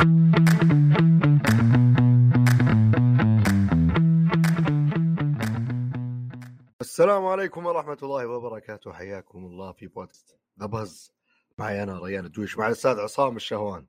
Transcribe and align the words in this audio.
السلام 0.00 0.12
عليكم 7.26 7.66
ورحمة 7.66 7.98
الله 8.02 8.26
وبركاته. 8.26 8.92
حياكم 8.92 9.44
الله 9.44 9.72
في 9.72 9.86
بودكاست 9.86 10.36
ذا 10.60 10.66
بز 10.66 11.12
معي 11.58 11.82
أنا 11.82 11.98
ريان 11.98 12.24
الدويش 12.24 12.58
مع 12.58 12.66
الأستاذ 12.66 13.00
عصام 13.00 13.36
الشهوان. 13.36 13.86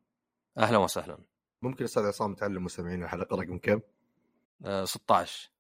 أهلا 0.58 0.78
وسهلا. 0.78 1.18
ممكن 1.62 1.80
الأستاذ 1.80 2.04
عصام 2.04 2.36
تعلم 2.36 2.64
مستمعين 2.64 3.04
الحلقة 3.04 3.36
رقم 3.36 3.58
كم؟ 3.58 3.82
آه 4.66 4.86
16 4.86 5.52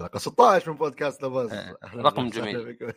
حلقة 0.00 0.18
16 0.18 0.70
من 0.70 0.76
بودكاست 0.76 1.22
ذا 1.22 1.28
بز 1.28 1.52
أهلاً 1.52 2.02
رقم 2.02 2.28
جميل. 2.28 2.94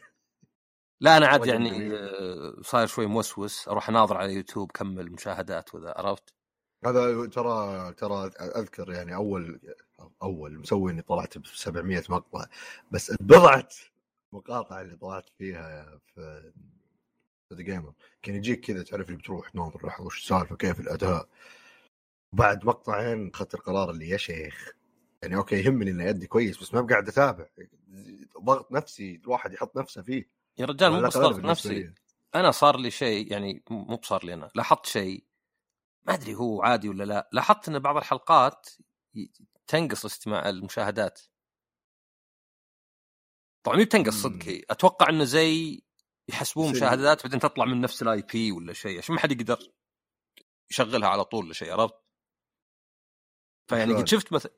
لا 1.01 1.17
أنا 1.17 1.27
عاد 1.27 1.45
يعني. 1.45 1.93
آه، 1.97 2.55
صاير 2.61 2.87
شوي 2.87 3.05
موسوس. 3.05 3.67
أروح 3.67 3.89
أناظر 3.89 4.17
على 4.17 4.33
يوتيوب 4.33 4.71
كمل 4.71 5.11
مشاهدات 5.11 5.75
وذا 5.75 5.93
عرفت؟ 5.97 6.33
هذا 6.85 7.25
ترى 7.25 7.93
ترى 7.93 8.27
أذكر 8.39 8.91
يعني 8.91 9.15
أول 9.15 9.59
أول 10.23 10.59
مسوي 10.59 10.91
إني 10.91 11.01
طلعت 11.01 11.37
ب 11.37 11.45
700 11.45 12.03
مقطع 12.09 12.45
بس 12.91 13.11
بضعة 13.21 13.67
مقاطع 14.33 14.81
اللي 14.81 14.95
طلعت 14.95 15.29
فيها 15.37 15.99
في 16.15 16.51
ذا 17.53 17.61
جيمر 17.61 17.93
كان 18.21 18.35
يجيك 18.35 18.65
كذا 18.65 18.83
تعرف 18.83 19.07
اللي 19.07 19.17
بتروح 19.17 19.55
ناظر 19.55 19.87
لحظة 19.87 20.05
وش 20.05 20.17
السالفة 20.19 20.55
كيف 20.55 20.79
الأداء. 20.79 21.29
بعد 22.33 22.65
مقطعين 22.65 23.29
أخذت 23.33 23.53
القرار 23.55 23.89
اللي 23.91 24.09
يا 24.09 24.17
شيخ 24.17 24.71
يعني 25.23 25.35
okay 25.35 25.55
يهمني 25.63 25.91
اني 25.91 26.09
أأدي 26.09 26.27
كويس 26.27 26.57
بس 26.61 26.73
ما 26.73 26.81
بقعد 26.81 27.07
أتابع. 27.07 27.45
ضغط 28.43 28.71
نفسي 28.71 29.21
الواحد 29.23 29.53
يحط 29.53 29.77
نفسه 29.77 30.01
فيه. 30.01 30.38
يا 30.59 30.65
رجال 30.65 30.91
مو 30.91 30.99
بالنسبة 30.99 31.37
نفسي. 31.37 31.93
أنا 32.35 32.51
صار 32.51 32.77
لي 32.77 32.91
شيء 32.91 33.31
يعني 33.31 33.63
مو 33.69 33.97
بصار 33.97 34.25
لي 34.25 34.33
أنا 34.33 34.49
لاحظت 34.55 34.85
شيء 34.85 35.25
ما 36.07 36.13
أدري 36.13 36.35
هو 36.35 36.63
عادي 36.63 36.89
ولا 36.89 37.03
لا 37.03 37.29
لاحظت 37.33 37.69
إن 37.69 37.79
بعض 37.79 37.97
الحلقات 37.97 38.69
تنقص 39.67 40.05
استماع 40.05 40.49
المشاهدات 40.49 41.21
طبعا 43.63 43.77
مي 43.77 43.85
بتنقص. 43.85 44.13
صدق 44.13 44.43
هي 44.43 44.63
أتوقع 44.69 45.09
إنه 45.09 45.23
زي 45.23 45.81
يحسبون 46.29 46.71
مشاهدات 46.71 47.23
بعدين 47.23 47.39
تطلع 47.39 47.65
من 47.65 47.81
نفس 47.81 48.01
ال 48.01 48.21
IP 48.21 48.51
ولا 48.51 48.73
شيء 48.73 48.97
عشان 48.97 49.15
ما 49.15 49.21
حد 49.21 49.31
يقدر 49.31 49.59
يشغلها 50.71 51.09
على 51.09 51.25
طول 51.25 51.45
ولا 51.45 51.53
شيء 51.53 51.71
عرفت؟ 51.73 51.95
فيعني؟ 53.69 53.93
قد 53.93 54.07
شفت 54.07 54.33
مثلا 54.33 54.51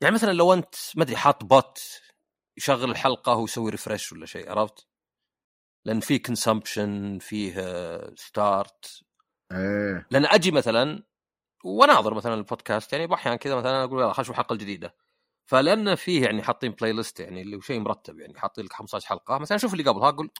يعني 0.00 0.14
مثلا 0.14 0.32
لو 0.32 0.52
أنت 0.52 0.74
ما 0.96 1.02
أدري 1.02 1.16
حاط 1.16 1.44
bot 1.44 2.00
يشغل 2.56 2.90
الحلقة 2.90 3.36
ويسوي 3.36 3.70
refresh 3.70 4.12
ولا 4.12 4.26
شيء 4.26 4.50
عرفت؟ 4.50 4.91
لأن 5.84 6.00
في 6.00 6.18
consumption 6.18 7.18
فيه 7.18 7.54
start 8.16 9.02
إيه. 9.52 10.06
لأن 10.10 10.26
أجي 10.26 10.50
مثلا 10.50 11.02
وأناظر 11.64 12.14
مثلا 12.14 12.34
البودكاست 12.34 12.92
يعني 12.92 13.14
أحيانا 13.14 13.36
كذا 13.36 13.54
مثلا 13.54 13.84
أقول 13.84 13.98
يلا 13.98 14.12
خلينا 14.12 14.20
نشوف 14.20 14.30
الحلقة 14.30 14.52
الجديده 14.52 14.94
فلأن 15.46 15.94
فيه 15.94 16.24
يعني 16.24 16.42
حاطين 16.42 16.72
playlist 16.72 17.20
يعني 17.20 17.42
اللي 17.42 17.60
شيء 17.60 17.80
مرتب 17.80 18.20
يعني 18.20 18.38
حاطين 18.38 18.64
لك 18.64 18.72
15 18.72 19.08
حلقة. 19.08 19.38
مثلا 19.38 19.58
شوف 19.58 19.72
اللي 19.72 19.84
قبلها 19.84 20.08
أقول 20.08 20.30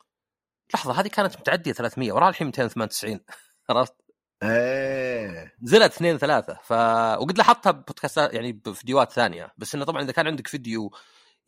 لحظة 0.75 1.01
هذه 1.01 1.09
كانت 1.09 1.37
متعدية 1.41 1.73
300 1.73 2.13
وراها 2.13 2.29
الحين 2.29 2.47
298 2.47 3.21
عرفت؟ 3.71 3.95
إيه. 4.43 5.55
نزلت 5.63 5.93
اثنين 5.93 6.19
ثلاثة. 6.19 6.59
ف 6.63 6.73
وقد 7.21 7.39
لاحظتها 7.39 7.71
ببودكاستات 7.71 8.35
يعني 8.35 8.53
بفيديوهات 8.53 9.13
ثانية. 9.13 9.53
بس 9.59 9.75
إنه 9.75 9.85
طبعا 9.85 10.03
إذا 10.03 10.13
كان 10.13 10.27
عندك 10.27 10.47
فيديو 10.47 10.91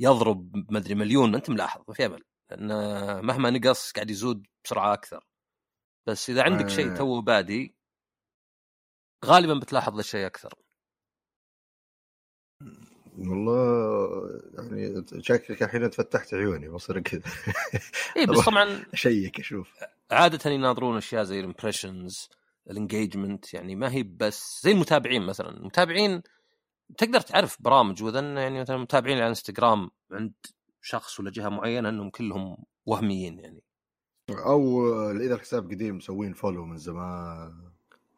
يضرب 0.01 0.67
ما 0.73 0.79
أدري 0.79 0.95
مليون 0.95 1.35
أنت 1.35 1.51
ملاحظ 1.51 1.81
ما 1.89 1.95
في 1.95 2.07
أمل. 2.07 2.25
لأن 2.51 2.69
مهما 3.25 3.51
نقص 3.51 3.93
قاعد 3.93 4.11
يزود 4.11 4.47
بسرعة 4.65 4.93
أكثر. 4.93 5.25
بس 6.07 6.31
إذا 6.31 6.43
عندك 6.43 6.69
شيء 6.69 6.93
آه. 6.93 6.97
تو 6.97 7.21
بادي 7.21 7.75
غالبا 9.25 9.55
بتلاحظ 9.55 9.99
الشيء 9.99 10.27
أكثر. 10.27 10.55
والله 13.19 14.09
يعني 14.55 15.05
شكلك 15.21 15.63
الحين 15.63 15.91
فتحت 15.91 16.35
عيوني 16.35 16.69
بصير 16.69 17.01
كذا. 17.01 17.23
اي 18.17 18.27
بس 18.31 18.39
طبعا 18.39 18.85
أشيك 18.93 19.41
أشوف. 19.41 19.73
عادة 20.11 20.51
يناظرون 20.51 20.97
أشياء 20.97 21.25
زي 21.25 21.41
الامبريشنز 21.41 22.29
الانجيجمنت 22.71 23.55
يعني 23.55 23.77
ما 23.77 23.93
هي 23.93 24.03
بس 24.03 24.61
زي 24.65 24.73
المتابعين 24.73 25.27
مثلا. 25.27 25.49
المتابعين 25.49 26.23
تقدر 26.99 27.21
تعرف 27.21 27.63
برامج 27.63 28.03
وإذا 28.03 28.21
يعني 28.21 28.61
مثلا 28.61 28.77
المتابعين 28.77 29.19
على 29.19 29.29
انستغرام 29.29 29.91
عند 30.13 30.33
شخص 30.85 31.21
ولا 31.21 31.31
جهة 31.31 31.49
معينة 31.49 31.89
إنهم 31.89 32.11
كلهم 32.11 32.57
وهميين 32.87 33.39
يعني 33.39 33.63
أو 34.31 34.87
إذا 35.11 35.35
الحساب 35.35 35.71
قديم 35.71 35.97
مسوين 35.97 36.33
follow 36.33 36.65
من 36.65 36.77
زمان 36.77 37.73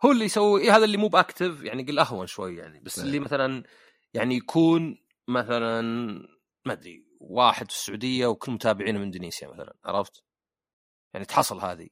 هو 0.04 0.12
اللي 0.12 0.24
يسوي 0.24 0.60
إيه 0.60 0.76
هذا 0.76 0.84
اللي 0.84 0.96
مو 0.96 1.08
ب 1.08 1.16
active 1.16 1.62
يعني 1.62 1.82
قل 1.82 1.98
أهون 1.98 2.26
شوي 2.26 2.56
يعني 2.56 2.80
بس 2.80 2.98
إيه. 2.98 3.06
اللي 3.06 3.20
مثلا 3.20 3.64
يعني 4.14 4.36
يكون 4.36 4.98
مثلا 5.28 5.82
ما 6.66 6.72
أدري 6.72 7.06
واحد 7.20 7.70
في 7.70 7.76
السعودية 7.76 8.26
وكل 8.26 8.52
متابعينه 8.52 8.98
من 8.98 9.04
إندونيسيا 9.04 9.48
مثلا 9.48 9.76
عرفت؟ 9.84 10.24
يعني 11.14 11.26
تحصل 11.26 11.60
هذه 11.60 11.88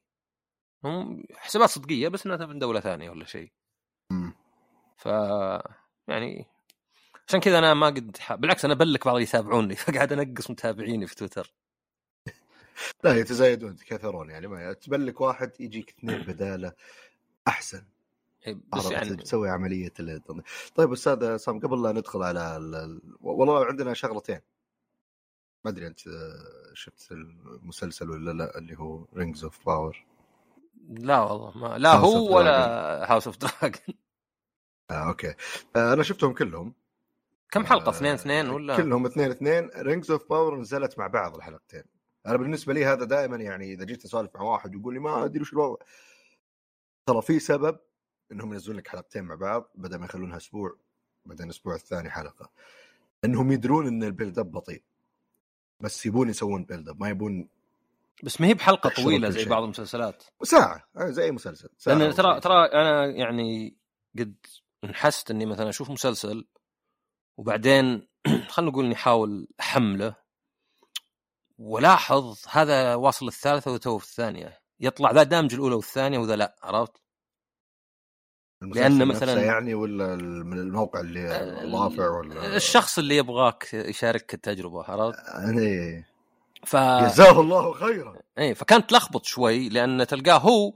هم 0.83 1.23
حسابات 1.35 1.69
صدقية 1.69 2.07
بس 2.07 2.25
إنها 2.25 2.45
من 2.45 2.59
دولة 2.59 2.79
ثانية 2.79 3.09
ولا 3.09 3.25
شيء. 3.25 3.51
ف 4.97 5.05
يعني 6.07 6.45
عشان 7.27 7.39
كذا 7.39 7.59
أنا 7.59 7.73
ما 7.73 7.87
قد 7.87 8.17
ح... 8.19 8.33
بالعكس 8.35 8.65
أنا 8.65 8.73
بلك 8.73 9.05
بعض 9.05 9.15
اللي 9.15 9.23
يتابعوني. 9.27 9.75
فقاعد 9.85 10.13
أنقص 10.13 10.51
متابعيني 10.51 11.07
في 11.07 11.15
تويتر. 11.15 11.53
لا 13.03 13.15
يتزايدون 13.15 13.71
يتكاثرون 13.71 14.29
يعني. 14.29 14.47
ما 14.47 14.73
تبلك 14.73 15.21
واحد 15.21 15.51
يجيك 15.59 15.89
اثنين 15.89 16.23
بدالة 16.33 16.73
أحسن. 17.47 17.83
إيه، 18.47 18.57
بس 18.73 18.91
يعني 18.91 19.15
تسوي 19.15 19.49
عملية 19.49 19.93
ال- 19.99 20.21
طيب 20.75 20.91
أستاذ 20.91 21.37
سام 21.37 21.59
قبل 21.59 21.83
لا 21.83 21.91
ندخل 21.91 22.23
على 22.23 22.57
ال... 22.57 22.75
ال- 22.75 23.01
والله 23.21 23.65
عندنا 23.65 23.93
شغلتين. 23.93 24.39
ما 25.65 25.71
أدري 25.71 25.87
أنت 25.87 26.07
آه، 26.07 26.73
شفت 26.73 27.11
المسلسل 27.11 28.09
ولا 28.09 28.31
لا 28.31 28.57
اللي 28.57 28.77
هو 28.79 29.05
Rings 29.15 29.43
of 29.43 29.65
Power 29.65 30.05
لا 30.89 31.19
والله 31.19 31.57
ما 31.57 31.77
لا 31.77 31.93
هو 31.95 32.37
ولا 32.37 33.11
House 33.11 33.27
of 33.27 33.37
the 33.37 33.56
Dragon 33.56 33.95
آه 34.91 35.07
okay. 35.09 35.35
آه 35.75 35.93
أنا 35.93 36.03
شفتهم 36.03 36.33
كلهم. 36.33 36.73
كم 37.51 37.65
حلقة؟ 37.65 37.87
آه، 37.87 37.89
اثنين 37.89 38.13
اثنين 38.13 38.49
ولا؟ 38.49 38.77
كلهم 38.77 39.05
اثنين 39.05 39.31
اثنين. 39.31 39.69
Rings 39.75 40.11
of 40.11 40.29
Power 40.29 40.59
نزلت 40.59 40.99
مع 40.99 41.07
بعض 41.07 41.35
الحلقتين. 41.35 41.83
أنا 42.25 42.37
بالنسبة 42.37 42.73
لي 42.73 42.85
هذا 42.85 43.05
دائما 43.05 43.37
يعني 43.37 43.73
إذا 43.73 43.85
جيت 43.85 44.05
أسولف 44.05 44.35
مع 44.35 44.41
واحد 44.41 44.75
ويقول 44.75 44.93
لي 44.93 44.99
ما 44.99 45.25
أدري 45.25 45.41
وش 45.41 45.53
الوضع. 45.53 45.85
ترى 47.05 47.21
في 47.21 47.39
سبب 47.39 47.79
إنهم 48.31 48.53
ينزلون 48.53 48.77
لك 48.77 48.87
حلقتين 48.87 49.23
مع 49.23 49.35
بعض 49.35 49.71
بدل 49.75 49.97
ما 49.97 50.05
يخلونها 50.05 50.37
أسبوع 50.37 50.75
بعدين 51.25 51.45
الأسبوع 51.45 51.75
الثاني 51.75 52.09
حلقة. 52.09 52.49
إنهم 53.25 53.51
يدرون 53.51 53.87
إن 53.87 54.03
ال 54.03 54.09
build 54.09 54.39
up 54.39 54.51
بطيء. 54.51 54.83
بس 55.79 56.05
يبون 56.05 56.29
يسوون 56.29 56.63
build 56.65 56.89
up 56.89 57.01
ما 57.01 57.09
يبون 57.09 57.49
بس 58.23 58.41
ما 58.41 58.47
هي 58.47 58.53
بحلقة 58.53 58.89
طويلة 58.89 59.29
زي. 59.29 59.45
بعض 59.45 59.63
المسلسلات. 59.63 60.23
ساعة 60.43 60.87
آه، 60.97 61.09
زي 61.09 61.23
أي 61.23 61.31
مسلسل. 61.31 61.69
ساعة 61.77 61.95
لأن 61.95 62.13
ترى. 62.13 62.39
ترى 62.39 62.65
أنا 62.65 63.05
يعني 63.05 63.75
قد 64.19 64.35
انحست 64.83 65.31
إني 65.31 65.45
مثلا 65.45 65.69
أشوف 65.69 65.89
مسلسل 65.89 66.47
وبعدين 67.37 68.07
خلينا 68.49 68.71
نقول 68.71 68.85
إني 68.85 68.95
أحاول 68.95 69.47
أحمله 69.59 70.15
ولاحظ 71.57 72.37
هذا 72.49 72.95
واصل 72.95 73.27
الثالثة 73.27 73.71
وتو 73.71 73.97
في 73.97 74.05
الثانية 74.05 74.59
يطلع 74.79 75.11
ذا 75.11 75.23
دامج 75.23 75.53
الأولى 75.53 75.75
والثانية 75.75 76.19
وذا 76.19 76.35
لا 76.35 76.55
عرفت؟ 76.63 77.01
نفسه 78.63 79.05
مثلاً- 79.05 79.37
يعني 79.37 79.73
ولا 79.73 80.15
من 80.43 80.59
الموقع 80.59 80.99
اللي 80.99 81.27
رافع 81.73 82.09
ولا 82.09 82.55
الشخص 82.55 82.97
اللي 82.97 83.17
يبغاك 83.17 83.73
يشارك 83.73 84.33
التجربة 84.33 84.83
عرفت؟ 84.83 85.19
يعني 85.27 86.05
ف 86.65 86.75
جزاه 86.75 87.41
الله 87.41 87.73
خيرا 87.73 88.15
اي 88.39 88.55
فكانت 88.55 88.89
تلخبط 88.89 89.25
شوي 89.25 89.69
لأن 89.69 90.07
تلقاه 90.07 90.37
هو 90.37 90.73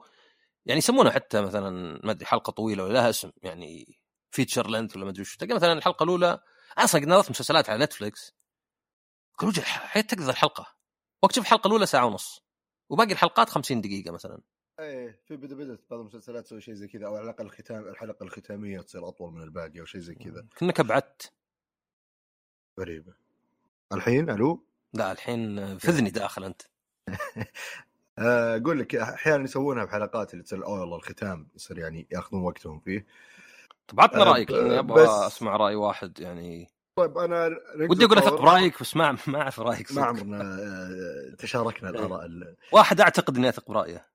يعني 0.65 0.77
يسمونه 0.77 1.09
حتى 1.09 1.41
مثلا 1.41 1.99
ما 2.03 2.11
أدري 2.11 2.25
حلقة 2.25 2.51
طويلة 2.51 2.83
ولا 2.83 2.93
لها 2.93 3.09
اسم 3.09 3.31
يعني 3.43 3.98
feature 4.31 4.69
length 4.69 4.95
ولا 4.95 5.05
ما 5.05 5.11
أدري 5.11 5.21
وش. 5.21 5.37
تلقى 5.37 5.55
مثلا 5.55 5.73
الحلقة 5.73 6.03
الأولى 6.03 6.39
أصلا 6.77 7.01
قد 7.01 7.07
نظرت 7.07 7.29
مسلسلات 7.29 7.69
على 7.69 7.83
نتفلكس 7.83 8.33
قالوا 9.37 9.53
لي 9.53 9.61
حياة 9.61 10.03
تقدر 10.03 10.29
الحلقة. 10.29 10.75
واكتشف 11.23 11.41
الحلقة 11.41 11.67
الأولى 11.67 11.85
ساعة 11.85 12.05
ونص. 12.05 12.41
وباقي 12.89 13.11
الحلقات 13.11 13.49
50 13.49 13.81
دقيقة 13.81 14.11
مثلا. 14.11 14.41
إيه 14.79 15.19
في 15.27 15.35
بدا 15.37 15.55
بدأت 15.55 15.79
بعض 15.89 15.99
المسلسلات 15.99 16.45
تسوي 16.45 16.61
شيء 16.61 16.73
زي 16.73 16.87
كذا 16.87 17.07
أو 17.07 17.15
على 17.15 17.23
الأقل 17.23 17.45
الختام 17.45 17.87
الحلقة 17.87 18.23
الختامية 18.23 18.81
تصير 18.81 19.07
أطول 19.07 19.33
من 19.33 19.41
الباقي 19.41 19.79
أو 19.79 19.85
شيء 19.85 20.01
زي 20.01 20.15
كذا. 20.15 20.45
كانك 20.57 20.79
ابعدت 20.79 21.33
غريبة. 22.79 23.13
الحين 23.93 24.29
ألو؟ 24.29 24.65
لا 24.93 25.11
الحين 25.11 25.77
فذني 25.77 26.09
داخل 26.09 26.43
أنت. 26.43 26.61
آه، 28.19 28.57
أقول 28.57 28.79
لك 28.79 28.95
أحيانا 28.95 29.43
يسوونها 29.43 29.85
بحلقات 29.85 30.33
اللي 30.33 30.43
تصير 30.43 30.65
أوه 30.65 30.79
والله 30.79 30.97
الختام 30.97 31.47
يصير 31.55 31.77
يعني 31.77 32.07
يأخذون 32.11 32.43
وقتهم 32.43 32.79
فيه. 32.79 33.05
طب 33.89 33.99
عطنا 34.01 34.23
رأيك 34.23 34.51
لاني 34.51 34.79
أبغى 34.79 35.03
بس- 35.03 35.09
أسمع 35.09 35.55
رأي 35.57 35.75
واحد 35.75 36.19
يعني. 36.19 36.67
طيب 36.99 37.17
أنا 37.17 37.49
ودي 37.89 38.05
أقول 38.05 38.17
اثق 38.17 38.41
برايك 38.41 38.81
بس 38.81 38.95
ما 38.95 39.17
ما 39.27 39.41
أعرف 39.41 39.59
رأيك 39.59 39.91
ما. 39.91 40.01
عمرنا 40.05 40.41
آه، 40.41 41.35
تشاركنا 41.35 41.89
الآراء 41.89 42.25
ال- 42.25 42.55
واحد 42.73 43.01
أعتقد 43.01 43.37
إني 43.37 43.49
أثق 43.49 43.71
برأيه. 43.71 44.09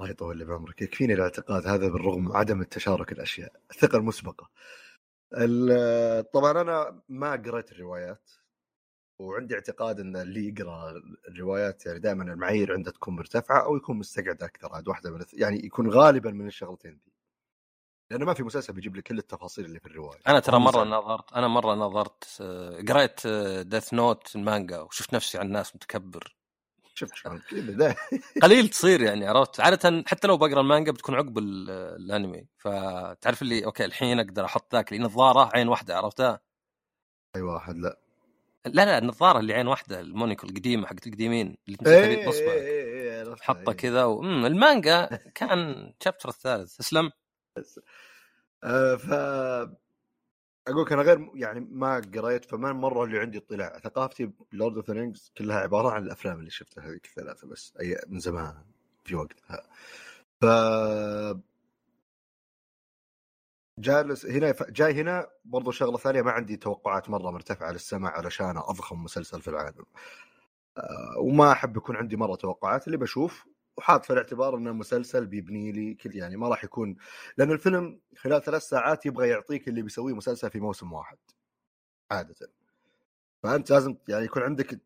الله 0.00 0.10
يطول 0.10 0.38
لي 0.38 0.44
بعمرك. 0.44 0.82
يكفيني 0.82 1.14
الاعتقاد 1.14 1.66
هذا 1.66 1.88
بالرغم 1.88 2.24
من 2.24 2.36
عدم 2.36 2.60
التشارك 2.60 3.12
الأشياء 3.12 3.52
الثقة 3.70 3.98
المسبقة. 3.98 4.50
ال- 5.36 6.30
طبعا 6.30 6.60
أنا 6.60 7.02
ما 7.08 7.32
قريت 7.32 7.72
الروايات 7.72 8.30
وعندي 9.20 9.54
اعتقاد 9.54 10.00
إن 10.00 10.16
اللي 10.16 10.48
يقرأ 10.48 10.92
الروايات 11.28 11.86
يعني 11.86 11.98
دائما 11.98 12.24
المعايير 12.24 12.72
عنده 12.72 12.90
تكون 12.90 13.16
مرتفعة 13.16 13.64
أو 13.64 13.76
يكون 13.76 13.96
مستقعد 13.98 14.42
أكثر 14.42 14.72
عاد 14.72 14.88
واحدة 14.88 15.10
من 15.10 15.24
يعني 15.32 15.66
يكون 15.66 15.90
غالبا 15.90 16.30
من 16.30 16.46
الشغلتين 16.46 17.00
دي. 17.04 17.15
لأنه 18.10 18.24
ما 18.24 18.34
في 18.34 18.42
مسلسل 18.42 18.72
بيجيب 18.72 18.96
لك 18.96 19.02
كل 19.02 19.18
التفاصيل 19.18 19.64
اللي 19.64 19.80
في 19.80 19.86
الرواية. 19.86 20.20
أنا 20.28 20.40
ترى 20.40 20.58
مرة 20.58 20.84
مسلسل. 20.84 20.90
نظرت 20.90 21.32
أنا 21.32 21.48
مرة 21.48 21.74
نظرت 21.74 22.42
قريت 22.88 23.26
Death 23.66 23.94
Note 23.94 24.36
المانجا 24.36 24.80
وشفت 24.80 25.14
نفسي 25.14 25.38
على 25.38 25.46
الناس 25.46 25.76
متكبر. 25.76 26.36
شفت 26.94 27.14
شلون؟ 27.14 27.42
كذا 27.50 27.94
قليل 28.42 28.68
تصير 28.68 29.02
يعني 29.02 29.26
عرفت؟ 29.26 29.60
عادة 29.60 30.04
حتى 30.06 30.28
لو 30.28 30.36
بقرأ 30.36 30.60
المانجا 30.60 30.92
بتكون 30.92 31.14
عقب 31.14 31.38
ال- 31.38 31.70
الأنمي. 31.70 32.46
فتعرف 32.58 33.42
اللي 33.42 33.64
okay 33.64 33.84
الحين 33.84 34.20
أقدر 34.20 34.44
أحط 34.44 34.74
ذاك 34.74 34.92
اللي 34.92 35.04
نظاره 35.04 35.50
عين 35.54 35.68
واحدة 35.68 35.96
عرفتها 35.96 36.40
اي 37.36 37.40
واحد 37.42 37.76
لا. 37.76 37.98
لا 38.66 38.84
لا 38.84 38.98
النظارة 38.98 39.38
اللي 39.38 39.54
عين 39.54 39.66
واحدة 39.66 40.00
المونيكل 40.00 40.46
القديمة 40.46 40.86
حقت 40.86 41.06
القديمين 41.06 41.56
اللي 41.68 41.78
عرفتها، 43.30 43.36
حطه 43.44 43.70
إيه. 43.70 43.76
كذا 43.76 44.04
و... 44.04 44.22
المانجا 44.24 45.06
كان 45.34 45.92
chapter 46.04 46.28
الثالث 46.28 46.80
اسلم 46.80 47.10
ف 48.98 49.12
أقول 50.68 50.82
لك 50.82 50.92
أنا 50.92 51.02
غير 51.02 51.30
يعني 51.34 51.60
ما 51.60 52.02
قريت 52.14 52.44
فما 52.44 52.72
مرة 52.72 53.04
اللي 53.04 53.18
عندي 53.18 53.38
اطلاع. 53.38 53.78
ثقافتي 53.78 54.30
ب 54.52 54.57
Lord 54.57 54.76
of 54.76 54.90
Rings 54.90 55.32
كلها 55.38 55.56
عبارة 55.56 55.90
عن 55.90 56.02
الأفلام 56.02 56.38
اللي 56.38 56.50
شفتها 56.50 56.88
هذيك 56.88 57.06
الثلاثة 57.06 57.48
بس 57.48 57.74
أي 57.80 57.96
من 58.08 58.18
زمان 58.20 58.54
في 59.04 59.14
وقتها. 59.14 59.62
ف 60.40 60.44
جالس 63.78 64.26
هنا 64.26 64.54
جاي 64.68 64.92
هنا 65.00 65.26
برضو 65.44 65.70
شغلة 65.70 65.96
ثانية 65.98 66.22
ما 66.22 66.30
عندي 66.30 66.56
توقعات 66.56 67.10
مرة 67.10 67.30
مرتفعة 67.30 67.72
للسمع 67.72 68.10
علشان 68.10 68.56
أضخم 68.56 69.02
مسلسل 69.04 69.42
في 69.42 69.48
العالم. 69.48 69.84
آه، 70.78 71.18
وما 71.18 71.52
أحب 71.52 71.76
يكون 71.76 71.96
عندي 71.96 72.16
مرة 72.16 72.34
توقعات 72.34 72.86
اللي 72.86 72.98
بشوف 72.98 73.46
وحاط 73.76 74.04
في 74.04 74.12
الاعتبار 74.12 74.56
إنه 74.56 74.72
مسلسل 74.72 75.26
بيبني 75.26 75.72
لي 75.72 75.94
كل 75.94 76.16
يعني 76.16 76.36
ما 76.36 76.48
راح 76.48 76.64
يكون 76.64 76.96
لأن 77.38 77.52
الفيلم 77.52 78.00
خلال 78.16 78.42
ثلاث 78.42 78.62
ساعات 78.62 79.06
يبغى 79.06 79.28
يعطيك 79.28 79.68
اللي 79.68 79.82
بيسويه 79.82 80.14
مسلسل 80.14 80.50
في 80.50 80.60
موسم 80.60 80.92
واحد 80.92 81.18
عاده. 82.10 82.34
فأنت 83.42 83.70
لازم 83.70 83.96
يعني 84.08 84.24
يكون 84.24 84.42
عندك 84.42 84.80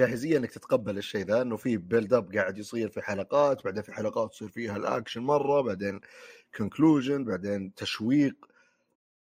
جاهزية 0.00 0.38
إنك 0.38 0.50
تتقبل 0.50 0.98
الشيء 0.98 1.26
ذا 1.26 1.42
إنه 1.42 1.56
في 1.56 1.76
build 1.76 2.14
up 2.14 2.34
قاعد 2.36 2.58
يصير 2.58 2.88
في 2.88 3.02
حلقات 3.02 3.64
بعدين 3.64 3.82
في 3.82 3.92
حلقات 3.92 4.30
تصير 4.32 4.48
فيها 4.48 4.76
الاكشن 4.76 5.20
مرة 5.22 5.60
بعدين 5.60 6.00
conclusion 6.56 7.24
بعدين 7.24 7.74
تشويق. 7.74 8.46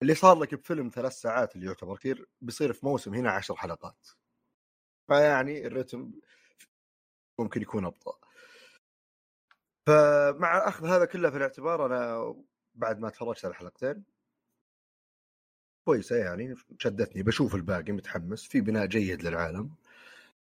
اللي 0.02 0.16
صار 0.16 0.40
لك 0.40 0.56
بفيلم 0.56 0.92
ثلاث 0.96 1.14
ساعات 1.14 1.56
اللي 1.56 1.68
يعتبر 1.68 1.98
كثير 1.98 2.28
بيصير 2.42 2.74
في 2.74 2.86
موسم 2.86 3.14
هنا 3.14 3.32
عشر 3.32 3.56
حلقات. 3.56 4.08
فيعني 5.08 5.68
الرتم 5.68 6.12
ممكن 7.40 7.62
يكون 7.62 7.86
أبطأ. 7.86 8.27
فمع 9.88 10.68
أخذ 10.68 10.86
هذا 10.88 11.06
كله 11.06 11.30
في 11.30 11.38
الاعتبار 11.38 11.86
أنا 11.86 12.36
بعد 12.76 13.00
ما 13.00 13.10
تفرجت 13.10 13.46
على 13.46 13.52
الحلقتين 13.52 14.04
كويسة 15.86 16.16
يعني 16.16 16.56
شدتني. 16.80 17.24
بشوف 17.24 17.56
الباقي 17.56 17.92
متحمس 17.92 18.44
في 18.48 18.62
بناء 18.62 18.86
جيد 18.86 19.24
للعالم. 19.24 19.70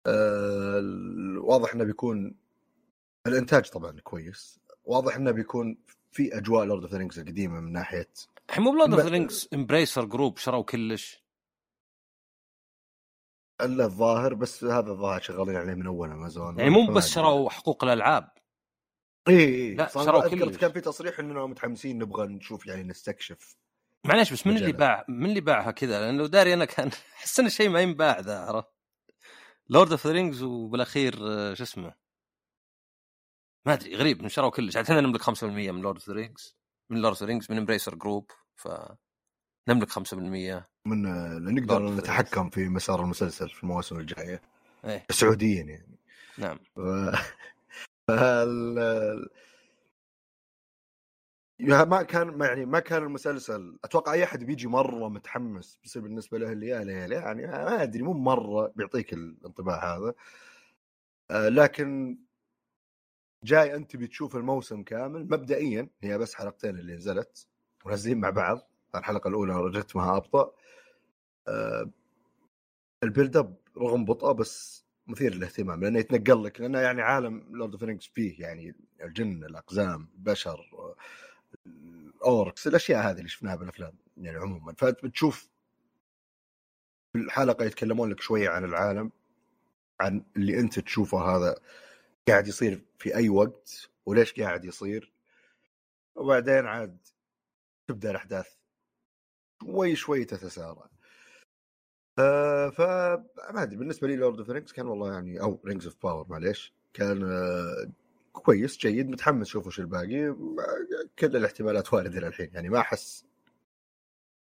آه، 0.06 0.82
واضح 1.38 1.74
إنه 1.74 1.84
بيكون 1.84 2.34
الإنتاج 3.26 3.70
طبعا 3.70 4.00
كويس. 4.00 4.60
واضح 4.84 5.16
إنه 5.16 5.30
بيكون 5.30 5.78
في 6.10 6.36
أجواء 6.38 6.64
Lord 6.64 6.82
of 6.82 6.94
Rings 6.94 7.18
القديمة 7.18 7.60
من 7.60 7.72
ناحية 7.72 8.08
الحين 8.48 8.64
مو 8.64 8.70
ب 8.70 8.75
Lord 8.75 8.94
of 8.94 9.06
ب- 9.06 9.08
Rings 9.08 9.48
Embracer 9.54 10.04
Group 10.04 10.36
شروا 10.38 10.62
كلش. 10.62 11.22
إلا 13.60 13.84
الظاهر 13.84 14.34
بس 14.34 14.64
هذا 14.64 14.90
الظاهر 14.90 15.20
شغالين 15.20 15.56
عليه 15.56 15.74
من 15.74 15.86
أول 15.86 16.10
امازون 16.10 16.58
يعني 16.58 16.70
مو 16.70 16.92
بس. 16.94 17.06
شروا 17.08 17.50
حقوق 17.50 17.84
الألعاب. 17.84 18.28
اي 19.28 19.44
اي 19.44 19.74
لا، 19.74 19.86
صار 19.86 20.04
شروا 20.04 20.24
أذكر 20.24 20.38
كلش. 20.44 20.56
كان 20.56 20.72
في 20.72 20.80
تصريح 20.80 21.18
إننا 21.20 21.46
متحمسين 21.46 21.98
نبغى 21.98 22.26
نشوف 22.26 22.66
يعني 22.66 22.82
نستكشف 22.82 23.56
معليش 24.06 24.32
بس 24.32 24.46
من 24.46 24.56
اللي. 24.56 24.72
باع 24.72 25.04
من 25.08 25.26
اللي 25.26 25.40
باعها 25.40 25.70
كذا؟ 25.70 26.00
لأنه 26.00 26.26
داري 26.26 26.54
أنا 26.54 26.64
كان 26.64 26.90
أحس 27.18 27.40
إن 27.40 27.46
الشيء 27.46 27.68
ما 27.68 27.80
ينباع 27.80 28.20
ذا 28.20 28.38
عرفت؟ 28.38 28.68
Lord 29.68 29.90
of 29.90 30.06
the 30.06 30.12
Rings 30.12 30.42
وبالأخير 30.42 31.14
شو 31.54 31.62
اسمه؟ 31.62 31.94
ما 33.66 33.72
أدري 33.72 33.96
غريب 33.96 34.22
إن 34.22 34.28
شروا 34.28 34.50
كلش 34.50 34.76
إحنا 34.76 35.00
نملك 35.00 35.22
5% 35.22 35.44
من 35.44 35.80
Lord 35.80 35.96
of 35.96 36.08
the 36.08 36.14
Rings 36.14 36.56
من 36.90 36.96
Lord 36.96 37.12
of 37.12 37.20
the 37.20 37.26
Rings 37.26 37.46
من 37.50 37.58
Embracer 37.58 37.94
Group 37.94 38.30
ف 38.56 38.68
نملك 39.68 39.90
5% 39.90 40.14
من 40.86 41.06
آه، 41.06 41.38
نقدر 41.38 41.90
نتحكم 41.90 42.50
في 42.50 42.68
مسار 42.68 43.00
المسلسل 43.02 43.48
في 43.48 43.62
المواسم 43.62 43.98
الجاية. 43.98 44.42
إيه. 44.84 45.06
سعوديا 45.10 45.62
يعني. 45.62 45.98
نعم. 46.38 46.58
ف... 48.08 48.10
فال... 48.12 49.28
يا 51.60 51.84
ما 51.84 52.02
كان 52.02 52.26
ما 52.28 52.46
يعني 52.46 52.66
ما 52.66 52.80
كان 52.80 53.02
المسلسل 53.02 53.78
أتوقع 53.84 54.12
أي 54.12 54.24
أحد 54.24 54.44
بيجي 54.44 54.66
مرة 54.68 55.08
متحمس 55.08 55.78
بيصير 55.82 56.02
بالنسبة 56.02 56.38
له 56.38 56.52
اللي 56.52 56.66
يا 56.66 56.84
ليل 56.84 57.12
يعني 57.12 57.46
ما 57.46 57.82
أدري 57.82 58.02
مو 58.02 58.12
مرة 58.12 58.72
بيعطيك 58.76 59.12
الانطباع 59.12 59.96
هذا. 59.96 60.14
آه، 61.30 61.48
لكن 61.48 62.18
جاي 63.44 63.74
أنت 63.74 63.96
بتشوف 63.96 64.36
الموسم 64.36 64.82
كامل 64.82 65.24
مبدئيا 65.24 65.88
هي 66.02 66.18
بس 66.18 66.34
حلقتين 66.34 66.78
اللي 66.78 66.94
نزلت 66.96 67.46
ونازلين 67.84 68.20
مع 68.20 68.30
بعض 68.30 68.70
الحلقة 68.94 69.28
الأولى 69.28 69.54
رتمها 69.78 70.16
أبطأ. 70.16 70.52
آه، 71.48 71.90
ال 73.02 73.08
build 73.08 73.36
up 73.36 73.56
رغم 73.78 74.04
بطء 74.04 74.32
بس 74.32 74.85
مثير 75.06 75.34
للاهتمام 75.34 75.80
لأنه 75.84 75.98
يتنقل 75.98 76.44
لك 76.44 76.60
لأنه 76.60 76.78
يعني 76.80 77.02
عالم 77.02 77.56
Lord 77.56 77.72
of 77.72 78.02
فيه 78.14 78.40
يعني 78.40 78.74
الجن 79.02 79.44
الأقزام 79.44 80.08
البشر 80.14 80.66
ال 81.66 81.86
orcs 81.86 82.66
الأشياء 82.66 83.10
هذه 83.10 83.18
اللي 83.18 83.28
شفناها 83.28 83.56
بالأفلام 83.56 83.94
يعني 84.16 84.38
عموما. 84.38 84.74
فبتشوف 84.78 85.50
في 87.12 87.18
الحلقة 87.18 87.64
يتكلمون 87.64 88.10
لك 88.10 88.20
شوية 88.20 88.48
عن 88.48 88.64
العالم 88.64 89.12
عن 90.00 90.24
اللي 90.36 90.60
أنت 90.60 90.78
تشوفه 90.78 91.36
هذا 91.36 91.60
قاعد 92.28 92.48
يصير 92.48 92.84
في 92.98 93.16
أي 93.16 93.28
وقت 93.28 93.90
وليش 94.06 94.40
قاعد 94.40 94.64
يصير. 94.64 95.12
وبعدين 96.14 96.66
عاد 96.66 96.98
تبدأ 97.88 98.10
الأحداث 98.10 98.54
شوي 99.62 99.96
شوي 99.96 100.24
تتسارع. 100.24 100.88
آه 102.18 102.70
ف 102.70 102.80
أدري 103.38 103.76
بالنسبة 103.76 104.08
لي 104.08 104.16
Lord 104.16 104.38
of 104.38 104.50
Rings 104.50 104.72
كان 104.72 104.86
والله 104.86 105.12
يعني 105.12 105.40
أو 105.40 105.60
Rings 105.66 105.86
of 105.86 105.96
Power 106.02 106.26
معليش 106.28 106.74
كان 106.94 107.22
آه 107.24 107.90
كويس 108.32 108.78
جيد 108.78 109.08
متحمس 109.08 109.46
أشوف 109.46 109.66
وش 109.66 109.80
الباقي. 109.80 110.34
كل 111.18 111.36
الاحتمالات 111.36 111.94
واردة 111.94 112.18
إلى 112.18 112.26
الحين 112.26 112.50
يعني 112.54 112.68
ما 112.68 112.78
أحس. 112.80 113.26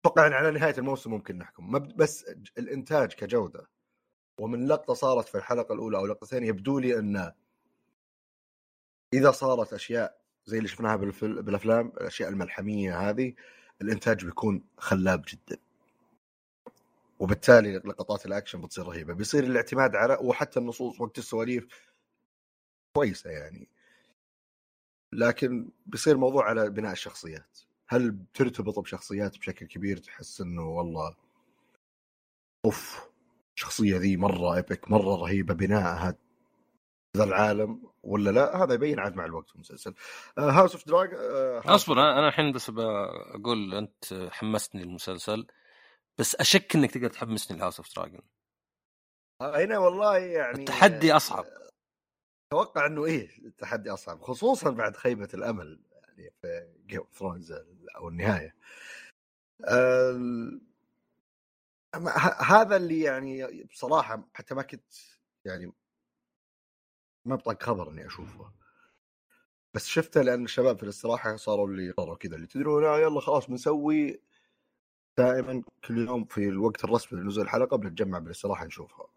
أتوقع 0.06 0.36
على 0.36 0.52
نهاية 0.52 0.76
الموسم 0.78 1.12
ممكن 1.12 1.38
نحكم. 1.38 1.80
بس 1.80 2.26
الإنتاج 2.58 3.14
كجودة 3.14 3.68
ومن 4.42 4.68
لقطة 4.68 4.94
صارت 4.94 5.28
في 5.28 5.38
الحلقة 5.38 5.74
الأولى 5.74 5.98
أو 5.98 6.06
لقطتين 6.06 6.44
يبدو 6.44 6.80
لي 6.80 7.00
إن 7.00 7.32
إذا 9.14 9.32
صارت 9.32 9.74
أشياء 9.74 10.22
زي 10.46 10.58
اللي 10.58 10.68
شفناها. 10.70 10.96
بالأفلام 10.96 11.88
الأشياء 11.88 12.30
الملحمية 12.30 13.10
هذه 13.10 13.34
الإنتاج 13.82 14.26
بيكون 14.26 14.64
خلاب 14.78 15.24
جدا. 15.28 15.58
وبالتالي 17.20 17.78
لقطات 17.78 18.26
الأكشن 18.26 18.62
بتصير 18.62 18.86
رهيبة. 18.86 19.14
بيصير 19.14 19.44
الاعتماد 19.44 19.96
على 19.96 20.18
وحتى 20.22 20.60
النصوص 20.60 21.02
وقت 21.02 21.18
السواليف 21.18 21.68
كويسة 22.98 23.30
يعني. 23.30 23.70
لكن 25.14 25.70
بيصير 25.86 26.18
موضوع 26.18 26.50
على 26.50 26.70
بناء 26.70 26.92
الشخصيات. 26.92 27.60
هل 27.90 28.12
بترتبط 28.12 28.80
بشخصيات 28.80 29.38
بشكل 29.38 29.66
كبير 29.66 29.98
تحس 29.98 30.42
إنه 30.42 30.62
والله 30.62 31.16
أوف 32.66 33.10
الشخصية 33.56 33.98
ذي 33.98 34.18
مرة 34.18 34.56
epic 34.56 34.92
مرة 34.92 35.16
رهيبة 35.16 35.54
بناءها 35.54 36.16
ذا 37.18 37.24
العالم 37.24 37.82
ولا 38.04 38.30
لا؟ 38.30 38.64
هذا 38.64 38.74
يبين 38.74 39.00
عاد 39.00 39.16
مع 39.16 39.26
الوقت 39.26 39.50
في 39.50 39.56
المسلسل 39.56 39.94
House 40.38 40.74
of 40.74 40.88
Drag 40.88 41.10
أصبر 41.66 42.00
أنا 42.00 42.28
الحين 42.28 42.52
بس 42.52 42.70
بقول 42.70 43.74
أنت 43.74 44.30
حمستني 44.32 44.84
المسلسل. 44.84 45.48
بس 46.20 46.36
أشك 46.36 46.76
إنك 46.76 46.92
تقدر 46.92 47.10
تحمسني 47.10 47.58
ل 47.58 47.61
House 47.61 47.78
of 47.80 47.96
Dragon 47.96 48.22
هنا 49.42 49.78
والله 49.78 50.18
يعني 50.18 50.60
التحدي 50.60 51.14
أصعب. 51.14 51.46
أتوقع 52.52 52.86
إنه 52.86 53.06
إيه 53.06 53.38
التحدي 53.46 53.90
أصعب 53.90 54.22
خصوصا 54.22 54.70
بعد 54.70 54.96
خيبة 54.98 55.30
الأمل 55.34 55.82
يعني 55.94 56.32
في 56.42 56.74
Game 56.86 57.00
of 57.00 57.18
Thrones 57.20 57.52
أو 57.96 58.10
النهاية. 58.10 58.56
ال- 59.70 60.62
أما 61.96 62.12
ه- 62.12 62.42
هذا 62.44 62.76
اللي 62.76 63.02
يعني 63.02 63.64
بصراحة 63.64 64.28
حتى 64.34 64.56
ما 64.56 64.62
كنت 64.62 64.94
يعني 65.46 65.72
ما 67.26 67.36
بطاق 67.36 67.64
خبر 67.64 67.90
إني 67.92 68.06
أشوفه. 68.08 68.52
بس 69.74 69.88
شفته 69.88 70.22
لأن 70.22 70.44
الشباب 70.44 70.78
في 70.78 70.84
الاستراحة 70.84 71.36
صاروا 71.36 71.68
اللي 71.68 71.94
صاروا 71.98 72.16
كذا 72.16 72.36
اللي 72.36 72.48
تدرون 72.48 72.86
آه 72.86 73.00
يلا 73.00 73.20
خلاص 73.22 73.48
بنسوي 73.48 74.22
دائما 75.18 75.64
كل 75.88 75.98
يوم 75.98 76.26
في 76.26 76.50
الوقت 76.50 76.84
الرسمي 76.84 77.20
لنزول 77.22 77.44
الحلقة 77.44 77.78
بنتجمع 77.78 78.20
بالاستراحه 78.20 78.66
نشوفها. 78.66 79.08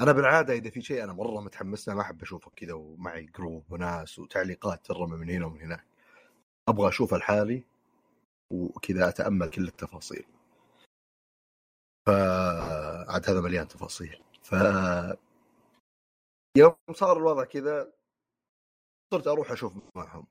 أنا 0.00 0.12
بالعادة 0.12 0.54
إذا 0.54 0.70
في 0.70 0.82
شيء 0.82 1.04
أنا 1.04 1.12
مرة 1.12 1.40
متحمس 1.40 1.88
له 1.88 1.94
ما 1.94 2.02
أحب 2.02 2.22
أشوفه 2.22 2.50
كذا 2.50 2.72
ومعي 2.72 3.24
جروب 3.24 3.72
وناس 3.72 4.18
وتعليقات 4.18 4.86
ترمى 4.86 5.16
من 5.16 5.30
هنا 5.30 5.46
ومن 5.46 5.60
هناك. 5.60 5.84
أبغى 6.68 6.88
أشوفه 6.88 7.16
لحالي 7.16 7.64
وكذا 8.50 9.08
أتأمل 9.08 9.50
كل 9.50 9.68
التفاصيل. 9.68 10.26
فعاد 12.06 13.30
هذا 13.30 13.40
مليان 13.40 13.68
تفاصيل. 13.68 14.22
ف 14.42 14.54
يوم 16.56 16.74
صار 16.92 17.16
الوضع 17.16 17.44
كذا 17.44 17.92
صرت 19.14 19.26
أروح 19.26 19.50
أشوف 19.52 19.72
معهم. 19.96 20.26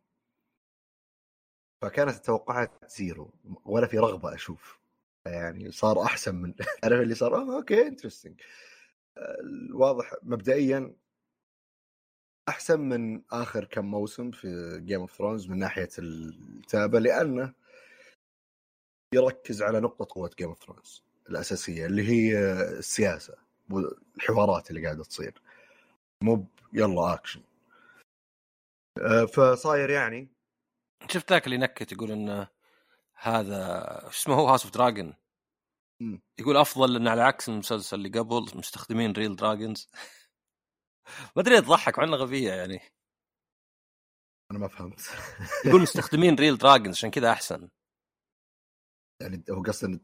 فكانت 1.82 2.16
التوقعات 2.16 2.72
zero 2.98 3.34
ولا 3.66 3.88
في 3.88 3.98
رغبة 3.98 4.36
أشوف. 4.36 4.80
يعني 5.26 5.72
صار 5.72 6.04
أحسن 6.04 6.36
من 6.36 6.54
عرف 6.84 7.02
اللي 7.02 7.16
صار؟ 7.16 7.36
آه 7.36 7.56
okay 7.56 7.88
interesting 7.88 8.42
الواضح 9.18 10.14
مبدئيا 10.24 10.96
أحسن 12.50 12.80
من 12.80 13.22
آخر 13.32 13.66
كم 13.66 13.86
موسم 13.86 14.32
في 14.32 14.80
Game 14.86 15.00
of 15.02 15.18
Thrones 15.18 15.50
من 15.50 15.60
ناحية 15.60 15.90
الكتابه 16.00 17.00
لأنه 17.00 17.54
يركز 19.14 19.62
على 19.62 19.80
نقطة 19.80 20.08
قوة 20.10 20.32
Game 20.38 20.50
of 20.50 20.64
Thrones 20.64 21.04
الأساسية 21.30 21.86
اللي 21.86 22.08
هي 22.10 22.54
السياسة 22.54 23.36
والحوارات 23.70 24.70
اللي 24.70 24.86
قاعدة 24.86 25.04
تصير. 25.04 25.42
مو 26.24 26.46
يلا 26.74 27.14
اكشن 27.14 27.42
أه، 29.02 29.26
فصاير 29.26 29.90
يعني 29.90 30.28
شفت 31.12 31.32
ذاك 31.32 31.46
اللي 31.46 31.58
نكت 31.58 31.92
يقول 31.92 32.12
انه 32.12 32.48
هذا 33.16 34.00
شو 34.04 34.10
اسمه 34.10 34.36
هو 34.36 34.48
House 34.48 34.66
of 34.66 34.74
Dragon. 34.74 35.16
يقول 36.40 36.58
أفضل 36.58 36.94
لأن 36.94 37.08
على 37.08 37.22
عكس 37.22 37.50
المسلسل 37.50 37.98
اللي 37.98 38.20
قبل 38.20 38.58
مستخدمين 38.58 39.12
real 39.12 39.36
dragons 39.36 39.90
ما 41.36 41.42
أدري 41.42 41.62
تضحك 41.62 42.00
عنه 42.00 42.16
غبية 42.18 42.54
يعني. 42.54 42.80
أنا 44.52 44.60
ما 44.60 44.68
فهمت. 44.68 45.02
يقول 45.66 45.82
مستخدمين 45.88 46.36
real 46.36 46.58
dragons 46.58 46.96
عشان 46.96 47.12
كذا 47.12 47.32
أحسن. 47.32 47.70
يعني 49.22 49.44
هو 49.52 49.62
قصدا 49.62 50.00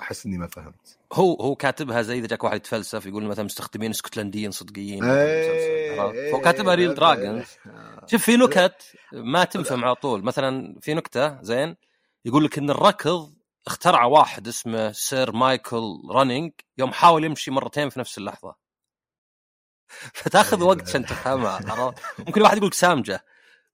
أحس 0.00 0.26
إني 0.26 0.38
ما 0.38 0.46
فهمت. 0.46 0.98
هو 1.12 1.34
هو 1.34 1.54
كاتبها 1.54 2.02
زي 2.02 2.18
إذا 2.18 2.26
جاك 2.26 2.44
واحد 2.44 2.56
يتفلسف 2.56 3.06
يقول 3.06 3.24
مثلا 3.24 3.44
مستخدمين 3.44 3.90
اسكتلنديين 3.90 4.50
صدقيين. 4.50 5.04
إيه، 5.04 6.00
عرفت؟ 6.00 6.14
إيه، 6.14 6.34
هو 6.34 6.40
كاتبها 6.40 6.74
real 6.74 6.88
إيه، 6.88 6.96
dragons 6.96 7.46
آه. 7.66 8.06
شوف 8.06 8.22
في 8.22 8.36
نكت 8.36 8.82
ما 9.12 9.44
تنفهم 9.44 9.84
على 9.84 9.94
طول. 9.94 10.22
مثلا 10.22 10.78
في 10.80 10.94
نكتة 10.94 11.42
زين 11.42 11.76
يقول 12.24 12.44
لك 12.44 12.58
إن 12.58 12.70
الركض 12.70 13.34
اخترع 13.66 14.04
واحد 14.04 14.48
اسمه 14.48 14.92
Sir 14.92 15.32
Michael 15.32 15.82
Running 16.10 16.52
يوم 16.78 16.92
حاول 16.92 17.24
يمشي 17.24 17.50
مرتين 17.50 17.88
في 17.88 18.00
نفس 18.00 18.18
اللحظة. 18.18 18.54
فتأخذ 20.14 20.62
وقت 20.62 20.82
عشان 20.82 21.06
تفهمها 21.06 21.94
ممكن 22.18 22.42
واحد 22.42 22.56
يقول 22.56 22.68
لك 22.68 22.74
سامجة. 22.74 23.24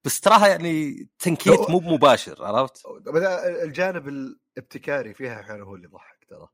بس 0.05 0.21
تراها 0.21 0.49
يعني 0.49 1.09
تنكيت 1.19 1.71
مو 1.71 1.81
مباشر 1.81 2.45
عرفت؟ 2.45 2.83
الجانب 3.63 4.09
الابتكاري 4.09 5.15
فيها 5.15 5.41
أحيانا 5.41 5.63
هو 5.65 5.75
اللي 5.75 5.87
يضحك 5.87 6.25
ترى. 6.29 6.49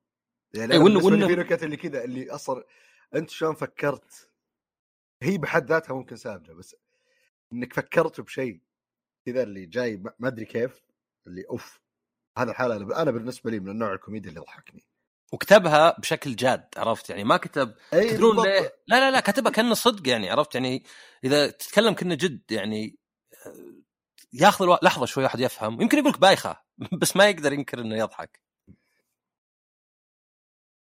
يعني 0.55 0.75
إيه، 0.75 0.79
وإنه- 0.81 1.27
في 1.27 1.37
نكت 1.37 1.63
اللي 1.63 1.77
كذا 1.77 2.05
اللي 2.05 2.31
أصلا 2.31 2.65
أنت 3.15 3.31
شلون 3.31 3.55
فكرت؟ 3.55 4.31
هي 5.23 5.39
بحد 5.39 5.67
ذاتها 5.69 5.95
ممكن 5.95 6.17
سامجة 6.17 6.53
بس 6.53 6.77
إنك 7.53 7.73
فكرت 7.73 8.21
بشيء 8.21 8.61
كذا 9.27 9.43
اللي 9.43 9.67
جاي 9.67 9.97
ما 9.97 10.29
أدري 10.29 10.45
كيف 10.45 10.81
اللي 11.27 11.45
أوف 11.51 11.81
هذا 12.39 12.51
الحالة 12.51 13.03
أنا 13.03 13.11
بالنسبة 13.11 13.51
لي 13.51 13.61
من 13.61 13.69
النوع 13.71 13.93
الكوميدي 13.93 14.29
اللي 14.29 14.41
يضحكني. 14.41 14.87
وكتبها 15.33 15.97
بشكل 16.01 16.37
جاد 16.37 16.69
عرفت؟ 16.77 17.11
يعني 17.11 17.25
ما 17.25 17.37
كتب 17.37 17.75
اي 17.95 18.11
تدرون. 18.11 18.47
ليه؟ 18.47 18.61
لا 18.87 19.01
لا 19.01 19.11
لا 19.11 19.21
كتبها 19.21 19.53
كأنه 19.53 19.75
صدق 19.75 20.09
يعني 20.09 20.31
عرفت؟ 20.31 20.55
يعني 20.55 20.85
إذا 21.25 21.51
تتكلم 21.51 21.95
كأنه 21.95 22.15
جد 22.15 22.43
يعني 22.51 22.99
ياخذ 24.33 24.65
الوقت 24.65 24.85
لحظة 24.85 25.07
شوي 25.07 25.25
واحد 25.25 25.41
يفهم. 25.41 25.81
يمكن 25.81 25.99
يقول 25.99 26.11
لك 26.13 26.21
بايخة 26.21 26.63
بس 27.01 27.17
ما 27.17 27.29
يقدر 27.29 27.53
ينكر 27.53 27.81
إنه 27.81 27.97
يضحك. 27.97 28.41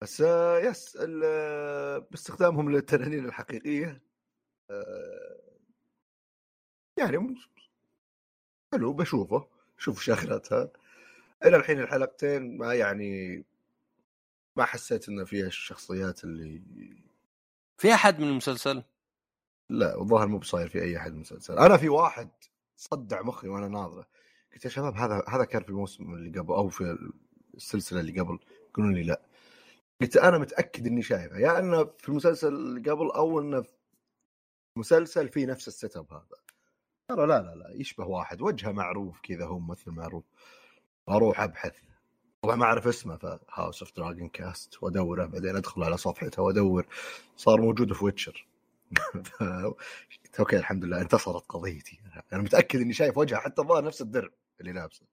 بس 0.03 0.21
آه، 0.21 0.59
يس 0.59 0.97
ال- 0.97 1.23
آه، 1.25 1.99
باستخدامهم 1.99 2.71
للتنانين 2.73 3.25
الحقيقية 3.25 4.03
آه، 4.71 5.41
يعني 6.99 7.35
حلو 8.73 8.93
بشوفه 8.93 9.49
شوف 9.79 10.03
شغلتها 10.03 10.71
إلى 11.45 11.57
الحين 11.57 11.81
الحلقتين 11.81 12.59
ما 12.59 12.75
يعني 12.75 13.45
ما 14.57 14.65
حسيت 14.65 15.09
إنه 15.09 15.25
فيها 15.25 15.47
الشخصيات 15.47 16.25
اللي 16.25 16.63
في 17.79 17.95
أحد 17.95 18.21
من 18.21 18.29
المسلسل؟ 18.29 18.83
لا 19.71 20.01
الظاهر 20.01 20.27
مو 20.27 20.39
بصاير 20.39 20.69
في 20.69 20.83
أي 20.83 20.97
أحد 20.97 21.11
من 21.11 21.17
المسلسل. 21.17 21.59
أنا 21.59 21.77
في 21.77 21.89
واحد. 21.89 22.31
صدع 22.77 23.23
مخي 23.23 23.49
وأنا 23.49 23.69
ناظره. 23.69 24.07
قلت 24.55 24.65
يا 24.65 24.71
شباب 24.71 24.95
هذا 24.95 25.23
هذا 25.29 25.45
كان 25.45 25.63
في 25.63 25.69
الموسم 25.69 26.15
اللي 26.15 26.39
قبل 26.39 26.55
أو 26.55 26.69
في 26.69 26.99
السلسلة 27.55 28.01
اللي 28.01 28.21
قبل. 28.21 28.39
يقولون 28.71 28.95
لي 28.95 29.03
لا. 29.03 29.23
قلت 30.01 30.17
أنا 30.17 30.39
متأكد 30.39 30.87
إني 30.87 31.03
شايفه 31.03 31.39
يا 31.39 31.59
إنه 31.59 31.85
في 31.85 32.09
المسلسل 32.09 32.49
اللي 32.49 32.91
قبل 32.91 33.11
أو 33.11 33.41
إنه 33.41 33.63
في 33.63 33.69
مسلسل 34.79 35.29
فيه 35.29 35.47
نفس 35.47 35.69
السيت 35.69 35.97
أب 35.97 36.13
هذا. 36.13 36.37
ترى 37.09 37.27
لا 37.27 37.43
لا 37.43 37.55
لا 37.55 37.71
يشبه 37.81 38.07
واحد. 38.07 38.43
وجهه 38.43 38.73
معروف 38.73 39.21
كذا 39.21 39.45
هو 39.47 39.59
ممثل 39.59 39.91
معروف. 39.91 40.25
أروح 41.09 41.41
أبحث. 41.41 41.77
طبعا 42.43 42.57
ما 42.57 42.65
أعرف 42.65 42.87
اسمه 42.87 43.17
ف 43.17 43.28
House 43.28 43.83
of 43.83 43.97
Dragon 43.97 44.29
cast 44.29 44.83
وأدوره 44.83 45.27
بعدين 45.27 45.57
أدخل 45.57 45.83
على 45.83 45.97
صفحته 45.97 46.43
وأدور. 46.43 46.87
صار 47.37 47.61
موجود 47.61 47.93
في 47.93 48.05
Witcher 48.05 48.47
okay 50.39 50.57
الحمد 50.57 50.85
لله 50.85 51.01
انتصرت 51.01 51.47
قضيتي. 51.49 52.01
أنا 52.33 52.43
متأكد 52.43 52.81
إني 52.81 52.93
شايف 52.93 53.19
وجهه 53.19 53.39
حتى 53.39 53.63
الظاهر 53.63 53.85
نفس 53.85 54.03
الدرع 54.03 54.33
اللي 54.61 54.73
لابسه. 54.73 55.07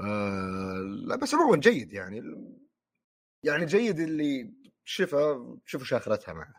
آه 0.00 0.78
لا 1.06 1.16
بس 1.16 1.34
عموما 1.34 1.56
جيد 1.56 1.92
يعني. 1.92 2.22
يعني 3.42 3.66
جيد 3.66 4.00
اللي 4.00 4.52
شفها 4.84 5.56
شوفوا 5.66 5.86
شاخرتها 5.86 6.34
معه. 6.34 6.54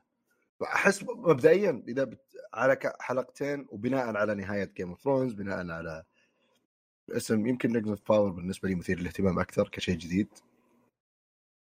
احس 0.64 1.04
مبدئيا 1.04 1.84
إذا 1.88 2.04
بت... 2.04 2.22
على 2.54 2.80
حلقتين 3.00 3.68
وبناء 3.70 4.16
على 4.16 4.36
نهاية 4.36 4.74
Game 4.78 4.90
of 4.90 5.02
Thrones 5.02 5.34
بناء 5.34 5.70
على 5.70 6.04
اسم 7.10 7.48
يمكن 7.48 7.74
Rings 7.74 7.90
of 7.90 8.10
Power 8.10 8.30
بالنسبة 8.30 8.70
لي 8.70 8.76
مثير 8.76 9.00
للاهتمام 9.00 9.40
أكثر 9.40 9.70
كشيء 9.70 9.98
جديد. 9.98 10.30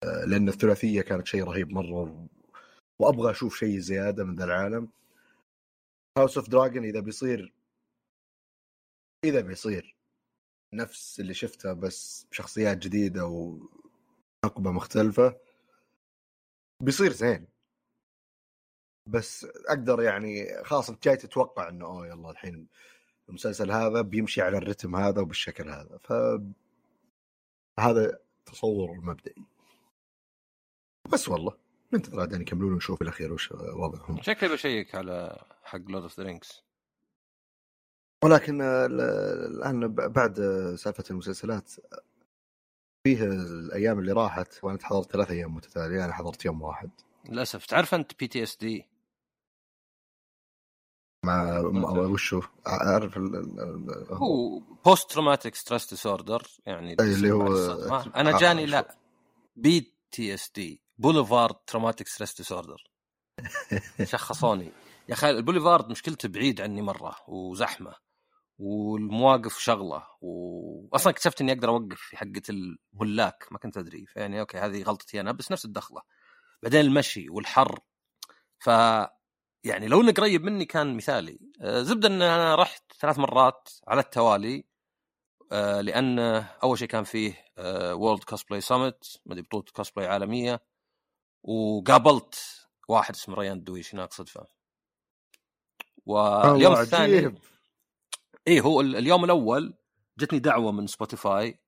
آه، 0.02 0.24
لأن 0.24 0.48
الثلاثية 0.48 1.02
كانت 1.02 1.26
شيء 1.26 1.44
رهيب 1.44 1.70
مرة. 1.72 2.28
وأبغى 3.00 3.30
أشوف 3.30 3.56
شيء 3.58 3.78
زيادة 3.78 4.24
من 4.24 4.36
ذا 4.36 4.44
العالم. 4.44 4.88
House 6.18 6.38
of 6.38 6.48
Dragon 6.48 6.84
إذا 6.84 7.00
بيصير 7.00 7.52
إذا 9.24 9.40
بيصير 9.40 9.96
نفس 10.74 11.20
اللي 11.20 11.34
شفته 11.34 11.72
بس 11.72 12.26
بشخصيات 12.30 12.78
جديدة 12.78 13.26
وحقبه 13.26 14.70
مختلفة 14.70 15.40
بيصير 16.82 17.12
زين. 17.12 17.46
بس 19.06 19.44
أقدر 19.44 20.02
يعني 20.02 20.64
خلاص 20.64 20.90
انت 20.90 21.04
جاي 21.04 21.16
تتوقع 21.16 21.68
إنه 21.68 21.86
أوه 21.86 22.06
يلا 22.06 22.30
الحين 22.30 22.68
المسلسل 23.28 23.70
هذا 23.72 24.02
بيمشي 24.02 24.42
على 24.42 24.58
الرتم 24.58 24.96
هذا 24.96 25.20
وبالشكل 25.22 25.68
هذا. 25.70 25.98
ف 25.98 26.12
هذا 27.80 28.18
تصور 28.46 28.92
المبدئي. 28.92 29.44
بس 31.12 31.28
والله. 31.28 31.67
ننتظر 31.92 32.20
عاد 32.20 32.40
يكملون 32.40 32.72
ونشوف 32.72 32.98
بالأخير 32.98 33.32
وش 33.32 33.52
وضعهم. 33.52 34.22
شكلي 34.22 34.48
بشيك 34.48 34.94
على 34.94 35.44
حق 35.62 35.78
Lord 35.78 36.02
of 36.02 36.20
the 36.20 36.26
Rings 36.26 36.62
ولكن 38.24 38.60
ال- 38.62 39.00
الآن 39.56 39.88
بعد 39.94 40.34
سالفة 40.78 41.04
المسلسلات 41.10 41.72
فيه 43.06 43.24
الأيام 43.24 43.98
اللي 43.98 44.12
راحت 44.12 44.64
وأنا 44.64 44.78
حضرت 44.82 45.12
ثلاث 45.12 45.30
أيام 45.30 45.54
متتالية 45.54 46.04
أنا 46.04 46.12
حضرت 46.12 46.44
يوم 46.44 46.62
واحد. 46.62 46.90
للأسف. 47.28 47.66
تعرف 47.66 47.94
أنت 47.94 48.18
PTS 48.18 48.56
D 48.56 48.86
مع 51.26 51.60
وشو؟ 51.90 52.42
أعرف 52.66 53.18
هو 54.10 54.58
post 54.58 55.10
traumatic 55.10 55.54
stress 55.54 55.90
disorder 55.90 56.46
يعني 56.66 56.96
اللي 57.00 57.30
هو-. 57.32 58.02
أنا 58.16 58.34
آه، 58.34 58.38
جاني 58.38 58.62
شوف. 58.62 58.70
لا. 58.70 58.96
PTSD 59.56 60.82
Boulevard 60.98 61.54
traumatic 61.66 62.08
stress 62.08 62.36
disorder 62.36 62.90
شخصوني. 64.04 64.72
يا 65.08 65.14
أخي 65.14 65.30
البوليفارد 65.30 65.90
مشكلته 65.90 66.28
بعيد 66.28 66.60
عني 66.60 66.82
مرة 66.82 67.16
وزحمة 67.28 67.94
والمواقف 68.58 69.58
شغلة 69.58 70.06
واصلا 70.20 71.12
اكتشفت 71.12 71.40
إني 71.40 71.52
أقدر 71.52 71.68
أوقف 71.68 72.00
في 72.00 72.16
حقة 72.16 72.42
ال 72.48 72.65
black 72.65 73.46
ما 73.50 73.58
كنت 73.58 73.76
أدري. 73.76 74.06
فيعني 74.06 74.40
okay 74.40 74.58
هذه 74.58 74.82
غلطتي 74.82 75.20
أنا 75.20 75.32
بس 75.32 75.52
نفس 75.52 75.64
الدخلة. 75.64 76.02
بعدين 76.62 76.80
المشي 76.80 77.30
والحر. 77.30 77.78
ف 78.58 78.66
يعني 79.64 79.88
لو 79.88 80.00
انه 80.00 80.12
قريب 80.12 80.44
مني 80.44 80.64
كان 80.64 80.96
مثالي. 80.96 81.38
آه، 81.60 81.82
زبدة 81.82 82.08
إن 82.08 82.22
أنا 82.22 82.54
رحت 82.54 82.92
ثلاث 83.00 83.18
مرات 83.18 83.68
على 83.88 84.00
التوالي. 84.00 84.64
آه، 85.52 85.80
لأن 85.80 86.18
أول 86.62 86.78
شيء 86.78 86.88
كان 86.88 87.04
فيه 87.04 87.44
World 87.92 88.24
Cosplay 88.24 88.60
Summit 88.60 89.20
ما 89.26 89.32
أدري 89.32 89.42
بطولة 89.42 89.64
كوسبلاي 89.72 90.08
عالمية. 90.08 90.67
وقابلت 91.42 92.34
واحد 92.88 93.14
اسمه 93.14 93.34
ريان 93.34 93.56
الدويش 93.56 93.94
هناك 93.94 94.12
صدفة. 94.12 94.46
واليوم 96.06 96.72
الثاني. 96.72 97.34
اي 98.48 98.60
هو 98.60 98.80
ال- 98.80 98.96
اليوم 98.96 99.24
الأول 99.24 99.74
جتني 100.18 100.38
دعوة 100.38 100.72
من 100.72 100.86
Spotify 100.86 101.58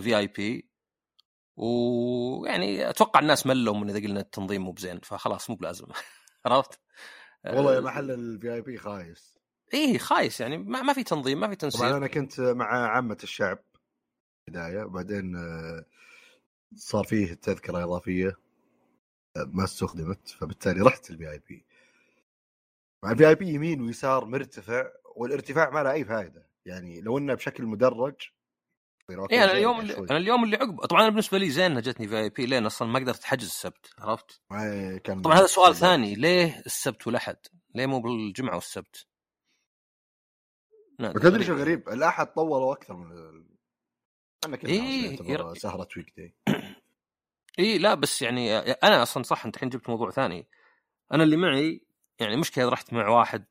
VIP 0.00 0.70
ويعني 1.56 2.90
أتوقع 2.90 3.20
الناس 3.20 3.46
ملوا 3.46 3.74
من 3.74 3.90
إذا 3.90 3.98
قلنا 3.98 4.20
التنظيم 4.20 4.62
مو 4.62 4.72
بزين 4.72 5.00
فخلاص 5.00 5.50
مو 5.50 5.56
بلازم. 5.56 5.86
عرفت؟ 6.46 6.80
والله 7.46 7.74
يا 7.74 7.80
محل 7.80 8.10
ال 8.10 8.54
VIP 8.54 8.78
خايس. 8.78 9.38
إيه 9.74 9.98
خايس 9.98 10.40
يعني 10.40 10.58
ما, 10.58 10.82
ما 10.82 10.92
في 10.92 11.04
تنظيم 11.04 11.40
ما 11.40 11.48
في 11.48 11.56
طبعا 11.56 11.70
تنسيق 11.70 11.86
أنا 11.86 12.06
كنت 12.06 12.40
مع 12.40 12.88
عامه 12.88 13.18
الشعب 13.22 13.58
بدايه 14.48 14.84
وبعدين 14.84 15.36
آه، 15.36 15.84
صار 16.76 17.04
فيه 17.04 17.32
التذكرة 17.32 17.84
إضافية. 17.84 18.28
آه، 18.28 18.43
ما 19.36 19.64
استخدمت 19.64 20.28
فبالتالي 20.28 20.80
رحت 20.80 21.10
ال 21.10 21.30
VIP 21.30 21.64
مع 23.02 23.10
ال 23.10 23.28
VIP 23.28 23.48
يمين 23.48 23.80
ويسار 23.80 24.24
مرتفع 24.24 24.90
والارتفاع 25.16 25.70
ما 25.70 25.82
له 25.82 25.92
أي 25.92 26.04
فائده 26.04 26.48
يعني 26.66 27.00
لو 27.00 27.18
إنه 27.18 27.34
بشكل 27.34 27.64
مدرج 27.64 28.14
إيه 29.10 29.44
أنا 29.44 29.52
اليوم 29.52 29.80
اللي. 29.80 29.98
أنا 29.98 30.16
اليوم 30.16 30.44
اللي 30.44 30.56
عقب 30.56 30.86
طبعا 30.86 31.02
أنا 31.02 31.10
بالنسبة 31.10 31.38
لي 31.38 31.50
زين 31.50 31.80
جتني 31.80 32.08
VIP 32.08 32.46
لين 32.46 32.66
أصلا 32.66 32.88
ما 32.88 32.98
قدرت 32.98 33.24
أحجز 33.24 33.44
السبت 33.46 33.90
عرفت؟ 33.98 34.42
كان 35.04 35.22
طبعا 35.22 35.38
هذا 35.38 35.46
سؤال 35.46 35.76
ثاني 35.76 36.14
ليه 36.14 36.62
السبت 36.66 37.06
والأحد؟ 37.06 37.36
ليه 37.74 37.86
مو 37.86 38.00
بالجمعة 38.00 38.54
والسبت؟ 38.54 39.06
وتدري 41.00 41.44
شو 41.44 41.54
غريب 41.54 41.88
الأحد 41.88 42.26
طولوا 42.26 42.72
أكثر 42.72 42.96
من 42.96 43.12
ال... 43.12 43.46
أنا 44.44 44.56
كنا 44.56 44.70
إيه، 44.70 45.54
سهرة 45.54 45.88
weekday 45.96 46.34
إي 47.58 47.78
لا 47.78 47.94
بس 47.94 48.22
يعني 48.22 48.58
أنا 48.58 49.02
أصلا 49.02 49.22
صح 49.22 49.44
أنت 49.46 49.56
الحين 49.56 49.68
جبت 49.68 49.88
موضوع 49.88 50.10
ثاني. 50.10 50.48
أنا 51.12 51.22
اللي 51.22 51.36
معي 51.36 51.86
يعني 52.20 52.36
مشكله 52.36 52.68
رحت 52.68 52.92
مع 52.92 53.08
واحد 53.08 53.44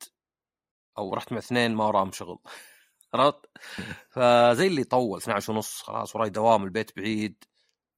أو 0.98 1.14
رحت 1.14 1.32
مع 1.32 1.38
اثنين 1.38 1.76
ما 1.76 1.86
وراهم 1.86 2.12
شغل. 2.12 2.40
عرفت؟ 3.14 3.46
فزي 4.10 4.68
اللي 4.68 4.84
طول 4.84 5.18
12 5.20 5.54
ونص 5.54 5.82
خلاص 5.82 6.16
وراي 6.16 6.30
دوام 6.30 6.64
البيت 6.64 6.98
بعيد. 6.98 7.44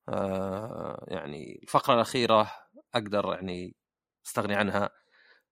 آه 0.09 1.05
يعني 1.07 1.59
الفقرة 1.63 1.93
الأخيرة 1.93 2.51
أقدر 2.95 3.33
يعني 3.33 3.75
أستغني 4.25 4.55
عنها. 4.55 4.89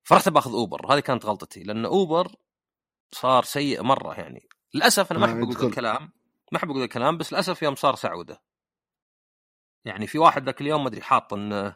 فرحت 0.04 0.30
بأخذ 0.30 0.52
Uber 0.54 0.94
هذه 0.94 1.00
كانت 1.00 1.26
غلطتي 1.26 1.64
لأن 1.64 1.86
Uber 1.86 2.36
صار 3.12 3.44
سيء 3.44 3.84
مرة 3.84 4.14
يعني. 4.14 4.48
للأسف 4.74 5.12
أنا 5.12 5.20
ما 5.20 5.26
أحب 5.26 5.52
أقول. 5.52 5.68
الكلام 5.70 6.12
ما 6.52 6.58
أحب 6.58 6.70
أقول 6.70 6.84
الكلام 6.84 7.18
بس 7.18 7.34
للأسف 7.34 7.62
يوم 7.62 7.76
صار 7.76 7.96
سعودة. 7.96 8.42
يعني 9.86 10.08
في 10.08 10.18
واحد 10.18 10.46
ذاك 10.46 10.62
اليوم 10.62 10.82
ما 10.82 10.88
أدري 10.88 11.02
حاط 11.02 11.34
انه 11.34 11.76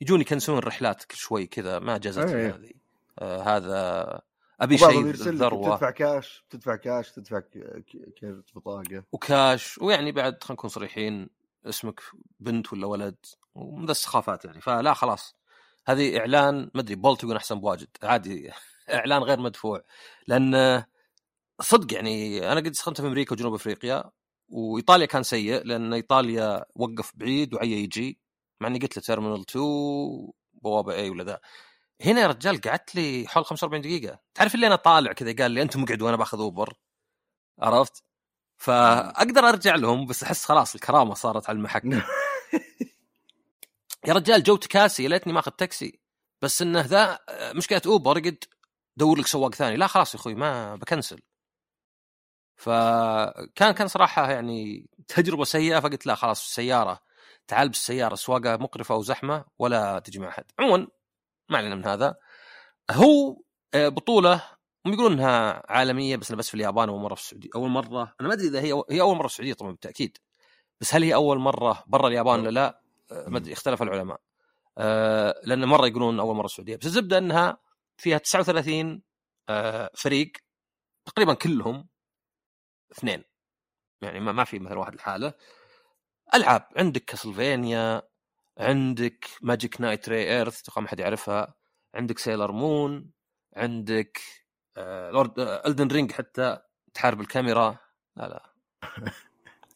يجون 0.00 0.20
يكنسون 0.20 0.58
الرحلات 0.58 1.04
كل 1.04 1.16
شوي 1.16 1.46
كذا 1.46 1.78
ما 1.78 1.98
جازت 1.98 2.28
أي. 2.28 2.46
هذه. 2.46 2.70
آه 3.18 3.42
هذا 3.42 4.20
أبي 4.60 4.78
شيء 4.78 5.06
ذروه 5.10 5.74
تدفع 5.74 5.90
كاش 5.90 6.44
تدفع 6.50 6.76
كاش 6.76 7.12
تدفع 7.12 7.40
كرت 8.20 8.54
بطاقة. 8.54 9.04
وكاش 9.12 9.78
ويعني 9.78 10.12
بعد 10.12 10.32
خلينا 10.42 10.52
نكون 10.52 10.70
صريحين 10.70 11.28
اسمك 11.66 12.00
بنت 12.40 12.72
ولا 12.72 12.86
ولد 12.86 13.16
ومن 13.54 13.86
ذا 13.86 13.90
السخافات 13.90 14.44
يعني. 14.44 14.60
فلا 14.60 14.94
خلاص 14.94 15.36
هذه 15.86 16.18
إعلان 16.18 16.70
ما 16.74 16.80
أدري 16.80 16.94
Bolt 16.94 17.22
يقول 17.22 17.36
أحسن 17.36 17.60
بواجد. 17.60 17.88
عادي 18.02 18.50
إعلان 18.94 19.22
غير 19.22 19.40
مدفوع. 19.40 19.82
لأن 20.26 20.84
صدق 21.60 21.94
يعني 21.94 22.52
أنا 22.52 22.60
قد 22.60 22.72
استخدمت 22.72 23.00
في 23.00 23.06
أمريكا 23.06 23.32
وجنوب 23.32 23.54
أفريقيا. 23.54 24.10
وإيطاليا 24.48 25.06
كان 25.06 25.22
سيء 25.22 25.64
لأن 25.64 25.92
إيطاليا 25.92 26.64
وقف 26.74 27.12
بعيد 27.14 27.54
وعيا 27.54 27.76
يجي 27.76 28.18
مع 28.60 28.68
إني 28.68 28.78
قلت 28.78 28.96
له 28.96 29.02
terminal 29.02 29.40
2 29.40 29.64
بوابه 30.54 30.94
A 30.94 31.10
ولا 31.10 31.24
ذا. 31.24 31.40
هنا 32.02 32.20
يا 32.20 32.26
رجال 32.26 32.60
قعدت 32.60 32.94
لي 32.94 33.24
حول 33.28 33.44
45 33.44 33.82
دقيقة. 33.82 34.18
تعرف 34.34 34.54
اللي 34.54 34.66
أنا 34.66 34.76
طالع 34.76 35.12
كذا؟ 35.12 35.36
قال 35.36 35.50
لي 35.50 35.62
انت 35.62 35.76
مقعد 35.76 36.02
وأنا 36.02 36.16
باخذ 36.16 36.40
Uber 36.40 36.74
عرفت؟ 37.58 38.04
فأقدر 38.56 39.40
أرجع 39.48 39.74
لهم 39.74 40.06
بس 40.06 40.22
أحس 40.22 40.44
خلاص 40.44 40.74
الكرامة 40.74 41.14
صارت 41.14 41.48
على 41.48 41.56
المحك. 41.56 41.84
يا 44.06 44.12
رجال 44.12 44.42
جو 44.42 44.56
تكاسي 44.56 45.04
يا 45.04 45.08
ليتني 45.08 45.32
ماخذ 45.32 45.50
تاكسي. 45.50 46.00
بس 46.42 46.62
إنه 46.62 46.80
ذا 46.80 47.18
مشكلة 47.52 47.82
Uber 47.86 48.18
قد 48.18 48.44
دور 48.96 49.18
لك 49.18 49.26
سواق 49.26 49.54
ثاني. 49.54 49.76
لا 49.76 49.86
خلاص 49.86 50.14
يا 50.14 50.20
أخوي 50.20 50.34
ما 50.34 50.76
بكنسل. 50.76 51.20
فكان 52.56 53.72
كان 53.72 53.88
صراحة 53.88 54.30
يعني 54.30 54.86
تجربة 55.08 55.44
سيئة 55.44 55.80
فقلت 55.80 56.06
لا 56.06 56.14
خلاص 56.14 56.44
السيارة 56.44 57.00
تعال 57.46 57.68
بالسيارة 57.68 58.14
سواقة 58.14 58.56
مقرفة 58.56 58.94
وزحمة 58.94 59.44
ولا 59.58 59.98
تجي 59.98 60.18
مع 60.18 60.28
أحد. 60.28 60.44
عموما 60.58 60.86
ما 61.48 61.58
علينا 61.58 61.74
من 61.74 61.84
هذا. 61.86 62.14
هو 62.90 63.36
آه، 63.74 63.88
بطولة 63.88 64.42
هم 64.86 64.92
يقولون 64.92 65.12
إنها 65.12 65.62
عالمية 65.68 66.16
بس 66.16 66.32
بس 66.32 66.48
في 66.48 66.54
اليابان 66.54 66.88
أول 66.88 67.00
مرة 67.00 67.14
في 67.14 67.20
السعودية. 67.20 67.48
أول 67.54 67.70
مرة؟ 67.70 68.14
أنا 68.20 68.28
ما 68.28 68.34
أدري 68.34 68.48
إذا 68.48 68.60
هي 68.60 68.82
هي 68.90 69.00
أول 69.00 69.16
مرة 69.16 69.26
في 69.26 69.32
السعودية 69.32 69.54
طبعا 69.54 69.70
بالتأكيد. 69.70 70.18
بس 70.80 70.94
هل 70.94 71.02
هي 71.02 71.14
أول 71.14 71.38
مرة 71.38 71.84
برا 71.86 72.08
اليابان 72.08 72.40
ولا 72.40 72.50
لا؟ 72.50 72.80
آه، 73.12 73.28
ما 73.28 73.38
أدري 73.38 73.52
اختلف 73.52 73.82
العلماء. 73.82 74.20
آه، 74.78 75.40
لأن 75.44 75.64
مرة 75.64 75.86
يقولون 75.86 76.20
أول 76.20 76.36
مرة 76.36 76.46
السعودية. 76.46 76.76
بس 76.76 76.86
الزبدة 76.86 77.18
إنها 77.18 77.58
فيها 77.96 78.18
39 78.18 79.02
آه، 79.48 79.90
فريق 79.94 80.32
تقريبا 81.06 81.34
كلهم 81.34 81.88
اثنين. 82.92 83.24
يعني 84.02 84.20
ما 84.20 84.44
في 84.44 84.58
مثلا 84.58 84.78
واحد 84.78 84.94
لحاله. 84.94 85.34
ألعاب 86.34 86.68
عندك 86.76 87.04
Castlevania 87.04 88.02
عندك 88.58 89.26
Magic 89.42 89.80
Knight 89.80 90.08
Rayearth 90.08 90.60
أتوقع 90.60 90.82
ما 90.82 90.88
حد 90.88 91.00
يعرفها. 91.00 91.54
عندك 91.94 92.18
Sailor 92.18 92.52
Moon 92.52 93.10
عندك 93.56 94.20
آه 94.76 95.10
لورد 95.10 95.38
آه 95.38 95.66
Elden 95.66 95.88
Ring 95.88 96.12
حتى 96.12 96.58
تحارب 96.94 97.20
الكاميرا. 97.20 97.78
لا 98.16 98.28
لا. 98.28 98.52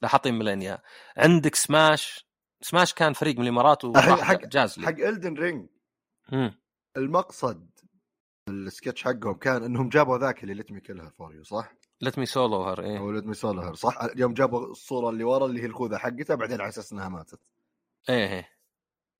لا 0.02 0.08
حاطين 0.08 0.34
ميلينيا. 0.34 0.82
عندك 1.16 1.54
سماش 1.54 2.26
سماش 2.62 2.94
كان 2.94 3.12
فريق 3.12 3.36
من 3.36 3.42
الإمارات 3.42 3.82
حق 3.82 3.88
وراح 3.88 4.20
حق 4.20 4.46
جاز 4.46 4.78
حق 4.78 4.88
الدن 4.88 5.34
رينج 5.34 5.68
مم. 6.32 6.60
المقصد 6.96 7.70
السكتش 8.48 9.04
حقهم 9.04 9.34
كان 9.34 9.64
إنهم 9.64 9.88
جابوا 9.88 10.18
ذاك 10.18 10.42
اللي 10.42 10.54
ليت 10.54 10.72
مي 10.72 10.80
كلها 10.80 11.10
فور 11.10 11.34
يو 11.34 11.44
صح؟ 11.44 11.72
ليت 12.00 12.18
مي 12.18 12.26
سولو 12.26 12.62
هر 12.62 12.82
إيه 12.82 12.98
أو 12.98 13.12
ليت 13.12 13.24
مي 13.24 13.34
سولهر 13.34 13.74
صح؟ 13.74 13.98
يوم 14.16 14.34
جابوا 14.34 14.66
الصورة 14.66 15.10
اللي 15.10 15.24
ورا 15.24 15.46
اللي 15.46 15.62
هي 15.62 15.66
الخوذه 15.66 15.96
حقتها 15.96 16.34
بعدين 16.34 16.60
على 16.60 16.68
أساس 16.68 16.92
إنها 16.92 17.08
ماتت 17.08 17.40
إيه 18.08 18.28
إيه 18.28 18.48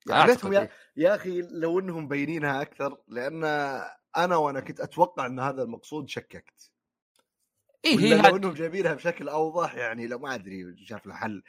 يعني 0.06 0.26
ليتهم 0.26 0.54
أعتقد 0.54 0.70
يا, 0.96 1.04
يا 1.08 1.14
أخي 1.14 1.42
لو 1.42 1.78
إنهم 1.78 2.04
مبينينها 2.04 2.62
أكثر 2.62 2.98
لأن 3.08 3.44
أنا 4.16 4.36
وأنا 4.36 4.60
كنت 4.60 4.80
أتوقع 4.80 5.26
إن 5.26 5.40
هذا 5.40 5.62
المقصود 5.62 6.08
شككت 6.08 6.70
إيه 7.84 7.98
هي 7.98 8.22
لو 8.22 8.36
إنهم 8.36 8.52
جايبينها 8.52 8.94
بشكل 8.94 9.28
أوضح 9.28 9.74
يعني 9.74 10.06
لو 10.06 10.18
ما 10.18 10.34
أدري 10.34 10.76
شاف 10.86 11.06
له 11.06 11.14
حل 11.14 11.42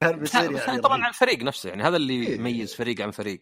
كان 0.00 0.18
بيصير 0.18 0.52
بس 0.52 0.60
يعني 0.60 0.80
طبعا. 0.80 1.02
على 1.02 1.08
الفريق 1.08 1.42
نفسه 1.42 1.68
يعني 1.68 1.82
هذا 1.82 1.96
اللي 1.96 2.26
إيه. 2.26 2.34
يميز 2.34 2.74
فريق 2.74 3.00
عن 3.00 3.10
فريق 3.10 3.40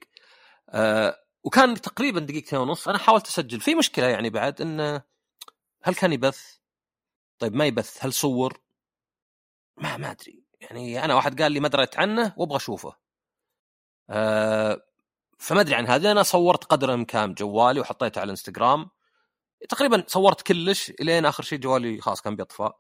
آه 0.69 1.17
وكان 1.45 1.81
تقريبا 1.81 2.21
دقيقتين 2.21 2.59
ونص 2.59 2.89
أنا 2.89 2.99
حاولت 2.99 3.27
أسجل 3.27 3.61
في 3.61 3.75
مشكلة 3.75 4.07
يعني 4.07 4.31
بعد 4.31 4.61
انه 4.61 5.03
هل 5.83 5.95
كان 5.95 6.13
يبث؟ 6.13 6.60
طيب 7.41 7.55
ما 7.55 7.67
يبث؟ 7.67 8.05
هل 8.05 8.13
صور؟ 8.13 8.61
ما 9.77 9.97
ما 9.97 10.11
أدري. 10.11 10.45
يعني 10.61 11.05
أنا 11.05 11.15
واحد 11.15 11.43
قال 11.43 11.53
لي 11.53 11.61
ما 11.61 11.69
دريت 11.69 11.99
عنه 11.99 12.35
وأبغى 12.37 12.57
أشوفه. 12.57 12.97
آه 14.11 14.83
فما 15.39 15.61
أدري 15.61 15.75
عن 15.75 15.87
هذا 15.87 16.13
أنا 16.13 16.23
صورت 16.23 16.65
قدر 16.65 16.89
الإمكان 16.89 17.35
جوالي 17.35 17.81
وحطيته 17.81 18.19
على 18.19 18.25
الإنستغرام. 18.25 18.91
تقريبا 19.69 20.05
صورت 20.07 20.43
كلش 20.43 20.91
إلين 20.91 21.27
آخر 21.27 21.43
شيء 21.43 21.59
جوالي 21.59 22.01
خلاص 22.01 22.21
كان 22.21 22.37
بيطفى. 22.37 22.71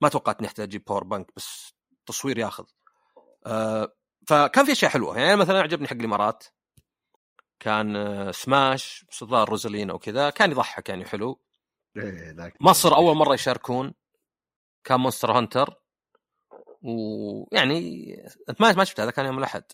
ما 0.00 0.08
توقعت 0.08 0.38
اني 0.38 0.48
أحتاج 0.48 0.66
أجيب 0.68 0.84
power 0.84 1.04
bank 1.04 1.32
بس 1.36 1.74
تصوير 2.06 2.38
ياخذ. 2.38 2.64
آه 3.46 3.96
فكان 4.28 4.64
في 4.64 4.72
أشياء 4.72 4.90
حلوة. 4.90 5.18
يعني 5.18 5.36
مثلا 5.36 5.60
عجبني 5.62 5.88
حق 5.88 5.94
الإمارات. 5.94 6.44
كان 7.60 7.96
آه، 7.96 8.30
سماش 8.30 9.04
بس 9.10 9.22
الظاهر 9.22 9.48
Rosalina 9.48 9.94
وكذا 9.94 10.30
كان 10.30 10.50
يضحك 10.50 10.88
يعني 10.88 11.04
حلو. 11.04 11.40
إيه، 11.96 12.30
ذاك. 12.30 12.54
مصر 12.60 12.96
أول 12.96 13.16
مرة 13.16 13.34
يشاركون 13.34 13.94
كان 14.84 15.00
Monster 15.00 15.32
Hunter. 15.38 15.80
ويعني 16.82 18.14
انت 18.48 18.60
ما 18.60 18.72
ما 18.72 18.84
شفت 18.84 19.00
هذا 19.00 19.10
كان 19.10 19.26
يوم 19.26 19.38
الأحد. 19.38 19.64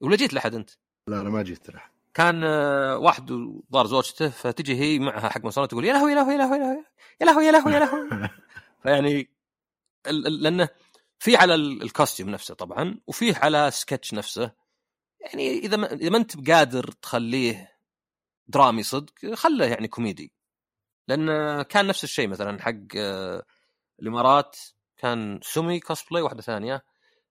ولا 0.00 0.16
جيت 0.16 0.32
الأحد 0.32 0.54
أنت؟ 0.54 0.70
لا 1.08 1.20
أنا 1.20 1.30
ما 1.30 1.42
جيت 1.42 1.70
راح 1.70 1.90
كان 2.14 2.44
آه، 2.44 2.98
واحد 2.98 3.26
ضار 3.72 3.86
زوجته 3.86 4.28
فتجي 4.28 4.74
هي 4.80 4.98
معها 4.98 5.28
حق 5.28 5.40
Monster 5.40 5.66
تقول 5.66 5.84
يا 5.84 5.92
لهوي 5.92 6.10
يا 6.12 6.16
لهوي 6.16 6.34
يا 6.34 6.38
لهوي 6.38 6.84
يا 7.20 7.26
لهوي 7.26 7.44
يا 7.46 7.52
لهوي 7.52 7.72
يا 7.72 7.78
لهوي 7.78 8.30
فيعني 8.82 9.30
لأنه 10.06 10.68
في 11.18 11.36
على 11.36 11.54
ال- 11.54 11.82
ال 11.82 11.88
costume 11.88 12.30
نفسه 12.30 12.54
طبعا 12.54 12.98
وفيه 13.06 13.34
على 13.36 13.70
سكتش 13.70 14.14
نفسه. 14.14 14.52
يعني 15.20 15.58
إذا 15.58 15.76
ما 15.76 15.92
إذا 15.92 16.10
ما 16.10 16.16
أنت 16.16 16.36
بقادر 16.36 16.90
تخليه 16.90 17.72
درامي 18.48 18.82
صدق 18.82 19.34
خله 19.34 19.66
يعني 19.66 19.88
كوميدي. 19.88 20.32
لأن 21.08 21.62
كان 21.62 21.86
نفس 21.86 22.04
الشيء 22.04 22.28
مثلا 22.28 22.62
حق 22.62 22.96
آه، 22.96 23.44
الإمارات. 24.02 24.56
كان 24.96 25.40
سومي 25.42 25.80
كوسبلاي 25.80 26.22
واحدة 26.22 26.42
ثانية. 26.42 26.84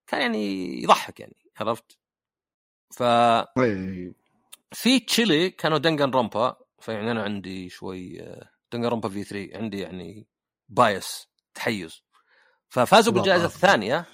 كان 0.06 0.20
يعني 0.20 0.82
يضحك 0.82 1.20
يعني 1.20 1.36
عرفت؟ 1.56 1.98
ف. 2.90 3.02
في 4.72 5.00
تشيلي 5.00 5.50
كانوا 5.50 5.78
Danganronpa. 5.78 6.56
فيعني 6.80 7.10
أنا 7.10 7.22
عندي 7.22 7.68
شوي 7.68 8.22
آه، 8.22 8.50
Danganronpa 8.72 9.08
V3 9.08 9.56
عندي 9.56 9.80
يعني 9.80 10.26
bias 10.68 11.28
تحيز. 11.54 12.02
ففازوا 12.68 13.12
بالجائزة. 13.12 13.44
الثانية 13.44 14.06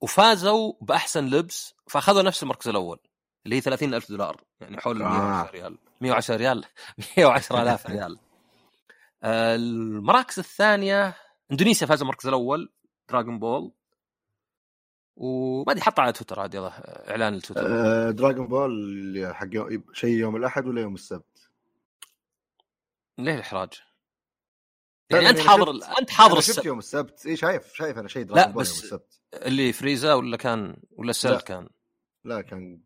وفازوا 0.00 0.72
بأحسن 0.80 1.24
لبس. 1.26 1.74
فأخذوا 1.88 2.22
نفس 2.22 2.42
المركز 2.42 2.68
الأول. 2.68 2.98
اللي 3.44 3.56
هي 3.56 3.60
30 3.60 3.94
ألف 3.94 4.08
دولار 4.08 4.40
يعني 4.60 4.80
حول 4.80 5.02
آه. 5.02 5.08
110 5.08 5.50
ريال 5.52 5.78
110 6.00 6.36
ريال 6.36 6.64
110 7.18 7.62
ألاف 7.62 7.86
ريال 7.86 8.18
آه، 9.22 9.54
المراكز 9.56 10.38
الثانية 10.38 11.14
إندونيسيا 11.52 11.86
فاز 11.86 12.00
المركز 12.00 12.26
الأول 12.26 12.72
Dragon 13.10 13.38
Ball 13.38 13.72
وما 15.16 15.72
ادري 15.72 15.82
حط 15.82 16.00
على 16.00 16.12
تويتر 16.12 16.40
عاد 16.40 16.54
يلا 16.54 17.10
إعلان 17.10 17.34
التويتر 17.34 17.66
آه، 17.66 18.10
Dragon 18.10 18.46
Ball 18.46 19.30
حق 19.34 19.48
شيء 19.92 20.10
يوم 20.18 20.36
الأحد 20.36 20.66
ولا 20.66 20.80
يوم 20.80 20.94
السبت؟ 20.94 21.48
ليه 23.18 23.34
الإحراج؟ 23.34 23.72
يعني 25.10 25.28
أنت 25.30 25.38
حاضر 25.38 25.70
أنت 26.00 26.10
حاضر 26.10 26.32
أنا 26.32 26.40
شفت. 26.40 26.64
يوم 26.64 26.78
السبت 26.78 27.26
اي 27.26 27.36
شايف 27.36 27.74
شايف 27.74 27.98
أنا 27.98 28.08
شيء 28.08 28.22
Dragon 28.22 28.52
Ball 28.52 28.62
بس- 28.62 28.70
يوم 28.74 28.84
السبت 28.84 29.20
اللي 29.34 29.72
Frieza 29.72 30.14
ولا 30.14 30.36
كان 30.36 30.76
ولا 30.90 31.10
ال 31.10 31.14
Cell 31.14 31.30
لا. 31.30 31.40
كان 31.40 31.68
لا 32.24 32.40
كان 32.40 32.80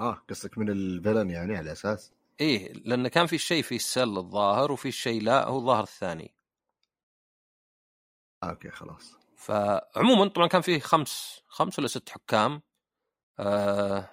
آه 0.00 0.22
قصدك 0.30 0.58
من 0.58 0.70
ال 0.70 0.78
villain 0.78 1.30
يعني 1.30 1.56
على 1.56 1.72
أساس؟ 1.72 2.12
إيه 2.40 2.72
لأن 2.72 3.08
كان 3.08 3.26
في 3.26 3.38
شيء 3.38 3.62
في 3.62 3.74
ال 3.74 3.83
Cell 3.83 4.18
الظاهر 4.18 4.72
وفي 4.72 4.92
شيء 4.92 5.22
لا 5.22 5.48
هو 5.48 5.58
الظاهر 5.58 5.82
الثاني. 5.82 6.34
okay 8.44 8.70
خلاص. 8.70 9.16
فعموما 9.36 10.28
طبعا 10.28 10.46
كان 10.46 10.60
فيه 10.60 10.78
خمس 10.78 11.42
خمس 11.48 11.78
ولا 11.78 11.88
ست 11.88 12.08
حكام. 12.08 12.62
آه 13.38 14.10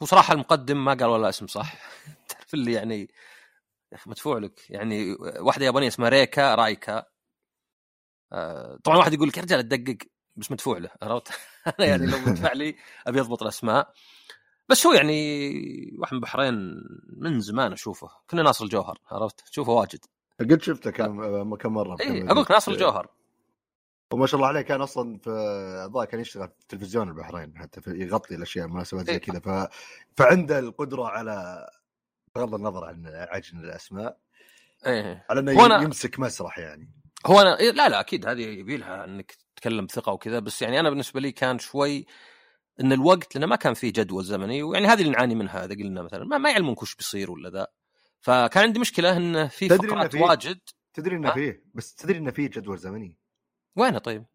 وصراحة 0.00 0.34
المقدم 0.34 0.84
ما 0.84 0.94
قال 0.94 1.08
ولا 1.08 1.28
اسم 1.28 1.46
صح؟ 1.46 1.74
تعرف 2.28 2.54
اللي 2.54 2.72
يعني 2.72 3.00
يا 3.92 3.96
أخي 3.96 4.10
مدفوع 4.10 4.38
لك. 4.38 4.70
يعني 4.70 5.16
واحدة 5.20 5.66
يابانية 5.66 5.88
اسمها 5.88 6.08
ريكا 6.08 6.54
رايكا. 6.54 7.04
آه 8.32 8.78
طبعا 8.84 8.96
واحد 8.98 9.14
يقول 9.14 9.28
لك 9.28 9.36
يا 9.36 9.42
رجال 9.42 9.68
تدقق 9.68 9.98
بس 10.36 10.50
مدفوع 10.50 10.78
له 10.78 10.90
عرفت؟ 11.02 11.28
أنا 11.78 11.86
يعني 11.86 12.06
لو 12.06 12.18
مدفع 12.18 12.52
لي 12.52 12.76
أبي 13.06 13.20
أضبط 13.20 13.42
الأسماء. 13.42 13.92
بس 14.68 14.86
هو 14.86 14.92
يعني 14.92 15.20
واحد 15.98 16.12
من 16.12 16.18
البحرين 16.18 16.54
من 17.16 17.40
زمان 17.40 17.72
أشوفه. 17.72 18.08
كنا 18.30 18.42
ناصر 18.42 18.64
الجوهر 18.64 18.98
عرفت؟ 19.10 19.40
تشوفه 19.40 19.72
واجد. 19.72 20.04
قد 20.40 20.62
شفته 20.62 20.90
كم 20.90 21.54
كم 21.54 21.72
مرة 21.72 21.96
اي 22.00 22.28
أقول 22.30 22.42
لك 22.42 22.50
ناصر 22.50 22.72
الجوهر. 22.72 23.08
وما 24.12 24.26
شاء 24.26 24.36
الله 24.36 24.48
عليه 24.48 24.60
كان 24.60 24.80
أصلا 24.80 25.18
في 25.18 25.30
الظاهر 25.84 26.06
كان 26.06 26.20
يشتغل 26.20 26.48
في 26.48 26.66
تلفزيون 26.68 27.08
البحرين 27.08 27.58
حتى 27.58 27.80
في 27.80 27.90
يغطي 27.90 28.34
الأشياء 28.34 28.66
مناسبات 28.68 29.06
زي 29.06 29.12
إيه. 29.12 29.18
كذا. 29.18 29.38
ف... 29.40 29.68
فعنده 30.16 30.58
القدرة 30.58 31.04
على 31.04 31.66
بغض 32.36 32.54
النظر 32.54 32.84
عن 32.84 33.06
عجن 33.06 33.58
الأسماء 33.58 34.18
إيه. 34.86 35.26
على 35.30 35.40
إنه 35.40 35.52
هو 35.62 35.68
أنا- 35.68 35.82
يمسك 35.82 36.18
مسرح 36.18 36.58
يعني. 36.58 36.90
هو 37.26 37.40
أنا 37.40 37.58
إيه 37.58 37.70
لا 37.70 37.88
لا 37.88 38.00
أكيد 38.00 38.26
هذه 38.26 38.40
يبي 38.42 38.76
لها 38.76 39.04
إنك 39.04 39.36
تتكلم 39.56 39.86
بثقه 39.86 40.12
وكذا 40.12 40.38
بس 40.38 40.62
يعني 40.62 40.80
أنا 40.80 40.90
بالنسبة 40.90 41.20
لي 41.20 41.32
كان 41.32 41.58
شوي 41.58 42.06
إن 42.80 42.92
الوقت 42.92 43.34
لأنه 43.34 43.46
ما 43.46 43.56
كان 43.56 43.74
في 43.74 43.90
جدول 43.90 44.24
زمني 44.24 44.62
ويعني 44.62 44.86
هذه 44.86 45.00
اللي 45.00 45.10
نعاني 45.12 45.34
منها 45.34 45.64
إذا 45.64 45.74
قلنا 45.74 46.02
مثلا 46.02 46.24
ما, 46.24 46.38
ما 46.38 46.50
يعلمونك 46.50 46.82
وش 46.82 46.94
بيصير 46.96 47.30
ولا 47.30 47.50
ذا. 47.50 47.66
فكان 48.20 48.62
عندي 48.64 48.78
مشكلة 48.80 49.16
انه 49.16 49.48
في 49.48 49.68
تدري 49.68 49.88
فقرات 49.88 50.12
في- 50.12 50.22
واجد. 50.22 50.60
تدري 50.94 51.16
انه؟ 51.16 51.34
فيه 51.34 51.64
بس 51.74 51.94
تدري 51.94 52.18
انه 52.18 52.30
فيه 52.30 52.46
جدول 52.48 52.78
زمني؟ 52.78 53.18
وينه 53.76 53.98
طيب؟ 53.98 54.26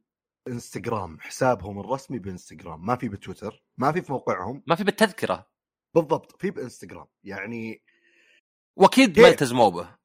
انستغرام 0.47 1.19
حسابهم 1.19 1.79
الرسمي 1.79 2.19
بانستغرام 2.19 2.85
ما 2.85 2.95
في 2.95 3.09
بتويتر 3.09 3.63
ما 3.77 3.91
في 3.91 4.01
في 4.01 4.11
موقعهم. 4.11 4.63
ما 4.67 4.75
في 4.75 4.83
بالتذكرة. 4.83 5.49
بالضبط 5.95 6.41
في 6.41 6.51
بانستغرام 6.51 7.07
يعني 7.23 7.83
وأكيد 8.75 9.19
ما؟ 9.19 9.27
التزموا 9.27 9.69
به 9.69 9.95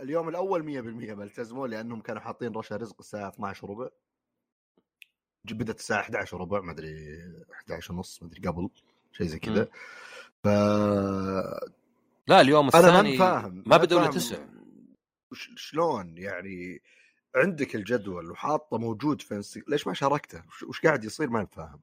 اليوم 0.00 0.28
الأول 0.28 0.62
100% 0.62 1.14
ما 1.14 1.24
التزموا 1.24 1.66
لأنهم 1.68 2.00
كانوا 2.00 2.20
حاطين 2.22 2.52
رشا 2.52 2.76
رزق 2.76 2.96
الساعة 3.00 3.28
12 3.28 3.66
وربع 3.66 3.88
بدأت 5.44 5.78
الساعة 5.78 6.00
11 6.00 6.36
وربع 6.36 6.60
ما 6.60 6.72
أدري 6.72 7.18
11 7.54 7.92
ونص 7.94 8.22
ما 8.22 8.28
أدري 8.28 8.48
قبل 8.48 8.68
شيء 9.12 9.26
زي 9.26 9.38
كذا. 9.38 9.68
ف 10.44 10.46
لا 12.28 12.40
اليوم 12.40 12.70
أنا 12.74 12.78
الثاني 12.88 13.18
ما 13.18 13.18
فاهم 13.18 13.62
ما 13.66 13.76
بدوا 13.76 13.98
إلا 13.98 14.06
فاهم 14.10 14.18
تسع 14.18 14.38
وش- 15.32 15.50
شلون 15.56 16.18
يعني 16.18 16.82
عندك 17.36 17.74
الجدول 17.74 18.30
وحاطه 18.30 18.78
موجود 18.78 19.22
في 19.22 19.34
انستغرام 19.34 19.66
ليش 19.68 19.86
ما 19.86 19.94
شاركته؟ 19.94 20.42
وش- 20.68 20.80
قاعد 20.80 21.04
يصير؟ 21.04 21.30
ما 21.30 21.46
فاهم. 21.46 21.80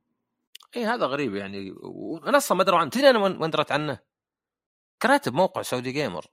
إي 0.76 0.86
هذا 0.86 1.06
غريب 1.06 1.36
يعني. 1.36 1.72
وأنا 1.82 2.38
أصلا 2.38 2.58
ما 2.58 2.64
أدري 2.64 2.78
عنه 2.78 2.90
تدري 2.90 3.10
أنا 3.10 3.20
وين 3.20 3.50
دريت 3.50 3.72
عنه؟ 3.72 4.00
قرأت 5.02 5.30
بموقع 5.30 5.62
Saudi 5.62 5.92
Gamer 5.92 6.26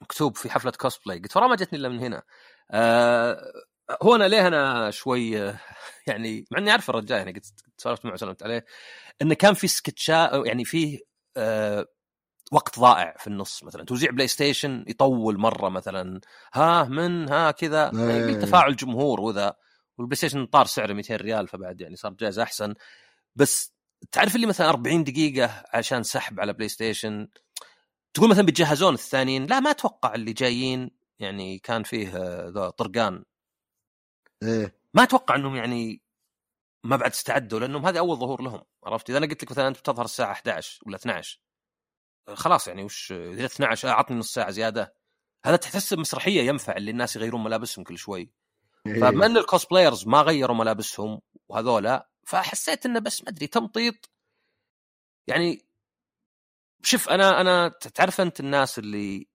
مكتوب 0.00 0.36
في 0.36 0.50
حفلة 0.50 0.70
كوسبلاي 0.70 1.18
قلت 1.18 1.36
ورا 1.36 1.46
ما 1.48 1.56
جتني 1.56 1.78
إلا 1.78 1.88
من 1.88 1.98
هنا. 1.98 2.22
آه 2.70 3.52
هو 4.02 4.14
أنا 4.14 4.28
ليه 4.28 4.46
أنا 4.46 4.90
شوي 4.90 5.30
يعني 6.06 6.44
مع 6.50 6.58
إني 6.58 6.70
أعرف 6.70 6.90
الرجال 6.90 7.18
يعني 7.18 7.32
قد 7.32 7.44
سولفت 7.78 8.04
معه 8.04 8.12
وسلمت 8.12 8.42
عليه 8.42 8.64
انه 9.22 9.34
كان 9.34 9.54
في 9.54 9.68
سكتشات 9.68 10.30
أو 10.30 10.44
يعني 10.44 10.64
فيه 10.64 10.98
آه 11.36 11.86
وقت 12.52 12.78
ضائع 12.78 13.14
في 13.18 13.26
النص 13.26 13.64
مثلا. 13.64 13.84
توزيع 13.84 14.10
PlayStation 14.10 14.84
يطول 14.88 15.38
مرة 15.38 15.68
مثلا 15.68 16.20
ها 16.54 16.84
من 16.84 17.28
ها 17.28 17.50
كذا 17.50 17.90
إيه. 17.94 18.22
يبي 18.22 18.34
تفاعل 18.34 18.76
جمهور 18.76 19.20
وذا 19.20 19.56
وال 19.98 20.16
PlayStation 20.16 20.46
طار 20.46 20.66
سعره 20.66 20.92
200 20.92 21.16
ريال 21.16 21.48
فبعد 21.48 21.80
يعني 21.80 21.96
صار 21.96 22.12
جائزه 22.12 22.42
أحسن. 22.42 22.74
بس 23.36 23.72
تعرف 24.12 24.36
اللي 24.36 24.46
مثلا 24.46 24.68
40 24.68 25.04
دقيقة 25.04 25.64
عشان 25.72 26.02
سحب 26.02 26.40
على 26.40 26.52
PlayStation 26.52 27.28
تقول 28.14 28.30
مثلا 28.30 28.44
بيتجهزون 28.46 28.94
الثانيين؟ 28.94 29.46
لا 29.46 29.60
ما 29.60 29.70
أتوقع 29.70 30.14
اللي 30.14 30.32
جايين 30.32 30.90
يعني 31.18 31.58
كان 31.58 31.82
فيه 31.82 32.16
آه، 32.16 32.70
طرقان. 32.70 33.24
إيه. 34.42 34.76
ما 34.94 35.02
أتوقع 35.02 35.34
إنهم 35.34 35.56
يعني 35.56 36.02
ما 36.84 36.96
بعد 36.96 37.10
استعدوا 37.10 37.60
لأنهم 37.60 37.86
هذه 37.86 37.98
أول 37.98 38.16
ظهور 38.16 38.42
لهم 38.42 38.62
عرفت؟ 38.84 39.10
إذا 39.10 39.18
أنا 39.18 39.26
قلت 39.26 39.44
لك 39.44 39.50
مثلا 39.50 39.68
أنت 39.68 39.78
بتظهر 39.78 40.04
الساعة 40.04 40.32
11 40.32 40.80
ولا 40.86 40.96
12 40.96 41.40
خلاص 42.34 42.68
يعني 42.68 42.84
وش 42.84 43.12
إذا 43.12 43.46
12 43.46 43.88
أعطني 43.88 44.18
نص 44.18 44.32
ساعة 44.34 44.50
زيادة؟ 44.50 44.94
هذا 45.44 45.56
تحس 45.56 45.92
مسرحية 45.92 46.42
ينفع 46.42 46.76
اللي 46.76 46.90
الناس 46.90 47.16
يغيرون 47.16 47.44
ملابسهم 47.44 47.84
كل 47.84 47.98
شوي. 47.98 48.30
إيه. 48.86 49.00
فبما 49.00 49.26
إن 49.26 49.36
الكوسبلايرز 49.36 50.06
ما 50.08 50.22
غيروا 50.22 50.56
ملابسهم 50.56 51.20
وهذولا 51.48 52.08
فحسيت 52.24 52.86
إنه 52.86 52.98
بس 52.98 53.22
ما 53.22 53.28
أدري 53.28 53.46
تمطيط. 53.46 54.10
يعني 55.26 55.66
شوف 56.82 57.08
أنا 57.08 57.40
أنا 57.40 57.68
تعرف 57.68 58.20
أنت 58.20 58.40
الناس 58.40 58.78
اللي 58.78 59.28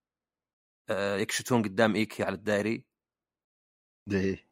آه، 0.89 1.17
يكشتون 1.17 1.63
قدام 1.63 1.95
إيكي 1.95 2.23
على 2.23 2.35
الدائري 2.35 2.85
إيه. 4.11 4.50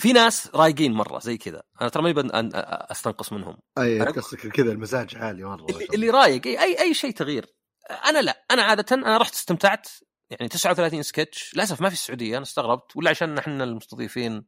في 0.00 0.12
ناس 0.12 0.50
رايقين 0.54 0.92
مرة 0.92 1.18
زي 1.18 1.36
كذا. 1.38 1.62
أنا 1.80 1.88
ترى 1.88 2.14
أ- 2.14 2.20
أستنقص 2.90 3.32
منهم. 3.32 3.56
أي 3.78 4.00
قصدك 4.00 4.48
كذا 4.48 4.72
المزاج 4.72 5.16
عالي 5.16 5.44
مره 5.44 5.62
ما 5.62 5.68
اللي, 5.68 5.86
اللي. 5.94 6.10
رايق. 6.10 6.46
إي 6.46 6.62
أي, 6.62 6.80
أي 6.80 6.94
شيء 6.94 7.10
تغيير. 7.10 7.46
أنا 7.90 8.22
لا 8.22 8.44
أنا 8.50 8.62
عاده 8.62 8.96
أنا 8.96 9.18
رحت 9.18 9.34
استمتعت 9.34 9.88
يعني 10.30 10.48
39 10.48 11.02
سكتش. 11.02 11.54
للأسف 11.54 11.80
ما 11.80 11.88
في 11.88 11.94
السعودية 11.94 12.36
أنا 12.36 12.42
استغربت. 12.42 12.96
ولا 12.96 13.10
عشان 13.10 13.38
إحنا 13.38 13.64
المستضيفين 13.64 14.46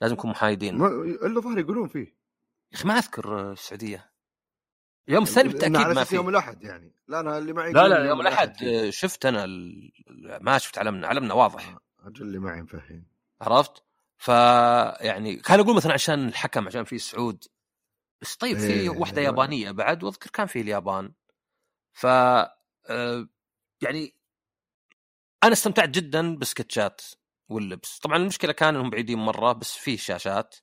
لازم 0.00 0.14
نكون 0.14 0.30
محايدين. 0.30 0.76
ما 0.78 0.86
إلا 1.26 1.40
ظهر 1.40 1.58
يقولون 1.58 1.88
فيه. 1.88 2.16
يا 2.72 2.76
أخي 2.78 2.88
ما 2.88 2.98
أذكر 2.98 3.40
آه، 3.40 3.52
السعودية. 3.52 4.12
يوم 5.08 5.22
الثاني 5.22 5.48
بالتاكيد 5.48 5.76
ما 5.76 6.04
في. 6.04 6.14
يوم 6.14 6.28
الأحد 6.28 6.62
يعني. 6.64 6.94
لا 7.08 7.20
أنا 7.20 7.38
اللي 7.38 7.52
معي 7.52 7.72
لا 7.72 7.88
لا 7.88 8.04
يوم 8.04 8.20
الأحد. 8.20 8.62
آه، 8.62 8.90
شفت 8.90 9.26
أنا. 9.26 9.46
ما 10.40 10.58
شفت 10.58 10.78
علمنا 10.78 11.06
علمنا 11.08 11.34
واضح. 11.34 11.68
آه، 11.68 11.80
أجل 12.08 12.22
اللي 12.22 12.38
معي 12.38 12.62
مفهم 12.62 13.06
عرفت؟ 13.40 13.87
ف 14.18 14.28
يعني 15.00 15.36
كان 15.36 15.60
أقول 15.60 15.76
مثلا 15.76 15.92
عشان 15.92 16.28
الحكم 16.28 16.66
عشان 16.66 16.84
في 16.84 16.98
سعود. 16.98 17.44
بس 18.22 18.36
طيب 18.36 18.58
في 18.58 18.72
إيه، 18.72 18.90
واحدة 18.90 19.20
إيه. 19.20 19.26
يابانية 19.26 19.70
بعد 19.70 20.04
وأذكر 20.04 20.30
كان 20.30 20.46
في 20.46 20.60
اليابان. 20.60 21.12
ف 21.92 22.06
آه، 22.06 23.28
يعني 23.82 24.14
أنا 25.44 25.52
استمتعت 25.52 25.88
جدا 25.88 26.36
بسكتشات 26.36 27.00
واللبس. 27.48 27.98
طبعا 27.98 28.16
المشكلة 28.16 28.52
كان 28.52 28.76
إنهم 28.76 28.90
بعيدين 28.90 29.18
مرة 29.18 29.52
بس 29.52 29.76
في 29.76 29.96
شاشات. 29.96 30.56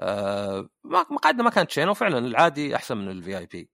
آه، 0.00 0.68
ما 0.84 1.06
مقعدنا 1.10 1.42
ما 1.42 1.50
كانت 1.50 1.70
شينة 1.70 1.90
وفعلا 1.90 2.18
العادي 2.18 2.76
أحسن 2.76 2.96
من 2.96 3.10
ال 3.10 3.38
VIP 3.38 3.70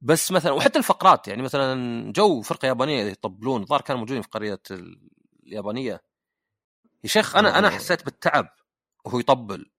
بس 0.00 0.32
مثلا 0.32 0.52
وحتى 0.52 0.78
الفقرات 0.78 1.28
يعني 1.28 1.42
مثلا 1.42 2.12
جو 2.12 2.42
فرقة 2.42 2.66
يابانية 2.66 3.02
يطبلون 3.04 3.62
الظاهر 3.62 3.80
كانوا 3.80 4.00
موجودين 4.00 4.22
في 4.22 4.28
قرية 4.28 4.60
اليابانية. 5.46 6.02
يا 7.04 7.08
شيخ 7.08 7.36
أنا 7.36 7.58
أنا. 7.58 7.70
حسيت 7.70 8.04
بالتعب 8.04 8.48
وهو 9.04 9.18
يطبل. 9.18 9.70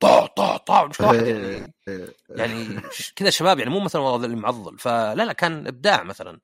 طع 0.00 0.26
طع 0.26 0.56
طع 0.56 0.86
مش 0.86 1.00
واحد 1.00 1.14
يعني 1.14 1.46
إيه، 1.48 1.74
إيه. 1.88 2.14
يعني 2.30 2.80
ش- 2.92 3.12
كذا 3.12 3.30
شباب 3.30 3.58
يعني 3.58 3.70
مو 3.70 3.80
مثلا 3.80 4.02
والله 4.02 4.26
اللي 4.26 4.36
معضل. 4.36 4.78
فلا 4.78 5.14
لا 5.24 5.32
كان 5.32 5.66
إبداع 5.66 6.02
مثلا. 6.02 6.40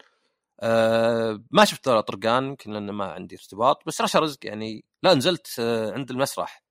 أه 0.60 1.44
ما 1.50 1.64
شفت 1.64 1.84
طرقان 1.88 2.44
يمكن 2.46 2.72
لأن 2.72 2.90
ما 2.90 3.12
عندي 3.12 3.36
ارتباط. 3.36 3.82
بس 3.86 4.00
رشا 4.00 4.18
رزق 4.18 4.38
يعني 4.46 4.84
لا 5.02 5.14
نزلت 5.14 5.46
آه، 5.58 5.92
عند 5.92 6.10
المسرح. 6.10 6.62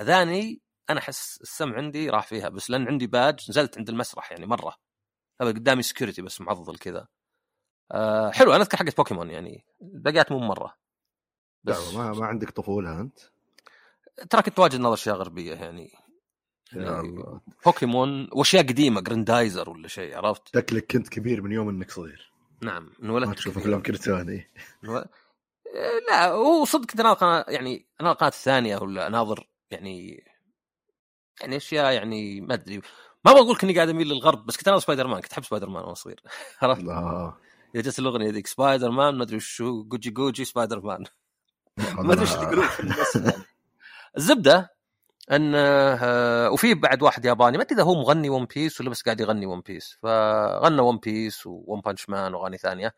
أذاني 0.00 0.60
أنا 0.90 1.00
أحس 1.00 1.38
السمع 1.42 1.76
عندي 1.76 2.10
راح 2.10 2.26
فيها 2.26 2.48
بس 2.48 2.70
لأن 2.70 2.88
عندي 2.88 3.06
باج 3.06 3.50
نزلت 3.50 3.78
عند 3.78 3.88
المسرح 3.88 4.32
يعني 4.32 4.46
مرة. 4.46 4.74
هذا 5.40 5.50
قدامي 5.50 5.82
security 5.82 6.22
بس 6.22 6.40
معضل 6.40 6.78
كذا. 6.78 7.06
أه 7.92 8.30
حلو 8.30 8.52
أنا 8.54 8.62
أذكر 8.62 8.76
حقت 8.76 8.96
بوكيمون 8.96 9.30
يعني 9.30 9.64
بقيت 9.80 10.32
مو 10.32 10.38
مرة. 10.38 10.74
بس 11.64 11.94
ما 11.94 12.12
ما 12.12 12.26
عندك 12.26 12.50
طفولة 12.50 13.00
أنت؟ 13.00 13.18
ترى 14.30 14.42
كنت 14.42 14.58
واجد 14.58 14.80
ناظر 14.80 14.94
اشياء 14.94 15.16
غربية 15.16 15.54
يعني 15.54 15.90
يا 16.72 16.82
يعني 16.82 17.00
الله. 17.00 17.40
بوكيمون 17.64 18.28
وأشياء 18.32 18.62
قديمة 18.62 19.00
جراندايزر 19.00 19.70
ولا 19.70 19.88
شيء 19.88 20.16
عرفت؟ 20.16 20.56
شكلك 20.56 20.92
كنت 20.92 21.08
كبير 21.08 21.42
من 21.42 21.52
يوم 21.52 21.68
إنك 21.68 21.90
صغير. 21.90 22.32
نعم 22.62 22.84
ما 22.98 23.04
انولدت 23.04 23.36
تشوف 23.36 23.54
كبير. 23.54 23.66
أفلام 23.66 23.82
كرتوني 23.82 24.46
إيه، 25.66 26.00
لا 26.08 26.28
هو 26.30 26.64
صدق 26.64 26.86
كنت 26.90 27.00
اناظر 27.00 27.18
قناة 27.18 27.44
يعني 27.48 27.86
أنا 28.00 28.12
القناة 28.12 28.28
الثانية 28.28 28.76
ولا 28.76 29.06
أناظر 29.06 29.48
يعني 29.70 30.24
يعني 31.40 31.56
أشياء 31.56 31.92
يعني 31.92 32.40
ما 32.40 32.54
أدري. 32.54 32.80
ما 33.24 33.32
بقول 33.32 33.58
إني 33.62 33.74
قاعد 33.74 33.88
أميل 33.88 34.08
للغرب 34.08 34.46
بس 34.46 34.56
كنت 34.56 34.68
اناظر 34.68 34.82
سبايدر 34.84 35.06
مان 35.06 35.20
كنت 35.20 35.32
أحب 35.32 35.44
سبايدر 35.44 35.68
مان 35.68 35.82
وأنا 35.82 35.94
صغير. 35.94 36.22
عرفت؟ 36.62 36.82
إذا 37.74 37.90
جت 37.90 37.98
الاغنيه 37.98 38.30
ذيك 38.30 38.46
سبايدر 38.46 38.90
مان 38.90 39.14
ما 39.16 39.22
أدري 39.22 39.36
وشو 39.36 39.84
جوجي 39.84 40.10
جوجي 40.10 40.44
سبايدر 40.44 40.80
مان 40.80 41.04
ما 41.98 42.12
أدري 42.12 42.20
إيش 42.20 42.32
يقولون 42.32 42.66
في. 42.68 42.92
الزبدة 44.16 44.74
أن 45.30 45.54
آه، 45.54 46.50
وفي 46.50 46.74
بعد 46.74 47.02
واحد 47.02 47.24
ياباني 47.24 47.56
ما 47.56 47.62
أدري 47.62 47.74
إذا 47.74 47.82
هو 47.82 47.94
مغني 47.94 48.30
One 48.30 48.44
Piece 48.44 48.80
ولا 48.80 48.90
بس 48.90 49.02
قاعد 49.02 49.20
يغني 49.20 49.46
One 49.46 49.60
Piece 49.60 49.98
فغنى 50.02 50.80
One 50.82 50.98
Piece 50.98 51.46
و 51.46 51.55
One 51.55 51.80
Punch 51.80 52.08
Man 52.08 52.34
وأغاني 52.34 52.58
ثانية. 52.58 52.94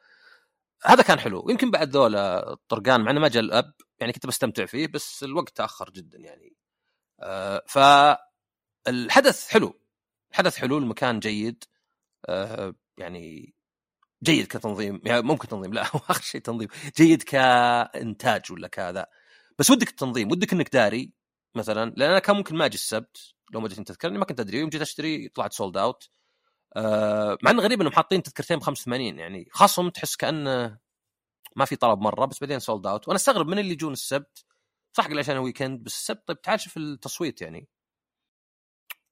هذا 0.85 1.03
كان 1.03 1.19
حلو. 1.19 1.47
يمكن 1.51 1.71
بعد 1.71 1.89
ذولا 1.91 2.53
الطرقان 2.53 3.01
مع 3.01 3.11
إنه 3.11 3.21
ما 3.21 3.29
جاء 3.29 3.43
الأب 3.43 3.73
يعني 4.01 4.13
كنت 4.13 4.27
بستمتع 4.27 4.67
فيه 4.67 4.87
بس 4.87 5.23
الوقت 5.25 5.57
تأخر 5.57 5.91
جدا 5.91 6.19
يعني. 6.19 6.57
آه، 7.21 7.63
فالحدث 8.87 9.49
حلو. 9.49 9.81
الحدث 10.33 10.57
حلو 10.57 10.79
المكان 10.79 11.21
جيد. 11.21 11.65
آه، 12.29 12.75
يعني 12.99 13.55
جيد 14.23 14.47
كتنظيم. 14.47 15.01
يعني 15.05 15.23
ممكن 15.23 15.49
تنظيم 15.49 15.75
لا 15.75 15.83
آخر 16.11 16.23
شيء 16.23 16.41
تنظيم. 16.41 16.69
جيد 16.97 17.23
كإنتاج 17.23 18.53
ولا 18.53 18.69
كذا 18.69 19.07
بس 19.59 19.71
ودك 19.71 19.89
التنظيم 19.89 20.31
ودك 20.31 20.53
إنك 20.53 20.73
داري 20.73 21.13
مثلا 21.55 21.93
لأن 21.97 22.11
أنا 22.11 22.19
كان 22.19 22.37
ممكن 22.37 22.57
ما 22.57 22.67
أجي 22.67 22.75
السبت 22.75 23.35
لو 23.55 23.61
ما 23.61 23.69
جيت 23.69 23.79
أنت 23.79 23.89
تذكرني 23.89 24.19
ما 24.19 24.25
كنت 24.25 24.41
أدري. 24.41 24.59
يوم 24.59 24.69
جيت 24.71 24.81
أشتري 24.83 25.29
طلعت 25.29 25.53
sold 25.53 25.77
out 25.77 26.11
آه 26.77 27.39
مع 27.43 27.51
انه 27.51 27.63
غريب 27.63 27.81
إنهم 27.81 27.93
حاطين 27.95 28.23
تذكرتين 28.23 28.59
ب 28.59 28.63
85 28.63 29.19
يعني 29.19 29.49
خصم 29.53 29.89
تحس 29.91 30.17
كانه 30.17 30.79
ما 31.57 31.65
في 31.65 31.77
طلب 31.77 32.01
مرة 32.01 32.27
بس 32.27 32.41
بعدين 32.41 32.59
sold 32.61 32.87
out 32.87 33.09
وأنا 33.09 33.17
أستغرب 33.17 33.49
من 33.49 33.59
اللي 33.59 33.73
يجون 33.73 33.93
السبت. 33.93 34.45
صح 34.93 35.07
قال 35.09 35.19
عشان 35.19 35.37
weekend 35.39 35.85
بس 35.85 35.95
السبت 35.95 36.29
طيب 36.29 36.43
تعال 36.43 36.61
شوف 36.61 36.77
التصويت 36.77 37.43
يعني. 37.43 37.69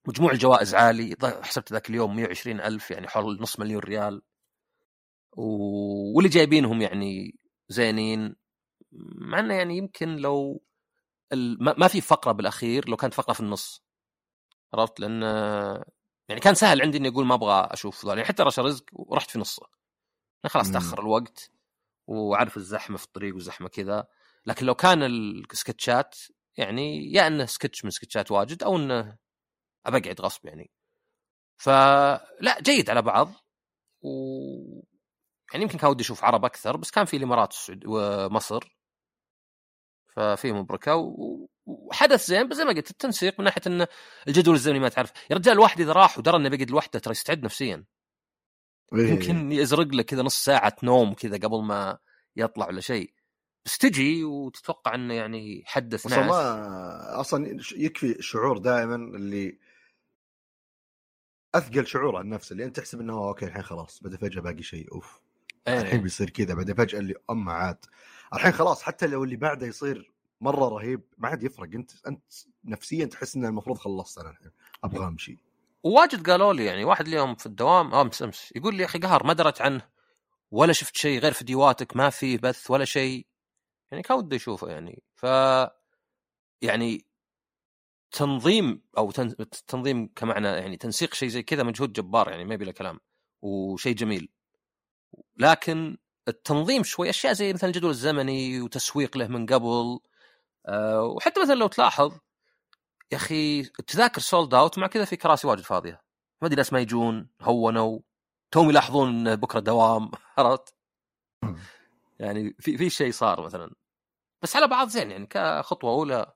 مجموع 0.09 0.33
الجوائز 0.33 0.75
عالي 0.75 1.16
حسبت 1.42 1.73
ذاك 1.73 1.90
اليوم 1.90 2.16
120 2.16 2.61
ألف 2.61 2.90
يعني 2.90 3.09
حول 3.09 3.38
نص 3.42 3.61
مليون 3.61 3.81
ريال. 3.83 4.23
واللي 5.33 6.29
جايبينهم 6.29 6.83
يعني 6.83 7.38
زينين 7.69 8.37
مع 8.93 9.38
إنه 9.38 9.55
يعني 9.55 9.77
يمكن 9.77 10.16
لو. 10.16 10.62
ما 11.61 11.88
في 11.88 12.01
فقرة 12.01 12.33
بالأخير 12.33 12.88
لو 12.88 12.97
كانت 12.97 13.14
فقرة 13.14 13.33
في 13.33 13.40
النص 13.40 13.85
عرفت 14.75 15.01
لأن 15.01 15.23
يعني 16.29 16.40
كان 16.40 16.55
سهل 16.55 16.83
عندي 16.83 16.99
إني 16.99 17.09
أقول 17.09 17.27
ما 17.27 17.35
أبغى 17.35 17.69
أشوف 17.71 18.05
يعني 18.05 18.25
حتى 18.25 18.43
رشا 18.43 18.62
رزق 18.62 18.85
ورحت 18.93 19.31
في 19.31 19.38
نصه 19.38 19.66
خلاص 20.47 20.66
مم. 20.66 20.73
تأخر 20.73 21.01
الوقت 21.01 21.51
وعارف 22.07 22.57
الزحمة 22.57 22.97
في 22.97 23.05
الطريق 23.05 23.35
والزحمة 23.35 23.69
كذا 23.69 24.07
لكن 24.47 24.66
لو 24.66 24.75
كان 24.75 25.03
السكتشات 25.03 26.19
يعني 26.57 27.12
يا 27.12 27.27
إنه 27.27 27.47
سكتش 27.47 27.85
من 27.85 27.90
سكتشات 27.90 28.31
واجد 28.31 28.62
أو 28.62 28.77
إنه 28.77 29.19
ابقعد 29.87 30.21
غصب 30.21 30.47
يعني 30.47 30.71
فلا 31.57 32.61
جيد 32.61 32.90
على 32.90 33.03
بعض 33.03 33.33
و 34.03 34.11
يعني 35.52 35.64
يمكن 35.64 35.78
كان 35.78 35.90
ودي 35.90 36.02
أشوف 36.02 36.24
عرب 36.24 36.44
أكثر 36.44 36.76
بس 36.76 36.90
كان 36.90 37.04
في 37.04 37.16
الإمارات 37.16 37.54
والسعود- 37.54 37.84
ومصر. 37.86 38.76
ففي 40.16 40.52
مبركة 40.52 40.96
و... 40.96 41.46
وحدث 41.66 42.26
زين 42.26 42.48
بس 42.48 42.56
زي 42.56 42.64
ما 42.64 42.72
قلت 42.72 42.90
التنسيق 42.90 43.38
من 43.38 43.44
ناحية 43.44 43.62
انه 43.66 43.88
الجدول 44.28 44.54
الزمني 44.54 44.78
ما 44.78 44.88
تعرف. 44.88 45.12
يا 45.30 45.36
رجال 45.36 45.54
الواحد 45.54 45.80
إذا 45.80 45.92
راح 45.92 46.18
ودرى 46.18 46.36
إنه 46.36 46.48
بيقعد 46.48 46.70
لوحده 46.70 46.98
ترى 46.98 47.12
يستعد 47.12 47.42
نفسيا. 47.42 47.84
إيه. 48.94 49.10
يمكن 49.10 49.52
يزرق 49.52 49.86
له 49.86 50.02
كذا 50.02 50.22
نص 50.22 50.44
ساعة 50.44 50.76
نوم 50.82 51.14
كذا 51.14 51.36
قبل 51.36 51.62
ما 51.62 51.98
يطلع 52.36 52.66
ولا 52.66 52.80
شيء. 52.80 53.14
بس 53.64 53.78
تجي 53.78 54.24
وتتوقع 54.24 54.94
إنه 54.94 55.14
يعني 55.14 55.62
حدث 55.66 56.06
ناس 56.06 56.18
ما 56.18 57.20
أصلا 57.20 57.60
يكفي 57.76 58.18
الشعور 58.18 58.58
دائما 58.58 58.94
اللي 58.94 59.58
أثقل 61.54 61.86
شعور 61.86 62.16
عن 62.16 62.28
نفسه 62.28 62.52
اللي 62.52 62.64
انت 62.64 62.76
تحسب 62.76 63.00
إنه 63.00 63.28
أوكي 63.28 63.44
الحين 63.44 63.62
خلاص 63.62 64.02
بدا 64.02 64.16
فجأة 64.16 64.40
باقي 64.40 64.62
شيء 64.62 64.92
أوف. 64.92 65.20
الحين 65.68 65.87
إيه. 65.87 65.99
بيصير 65.99 66.31
كذا 66.31 66.55
بعدين 66.55 66.75
فجأة 66.75 66.99
اللي 66.99 67.14
اما 67.31 67.53
عاد. 67.53 67.85
الحين 68.35 68.53
خلاص 68.53 68.83
حتى 68.83 69.07
لو 69.07 69.25
اللي 69.25 69.37
بعده 69.37 69.66
يصير 69.66 70.12
مرة 70.40 70.68
رهيب 70.68 71.03
ما 71.18 71.29
عاد 71.29 71.42
يفرق. 71.42 71.68
أنت 71.75 71.90
أنت 72.07 72.23
نفسيا 72.64 73.05
تحس 73.07 73.37
ان 73.37 73.44
المفروض 73.44 73.79
خلصت 73.79 74.18
أنا 74.18 74.31
الحين 74.31 74.51
أبغى 74.85 75.07
أمشي. 75.07 75.38
وواجد 75.85 76.31
قالوا 76.31 76.53
لي 76.53 76.64
يعني 76.64 76.85
واحد 76.85 77.07
اليوم 77.07 77.35
في 77.35 77.46
الدوام 77.46 77.94
أمس 77.94 78.23
أمس 78.23 78.53
يقول 78.57 78.75
لي 78.75 78.81
يا 78.81 78.87
أخي 78.87 78.99
قهر 78.99 79.27
ما 79.27 79.33
درت 79.33 79.61
عنه 79.61 79.88
ولا 80.51 80.73
شفت 80.73 80.96
شيء 80.96 81.20
غير 81.20 81.33
فيديوهاتك 81.33 81.96
ما 81.96 82.11
في 82.11 82.37
بث 82.37 82.70
ولا 82.70 82.85
شيء. 82.85 83.27
يعني 83.90 84.03
كان 84.03 84.16
ودي 84.16 84.37
أشوفه 84.37 84.68
يعني. 84.68 85.03
ف 85.14 85.27
يعني 86.62 87.07
تنظيم 88.12 88.83
أو 88.99 89.11
تن... 89.11 89.37
تنظيم 89.66 90.07
كمعنى 90.16 90.49
يعني 90.49 90.77
تنسيق 90.77 91.14
شيء 91.14 91.29
زي 91.29 91.42
كذا 91.42 91.62
مجهود 91.62 91.92
جبار 91.92 92.31
يعني 92.31 92.44
ما 92.44 92.57
بلا 92.57 92.73
كلام 92.73 93.01
وشيء 93.42 93.94
جميل. 93.94 94.29
لكن 95.38 95.99
التنظيم 96.29 96.83
شوي 96.83 97.11
أشياء 97.11 97.33
زي 97.33 97.53
مثلا 97.53 97.70
الجدول 97.70 97.90
الزمني 97.90 98.61
وتسويق 98.61 99.16
له 99.16 99.29
من 99.29 99.46
قبل. 99.46 100.01
أه 100.66 101.03
وحتى 101.03 101.42
مثلا 101.42 101.55
لو 101.55 101.66
تلاحظ 101.66 102.12
يا 103.12 103.16
أخي 103.16 103.61
التذاكر 103.61 104.20
sold 104.20 104.55
out 104.55 104.79
مع 104.79 104.87
كذا 104.87 105.05
في 105.05 105.16
كراسي 105.16 105.46
واجد 105.46 105.62
فاضية. 105.62 106.03
ما 106.42 106.46
أدري 106.49 106.57
ناس 106.57 106.73
ما 106.73 106.81
يجون 106.81 107.29
هونوا. 107.42 107.99
توم 108.51 108.70
يلاحظون 108.70 109.29
إن 109.29 109.37
بكرة 109.37 109.61
دوام 109.61 110.11
عرفت؟ 110.38 110.75
يعني 112.18 112.57
في 112.61 112.79
في 112.79 112.90
شيء 112.90 113.12
صار 113.12 113.40
مثلا. 113.42 113.75
بس 114.42 114.57
على 114.57 114.68
بعض 114.68 114.88
زين 114.88 115.11
يعني 115.11 115.27
كخطوة 115.27 115.90
أولى 115.90 116.33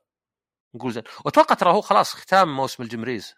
نقول 0.74 0.92
زين. 0.92 1.02
وأتوقع 1.24 1.54
ترى 1.54 1.72
هو 1.72 1.80
خلاص 1.80 2.14
ختام 2.14 2.56
موسم 2.56 2.82
ال 2.82 2.89
Gamers. 2.89 3.34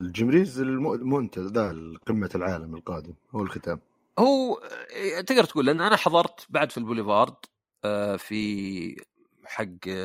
ال 0.00 0.09
Gamers 0.09 0.60
الم- 0.60 0.92
المنتدى 0.92 1.46
ذا 1.46 1.74
قمة 2.06 2.30
العالم 2.34 2.74
القادم 2.74 3.14
هو 3.30 3.42
الختام. 3.42 3.80
هو 4.18 4.54
آه، 4.54 5.20
تقدر 5.20 5.44
تقول 5.44 5.66
لأن 5.66 5.80
أنا 5.80 5.96
حضرت 5.96 6.46
بعد 6.48 6.70
في 6.72 6.78
البوليفارد 6.78 7.34
آه، 7.84 8.16
في 8.16 8.96
حق 9.44 9.64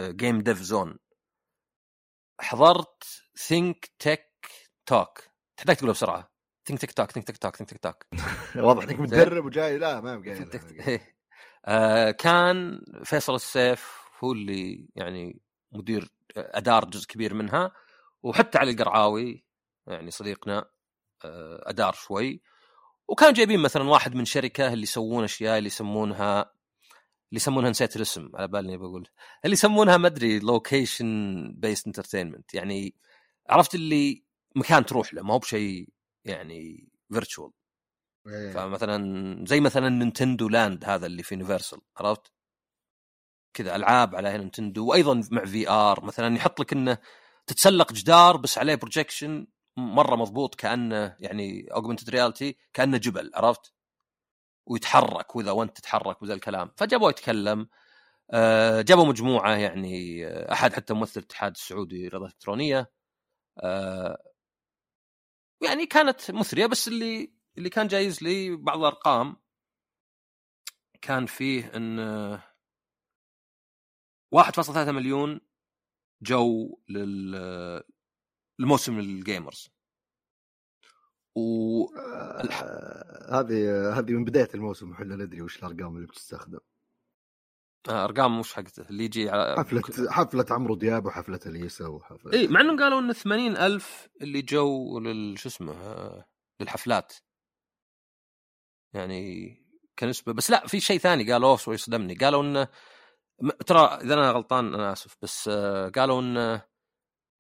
Game 0.10 0.42
Dev 0.42 0.62
Zone 0.62 0.98
حضرت 2.42 3.04
Think 3.38 3.90
Tech 4.00 4.48
Talk 4.86 5.20
تحتاج 5.58 5.76
تقولها 5.76 5.94
بسرعة. 5.94 6.32
Think 6.66 6.80
Tech 6.82 6.92
Talk 6.92 7.12
Think 7.12 7.28
Tech 7.28 7.38
Talk 7.38 7.56
Think 7.56 7.70
Tech 7.70 7.78
Talk 7.80 8.06
واضح 8.66 8.84
إنك 8.84 9.00
متدرب 9.00 9.46
وجاي. 9.46 9.78
لا 9.78 10.02
ما 10.02 10.12
قايل 10.12 10.50
إيه. 10.88 11.16
آه، 11.66 12.12
كان 12.12 12.82
فيصل 13.04 13.36
السيف 13.36 13.98
هو 14.24 14.32
اللي 14.32 14.90
يعني 14.96 15.42
مدير 15.72 16.10
ادار 16.38 16.86
جزء 16.86 17.08
كبير 17.08 17.34
منها 17.34 17.72
وحتى 18.24 18.58
علي 18.58 18.72
القرعاوي 18.72 19.44
يعني 19.88 20.12
صديقنا 20.12 20.66
آه، 21.26 21.64
أدار 21.70 21.94
شوي. 21.94 22.42
وكانوا 23.08 23.34
جايبين 23.34 23.60
مثلا 23.60 23.84
واحد 23.84 24.16
من 24.16 24.26
شركة 24.26 24.74
اللي 24.74 24.84
يسوون 24.84 25.24
أشياء 25.24 25.58
اللي 25.58 25.68
يسمونها 25.68 26.42
اللي 27.32 27.38
يسمونها 27.38 27.70
نسيت 27.70 27.96
الاسم 27.96 28.32
على 28.36 28.48
بالي 28.48 28.78
بقول. 28.78 29.08
اللي 29.46 29.54
يسمونها 29.54 29.98
ما 29.98 30.08
أدري 30.08 30.40
location-based 30.40 31.88
entertainment 31.88 32.54
يعني 32.54 32.96
عرفت 33.50 33.76
اللي 33.76 34.26
مكان 34.56 34.86
تروح 34.86 35.14
له 35.14 35.24
ما 35.24 35.34
هو 35.34 35.40
بشيء 35.40 35.90
يعني 36.26 36.90
virtual 37.14 37.52
إيه. 38.28 38.54
فمثلا 38.54 39.46
زي 39.46 39.60
مثلا 39.60 39.90
Nintendo 39.90 40.50
Land 40.50 40.86
هذا 40.86 41.06
اللي 41.06 41.24
في 41.24 41.36
Universal 41.36 41.82
عرفت؟ 41.98 42.32
كذا 43.54 43.76
ألعاب 43.76 44.16
على 44.16 44.38
Nintendo 44.38 44.86
وأيضا 44.86 45.22
مع 45.32 45.46
VR 45.46 46.06
مثلا 46.06 46.36
يحط 46.36 46.60
لك 46.60 46.74
إنه 46.74 46.98
تتسلق 47.48 47.94
جدار 47.94 48.38
بس 48.38 48.58
عليه 48.58 48.76
projection 48.76 49.48
مرة 49.78 50.16
مضبوط 50.16 50.56
كأنه 50.56 51.16
يعني 51.20 51.68
augmented 51.74 52.10
reality 52.10 52.58
كأنه 52.74 52.98
جبل 52.98 53.32
عرفت؟ 53.36 53.74
ويتحرك 54.66 55.36
وإذا 55.36 55.52
وأنت 55.52 55.78
تتحرك 55.78 56.22
وذا 56.22 56.34
الكلام 56.34 56.72
فجابوه 56.78 57.10
يتكلم 57.10 57.68
آه، 58.32 58.82
جابوا 58.82 59.06
مجموعة 59.06 59.56
يعني 59.56 60.28
آه، 60.28 60.54
أحد 60.54 60.74
حتى 60.74 60.94
ممثل 60.94 61.20
الاتحاد 61.20 61.52
السعودي 61.52 62.08
رياضه 62.08 62.26
الكترونيه 62.26 62.92
آه، 63.60 64.24
يعني 65.64 65.86
كانت 65.86 66.32
مثرية 66.32 66.66
بس 66.66 66.88
اللي 66.88 67.34
اللي 67.58 67.70
كان 67.70 67.88
جايز 67.88 68.24
لي 68.24 68.56
بعض 68.56 68.80
الأرقام 68.80 69.38
كان 71.02 71.26
فيه 71.26 71.72
إن 71.76 72.00
1.3 74.36 74.92
مليون 74.92 75.42
جو 76.22 76.80
لل 76.90 77.36
الموسم 78.62 79.00
ال 79.00 79.10
Gamers 79.10 79.70
و 81.36 81.86
هذه 83.30 83.92
هذه 83.98 84.12
من 84.12 84.24
بداية 84.24 84.50
الموسم 84.56 84.92
إحنا 84.92 85.16
ندري 85.16 85.42
وش 85.42 85.60
الأرقام 85.60 85.96
اللي 85.96 86.08
بتستخدم. 86.08 86.60
آه، 87.90 88.04
أرقام 88.04 88.40
مش 88.40 88.54
حقته 88.54 88.90
اللي 88.90 89.06
يجي 89.06 89.30
على 89.30 89.56
حفلة 89.58 90.12
حفلة 90.12 90.46
عمرو 90.52 90.76
دياب 90.76 91.06
وحفلة 91.06 91.40
اليسا 91.46 91.88
وحفله 91.88 92.34
إي 92.34 92.48
مع 92.48 92.62
انهم 92.62 92.80
قالوا 92.80 93.00
إن 93.00 93.14
80 93.14 93.58
ألف 93.58 94.10
اللي 94.22 94.42
جو 94.42 95.00
لل 95.00 95.40
شو 95.40 95.50
اسمه 95.50 95.74
آه، 95.74 96.26
للحفلات. 96.60 97.14
يعني 98.94 99.56
كنسبة 100.00 100.34
بس 100.34 100.52
لا 100.52 100.68
في 100.68 100.80
شيء 100.80 100.98
ثاني 101.00 101.32
قالوه 101.32 101.58
شوي 101.58 101.78
صدمني. 101.78 102.16
قالوا 102.16 102.44
إنه 102.44 102.68
ترى 103.66 103.80
إذا 103.80 104.14
أنا 104.14 104.32
غلطان 104.32 104.74
أنا 104.74 104.92
آسف 104.92 105.18
بس 105.22 105.48
آه، 105.48 105.90
قالوا 105.90 106.22
ان 106.22 106.62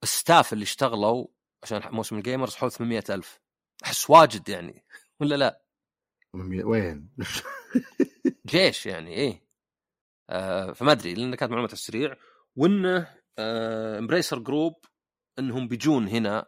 ال 0.03 0.12
staff 0.12 0.53
اللي 0.53 0.63
اشتغلوا 0.63 1.27
عشان 1.63 1.81
موسم 1.91 2.17
ال 2.17 2.23
Gamers 2.23 2.55
حول 2.55 2.71
800 2.71 3.03
ألف. 3.09 3.39
أحس 3.83 4.09
واجد 4.09 4.49
يعني. 4.49 4.85
ولا 5.19 5.35
لا؟ 5.35 5.63
وين؟ 6.63 7.09
جيش 8.51 8.85
يعني 8.85 9.13
إيه. 9.13 9.45
آه 10.29 10.71
فما 10.71 10.91
أدري 10.91 11.13
لأن 11.13 11.35
كانت 11.35 11.51
معلومات 11.51 11.73
السريع 11.73 12.15
وإنه 12.55 13.15
آه 13.39 13.99
Embracer 13.99 14.39
Group 14.39 14.85
إنهم 15.39 15.67
بيجون 15.67 16.07
هنا 16.07 16.45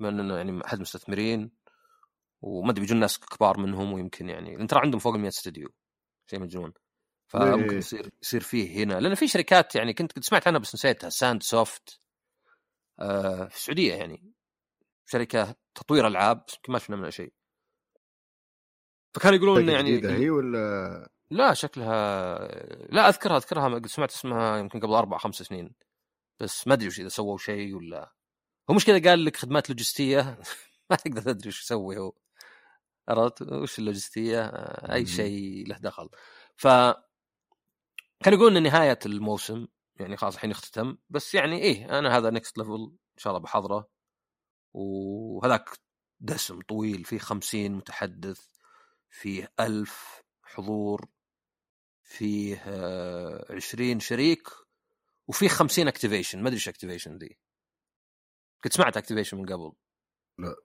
من 0.00 0.20
إنه 0.20 0.36
يعني 0.36 0.64
أحد 0.64 0.76
المستثمرين 0.76 1.50
وما 2.42 2.70
أدري 2.70 2.80
بيجون 2.80 3.00
ناس 3.00 3.18
كبار 3.18 3.58
منهم 3.58 3.92
ويمكن 3.92 4.28
يعني. 4.28 4.56
لأن 4.56 4.66
ترى 4.66 4.80
عندهم 4.80 4.98
فوق 5.00 5.14
ال 5.14 5.20
100 5.20 5.28
استوديو 5.28 5.68
شيء 6.30 6.40
مجنون 6.40 6.72
فممكن 7.32 7.78
يصير 7.78 8.10
يصير 8.22 8.40
فيه 8.40 8.84
هنا. 8.84 9.00
لأن 9.00 9.14
في 9.14 9.28
شركات 9.28 9.74
يعني 9.74 9.94
كنت 9.94 10.24
سمعت 10.24 10.48
عنها 10.48 10.60
بس 10.60 10.74
نسيتها. 10.74 11.10
Sandsoft 11.10 12.01
في 13.48 13.56
السعودية 13.56 13.94
يعني. 13.94 14.32
شركة 15.06 15.54
تطوير 15.74 16.06
ألعاب 16.06 16.44
ما 16.68 16.78
شفنا 16.78 16.96
منها 16.96 17.10
شيء. 17.10 17.32
فكانوا 19.14 19.36
يقولون 19.36 19.58
انه 19.58 19.72
يعني 19.72 20.08
هي 20.08 20.30
ولا؟ 20.30 21.08
لا 21.30 21.54
شكلها 21.54 22.38
لا 22.90 23.08
أذكرها 23.08 23.36
أذكرها 23.36 23.80
سمعت 23.86 24.10
اسمها 24.10 24.58
يمكن 24.58 24.80
قبل 24.80 24.94
أربع 24.94 25.18
خمس 25.18 25.34
سنين. 25.34 25.74
بس 26.40 26.66
ما 26.66 26.74
أدري 26.74 26.86
وش 26.88 27.00
إذا 27.00 27.08
سووا 27.08 27.38
شيء 27.38 27.74
ولا. 27.74 28.12
هو 28.70 28.74
مشكله 28.74 29.10
قال 29.10 29.24
لك 29.24 29.36
خدمات 29.36 29.70
لوجستية؟ 29.70 30.38
ما 30.90 30.96
تقدر 30.96 31.22
تدري 31.22 31.48
وش 31.48 31.62
يسوي 31.62 31.98
هو. 31.98 32.12
عرفت؟ 33.08 33.42
وش 33.42 33.78
اللوجستية؟ 33.78 34.46
أي 34.94 35.06
شيء 35.06 35.68
له 35.68 35.78
دخل. 35.78 36.08
ف 36.56 36.66
كانوا 38.22 38.38
يقولون 38.38 38.56
إن 38.56 38.62
نهاية 38.62 38.98
الموسم 39.06 39.66
يعني 40.00 40.16
خلاص 40.16 40.34
الحين 40.34 40.50
اختتم 40.50 40.96
بس 41.10 41.34
يعني 41.34 41.58
إيه 41.58 41.98
أنا 41.98 42.16
هذا 42.16 42.30
next 42.30 42.58
level 42.58 42.92
إن 42.92 43.18
شاء 43.18 43.30
الله 43.30 43.42
بحضره. 43.42 43.88
وهذاك 44.72 45.70
دسم 46.20 46.60
طويل 46.60 47.04
فيه 47.04 47.18
خمسين 47.18 47.74
متحدث 47.74 48.46
فيه 49.10 49.52
ألف 49.60 50.22
حضور 50.42 51.08
فيه 52.04 52.62
عشرين 53.50 54.00
شريك 54.00 54.48
وفيه 55.28 55.48
خمسين 55.48 55.88
activation 55.88 56.38
ما 56.38 56.48
أدري 56.48 56.54
إيش 56.54 56.68
activation 56.68 57.18
ذي. 57.18 57.38
كنت 58.64 58.72
سمعت 58.72 58.96
activation 58.96 59.36
من 59.36 59.46
قبل. 59.46 59.72
لا. 60.38 60.56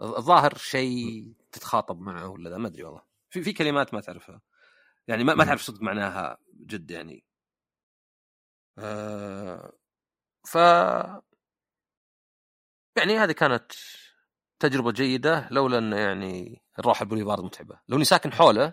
الظاهر 0.00 0.56
شيء 0.56 1.34
تتخاطب 1.52 2.00
معه 2.00 2.28
ولا 2.28 2.48
لا 2.48 2.58
ما 2.58 2.68
أدري 2.68 2.84
والله. 2.84 3.02
في 3.30 3.42
في 3.42 3.52
كلمات 3.52 3.94
ما 3.94 4.00
تعرفها. 4.00 4.42
يعني 5.08 5.24
ما, 5.24 5.34
ما 5.34 5.44
تعرف 5.44 5.62
صدق 5.62 5.82
معناها 5.82 6.38
جد 6.66 6.90
يعني. 6.90 7.14
آه 7.14 7.29
ف 10.46 10.54
يعني 12.96 13.18
هذه 13.18 13.32
كانت 13.32 13.72
تجربة 14.58 14.92
جيدة 14.92 15.48
لولا 15.50 15.78
إن 15.78 15.92
يعني 15.92 16.62
الروح 16.78 17.00
البوليفارد 17.00 17.44
متعبة. 17.44 17.80
لو 17.88 17.96
إني 17.96 18.04
ساكن 18.04 18.32
حوله 18.32 18.66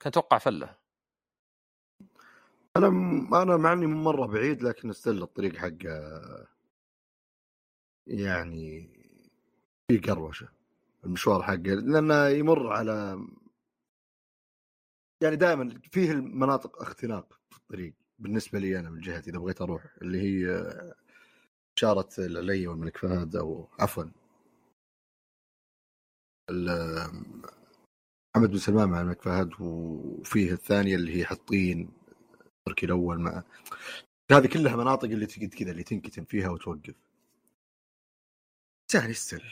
كان 0.00 0.08
أتوقع 0.10 0.38
فلة. 0.38 0.78
أنا 2.76 2.88
أنا 3.42 3.56
مع 3.56 3.72
إني 3.72 3.86
مرة 3.86 4.26
بعيد 4.26 4.62
لكن 4.62 4.90
أستل 4.90 5.22
الطريق 5.22 5.56
حقه 5.56 6.46
يعني 8.06 8.90
في 9.88 9.98
قروشة. 9.98 10.48
المشوار 11.04 11.42
حقه 11.42 11.74
لأنه 11.74 12.28
يمر 12.28 12.72
على 12.72 13.26
يعني 15.22 15.36
دائما 15.36 15.80
فيه 15.92 16.10
المناطق 16.12 16.82
اختناق 16.82 17.40
في 17.50 17.56
الطريق. 17.56 17.94
بالنسبة 18.18 18.58
لي 18.58 18.78
أنا 18.78 18.90
من 18.90 19.00
جهتي 19.00 19.30
إذا 19.30 19.38
بغيت 19.38 19.60
أروح 19.60 19.86
اللي 20.02 20.20
هي 20.20 20.46
إشارة 21.78 22.08
العلي 22.18 22.66
والملك 22.66 22.96
فهد 22.96 23.36
أو 23.36 23.68
عفوا. 23.78 24.04
محمد 28.36 28.50
بن 28.50 28.58
سلمان 28.58 28.88
مع 28.88 29.00
الملك 29.00 29.22
فهد 29.22 29.50
وفيه 29.60 30.52
الثانية 30.52 30.96
اللي 30.96 31.16
هي 31.16 31.24
حطين 31.26 31.88
التركي 32.58 32.86
الأول 32.86 33.20
مع 33.20 33.42
هذه 34.32 34.46
كلها 34.46 34.76
مناطق 34.76 35.04
اللي 35.08 35.26
تقعد 35.26 35.48
كذا 35.48 35.70
اللي 35.70 35.82
تنكتم 35.82 36.24
فيها 36.24 36.48
وتوقف. 36.50 36.94
يعني 38.94 39.12
still 39.12 39.42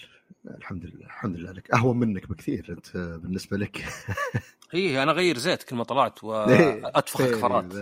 الحمد 0.46 0.84
لله 0.84 1.06
الحمد 1.06 1.36
لله 1.36 1.52
لك. 1.52 1.70
أهون 1.74 1.96
منك 1.96 2.28
بكثير 2.28 2.66
أنت 2.70 2.96
بالنسبة 2.96 3.56
لك. 3.56 3.84
اي 4.74 5.02
أنا 5.02 5.12
اغير 5.12 5.38
زيت 5.38 5.62
كل 5.62 5.76
ما 5.76 5.84
طلعت 5.84 6.24
وانفخ 6.24 7.22
كفرات 7.22 7.74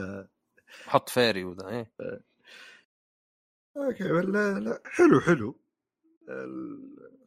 أحط 0.88 1.08
فيري 1.08 1.44
وذا 1.44 1.68
إيه. 1.68 1.92
okay 3.76 4.04
لا 4.04 4.60
لا 4.60 4.82
حلو 4.86 5.20
حلو. 5.20 5.56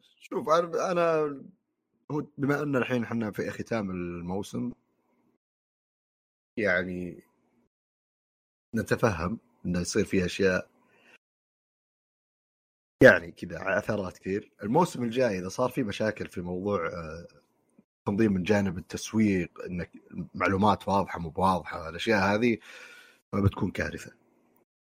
شوف 0.00 0.48
أنا 0.48 1.40
هو 2.10 2.26
بما 2.38 2.62
أن 2.62 2.76
الحين 2.76 3.02
إحنا 3.02 3.30
في 3.30 3.50
ختام 3.50 3.90
الموسم 3.90 4.72
يعني 6.56 7.22
نتفهم 8.74 9.38
انه 9.66 9.80
يصير 9.80 10.04
فيه 10.04 10.24
أشياء 10.24 10.70
يعني 13.02 13.32
كذا 13.32 13.58
عثرات 13.58 14.18
كثير. 14.18 14.52
الموسم 14.62 15.02
الجاي 15.02 15.38
إذا 15.38 15.48
صار 15.48 15.70
في 15.70 15.82
مشاكل 15.82 16.26
في 16.26 16.40
موضوع 16.40 16.86
آه، 16.86 17.26
تنظيم 18.06 18.32
من 18.32 18.42
جانب 18.42 18.78
التسويق 18.78 19.60
إنك 19.60 19.90
معلومات 20.34 20.88
واضحة 20.88 21.18
مو 21.18 21.32
واضحة 21.36 21.88
الأشياء 21.88 22.34
هذه 22.34 22.58
فبتكون 23.32 23.70
كارثة. 23.70 24.12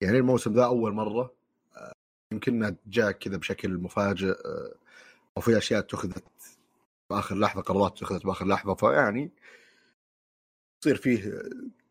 يعني 0.02 0.18
الموسم 0.18 0.54
ذا 0.54 0.66
أول 0.66 0.94
مرة 0.94 1.34
آه، 1.78 1.94
يمكننا 2.34 2.76
جاء 2.88 3.12
كذا 3.12 3.38
بشكل 3.38 3.78
مفاجئ 3.78 4.32
آه، 4.32 4.76
أو 5.38 5.42
في 5.42 5.58
أشياء 5.58 5.80
اتخذت 5.80 6.24
بآخر 7.10 7.36
لحظة 7.36 7.62
قرارات 7.62 7.92
اتخذت 7.92 8.26
بآخر 8.26 8.48
لحظة 8.48 8.74
فيعني 8.76 9.32
يصير 10.84 10.96
فيه 10.96 11.44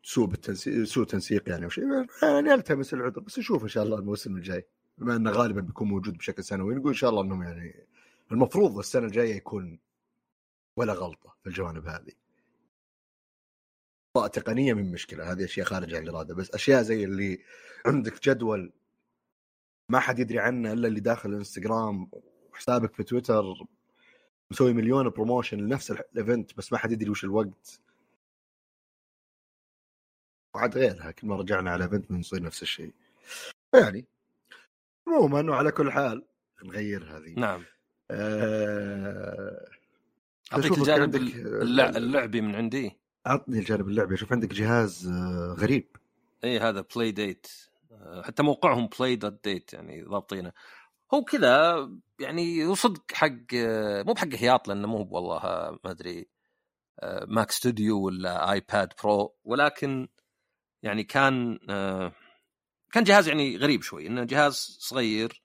سوء 0.03 0.27
بالتنسيق 0.27 0.85
سوء 0.85 1.05
تنسيق 1.05 1.49
يعني 1.49 1.67
وشيء 1.67 1.85
يعني 2.23 2.55
ألتمس 2.55 2.95
العذر 2.95 3.21
بس 3.21 3.39
نشوف 3.39 3.63
إن 3.63 3.69
شاء 3.69 3.85
الله 3.85 3.99
الموسم 3.99 4.37
الجاي. 4.37 4.67
بما 4.99 5.17
إنه 5.17 5.31
غالبا 5.31 5.61
بيكون 5.61 5.89
موجود 5.89 6.19
بشكل 6.19 6.45
سنوي 6.45 6.75
نقول 6.75 6.89
إن 6.89 6.95
شاء 6.95 7.11
الله 7.11 7.23
إنهم 7.23 7.43
يعني 7.43 7.87
المفروض 8.33 8.79
السنة 8.79 9.07
الجاية 9.07 9.35
يكون 9.35 9.79
ولا 10.77 10.93
غلطة 10.93 11.37
في 11.43 11.49
الجوانب 11.49 11.87
هذه. 11.87 12.13
تقنية 14.27 14.75
من 14.75 14.93
مشكلة؟ 14.93 15.33
هذه 15.33 15.45
أشياء 15.45 15.67
خارج 15.67 15.95
عن 15.95 16.03
الإرادة 16.03 16.35
بس 16.35 16.51
أشياء 16.51 16.83
زي 16.83 17.05
اللي 17.05 17.43
عندك 17.87 18.29
جدول 18.29 18.73
ما 19.91 20.01
حد 20.01 20.19
يدري 20.19 20.39
عنه 20.39 20.73
إلا 20.73 20.89
اللي 20.89 21.01
داخل 21.01 21.31
الانستغرام 21.31 22.11
وحسابك 22.53 22.95
في 22.95 23.03
تويتر 23.03 23.45
مسوي 24.51 24.73
مليون 24.73 25.09
promotion 25.09 25.59
لنفس 25.59 25.91
ال 25.91 26.02
event 26.02 26.57
بس 26.57 26.73
ما 26.73 26.79
حد 26.79 26.93
يدري 26.93 27.11
وش 27.11 27.25
الوقت. 27.25 27.81
وعاد 30.55 30.79
غيرها 30.79 31.11
كل 31.11 31.27
ما 31.27 31.37
رجعنا 31.37 31.71
على 31.71 31.85
event 31.85 32.13
بنصير 32.13 32.43
نفس 32.43 32.63
الشيء. 32.63 32.95
يعني 33.75 34.05
عموما 35.09 35.51
وعلى 35.51 35.73
كل 35.73 35.93
حال 35.93 36.25
نغير 36.65 37.17
هذه. 37.17 37.35
نعم. 37.37 37.65
آه... 38.11 39.69
أعطيك 40.53 40.79
الجانب 40.79 41.17
اللع... 41.17 41.89
اللعبي 41.89 42.41
من 42.41 42.55
عندي. 42.55 42.99
عطني 43.27 43.59
الجانب 43.59 43.89
اللعبي. 43.89 44.15
أشوف 44.15 44.33
عندك 44.33 44.55
جهاز 44.55 45.09
آه، 45.09 45.57
غريب. 45.59 45.97
اي 46.45 46.59
هذا 46.59 46.85
Playdate 46.97 47.47
آه، 47.93 48.23
حتى 48.23 48.43
موقعهم 48.43 48.89
play 48.99 49.17
dot 49.17 49.45
date 49.45 49.73
يعني 49.73 50.03
ضابطينه. 50.03 50.53
هو 51.15 51.25
كذا 51.25 51.89
يعني 52.21 52.67
وصدق 52.67 53.13
حق 53.13 53.55
آه، 53.55 54.03
مو 54.03 54.13
بحق 54.13 54.35
هياط 54.35 54.69
لأنه 54.69 54.89
مو 54.89 55.09
والله 55.11 55.41
ما 55.85 55.91
أدري 55.91 56.29
Mac 57.27 57.51
Studio 57.51 58.01
ولا 58.01 58.53
iPad 58.53 58.93
Pro 59.03 59.35
ولكن 59.45 60.09
يعني 60.83 61.05
كان 61.05 61.59
كان 62.93 63.05
جهاز 63.05 63.29
يعني 63.29 63.57
غريب 63.57 63.83
شوي. 63.83 64.07
إنه 64.07 64.25
جهاز 64.25 64.55
صغير 64.81 65.43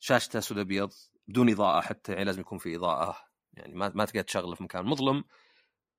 شاشته 0.00 0.38
اسود 0.38 0.58
أبيض 0.58 0.92
بدون 1.28 1.50
إضاءة 1.50 1.80
حتى 1.80 2.12
يعني 2.12 2.24
لازم 2.24 2.40
يكون 2.40 2.58
في 2.58 2.76
إضاءة. 2.76 3.16
يعني 3.54 3.74
ما 3.74 3.92
ما 3.94 4.04
تقدر 4.04 4.22
تشغله 4.22 4.54
في 4.54 4.62
مكان 4.62 4.84
مظلم. 4.86 5.24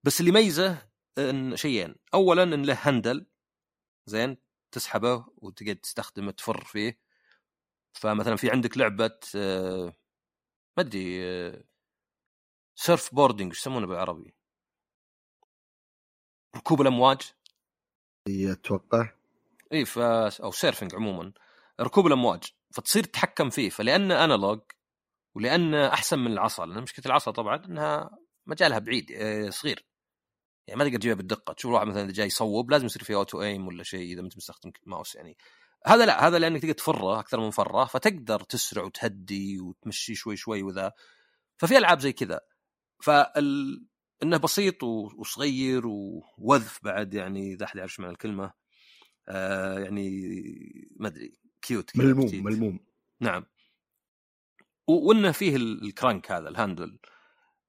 بس 0.04 0.20
اللي 0.20 0.30
يميزه 0.30 0.91
إن 1.18 1.56
شيئين 1.56 1.96
اولا 2.14 2.44
إن 2.44 2.66
له 2.66 2.78
handle. 2.82 3.26
زين. 4.06 4.38
تسحبه 4.72 5.26
وتقعد 5.38 5.76
تستخدمه 5.76 6.32
تفر 6.32 6.64
فيه. 6.64 7.00
فمثلا 7.94 8.36
في 8.36 8.52
عندك 8.52 8.78
لعبة 8.78 9.20
آه، 9.36 9.96
ما 10.78 10.84
أدري 10.84 11.26
آه، 11.26 11.64
surfboarding 12.76 13.50
إيش 13.52 13.60
يسمونه 13.60 13.88
بالعربي؟ 13.88 14.36
ركوب 16.56 16.82
الأمواج. 16.82 17.22
اي 18.28 18.52
أتوقع 18.52 19.14
إي 19.74 19.86
ف 19.86 20.00
أو 20.00 20.52
surfing 20.52 20.96
عموما. 20.96 21.34
ركوب 21.82 22.08
الأمواج. 22.08 22.44
فتصير 22.74 23.04
تتحكم 23.04 23.50
فيه. 23.50 23.70
فلأن 23.70 24.12
analog 24.12 24.62
ولأن 25.36 25.76
أحسن 25.76 26.20
من 26.20 26.32
العصا. 26.32 26.66
لأن 26.66 26.84
مشكلة 26.84 27.06
العصا 27.06 27.32
طبعا 27.32 27.66
إنها 27.66 28.18
مجالها 28.48 28.80
بعيد 28.80 29.12
آه، 29.12 29.50
صغير. 29.50 29.91
يعني 30.68 30.80
ما 30.80 30.86
تقدر 30.86 30.98
تجيبها 30.98 31.16
بالدقة. 31.18 31.54
تشوف 31.54 31.72
واحد 31.72 31.88
مثلا 31.88 32.04
إذا 32.04 32.12
جاي 32.12 32.28
يصوب 32.28 32.72
لازم 32.72 32.86
يصير 32.86 33.04
في 33.04 33.14
auto 33.14 33.42
aim 33.42 33.68
ولا 33.68 33.84
شيء 33.84 34.14
إذا 34.14 34.22
أنت 34.22 34.38
مستخدم 34.38 34.72
ماوس 34.86 35.16
يعني. 35.16 35.38
هذا 35.86 36.06
لا 36.06 36.28
هذا 36.28 36.40
لأنك 36.40 36.62
تقدر 36.62 36.74
تفره 36.74 37.20
أكثر 37.20 37.40
من 37.40 37.50
فره 37.50 37.86
فتقدر 37.86 38.40
تسرع 38.40 38.84
وتهدي 38.84 39.60
وتمشي 39.60 40.16
شوي 40.16 40.36
شوي 40.36 40.64
وذا. 40.64 40.92
ففي 41.58 41.78
ألعاب 41.78 42.00
زي 42.00 42.14
كذا. 42.14 42.40
فال 43.04 43.88
إنه 44.24 44.38
بسيط 44.38 44.84
وصغير 44.84 45.88
ووذف 45.88 46.80
بعد 46.84 47.14
يعني 47.14 47.54
إذا 47.54 47.66
أحد 47.66 47.78
يعرف 47.78 48.00
معنى 48.00 48.14
الكلمة. 48.14 48.54
آه 49.30 49.80
يعني 49.80 50.10
ما 50.96 51.08
أدري 51.08 51.38
cute 51.62 51.98
ملموم 51.98 52.28
كتير. 52.28 52.42
ملموم. 52.42 52.80
نعم. 53.20 53.46
وإنه 54.88 55.32
فيه 55.32 55.56
ال 55.56 55.68
crank 55.68 56.32
هذا 56.32 56.50
ال 56.50 56.57
handle 56.57 57.00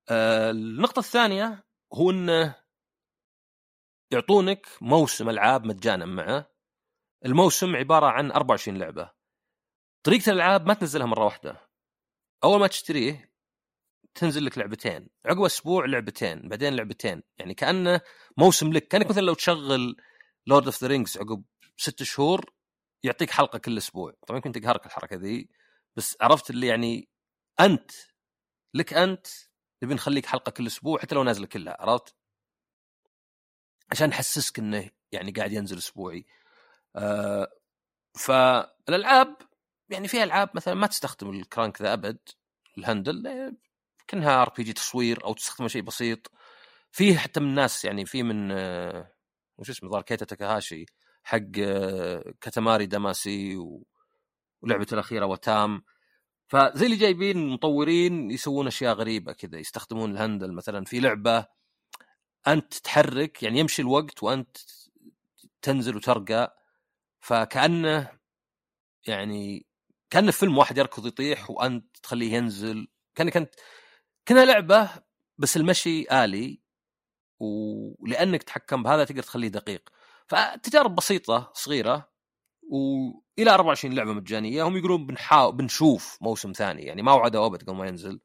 آه 0.08 0.50
النقطة 0.50 1.00
الثانية 1.00 1.64
هو 1.94 2.10
إنه 2.10 2.61
يعطونك 4.12 4.66
موسم 4.80 5.30
ألعاب 5.30 5.66
مجانا 5.66 6.06
معه. 6.06 6.52
الموسم 7.24 7.76
عبارة 7.76 8.06
عن 8.06 8.30
24 8.30 8.78
لعبة. 8.78 9.10
طريقة 10.06 10.30
الألعاب 10.30 10.66
ما 10.66 10.74
تنزلها 10.74 11.06
مرة 11.06 11.24
واحدة. 11.24 11.68
أول 12.44 12.60
ما 12.60 12.66
تشتريه 12.66 13.32
تنزل 14.14 14.44
لك 14.44 14.58
لعبتين. 14.58 15.08
عقب 15.26 15.42
أسبوع 15.42 15.86
لعبتين 15.86 16.48
بعدين 16.48 16.76
لعبتين. 16.76 17.22
يعني 17.38 17.54
كأنه 17.54 18.00
موسم 18.36 18.72
لك. 18.72 18.88
كأنك 18.88 19.10
مثلا 19.10 19.22
لو 19.22 19.34
تشغل 19.34 19.96
Lord 20.46 20.64
of 20.64 20.82
the 20.82 20.88
Rings 20.88 21.18
عقب 21.18 21.44
ست 21.76 22.02
شهور 22.02 22.52
يعطيك 23.04 23.30
حلقة 23.30 23.58
كل 23.58 23.78
أسبوع. 23.78 24.12
طبعا 24.26 24.40
يمكن 24.44 24.52
تقهرك 24.60 24.86
الحركة 24.86 25.16
ذي. 25.16 25.48
بس 25.96 26.16
عرفت 26.20 26.50
اللي 26.50 26.66
يعني 26.66 27.08
أنت 27.60 27.90
لك 28.74 28.94
أنت 28.94 29.26
نبي 29.82 29.94
نخليك 29.94 30.26
حلقة 30.26 30.50
كل 30.50 30.66
أسبوع 30.66 30.98
حتى 30.98 31.14
لو 31.14 31.22
نازلة 31.22 31.46
كلها. 31.46 31.76
عرفت؟ 31.80 32.21
عشان 33.92 34.08
نحسسك 34.08 34.58
إنه 34.58 34.90
يعني 35.12 35.30
قاعد 35.32 35.52
ينزل 35.52 35.78
أسبوعي. 35.78 36.26
آه 36.96 37.48
فالالعاب 38.18 39.36
يعني 39.90 40.08
في 40.08 40.22
ألعاب 40.22 40.50
مثلا 40.54 40.74
ما 40.74 40.86
تستخدم 40.86 41.30
ال 41.30 41.39
crank 41.39 41.82
ذا 41.82 41.92
أبد 41.92 42.18
ال 42.78 42.89
handle 42.89 43.56
كأنها 44.08 44.42
RPG 44.42 44.72
تصوير 44.72 45.24
أو 45.24 45.34
تستخدم 45.34 45.68
شيء 45.68 45.82
بسيط. 45.82 46.30
في 46.92 47.18
حتى 47.18 47.40
من 47.40 47.48
الناس 47.48 47.84
يعني 47.84 48.06
في 48.06 48.22
من 48.22 48.50
آه 48.52 49.12
وش 49.58 49.70
اسمه 49.70 49.90
ظهر 49.90 50.02
Keita 50.02 50.24
Takahashi 50.24 50.86
حق 51.24 51.38
آه 51.58 52.34
Katamari 52.40 52.86
Damacy. 52.86 53.58
ولعبته 54.62 54.94
الأخيرة 54.94 55.26
Wattam 55.26 55.82
فزي 56.48 56.86
اللي 56.86 56.96
جايبين 56.96 57.48
مطورين 57.48 58.30
يسوون 58.30 58.66
أشياء 58.66 58.94
غريبة 58.94 59.32
كذا 59.32 59.58
يستخدمون 59.58 60.10
ال 60.12 60.18
handle 60.18 60.52
مثلا 60.52 60.84
في 60.84 61.00
لعبة 61.00 61.46
أنت 62.48 62.74
تحرك 62.74 63.42
يعني 63.42 63.58
يمشي 63.58 63.82
الوقت 63.82 64.22
وأنت 64.22 64.56
تنزل 65.62 65.96
وترقى 65.96 66.56
فكأنه 67.20 68.18
يعني 69.06 69.66
كأنه 70.10 70.30
فيلم 70.32 70.58
واحد 70.58 70.78
يركض 70.78 71.06
يطيح 71.06 71.50
وأنت 71.50 71.96
تخليه 72.02 72.32
ينزل. 72.34 72.88
كانك 73.14 73.36
انت 73.36 73.54
كانها 74.26 74.44
لعبة 74.44 74.90
بس 75.38 75.56
المشي 75.56 76.24
آلي 76.24 76.62
ولأنك 77.40 78.42
تحكم 78.42 78.82
بهذا 78.82 79.04
تقدر 79.04 79.22
تخليه 79.22 79.48
دقيق. 79.48 79.90
فتجارب 80.28 80.94
بسيطة 80.94 81.52
صغيرة 81.54 82.12
وإلى 82.70 83.50
24 83.50 83.94
لعبة 83.94 84.12
مجانية 84.12 84.62
هم 84.68 84.76
يقولون 84.76 85.06
بنحاول 85.06 85.56
بنشوف 85.56 86.18
موسم 86.22 86.52
ثاني 86.52 86.82
يعني 86.82 87.02
ما 87.02 87.12
وعدوا 87.12 87.46
أبد 87.46 87.62
قبل 87.62 87.74
ما 87.76 87.86
ينزل. 87.86 88.20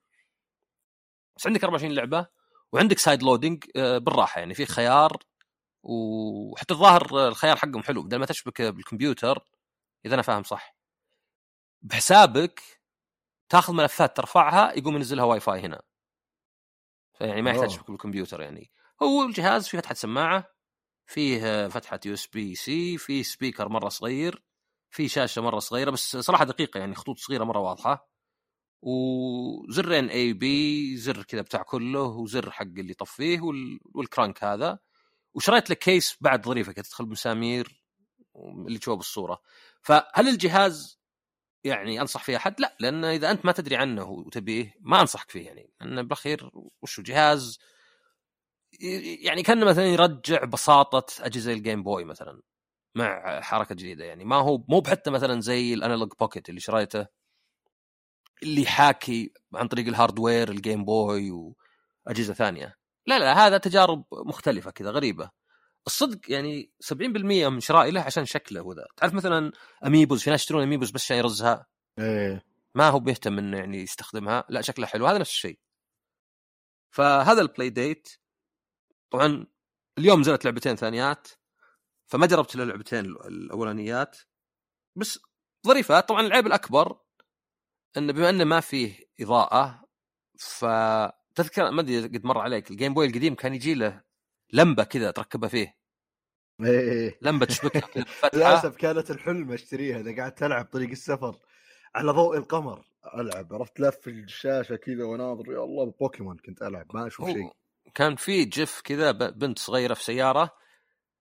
بس 1.38 1.48
عندك 1.48 1.64
24 1.64 1.94
لعبة؟ 1.94 2.28
وعندك 2.74 3.00
sideloading 3.00 3.64
آه، 3.76 3.98
بالراحة. 3.98 4.40
يعني 4.40 4.54
في 4.54 4.66
خيار 4.66 5.18
وحتى 5.84 6.74
الظاهر 6.74 7.28
الخيار 7.28 7.56
حقهم 7.58 7.84
حلو. 7.84 8.04
بدل 8.04 8.18
ما 8.18 8.26
تشبك 8.26 8.62
بالكمبيوتر 8.62 9.46
إذا 10.06 10.14
أنا 10.16 10.22
فاهم 10.22 10.44
صح. 10.44 10.78
بحسابك 11.82 12.62
تاخذ 13.50 13.74
ملفات 13.74 14.18
ترفعها 14.18 14.74
يقوم 14.74 14.96
ينزلها 14.96 15.26
واي 15.26 15.40
فاي 15.40 15.60
هنا. 15.62 15.82
فيعني 17.18 17.42
ما 17.42 17.52
يحتاج 17.52 17.68
تشبك 17.70 17.92
بالكمبيوتر 17.92 18.42
يعني. 18.42 18.72
هو 19.04 19.24
الجهاز 19.24 19.68
فيه 19.68 19.78
فتحة 19.78 19.94
سماعة 19.94 20.46
فيه 21.08 21.68
فتحة 21.68 22.00
USB-C 22.06 22.98
فيه 22.98 23.24
speaker 23.24 23.70
مرة 23.70 23.90
صغير 23.90 24.44
في 24.92 25.08
شاشة 25.08 25.42
مرة 25.42 25.60
صغيرة 25.60 25.92
بس 25.92 26.18
صراحة 26.18 26.46
دقيقة 26.46 26.78
يعني 26.80 26.96
خطوط 26.96 27.18
صغيرة 27.18 27.44
مرة 27.44 27.60
واضحة. 27.60 28.10
وزرين 28.82 30.10
A 30.10 30.34
B 30.34 30.98
زر 30.98 31.24
كذا 31.24 31.42
بتاع 31.42 31.62
كله 31.62 32.02
وزر 32.02 32.52
حق 32.52 32.64
اللي 32.64 32.92
يطفيه 32.92 33.40
وال 33.96 34.09
crank 34.09 34.44
هذا. 34.44 34.80
وشريت 35.34 35.70
لك 35.70 35.78
كيس 35.80 36.18
بعد 36.22 36.46
ظريفة 36.46 36.72
كذا 36.72 36.84
تدخل 36.84 37.06
مسامير 37.06 37.84
اللي 38.68 38.80
تشوفه 38.80 38.98
بالصورة. 38.98 39.42
فهل 39.82 40.28
الجهاز 40.30 41.00
يعني 41.64 42.02
أنصح 42.02 42.24
فيه 42.24 42.38
أحد؟ 42.38 42.62
لا 42.62 42.78
لأن 42.80 43.06
إذا 43.06 43.32
أنت 43.32 43.46
ما 43.46 43.52
تدري 43.52 43.76
عنه 43.76 44.04
وتبيه 44.10 44.76
ما 44.80 45.02
أنصحك 45.02 45.32
فيه 45.32 45.46
يعني. 45.46 45.72
لأنه 45.82 46.02
بالأخير 46.02 46.52
وش 46.82 47.02
جهاز؟ 47.02 47.60
يعني 49.22 49.44
كان 49.44 49.66
مثلا 49.66 49.86
يرجع 49.86 50.44
بساطة 50.46 51.26
أجهزة 51.26 51.54
ال 51.54 51.60
Game 51.60 51.84
Boy 51.84 52.04
مثلا 52.06 52.42
مع 52.96 53.42
حركة 53.42 53.76
جديدة 53.76 54.06
يعني. 54.06 54.26
ما 54.26 54.36
هو 54.36 54.66
مو 54.70 54.80
بحتى 54.80 55.10
مثلا 55.12 55.42
زي 55.42 55.74
ال 55.74 55.78
Analogue 55.78 56.14
Pocket 56.20 56.50
اللي 56.50 56.60
شريته. 56.60 57.08
اللي 58.44 58.66
يحاكي 58.66 59.34
عن 59.54 59.68
طريق 59.68 59.88
ال 59.88 59.95
hardware 59.95 60.50
ال 60.50 60.57
Game 60.57 60.86
Boy 60.86 61.54
واجهزه 62.06 62.34
ثانية. 62.34 62.78
لا 63.08 63.20
لا 63.20 63.34
هذا 63.48 63.58
تجارب 63.58 64.06
مختلفة 64.12 64.72
كذا 64.72 64.92
غريبة. 64.92 65.30
الصدق 65.88 66.32
يعني 66.32 66.72
70% 66.80 67.50
من 67.50 67.60
شرائي 67.60 67.92
له 67.92 68.02
عشان 68.02 68.26
شكله 68.26 68.62
وذا. 68.62 68.86
تعرف 68.98 69.14
مثلا 69.14 69.52
amiibos 69.86 70.24
في 70.24 70.30
ناس 70.30 70.42
يشترون 70.42 70.64
amiibos 70.64 70.92
بس 70.92 71.04
عشان 71.04 71.18
يرزها؟ 71.18 71.66
إيه. 72.00 72.44
ما 72.76 72.90
هو 72.90 73.00
بيهتم 73.00 73.38
إنه 73.38 73.58
يعني 73.58 73.82
يستخدمها 73.82 74.44
لا 74.50 74.62
شكلها 74.62 74.88
حلو. 74.88 75.08
هذا 75.08 75.18
نفس 75.18 75.32
الشيء. 75.32 75.60
فهذا 76.92 77.42
ال 77.42 77.70
Playdate 77.70 78.10
طبعا 79.12 79.46
اليوم 79.98 80.20
نزلت 80.20 80.46
لعبتين 80.46 80.76
ثانيات 80.76 81.28
فما 82.08 82.26
جربت 82.28 82.56
إلا 82.56 82.64
اللعبتين 82.64 83.06
الأولانيات. 83.06 84.18
بس 84.96 85.20
ظريفات 85.68 86.10
طبعا 86.10 86.22
العيب 86.22 86.48
الأكبر 86.48 87.00
إنه 87.98 88.14
بما 88.14 88.30
إنه 88.30 88.44
ما 88.44 88.60
فيه 88.60 89.00
إضاءة 89.20 89.84
فتذكر 90.40 91.72
ما 91.72 91.82
أدري 91.82 92.02
قد 92.02 92.26
مر 92.26 92.38
عليك 92.38 92.72
ال 92.72 92.76
Game 92.76 92.94
Boy 92.94 93.06
القديم 93.06 93.36
كان 93.36 93.54
يجي 93.54 93.74
له 93.74 94.02
لمبة 94.54 94.84
كذا 94.84 95.12
تركبها 95.12 95.50
فيه. 95.50 95.78
إيه. 96.62 97.18
لمبة 97.22 97.46
تشبكها 97.46 97.90
للأسف 98.34 98.76
كانت 98.76 99.12
الحلم 99.12 99.52
أشتريها 99.52 100.00
إذا 100.00 100.16
قاعد 100.16 100.32
تلعب 100.32 100.66
طريق 100.66 100.90
السفر 100.90 101.36
على 101.96 102.12
ضوء 102.12 102.38
القمر 102.38 102.86
ألعب 103.16 103.54
عرفت؟ 103.54 103.80
لف 103.80 104.08
الشاشة 104.08 104.76
كذا 104.76 105.04
وناظر 105.06 105.52
يا 105.52 105.64
الله 105.64 105.94
بوكيمون 106.00 106.38
كنت 106.38 106.62
ألعب 106.62 106.86
ما 106.94 107.08
أشوف 107.08 107.30
شيء. 107.30 107.52
كان 107.96 108.16
في 108.16 108.46
GIF 108.46 108.82
كذا 108.82 109.12
بنت 109.12 109.60
صغيرة 109.60 109.94
في 109.94 110.04
سيارة 110.04 110.58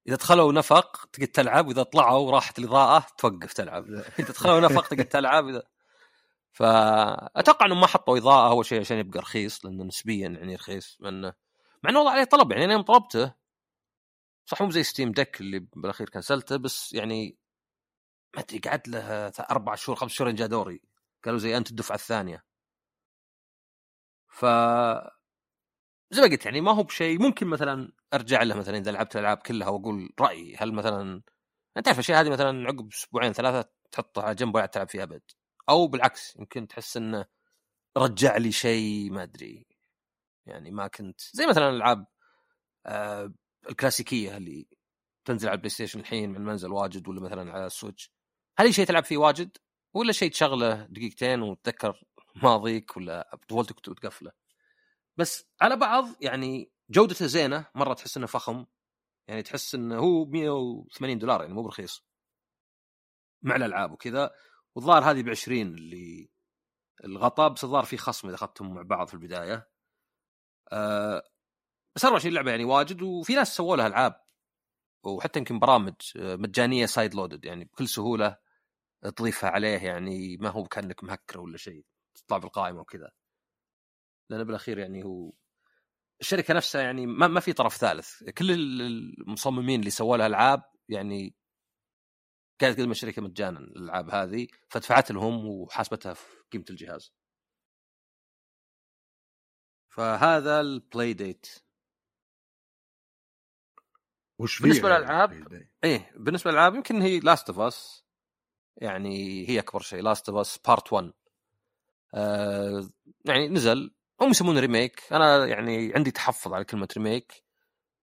إذا 0.09 0.17
دخلوا 0.17 0.53
نفق 0.53 1.07
تقعد 1.13 1.29
تلعب 1.29 1.67
وإذا 1.69 1.83
طلعوا 1.83 2.19
وراحت 2.19 2.59
الإضاءة 2.59 3.07
توقف 3.19 3.53
تلعب. 3.53 3.85
إذا 4.19 4.29
دخلوا 4.29 4.61
نفق 4.61 4.89
تقعد 4.89 5.05
تلعب 5.05 5.49
إذا 5.49 5.63
فأتوقع 6.57 7.67
انهم 7.67 7.81
ما 7.81 7.87
حطوا 7.87 8.19
إضاءة 8.19 8.51
أول 8.51 8.67
شيء 8.67 8.81
عشان 8.81 8.99
يبقى 8.99 9.21
رخيص 9.21 9.65
لأنه 9.65 9.85
نسبيا 9.85 10.29
يعني 10.29 10.55
رخيص 10.55 10.97
لأنه 11.01 11.35
مع 11.83 11.91
إنه 11.91 11.99
والله 11.99 12.13
عليه 12.13 12.25
طلب 12.25 12.53
يعني 12.53 12.65
أنا 12.65 12.73
يوم 12.73 12.83
طلبته 12.83 13.35
صح 14.47 14.63
مو 14.63 14.71
زي 14.71 14.83
ستيم 14.83 15.13
ديك 15.13 15.41
اللي 15.41 15.59
بالأخير 15.77 16.11
كنسلته 16.11 16.57
بس 16.57 16.93
يعني 16.93 17.39
ما 18.37 18.43
أدري 18.43 18.59
قعد 18.59 18.89
له 18.89 19.01
أربع 19.51 19.75
شهور 19.75 19.97
خمس 19.97 20.13
شهور 20.13 20.31
جاء 20.31 20.49
دوري 20.49 20.83
قالوا 21.25 21.39
زي 21.39 21.57
أنت 21.57 21.71
الدفعة 21.71 21.95
الثانية. 21.95 22.45
ف 24.29 24.45
زي 26.11 26.23
ما 26.23 26.29
قلت 26.29 26.45
يعني 26.47 26.61
ما 26.61 26.73
هو 26.73 26.83
بشيء 26.83 27.19
ممكن 27.23 27.47
مثلا 27.47 27.93
أرجع 28.15 28.43
له 28.43 28.55
مثلا 28.57 28.79
إذا 28.79 28.91
لعبت 28.93 29.17
الألعاب 29.17 29.37
كلها 29.39 29.69
وأقول 29.69 30.11
رأيي 30.21 30.57
هل 30.57 30.73
مثلا 30.73 31.23
أنت 31.77 31.87
تعرف 31.87 31.99
الأشياء 31.99 32.21
هذه 32.21 32.31
مثلا 32.31 32.67
عقب 32.69 32.89
أسبوعين 32.93 33.33
ثلاثة 33.33 33.71
تحطها 33.93 34.25
على 34.25 34.35
جنب 34.35 34.55
ولا 34.55 34.67
تلعب 34.67 34.89
فيها 34.89 35.03
أبد؟ 35.03 35.23
أو 35.69 35.87
بالعكس 35.87 36.37
يمكن 36.37 36.69
تحس 36.69 36.97
إنه 36.97 37.27
رجع 37.97 38.37
لي 38.37 38.53
شيء 38.53 39.11
ما 39.11 39.23
أدري. 39.23 39.67
يعني 40.47 40.71
ما 40.71 40.87
كنت 40.87 41.21
زي 41.33 41.47
مثلا 41.47 41.71
الألعاب 41.71 42.07
آه 42.87 43.33
الكلاسيكية 43.71 44.37
اللي 44.37 44.67
تنزل 45.25 45.49
على 45.49 45.55
ال 45.55 45.71
PlayStation 45.71 46.01
الحين 46.01 46.31
من 46.31 46.37
المنزل 46.37 46.73
واجد 46.73 47.09
ولا 47.09 47.21
مثلا 47.21 47.53
على 47.53 47.67
ال 47.67 47.72
Switch. 47.72 48.13
هل 48.59 48.67
هي 48.67 48.73
شيء 48.73 48.87
تلعب 48.87 49.05
فيه 49.05 49.17
واجد 49.17 49.57
ولا 49.95 50.13
شيء 50.13 50.31
تشغله 50.31 50.87
دقيقتين 50.87 51.43
وتتذكر 51.43 52.03
ماضيك 52.43 52.97
ولا 52.97 53.39
طفولتك 53.49 53.89
وتقفله؟ 53.89 54.33
بس 55.17 55.47
على 55.61 55.77
بعض 55.77 56.07
يعني 56.21 56.71
جودته 56.91 57.27
زينة 57.27 57.67
مرة 57.75 57.95
تحس 57.95 58.17
إنه 58.17 58.27
فخم. 58.27 58.67
يعني 59.29 59.43
تحس 59.43 59.75
إنه 59.75 59.99
هو 59.99 60.25
180 60.25 61.19
دولار 61.19 61.43
يعني 61.43 61.55
مو 61.55 61.63
برخيص. 61.63 62.05
مع 63.43 63.57
الألعاب 63.57 63.93
وكذا. 63.93 64.31
والظاهر 64.77 65.11
هذه 65.11 65.23
ب 65.23 65.29
20 65.29 65.61
اللي 65.61 66.31
الغطاء 67.05 67.49
بس 67.49 67.65
الظاهر 67.65 67.85
في 67.85 67.97
خصم 67.97 68.29
إذا 68.29 68.37
أخذتهم 68.37 68.75
مع 68.75 68.83
بعض 68.83 69.09
في 69.09 69.15
البداية. 69.15 69.71
أه 70.73 71.23
بس 71.97 72.05
24 72.05 72.35
لعبة 72.35 72.51
يعني 72.51 72.65
واجد 72.65 73.03
وفي 73.03 73.35
ناس 73.35 73.57
سووا 73.57 73.77
لها 73.77 73.87
ألعاب. 73.87 74.27
وحتى 75.05 75.39
يمكن 75.39 75.59
برامج 75.59 75.95
آه، 76.17 76.37
مجانية 76.37 76.87
سايد 76.87 77.15
لودد 77.15 77.45
يعني 77.45 77.65
بكل 77.65 77.89
سهولة 77.89 78.37
تضيفها 79.17 79.51
عليه 79.51 79.79
يعني 79.79 80.37
ما 80.37 80.49
هو 80.51 80.65
كأنك 80.65 81.05
مهكره 81.05 81.41
ولا 81.41 81.57
شيء 81.57 81.85
تطلع 82.15 82.39
بالقائمة 82.39 82.81
وكذا. 82.81 83.11
لأن 84.31 84.45
بالأخير 84.45 84.79
يعني 84.79 85.05
هو 85.05 85.33
الشركة 86.21 86.55
نفسها 86.55 86.83
يعني 86.83 87.07
ما, 87.07 87.29
ما 87.29 87.41
في 87.41 87.53
طرف 87.53 87.77
ثالث. 87.77 88.25
كل 88.25 88.51
المصممين 88.51 89.81
اللي 89.81 89.91
سووا 89.91 90.17
لها 90.17 90.27
ألعاب 90.27 90.63
يعني 90.89 91.35
كانت 92.59 92.79
تقدم 92.79 92.91
الشركة 92.91 93.23
مجانا 93.23 93.59
الألعاب 93.59 94.11
هذه 94.11 94.49
فدفعت 94.69 95.11
لهم 95.13 95.47
وحاسبتها 95.47 96.15
في 96.15 96.37
قيمة 96.53 96.65
الجهاز. 96.71 97.13
فهذا 99.89 100.61
ال 100.61 101.13
Playdate 101.13 101.47
وش 104.39 104.63
بالنسبة 104.63 104.89
للألعاب؟ 104.89 105.67
إيه 105.85 106.13
بالنسبة 106.17 106.51
للألعاب 106.51 106.75
يمكن 106.75 107.03
هي 107.03 107.21
Last 107.21 107.49
of 107.49 107.61
Us 107.61 108.05
يعني 108.77 109.49
هي 109.49 109.59
أكبر 109.59 109.81
شيء 109.81 110.03
Last 110.03 110.29
of 110.29 110.39
Us 110.39 110.59
Part 110.59 110.93
1 110.93 111.13
آه 112.15 112.89
يعني 113.25 113.49
نزل 113.49 113.95
هم 114.21 114.31
يسمونه 114.31 114.61
ريميك 114.61 115.13
أنا 115.13 115.47
يعني 115.47 115.95
عندي 115.95 116.11
تحفظ 116.11 116.53
على 116.53 116.65
كلمة 116.65 116.89
ريميك 116.97 117.45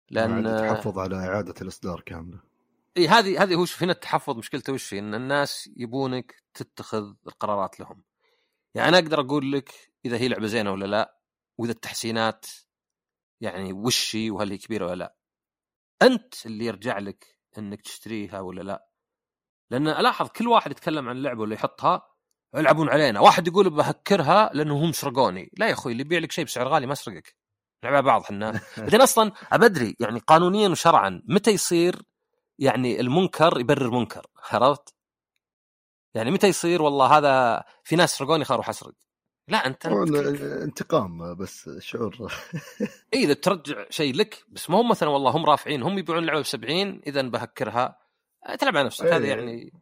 لأن 0.10 0.47
عندي 0.47 0.68
تحفظ 0.68 0.99
على 0.99 1.16
إعادة 1.16 1.54
الإصدار 1.62 2.02
كاملة. 2.02 2.51
اي 2.97 3.07
هذه 3.07 3.43
هذه 3.43 3.55
هو 3.55 3.65
هنا 3.81 3.91
التحفظ 3.91 4.37
مشكلته 4.37 4.73
وش 4.73 4.93
إن 4.93 5.13
الناس 5.15 5.69
يبونك 5.77 6.43
تتخذ 6.53 7.13
القرارات 7.27 7.79
لهم. 7.79 8.03
يعني 8.75 8.89
أنا 8.89 8.97
أقدر 8.97 9.19
أقول 9.19 9.51
لك 9.51 9.71
إذا 10.05 10.17
هي 10.17 10.27
لعبة 10.27 10.47
زينة 10.47 10.71
ولا 10.71 10.85
لا 10.85 11.17
وإذا 11.57 11.71
التحسينات 11.71 12.45
يعني 13.41 13.73
وش 13.73 14.15
هي 14.15 14.31
وهل 14.31 14.51
هي 14.51 14.57
كبيرة 14.57 14.85
ولا 14.85 14.95
لا. 14.95 15.15
أنت 16.01 16.45
اللي 16.45 16.65
يرجع 16.65 16.99
لك 16.99 17.37
إنك 17.57 17.81
تشتريها 17.81 18.39
ولا 18.39 18.61
لا. 18.61 18.87
لأن 19.71 19.87
ألاحظ 19.87 20.29
كل 20.29 20.47
واحد 20.47 20.71
يتكلم 20.71 21.09
عن 21.09 21.17
اللعبه 21.17 21.41
ولا 21.41 21.53
يحطها 21.53 22.07
يلعبون 22.55 22.89
علينا. 22.89 23.19
واحد 23.19 23.47
يقول 23.47 23.69
بهكرها 23.69 24.51
لأنه 24.53 24.85
هم 24.85 24.91
سرقوني. 24.91 25.51
لا 25.57 25.67
يا 25.67 25.73
أخوي 25.73 25.91
اللي 25.91 26.01
يبيع 26.01 26.19
لك 26.19 26.31
شيء 26.31 26.45
بسعر 26.45 26.67
غالي 26.67 26.87
ما 26.87 26.95
سرقك. 26.95 27.35
نلعب 27.85 28.03
بعض 28.03 28.21
إحنا. 28.21 28.61
بعدين 28.77 29.01
أصلا 29.01 29.31
أبدري 29.51 29.95
يعني 29.99 30.19
قانونيا 30.19 30.69
وشرعا 30.69 31.21
متى 31.25 31.51
يصير 31.51 32.11
يعني 32.62 32.99
المنكر 32.99 33.59
يبرر 33.59 33.91
منكر 33.91 34.28
عرفت؟ 34.51 34.93
يعني 36.14 36.32
متى 36.32 36.47
يصير؟ 36.47 36.82
والله 36.82 37.18
هذا 37.18 37.64
في 37.84 37.95
ناس 37.95 38.18
سرقوني 38.18 38.45
خليني 38.45 38.55
أروح 38.55 38.70
أسرق. 38.70 38.93
لا 39.47 39.68
أنت 39.68 39.86
انتقام 39.86 41.36
بس 41.36 41.70
شعور. 41.80 42.34
اي 43.14 43.24
إذا 43.24 43.34
ترجع 43.34 43.86
شيء 43.89 44.16
لك 44.16 44.43
بس 44.49 44.70
ما 44.70 44.82
هم 44.82 44.89
مثلا 44.89 45.09
والله 45.09 45.32
هم 45.32 45.45
رافعين 45.45 45.84
هم 45.84 45.97
يبيعون 45.97 46.22
اللعبه 46.22 46.39
ب 46.39 46.45
70 46.45 47.01
اذا 47.07 47.22
بهكرها. 47.22 47.99
تلعب 48.59 48.78
على 48.78 48.86
نفسك 48.86 49.05
هذا 49.05 49.28
يعني. 49.28 49.74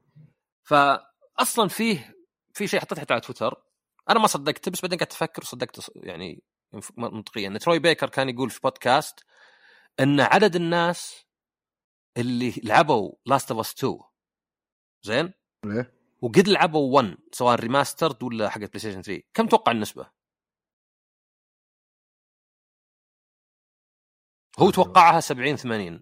فاصلا 0.63 1.67
فيه 1.67 2.15
في 2.53 2.67
شيء 2.67 2.79
حطيته 2.79 3.01
حتى 3.01 3.13
على 3.13 3.21
تويتر. 3.21 3.63
أنا 4.09 4.19
ما 4.19 4.27
صدقته 4.27 4.71
بس 4.71 4.81
بعدين 4.81 4.99
قعدت 4.99 5.11
أفكر 5.11 5.41
وصدقت 5.41 5.91
يعني 5.95 6.43
منطقيا. 6.97 7.47
ان 7.47 7.59
تروي 7.59 7.79
بيكر 7.79 8.09
كان 8.09 8.29
يقول 8.29 8.49
في 8.49 8.59
بودكاست 8.63 9.19
إن 9.99 10.19
عدد 10.19 10.55
الناس 10.55 11.28
اللي 12.17 12.51
لعبوا 12.63 13.15
Last 13.25 13.51
of 13.51 13.59
Us 13.59 13.73
2 13.73 13.99
زين؟ 15.05 15.33
ليه؟ 15.65 15.93
وقد 16.21 16.47
لعبوا 16.47 16.95
1 16.95 17.17
سواء 17.31 17.59
remastered 17.59 18.23
ولا 18.23 18.49
حق 18.49 18.57
PlayStation 18.57 19.01
3 19.01 19.23
كم 19.33 19.47
توقع 19.47 19.71
النسبة؟ 19.71 20.11
هو 24.59 24.71
توقعها 24.71 25.19
70 25.19 25.55
80 25.55 26.01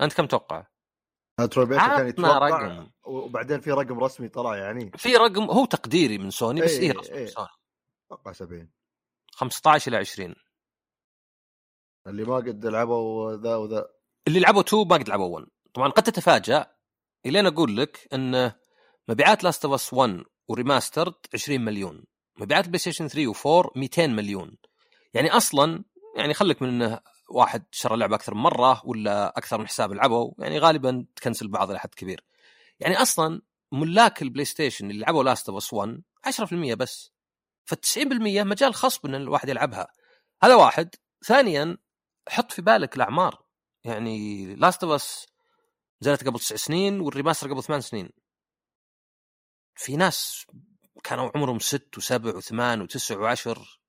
أنت 0.00 0.12
كم 0.12 0.26
توقع؟ 0.26 0.66
تروي 1.50 1.66
كان 1.66 2.08
يتوقع 2.08 2.48
رقم 2.48 2.90
وبعدين 3.04 3.60
في 3.60 3.70
رقم 3.70 3.98
رسمي 3.98 4.28
طلع 4.28 4.56
يعني 4.56 4.90
في 4.96 5.16
رقم 5.16 5.42
هو 5.42 5.64
تقديري 5.64 6.18
من 6.18 6.30
سوني 6.30 6.60
بس 6.62 6.70
إيه, 6.70 6.92
رسمي 6.92 7.16
إيه. 7.16 7.26
سوني 7.26 7.48
أتوقع 8.06 8.32
70 8.32 8.70
15 9.32 9.90
إلى 9.90 9.96
20 9.96 10.34
اللي 12.06 12.24
ما 12.24 12.36
قد 12.36 12.66
لعبوا 12.66 13.36
ذا 13.36 13.56
وذا 13.56 13.94
اللي 14.28 14.40
لعبوا 14.40 14.60
2 14.60 14.86
ما 14.88 14.96
قد 14.96 15.08
لعبوا 15.08 15.34
1 15.34 15.46
طبعا 15.74 15.88
قد 15.88 16.02
تتفاجأ 16.02 16.66
إلين 17.26 17.46
أقول 17.46 17.76
لك 17.76 18.08
إن 18.12 18.52
مبيعات 19.08 19.44
Last 19.44 19.64
of 19.64 19.74
Us 19.74 19.92
1 19.92 20.24
و 20.48 20.54
remastered 20.54 21.14
20 21.34 21.60
مليون. 21.60 22.04
مبيعات 22.36 22.64
ال 22.64 22.78
PlayStation 22.78 23.08
3 23.08 23.32
و4 23.32 23.70
200 23.76 24.06
مليون. 24.06 24.56
يعني 25.14 25.30
أصلا 25.30 25.84
يعني 26.16 26.34
خليك 26.34 26.62
من 26.62 26.68
انه 26.68 27.00
واحد 27.30 27.64
شرى 27.70 27.94
اللعبه 27.94 28.16
أكثر 28.16 28.34
من 28.34 28.40
مرة 28.40 28.82
ولا 28.84 29.38
أكثر 29.38 29.58
من 29.58 29.66
حساب 29.66 29.92
لعبوا 29.92 30.32
يعني 30.38 30.58
غالبا 30.58 31.06
ت 31.16 31.21
cancel 31.21 31.48
بعض 31.48 31.70
إلى 31.70 31.78
حد 31.78 31.94
كبير. 31.94 32.24
يعني 32.80 33.02
أصلا 33.02 33.42
ملاك 33.72 34.22
ال 34.22 34.44
PlayStation 34.44 34.90
اللي 34.90 35.00
لعبوا 35.00 35.24
Last 35.24 35.48
of 35.48 35.56
Us 35.56 35.72
1 35.72 36.02
10% 36.26 36.74
بس. 36.74 37.12
ف 37.64 37.74
90% 37.74 37.98
مجال 38.44 38.74
خصب 38.74 39.06
إن 39.06 39.14
الواحد 39.14 39.48
يلعبها. 39.48 39.88
هذا 40.42 40.54
واحد. 40.54 40.94
ثانيا 41.26 41.76
حط 42.28 42.52
في 42.52 42.62
بالك 42.62 42.96
الأعمار. 42.96 43.43
يعني 43.84 44.46
Last 44.54 44.84
of 44.84 44.92
Us 44.92 45.26
نزلت 46.02 46.26
قبل 46.26 46.38
تسع 46.38 46.56
سنين 46.56 47.00
وال 47.00 47.10
remaster 47.10 47.52
قبل 47.52 47.62
ثمان 47.62 47.80
سنين. 47.80 48.10
في 49.74 49.96
ناس 49.96 50.46
كانوا 51.04 51.30
عمرهم 51.34 51.58
ست 51.58 51.98
وسبع 51.98 52.36
وثمان 52.36 52.80
وتسع 52.80 53.18
وعشر 53.18 53.80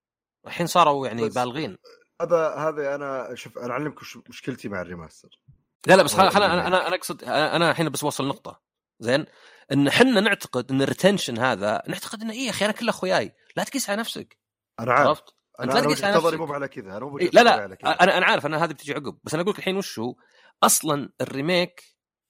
الحين 0.47 0.67
صاروا 0.67 1.07
يعني 1.07 1.29
بالغين. 1.29 1.77
هذا 2.21 2.55
هذا 2.55 2.95
أنا 2.95 3.35
شوف 3.35 3.57
أنا 3.57 3.73
أعلمك 3.73 3.95
مشكلتي 4.29 4.69
مع 4.69 4.81
ال 4.81 4.87
remaster. 4.87 5.39
لا 5.87 5.95
لا 5.95 6.03
بس 6.03 6.13
خل 6.13 6.43
أنا 6.43 6.67
أنا 6.67 6.87
أنا 6.87 6.95
أقصد 6.95 7.23
أنا 7.23 7.71
الحين 7.71 7.89
بس 7.89 8.03
وصل 8.03 8.27
نقطة. 8.27 8.61
زين؟ 8.99 9.25
إن 9.71 9.87
إحنا 9.87 10.21
نعتقد 10.21 10.71
إن 10.71 10.81
ال 10.81 10.87
retention 10.87 11.37
هذا 11.37 11.83
نعتقد 11.87 12.21
إنه 12.21 12.33
يا 12.33 12.49
أخي 12.49 12.65
أنا 12.65 12.73
كل 12.73 12.89
أخوياي 12.89 13.35
لا 13.55 13.63
تقيس 13.63 13.89
على 13.89 13.99
نفسك. 13.99 14.37
أنا 14.79 14.93
عارف. 14.93 15.07
عرفت؟ 15.07 15.35
أنت 15.61 15.73
لا 15.73 15.81
تقيس 15.81 16.03
على 16.03 16.37
مو 16.37 16.53
على 16.53 16.67
كذا 16.67 16.97
أنا 16.97 17.17
إيه 17.19 17.29
لا 17.33 17.43
لا 17.43 17.65
أنا 17.65 18.17
أنا 18.17 18.25
عارف 18.25 18.45
أنا 18.45 18.63
هذه 18.63 18.71
بتجي 18.71 18.93
عقب 18.93 19.17
بس 19.23 19.33
أنا 19.33 19.43
أقول 19.43 19.53
لك 19.53 19.59
الحين 19.59 19.77
وش 19.77 19.99
هو؟ 19.99 20.15
أصلا 20.63 21.09
ال 21.21 21.30
remake 21.30 21.83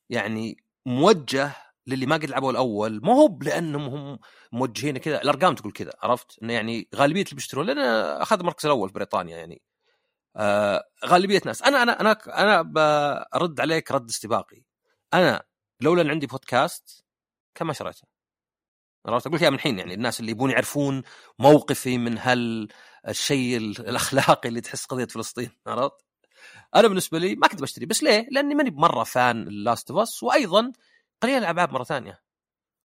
يعني 0.09 0.63
موجه 0.85 1.51
للي 1.87 2.05
ما 2.05 2.15
قد 2.15 2.25
لعبوا 2.25 2.51
الأول 2.51 3.01
مو 3.03 3.13
هو 3.13 3.39
لأنهم 3.41 3.95
هم 3.95 4.19
موجهين 4.51 4.97
كذا 4.97 5.21
الأرقام 5.21 5.55
تقول 5.55 5.71
كذا 5.71 5.91
عرفت؟ 6.03 6.39
إنه 6.43 6.53
يعني 6.53 6.89
غالبية 6.95 7.21
اللي 7.21 7.35
بيشترون 7.35 7.65
لأن 7.65 7.77
أخذ 8.21 8.39
المركز 8.39 8.65
الأول 8.65 8.89
في 8.89 8.93
بريطانيا 8.93 9.37
يعني. 9.37 9.61
آه 10.35 10.83
غالبية 11.05 11.37
الناس 11.37 11.63
أنا 11.63 11.83
أنا 11.83 12.01
أنا 12.01 12.11
أنا 12.27 12.61
برد 12.61 13.59
عليك 13.61 13.91
رد 13.91 14.09
استباقي. 14.09 14.63
أنا 15.13 15.43
لولا 15.81 16.01
إن 16.01 16.09
عندي 16.09 16.27
بودكاست 16.27 17.05
كم 17.55 17.67
ما 17.67 17.73
شريته. 17.73 18.07
عرفت؟ 19.05 19.27
أقول 19.27 19.39
لك 19.39 19.43
من 19.43 19.55
الحين 19.55 19.79
يعني 19.79 19.93
الناس 19.93 20.19
اللي 20.19 20.31
يبون 20.31 20.51
يعرفون 20.51 21.03
موقفي 21.39 21.97
من 21.97 22.19
هالشيء 23.05 23.57
الأخلاقي 23.57 24.49
اللي 24.49 24.61
تحس 24.61 24.85
قضية 24.85 25.05
فلسطين 25.05 25.51
عرفت؟ 25.67 26.05
أنا 26.75 26.87
بالنسبة 26.87 27.19
لي 27.19 27.35
ما 27.35 27.47
كنت 27.47 27.61
بشتري 27.61 27.85
بس 27.85 28.03
ليه؟ 28.03 28.27
لأني 28.31 28.55
ماني 28.55 28.69
بمره 28.69 29.03
fan 29.03 29.47
ال 29.47 29.56
Last 29.56 29.91
of 29.91 29.99
Us 29.99 30.23
وأيضا 30.23 30.71
قليل 31.21 31.37
الألعاب 31.37 31.71
مرة 31.71 31.83
ثانية. 31.83 32.21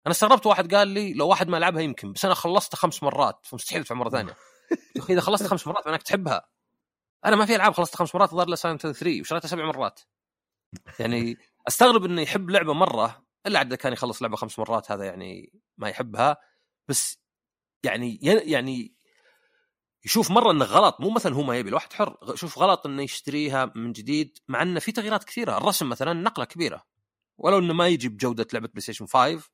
أنا 0.06 0.12
استغربت 0.12 0.46
واحد 0.46 0.76
قال 0.76 0.88
لي 0.88 1.14
لو 1.14 1.28
واحد 1.28 1.48
ما 1.48 1.58
لعبها 1.58 1.82
يمكن 1.82 2.14
بس 2.14 2.26
أنا 2.26 2.34
خلصتها 2.34 2.78
خمس 2.78 3.04
مرات 3.04 3.46
فمستحيل 3.46 3.82
أدفع 3.82 3.96
مرة 3.96 4.10
ثانية. 4.10 4.36
يا 4.96 5.02
أخي 5.02 5.14
إذا 5.14 5.22
خلصت 5.22 5.48
خمس 5.48 5.68
مرات 5.68 5.86
معناك 5.86 6.04
تحبها 6.04 6.50
أنا 7.26 7.36
ما 7.36 7.46
في 7.46 7.56
ألعاب 7.56 7.74
خلصت 7.74 7.96
خمس 7.96 8.16
مرات 8.16 8.30
ظهر 8.30 8.50
لي 8.50 8.56
Silent 8.56 8.82
3 8.88 9.22
وشريتها 9.22 9.48
سبع 9.48 9.66
مرات. 9.66 10.00
يعني 11.00 11.38
أستغرب 11.68 12.06
إنه 12.06 12.22
يحب 12.22 12.50
لعبة 12.50 12.74
مرة 12.74 13.24
إلا 13.46 13.60
عاد 13.60 13.74
كان 13.74 13.94
يخلص 13.94 14.22
لعبة 14.22 14.36
خمس 14.36 14.60
مرات 14.60 14.92
هذا 14.92 15.06
يعني 15.06 15.62
ما 15.78 15.90
يحبها. 15.90 16.38
بس 16.88 17.20
يعني 17.84 18.20
يعني 18.24 18.97
يشوف 20.08 20.32
مرة 20.32 20.52
إنه 20.52 20.66
غلط 20.66 21.02
مو 21.02 21.10
مثلا 21.10 21.36
هو 21.36 21.44
ما 21.44 21.58
يبي 21.58 21.70
الواحد 21.70 21.94
حر 21.94 22.36
شوف 22.36 22.60
غلط 22.60 22.86
إنه 22.86 23.04
يشتريها 23.04 23.72
من 23.76 23.92
جديد 23.92 24.38
مع 24.48 24.62
إنه 24.62 24.80
في 24.80 24.92
تغييرات 24.92 25.24
كثيرة 25.24 25.58
الرسم 25.58 25.90
مثلا 25.90 26.14
نقلة 26.14 26.46
كبيرة. 26.46 26.86
ولو 27.38 27.58
إنه 27.60 27.74
ما 27.74 27.88
يجي 27.88 28.10
بجوده 28.10 28.48
لعبة 28.54 28.68
PlayStation 28.68 29.06
5 29.06 29.50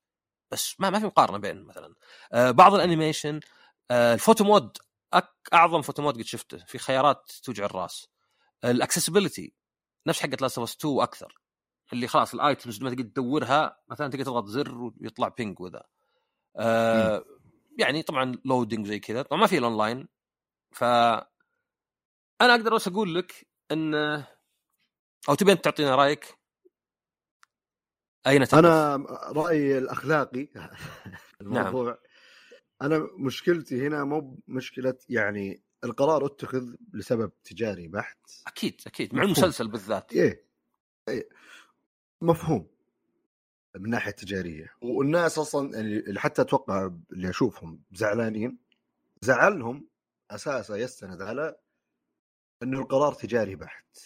بس 0.51 0.76
ما 0.80 0.89
ما 0.89 0.99
في 0.99 1.06
مقارنة 1.06 1.38
بين 1.38 1.64
مثلا. 1.64 1.93
آه 2.34 2.51
بعض 2.51 2.74
ال 2.74 2.80
animation 2.80 3.39
آه 3.91 4.14
ال 4.13 4.18
photo 4.18 4.43
mode 4.43 4.78
أك 5.14 5.30
أعظم 5.54 5.82
photo 5.82 6.01
mode 6.01 6.17
قد 6.18 6.22
شفته 6.22 6.58
في 6.58 6.78
خيارات 6.78 7.32
توجع 7.43 7.66
الرأس. 7.66 8.08
ال 8.63 8.70
accessibility 8.70 9.53
نفس 10.08 10.22
حقت 10.22 10.41
Last 10.41 10.57
of 10.57 10.76
2 10.76 11.01
أكثر. 11.01 11.41
اللي 11.93 12.08
خلاص 12.08 12.34
ال 12.34 12.41
items 12.41 12.82
ما 12.82 12.89
تقدر 12.89 13.04
تدورها 13.04 13.78
مثلا 13.89 14.08
تقدر 14.08 14.24
تضغط 14.24 14.45
زر 14.45 14.91
ويطلع 15.01 15.28
ping 15.28 15.59
وذا. 15.60 15.84
آه 16.58 17.26
يعني 17.80 18.04
طبعا 18.04 18.36
loading 18.45 18.88
زي 18.88 18.99
كذا. 18.99 19.22
طبعا 19.22 19.39
ما 19.41 19.47
في 19.47 19.58
الاونلاين 19.58 20.08
ف 20.74 20.84
أنا 20.84 22.55
أقدر 22.55 22.76
بس 22.76 22.88
أقول 22.88 23.15
لك 23.15 23.47
إن 23.71 23.95
أو 25.30 25.36
تبي 25.38 25.51
انت 25.51 25.63
تعطينا 25.63 25.95
رأيك؟ 25.95 26.38
أين 28.28 28.47
تقف؟ 28.47 28.55
أنا 28.55 28.95
رأيي 29.30 29.78
الأخلاقي 29.78 30.47
الموضوع. 31.41 31.84
نعم. 31.84 31.97
أنا 32.82 33.09
مشكلتي 33.17 33.88
هنا 33.88 34.03
مو 34.03 34.39
مشكله 34.47 34.97
يعني 35.09 35.63
القرار 35.84 36.26
اتخذ 36.26 36.76
لسبب 36.93 37.32
تجاري 37.43 37.88
بحت. 37.88 38.17
أكيد 38.47 38.82
أكيد. 38.88 39.15
مع 39.15 39.24
المسلسل 39.24 39.67
بالذات. 39.67 40.13
إيه, 40.13 40.45
إيه. 41.09 41.30
مفهوم. 42.21 42.67
من 43.76 43.89
ناحية 43.89 44.11
تجارية. 44.11 44.74
والناس 44.82 45.38
أصلا 45.38 45.78
يعني 45.78 46.19
حتى 46.19 46.41
أتوقع 46.41 46.91
اللي 47.11 47.30
أشوفهم 47.30 47.84
زعلانين 47.91 48.57
زعلهم 49.21 49.88
أساسا 50.32 50.76
يستند 50.76 51.21
على 51.21 51.55
أنه 52.63 52.80
القرار 52.80 53.13
تجاري 53.13 53.55
بحت. 53.55 53.99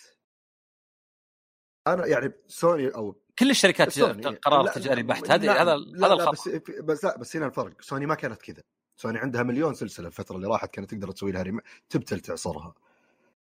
أنا 1.88 2.06
يعني 2.06 2.34
سوني 2.48 2.88
أو 2.88 3.22
كل 3.40 3.50
الشركات 3.50 4.00
قرار 4.00 4.64
لا 4.64 4.72
تجاري 4.72 5.04
بحت. 5.04 5.32
هذه 5.32 5.62
هذا 5.62 5.74
هذا 5.74 6.14
الخطا 6.14 6.32
بس 6.32 6.48
بس 6.82 7.04
لا 7.04 7.18
بس 7.18 7.36
هنا 7.36 7.46
الفرق. 7.46 7.82
سوني 7.82 8.06
ما 8.06 8.16
كانت 8.16 8.42
كذا. 8.42 8.64
سوني 9.00 9.20
عندها 9.20 9.44
مليون 9.44 9.74
سلسلة 9.74 10.08
الفترة 10.08 10.36
اللي 10.36 10.48
راحت 10.48 10.74
كانت 10.74 10.92
تقدر 10.92 11.12
تسوي 11.12 11.32
لها 11.32 11.42
ريم... 11.42 11.60
تبتل 11.90 12.20
تعصرها. 12.20 12.76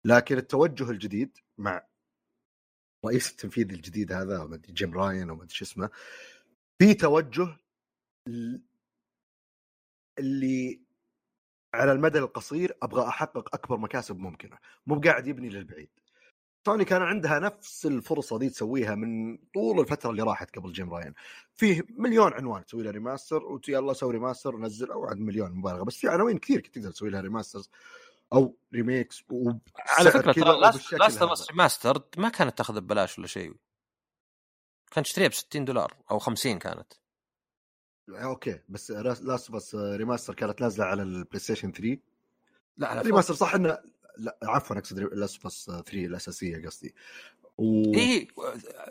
لكن 0.04 0.38
التوجه 0.38 0.90
الجديد 0.90 1.38
مع 1.58 1.86
رئيس 3.06 3.30
التنفيذي 3.30 3.74
الجديد 3.74 4.12
هذا 4.12 4.60
Jim 4.68 4.94
Ryan 4.94 5.30
أو 5.30 5.36
ما 5.36 5.42
أدري 5.42 5.54
شو 5.54 5.64
اسمه 5.64 5.90
في 6.78 6.94
توجه 6.94 7.56
اللي 10.18 10.87
على 11.74 11.92
المدى 11.92 12.18
القصير 12.18 12.76
أبغى 12.82 13.08
أحقق 13.08 13.54
أكبر 13.54 13.76
مكاسب 13.76 14.18
ممكنة 14.18 14.58
مو 14.86 15.00
قاعد 15.00 15.26
يبني 15.26 15.48
للبعيد. 15.48 15.90
سوني 16.66 16.84
كان 16.84 17.02
عندها 17.02 17.38
نفس 17.38 17.86
الفرصة 17.86 18.38
دي 18.38 18.50
تسويها 18.50 18.94
من 18.94 19.36
طول 19.54 19.80
الفترة 19.80 20.10
اللي 20.10 20.22
راحت 20.22 20.56
قبل 20.56 20.72
Jim 20.72 20.94
Ryan. 20.94 21.14
فيه 21.54 21.82
مليون 21.90 22.32
عنوان 22.32 22.64
تسوي 22.64 22.82
لها 22.82 22.92
remaster 22.92 23.42
ويلا 23.44 23.92
سوي 23.92 24.12
remaster 24.12 24.54
ونزل 24.54 24.90
أو 24.90 25.04
عاد 25.04 25.18
مليون 25.18 25.52
مبالغة 25.52 25.82
بس 25.82 25.96
في 25.96 26.08
عناوين 26.08 26.38
كثير 26.38 26.60
تقدر 26.60 26.90
تسوي 26.90 27.10
لها 27.10 27.20
remasters 27.20 27.70
أو 28.32 28.56
remakes 28.74 29.24
على 29.76 30.10
فكرة 30.10 30.32
ترى 30.32 30.60
Last 30.98 31.22
of 31.22 31.50
remaster 31.50 32.02
ما 32.16 32.28
كانت 32.28 32.58
تاخذ 32.58 32.80
ببلاش 32.80 33.18
ولا 33.18 33.26
شيء. 33.26 33.54
كانت 34.90 35.06
تشتريها 35.06 35.28
ب 35.28 35.32
60 35.32 35.64
دولار 35.64 35.96
أو 36.10 36.18
50 36.18 36.58
كانت. 36.58 36.92
أوكي 38.08 38.58
بس 38.68 38.90
Last 38.90 39.50
of 39.50 39.74
remaster 39.74 40.34
كانت 40.34 40.60
نازلة 40.60 40.84
على 40.84 41.02
ال 41.02 41.38
PlayStation 41.38 41.72
3 41.72 41.96
لا 42.76 42.88
على 42.88 43.00
remaster 43.00 43.34
صح 43.34 43.54
انه 43.54 43.78
لا 44.18 44.38
عفوا 44.42 44.78
أقصد 44.78 44.98
Last 44.98 45.42
of 45.44 45.52
3 45.54 45.92
الأساسية 45.94 46.66
قصدي. 46.66 46.94
و... 47.58 47.94
اي 47.94 48.28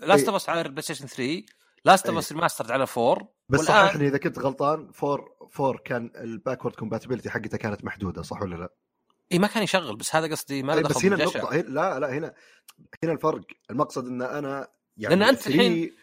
Last 0.01 0.29
of 0.29 0.49
على 0.49 0.61
ال 0.61 0.81
PlayStation 0.81 1.07
3 1.07 1.43
Last 1.85 2.07
of 2.07 2.31
remaster 2.31 2.73
على 2.73 2.85
4 2.97 3.33
بس 3.49 3.59
والآن... 3.59 3.87
صححني 3.87 4.07
إذا 4.07 4.17
كنت 4.17 4.39
غلطان 4.39 4.91
4 5.03 5.27
4 5.59 5.81
كان 5.85 6.11
ال 6.15 6.22
backward 6.22 6.75
compatibility 6.75 7.29
حقته 7.29 7.57
كانت 7.57 7.85
محدودة 7.85 8.21
صح 8.21 8.41
ولا 8.41 8.55
لا؟ 8.55 8.73
اي 9.31 9.39
ما 9.39 9.47
كان 9.47 9.63
يشغل 9.63 9.95
بس 9.95 10.15
هذا 10.15 10.27
قصدي 10.31 10.63
ما 10.63 10.73
له 10.73 10.81
بس 10.81 11.05
هنا 11.05 11.15
النقطة 11.15 11.53
هنا 11.53 11.61
لا 11.61 11.99
لا 11.99 12.13
هنا 12.13 12.33
هنا 13.03 13.11
الفرق. 13.13 13.41
المقصد 13.71 14.07
إن 14.07 14.21
أنا 14.21 14.67
يعني 14.97 15.15
لأن 15.15 15.29
أنت 15.29 15.47
الحين 15.47 15.95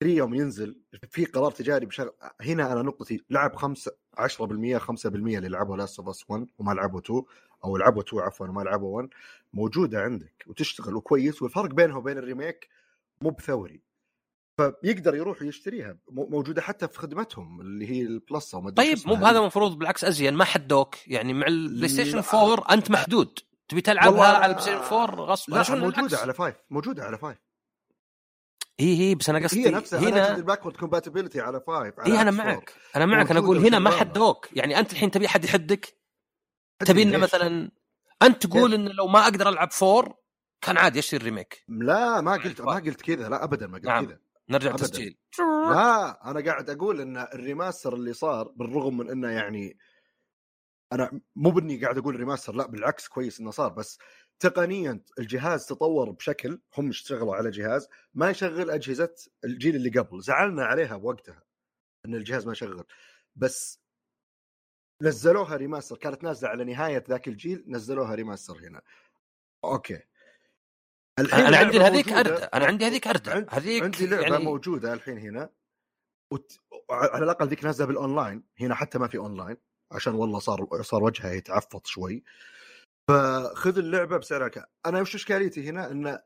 3 0.00 0.14
يوم 0.16 0.34
ينزل 0.34 0.80
في 1.10 1.24
قرار 1.24 1.50
تجاري 1.50 1.86
بشغل 1.86 2.10
هنا 2.40 2.72
أنا 2.72 2.82
نقطتي 2.82 3.24
لعب 3.30 3.56
5 3.56 3.92
10% 4.18 4.28
5% 4.78 5.06
اللي 5.14 5.48
لعبوا 5.48 5.76
Last 5.76 5.98
of 5.98 6.08
Us 6.08 6.24
1 6.28 6.46
وما 6.58 6.72
لعبوا 6.72 7.00
2 7.00 7.22
أو 7.64 7.76
لعبوا 7.76 8.02
2 8.02 8.22
عفوا 8.22 8.46
وما 8.46 8.62
لعبوا 8.62 8.96
1 8.96 9.08
موجودة 9.52 10.02
عندك 10.02 10.44
وتشتغل 10.46 10.96
وكويس 10.96 11.42
والفرق 11.42 11.70
بينها 11.74 11.96
وبين 11.96 12.18
ال 12.18 12.25
remake 12.25 12.68
مو 13.22 13.30
بثوري. 13.30 13.80
فيقدر 14.56 15.14
يروح 15.14 15.42
يشتريها 15.42 15.96
موجودة 16.10 16.62
حتى 16.62 16.88
في 16.88 16.98
خدمتهم 16.98 17.60
اللي 17.60 17.90
هي 17.90 18.02
ال 18.02 18.12
Plus 18.12 18.54
أو 18.54 18.70
طيب 18.70 18.98
مو 19.06 19.14
بهذا 19.14 19.38
المفروض 19.38 19.78
بالعكس 19.78 20.04
أزين 20.04 20.34
ما 20.34 20.44
حدوك 20.44 21.08
يعني 21.08 21.34
مع 21.34 21.46
ال 21.46 21.88
PlayStation 21.88 22.22
4 22.34 22.74
أنت 22.74 22.90
محدود. 22.90 23.38
تبي 23.68 23.80
تلعبها 23.80 24.26
على 24.26 24.46
ال 24.46 24.62
PlayStation 24.62 24.94
4 24.94 25.24
غصب 25.24 25.54
لا 25.54 25.74
موجودة 25.74 26.18
على 26.18 26.34
5 26.34 26.54
موجودة 26.70 27.04
على 27.04 27.18
5 27.18 27.49
اي 28.80 29.00
اي 29.00 29.14
بس 29.14 29.30
أنا 29.30 29.38
قصدي 29.38 29.66
هي 29.66 29.70
نفسها 29.70 30.00
هنا 30.00 30.36
ال 30.36 30.40
backward 30.40 30.76
compatibility 30.76 31.40
على 31.40 31.60
5 31.66 32.06
إي 32.06 32.20
أنا 32.20 32.30
معك. 32.30 32.74
أنا 32.96 33.06
معك. 33.06 33.30
أنا 33.30 33.40
أقول 33.40 33.58
هنا 33.58 33.78
ما 33.78 33.90
حدوك 33.90 34.48
يعني 34.52 34.78
أنت 34.78 34.92
الحين 34.92 35.10
تبي 35.10 35.28
حد 35.28 35.44
يحدك؟ 35.44 35.94
تبي 36.86 37.02
إنه 37.02 37.18
مثلا 37.18 37.70
أنت 38.22 38.46
تقول 38.46 38.74
إنه 38.74 38.90
لو 38.92 39.06
ما 39.06 39.22
أقدر 39.24 39.48
ألعب 39.48 39.68
4 39.82 40.14
كان 40.62 40.78
عادي 40.78 40.98
اشتري 40.98 41.20
ال 41.20 41.26
remake 41.26 41.64
لا 41.68 42.20
ما 42.20 42.32
قلت 42.32 42.60
ما 42.60 42.74
قلت 42.74 43.00
كذا 43.02 43.28
لا 43.28 43.44
ابدا 43.44 43.66
ما 43.66 43.76
قلت 43.78 43.86
نعم. 43.86 44.06
كذا. 44.06 44.18
نرجع 44.50 44.70
أبداً. 44.70 44.82
تسجيل. 44.82 45.18
لا 45.70 46.30
أنا 46.30 46.40
قاعد 46.44 46.70
أقول 46.70 47.00
إن 47.00 47.16
ال 47.16 47.25
remaster 47.25 47.94
اللي 47.94 48.12
صار 48.12 48.48
بالرغم 48.48 48.96
من 48.96 49.10
إنه 49.10 49.28
يعني 49.28 49.78
أنا 50.92 51.20
مو 51.36 51.50
بإني 51.50 51.82
قاعد 51.82 51.98
أقول 51.98 52.16
remaster 52.16 52.54
لا 52.54 52.66
بالعكس 52.66 53.08
كويس 53.08 53.40
إنه 53.40 53.50
صار 53.50 53.68
بس 53.72 53.98
تقنيا 54.40 55.00
الجهاز 55.18 55.66
تطور 55.66 56.10
بشكل 56.10 56.60
هم 56.78 56.88
اشتغلوا 56.88 57.36
على 57.36 57.50
جهاز 57.50 57.88
ما 58.14 58.30
يشغل 58.30 58.70
أجهزة 58.70 59.14
الجيل 59.44 59.76
اللي 59.76 59.90
قبل 59.90 60.22
زعلنا 60.22 60.64
عليها 60.64 60.96
بوقتها 60.96 61.42
إن 62.06 62.14
الجهاز 62.14 62.46
ما 62.46 62.52
يشغل 62.52 62.84
بس 63.36 63.80
نزلوها 65.02 65.56
remaster 65.56 65.96
كانت 65.96 66.24
نازلة 66.24 66.50
على 66.50 66.64
نهاية 66.64 67.04
ذاك 67.08 67.28
الجيل 67.28 67.64
نزلوها 67.68 68.14
remaster 68.14 68.58
هنا. 68.58 68.82
Okay. 69.64 70.00
الحين 71.18 71.46
أنا 71.46 71.56
عندي 71.56 71.80
هذيك 71.80 72.12
ارده 72.12 72.44
أنا 72.44 72.66
عندي 72.66 72.86
هذيك 72.86 73.06
ارده 73.06 73.46
هذيك 73.50 73.82
عندي 73.82 74.06
لعبة 74.06 74.22
يعني... 74.22 74.44
موجودة 74.44 74.92
الحين 74.92 75.18
هنا 75.18 75.50
وت... 76.32 76.60
على 76.90 77.24
الأقل 77.24 77.48
ذيك 77.48 77.64
نازلة 77.64 77.86
بالأونلاين 77.86 78.44
هنا 78.60 78.74
حتى 78.74 78.98
ما 78.98 79.08
في 79.08 79.18
أونلاين 79.18 79.56
عشان 79.92 80.14
والله 80.14 80.38
صار 80.38 80.82
صار 80.82 81.02
وجهها 81.02 81.32
يتعفط 81.32 81.86
شوي. 81.86 82.24
فخذ 83.08 83.78
اللعبة 83.78 84.16
بسعرها 84.16 84.66
أنا 84.86 85.00
وش 85.00 85.14
إشكاليتي 85.14 85.68
هنا؟ 85.68 85.90
إن 85.90 86.18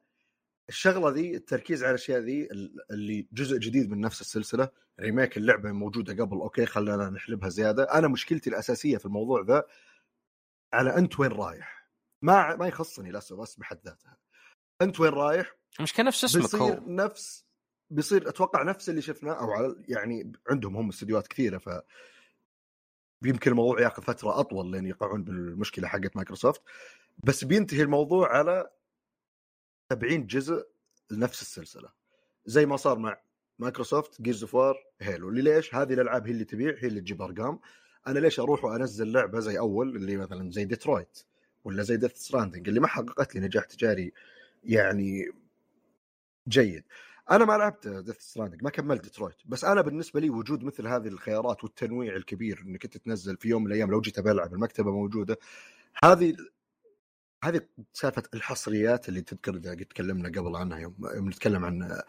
الشغلة 0.68 1.11
ذي 1.11 1.37
التركيز 1.37 1.83
على 1.83 1.91
الأشياء 1.91 2.20
ذي 2.20 2.49
اللي 2.91 3.29
جزء 3.33 3.59
جديد 3.59 3.91
من 3.91 4.01
نفس 4.01 4.20
السلسلة 4.20 4.68
remake 5.01 5.36
اللعبة 5.37 5.72
موجودة 5.72 6.25
قبل 6.25 6.37
okay 6.36 6.66
خلينا 6.66 7.11
نحلبها 7.11 7.49
زيادة. 7.49 7.83
أنا 7.85 8.09
مشكلتي 8.09 8.51
الأساسية 8.51 8.97
في 8.97 9.07
الموضوع 9.07 9.45
ذا 9.49 9.64
على 10.72 10.97
أنت 10.97 11.20
وين 11.20 11.33
رايح؟ 11.33 11.89
ما 12.22 12.57
ما 12.57 12.66
يخصني 12.66 13.11
للاسف 13.11 13.37
بس 13.37 13.57
بحد 13.57 13.79
ذاتها 13.85 14.16
أنت 14.83 15.01
وين 15.01 15.12
رايح؟ 15.12 15.57
مش 15.81 15.93
كان 15.93 16.07
نفس 16.07 16.25
اسمك 16.25 16.43
بيصير 16.43 16.61
هو. 16.61 16.81
نفس 16.87 17.45
بيصير 17.91 18.29
أتوقع 18.29 18.62
نفس 18.62 18.89
اللي 18.89 19.03
شفناه 19.03 19.33
أو 19.33 19.51
على 19.51 19.75
يعني 19.89 20.33
عندهم 20.51 20.77
هم 20.77 20.89
استديوهات 20.89 21.27
كثيرة 21.27 21.59
ف 21.59 21.68
يمكن 23.22 23.50
الموضوع 23.50 23.80
ياخذ 23.80 24.02
فترة 24.02 24.40
أطول 24.40 24.70
لين 24.70 24.86
يقعون 24.86 25.24
بالمشكلة 25.24 25.88
حقت 25.88 26.16
مايكروسوفت 26.16 26.62
بس 27.24 27.44
بينتهي 27.44 27.82
الموضوع 27.82 28.36
على 28.36 28.70
70 29.92 30.26
جزء 30.26 30.66
لنفس 31.10 31.42
السلسلة. 31.42 31.88
زي 32.46 32.66
ما 32.66 32.76
صار 32.76 32.98
مع 32.98 33.20
Microsoft 33.59 34.22
Gears 34.22 34.42
of 34.42 34.55
War 34.55 34.76
Halo 35.01 35.30
ليش؟ 35.30 35.74
هذه 35.74 35.92
الألعاب 35.92 36.26
هي 36.26 36.32
اللي 36.32 36.44
تبيع 36.44 36.74
هي 36.78 36.88
اللي 36.88 37.00
تجيب 37.00 37.22
أرقام. 37.22 37.60
أنا 38.06 38.18
ليش 38.18 38.40
أروح 38.40 38.64
وأنزل 38.64 39.12
لعبة 39.12 39.40
زي 39.40 39.58
أول 39.58 39.96
اللي 39.96 40.16
مثلا 40.16 40.50
زي 40.50 40.64
ديترويت 40.64 41.18
ولا 41.64 41.82
زي 41.82 41.96
Death 41.97 42.16
Stranding 42.16 42.68
اللي 42.68 42.80
ما 42.80 42.86
حققت 42.86 43.34
لي 43.34 43.40
نجاح 43.40 43.64
تجاري 43.64 44.12
يعني 44.64 45.32
جيد؟ 46.48 46.84
أنا 47.31 47.45
ما 47.45 47.53
لعبت 47.53 47.89
Death 47.88 48.20
Stranding 48.20 48.62
ما 48.62 48.70
كملت 48.70 49.03
ديترويت 49.03 49.37
بس 49.45 49.64
أنا 49.64 49.81
بالنسبة 49.81 50.20
لي 50.20 50.31
وجود 50.31 50.64
مثل 50.64 50.87
هذه 50.87 51.09
الخيارات 51.09 51.64
والتنويع 51.64 52.16
الكبير 52.16 52.62
إنك 52.66 52.85
أنت 52.85 52.97
تنزل 52.97 53.37
في 53.37 53.49
يوم 53.49 53.62
من 53.62 53.68
الأيام 53.68 53.91
لو 53.91 54.01
جيت 54.01 54.20
بلعب 54.20 54.55
المكتبة 54.55 54.91
موجودة 54.91 55.39
هذه 56.05 56.37
هذه 57.45 57.61
سالفة 57.93 58.22
الحصريات 58.35 59.09
اللي 59.09 59.20
تذكر 59.20 59.55
إذا 59.55 59.70
قد 59.70 59.85
تكلمنا 59.85 60.29
قبل 60.29 60.57
عنها 60.57 60.79
يوم, 60.79 60.95
يوم 61.14 61.29
نتكلم 61.29 61.64
عن 61.64 62.01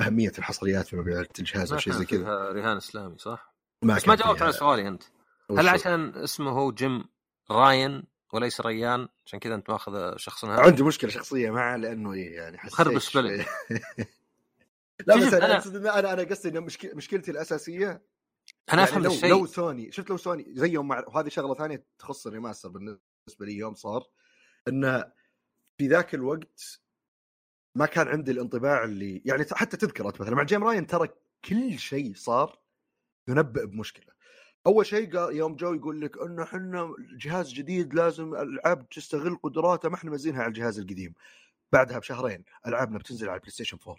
أهمية 0.00 0.32
الحصريات 0.38 0.86
في 0.86 0.96
مبيعات 0.96 1.38
الجهاز 1.38 1.72
أو 1.72 1.78
شيء 1.78 1.92
زي 1.92 2.04
كذا. 2.04 2.52
رهان 2.52 2.76
إسلامي 2.76 3.18
صح؟ 3.18 3.54
ما 3.82 3.94
بس 3.96 4.08
ما 4.08 4.14
جاوبت 4.14 4.42
على 4.42 4.52
سؤالي 4.52 4.88
أنت. 4.88 5.02
هل 5.50 5.68
عشان 5.68 6.12
اسمه 6.14 6.50
هو 6.50 6.72
جيم 6.72 7.04
راين 7.50 8.02
وليس 8.32 8.60
ريان؟ 8.60 9.08
عشان 9.26 9.38
كذا 9.38 9.54
أنت 9.54 9.70
ماخذ 9.70 10.16
شخص 10.16 10.44
عندي 10.44 10.82
مشكلة 10.82 11.10
شخصية 11.10 11.50
معه 11.50 11.76
لأنه 11.76 12.12
إيه 12.12 12.36
يعني 12.36 12.58
خربش 12.58 13.16
بلد 13.16 13.44
لا 15.06 15.16
بس 15.16 15.22
أنا 15.34 15.46
أنا- 15.46 15.50
أقصد 15.50 15.76
إن 15.76 15.86
أنا 15.86 16.12
أنا 16.12 16.22
قصدي 16.22 16.48
ان 16.58 16.62
مشك- 16.64 16.94
مشكلتي 16.94 17.30
الأساسية 17.30 17.88
أنا 17.88 18.02
يعني 18.68 18.82
أفهم 18.82 19.02
لو 19.02 19.10
الشيء. 19.12 19.30
لو 19.30 19.46
سوني 19.46 19.92
شفت 19.92 20.10
لو 20.10 20.16
سوني 20.16 20.44
زيهم 20.48 20.88
مع 20.88 21.04
وهذه 21.08 21.28
شغلة 21.28 21.54
ثانية 21.54 21.84
تخص 21.98 22.26
الريماستر 22.26 22.68
بالنسبة 22.68 23.00
لي 23.46 23.56
يوم 23.56 23.74
صار 23.74 24.06
انه 24.68 25.12
في 25.78 25.86
ذاك 25.88 26.14
الوقت 26.14 26.80
ما 27.74 27.86
كان 27.86 28.08
عندي 28.08 28.30
الانطباع 28.30 28.84
اللي 28.84 29.22
يعني 29.24 29.44
حتى 29.52 29.76
تذكر 29.76 30.08
أنت 30.08 30.20
مثلا 30.20 30.34
مع 30.34 30.42
Jim 30.42 30.64
Ryan 30.64 30.86
ترى 30.86 31.08
كل 31.44 31.78
شيء 31.78 32.14
صار 32.14 32.58
ينبئ 33.28 33.66
بمشكلة. 33.66 34.12
أول 34.66 34.86
شيء 34.86 35.16
قال 35.18 35.36
يوم 35.36 35.56
جو 35.56 35.74
يقول 35.74 36.00
لك 36.00 36.18
إنه 36.22 36.42
إحنا 36.42 36.94
جهاز 37.18 37.52
جديد 37.52 37.94
لازم 37.94 38.34
الالعاب 38.34 38.88
تستغل 38.88 39.36
قدراته 39.42 39.88
ما 39.88 39.94
إحنا 39.94 40.10
مزينها 40.10 40.40
على 40.42 40.48
الجهاز 40.48 40.78
القديم. 40.78 41.14
بعدها 41.72 41.98
بشهرين 41.98 42.44
ألعابنا 42.66 42.98
بتنزل 42.98 43.28
على 43.28 43.34
ال 43.36 43.50
PlayStation 43.52 43.78
4 43.88 43.96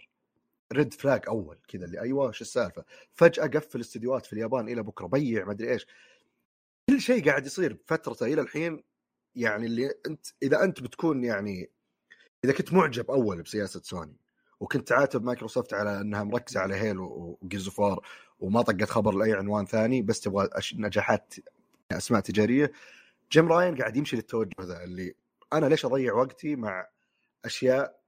red 0.74 0.94
flag 0.94 1.22
أول 1.28 1.58
كذا 1.68 1.86
اللي 1.86 2.02
أيوه 2.02 2.32
شو 2.32 2.44
السالفة 2.44 2.84
فجأة 3.14 3.48
قفل 3.48 3.80
استديوهات 3.80 4.26
في 4.26 4.34
اليابان 4.34 4.70
إلى 4.70 4.84
بكرة 4.84 5.08
بيع 5.08 5.46
ما 5.46 5.52
أدري 5.52 5.72
إيش 5.72 5.88
كل 6.90 7.02
شيء 7.02 7.26
قاعد 7.26 7.46
يصير 7.46 7.74
بفترته 7.74 8.26
إلى 8.26 8.42
الحين 8.42 8.84
يعني 9.36 9.66
اللي 9.66 9.94
أنت 10.08 10.26
إذا 10.44 10.64
أنت 10.64 10.82
بتكون 10.82 11.24
يعني 11.24 11.70
إذا 12.46 12.54
كنت 12.54 12.74
معجب 12.74 13.12
أول 13.12 13.42
بسياسة 13.42 13.82
سوني 13.84 14.16
وكنت 14.60 14.88
تعاتب 14.88 15.24
مايكروسوفت 15.24 15.74
على 15.74 16.02
إنها 16.02 16.24
مركزة 16.24 16.60
على 16.60 16.76
Halo 16.76 17.38
و 17.42 17.46
Gears 17.46 17.70
of 17.70 17.84
War 17.84 18.06
وما 18.40 18.62
طقت 18.62 18.90
خبر 18.90 19.14
لأي 19.16 19.34
عنوان 19.34 19.66
ثاني 19.66 20.02
بس 20.02 20.20
تبغى. 20.20 20.50
نجاحات 20.76 21.34
أسماء 21.92 22.22
تجارية 22.22 22.72
Jim 23.32 23.48
Ryan 23.52 23.76
قاعد 23.76 23.98
يمشي 23.98 24.16
للتوجه 24.16 24.52
ذا 24.62 24.84
اللي 24.84 25.16
أنا 25.54 25.66
ليش 25.66 25.86
أضيع 25.86 26.14
وقتي 26.14 26.56
مع 26.56 26.88
أشياء 27.46 27.99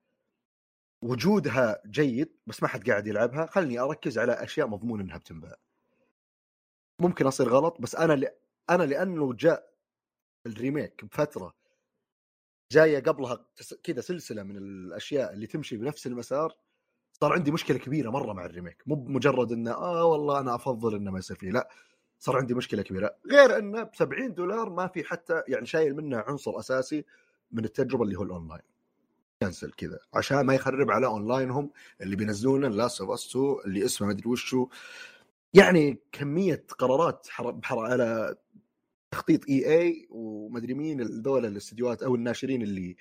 وجودها 1.02 1.82
جيد 1.86 2.38
بس 2.48 2.64
ما 2.64 2.70
حد 2.70 2.90
قاعد 2.90 3.08
يلعبها 3.08 3.46
خلني 3.46 3.80
أركز 3.80 4.18
على 4.18 4.34
أشياء 4.34 4.68
مضمون 4.68 5.02
إنها 5.02 5.18
بتنباع 5.18 5.56
ممكن 7.00 7.28
أصير 7.28 7.50
غلط 7.50 7.82
بس 7.82 7.96
أنا 7.96 8.14
ل... 8.14 8.28
أنا 8.70 8.84
لأنه 8.84 9.34
جاء 9.34 9.72
ال 10.46 10.55
remake 10.55 11.06
بفترة 11.06 11.54
جاية 12.72 13.00
قبلها 13.00 13.46
كذا 13.84 14.02
سلسلة 14.02 14.44
من 14.44 14.58
الأشياء 14.58 15.34
اللي 15.34 15.48
تمشي 15.48 15.78
بنفس 15.78 16.08
المسار 16.08 16.56
صار 17.22 17.34
عندي 17.34 17.52
مشكلة 17.52 17.78
كبيرة 17.78 18.10
مرة 18.10 18.34
مع 18.34 18.46
ال 18.46 18.51
remake. 18.51 18.84
مو 18.86 18.96
بمجرد 18.96 19.52
إنه 19.52 19.72
آه 19.72 20.06
والله 20.06 20.40
أنا 20.40 20.56
أفضل 20.56 20.96
إنه 20.96 21.12
ما 21.12 21.20
يصير 21.20 21.38
فيه 21.38 21.52
لا 21.52 21.70
صار 22.20 22.38
عندي 22.38 22.54
مشكلة 22.54 22.82
كبيرة. 22.82 23.16
غير 23.32 23.58
إنه 23.58 23.84
ب 23.84 23.96
70 23.96 24.34
دولار 24.34 24.70
ما 24.70 24.88
في 24.88 25.04
حتى 25.04 25.44
يعني 25.48 25.66
شايل 25.66 25.96
منه 25.96 26.18
عنصر 26.18 26.60
أساسي 26.60 27.06
من 27.52 27.66
التجربة 27.66 28.04
اللي 28.04 28.16
هو 28.16 28.24
ال 28.24 28.29
online. 28.29 28.62
cancel 29.42 29.72
كذا 29.72 30.00
عشان 30.14 30.42
ما 30.42 30.54
يخرب 30.56 30.92
على 30.92 31.06
اونلاينهم 31.08 31.72
اللي 32.02 32.16
بينزلونه 32.16 32.68
لاست 32.68 33.02
اوف 33.02 33.10
اس 33.12 33.30
2 33.30 33.56
اللي 33.66 33.86
اسمه 33.86 34.08
ما 34.08 34.14
أدري 34.14 34.30
وشو 34.30 34.70
يعني 35.54 36.00
كمية 36.12 36.66
قرارات 36.78 37.28
حر... 37.30 37.52
بحر... 37.52 37.80
على 37.80 38.36
تخطيط 39.12 39.50
اي 39.50 39.80
اي 39.80 40.08
ومدري 40.10 40.74
مين 40.74 41.02
الدول 41.02 41.46
الاستديوهات 41.46 42.04
أو 42.04 42.16
الناشرين 42.16 42.62
اللي 42.62 42.96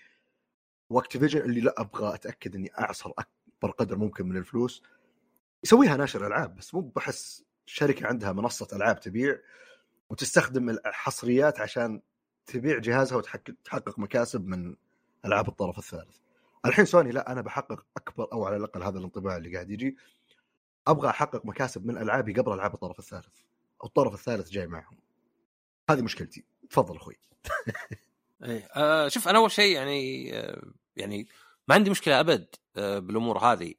واكتيفيجن 0.91 1.41
اللي 1.41 1.61
لا 1.61 1.80
أبغى 1.80 2.14
أتأكد 2.14 2.55
إني 2.55 2.70
أعصر 2.78 3.11
أكبر 3.18 3.70
قدر 3.70 3.99
ممكن 3.99 4.26
من 4.26 4.36
الفلوس 4.36 4.82
يسويها 5.64 5.97
ناشر 5.97 6.26
ألعاب 6.26 6.57
بس 6.57 6.74
مو 6.74 6.80
بحس 6.80 7.45
شركة 7.66 8.07
عندها 8.07 8.32
منصة 8.32 8.68
ألعاب 8.72 9.01
تبيع 9.01 9.38
وتستخدم 10.11 10.70
الحصريات 10.70 11.61
عشان 11.61 12.03
تبيع 12.47 12.78
جهازها 12.78 13.18
وتحقق 13.18 13.99
مكاسب 13.99 14.47
من 14.47 14.76
ألعاب 15.24 15.49
الطرف 15.49 15.78
الثالث. 15.78 16.16
الحين 16.66 16.84
سوني 16.84 17.11
لا 17.11 17.32
أنا 17.32 17.40
بحقق 17.40 17.84
أكبر 17.96 18.32
أو 18.32 18.44
على 18.44 18.56
الأقل 18.56 18.82
هذا 18.82 18.98
الانطباع 18.98 19.36
اللي 19.36 19.54
قاعد 19.54 19.70
يجي. 19.70 19.96
أبغى 20.86 21.11
أحقق 21.11 21.46
مكاسب 21.46 21.86
من 21.86 21.98
ألعابي 21.98 22.32
قبل 22.32 22.52
ألعاب 22.52 22.74
الطرف 22.74 22.98
الثالث. 22.98 23.40
أو 23.82 23.86
الطرف 23.86 24.14
الثالث 24.14 24.50
جاي 24.50 24.66
معهم. 24.66 24.98
هذه 25.90 26.02
مشكلتي. 26.02 26.44
تفضل 26.70 26.96
أخوي. 26.96 27.18
إيه 28.44 28.68
آه 28.76 29.08
شوف 29.08 29.28
أنا 29.28 29.38
أول 29.38 29.50
شيء 29.50 29.74
يعني 29.74 30.30
آه 30.38 30.62
يعني 30.96 31.28
ما 31.68 31.74
عندي 31.74 31.90
مشكلة 31.90 32.20
أبد 32.20 32.46
آه 32.76 32.98
بالأمور 32.98 33.38
هذه. 33.38 33.74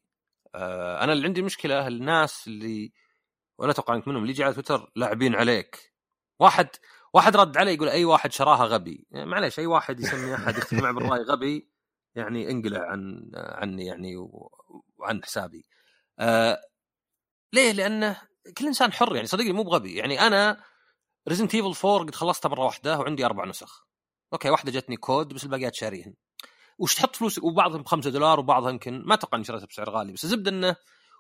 أنا 0.55 1.13
اللي 1.13 1.27
عندي 1.27 1.41
مشكلة 1.41 1.88
الناس 1.88 2.47
اللي 2.47 2.91
وأنا 3.57 3.71
أتوقع 3.71 3.95
إنك 3.95 4.07
منهم 4.07 4.21
اللي 4.21 4.32
يجي 4.32 4.43
على 4.43 4.53
تويتر 4.53 4.91
لاعبين 4.95 5.36
عليك. 5.36 5.93
واحد 6.39 6.67
واحد 7.13 7.36
رد 7.36 7.57
علي 7.57 7.73
يقول 7.73 7.89
أي 7.89 8.05
واحد 8.05 8.32
شراها 8.32 8.65
غبي. 8.65 9.07
يعني 9.11 9.25
معليش 9.25 9.59
أي 9.59 9.65
واحد 9.65 9.99
يسمي 9.99 10.36
أحد 10.36 10.57
يختلف 10.57 10.82
معه 10.84 10.93
بالرأي 10.93 11.21
غبي 11.21 11.70
يعني 12.16 12.51
انقلع 12.51 12.91
عن 12.91 13.32
عني 13.36 13.86
يعني 13.86 14.16
وعن 14.97 15.24
حسابي. 15.24 15.66
آه 16.20 16.62
ليه؟ 17.53 17.72
لأنه 17.72 18.22
كل 18.57 18.68
إنسان 18.68 18.93
حر 18.93 19.16
يعني 19.16 19.28
صدقني 19.28 19.53
مو 19.53 19.64
بغبي. 19.64 19.95
يعني 19.95 20.20
أنا 20.22 20.64
Resident 21.29 21.55
Evil 21.55 21.88
4 21.88 22.05
قد 22.05 22.16
خلصتها 22.16 22.49
مرة 22.49 22.66
واحدة 22.66 22.99
وعندي 22.99 23.26
أربع 23.26 23.45
نسخ. 23.45 23.88
Okay 24.34 24.49
واحدة 24.49 24.72
جتني 24.72 24.97
كود 24.97 25.34
بس 25.34 25.43
الباقيات 25.43 25.76
شاريهن. 25.76 26.14
وش 26.78 26.95
تحط 26.95 27.16
فلوسك؟ 27.16 27.43
وبعضهم 27.43 27.82
ب 27.82 27.88
5 27.88 28.09
دولار 28.09 28.39
وبعضها 28.39 28.70
يمكن 28.72 29.03
ما 29.05 29.14
أتوقع 29.14 29.36
إني 29.36 29.45
شريتها 29.45 29.66
بسعر 29.66 29.89
غالي 29.89 30.14
بس 30.14 30.24
الزبدة 30.24 30.51
إنه 30.51 30.76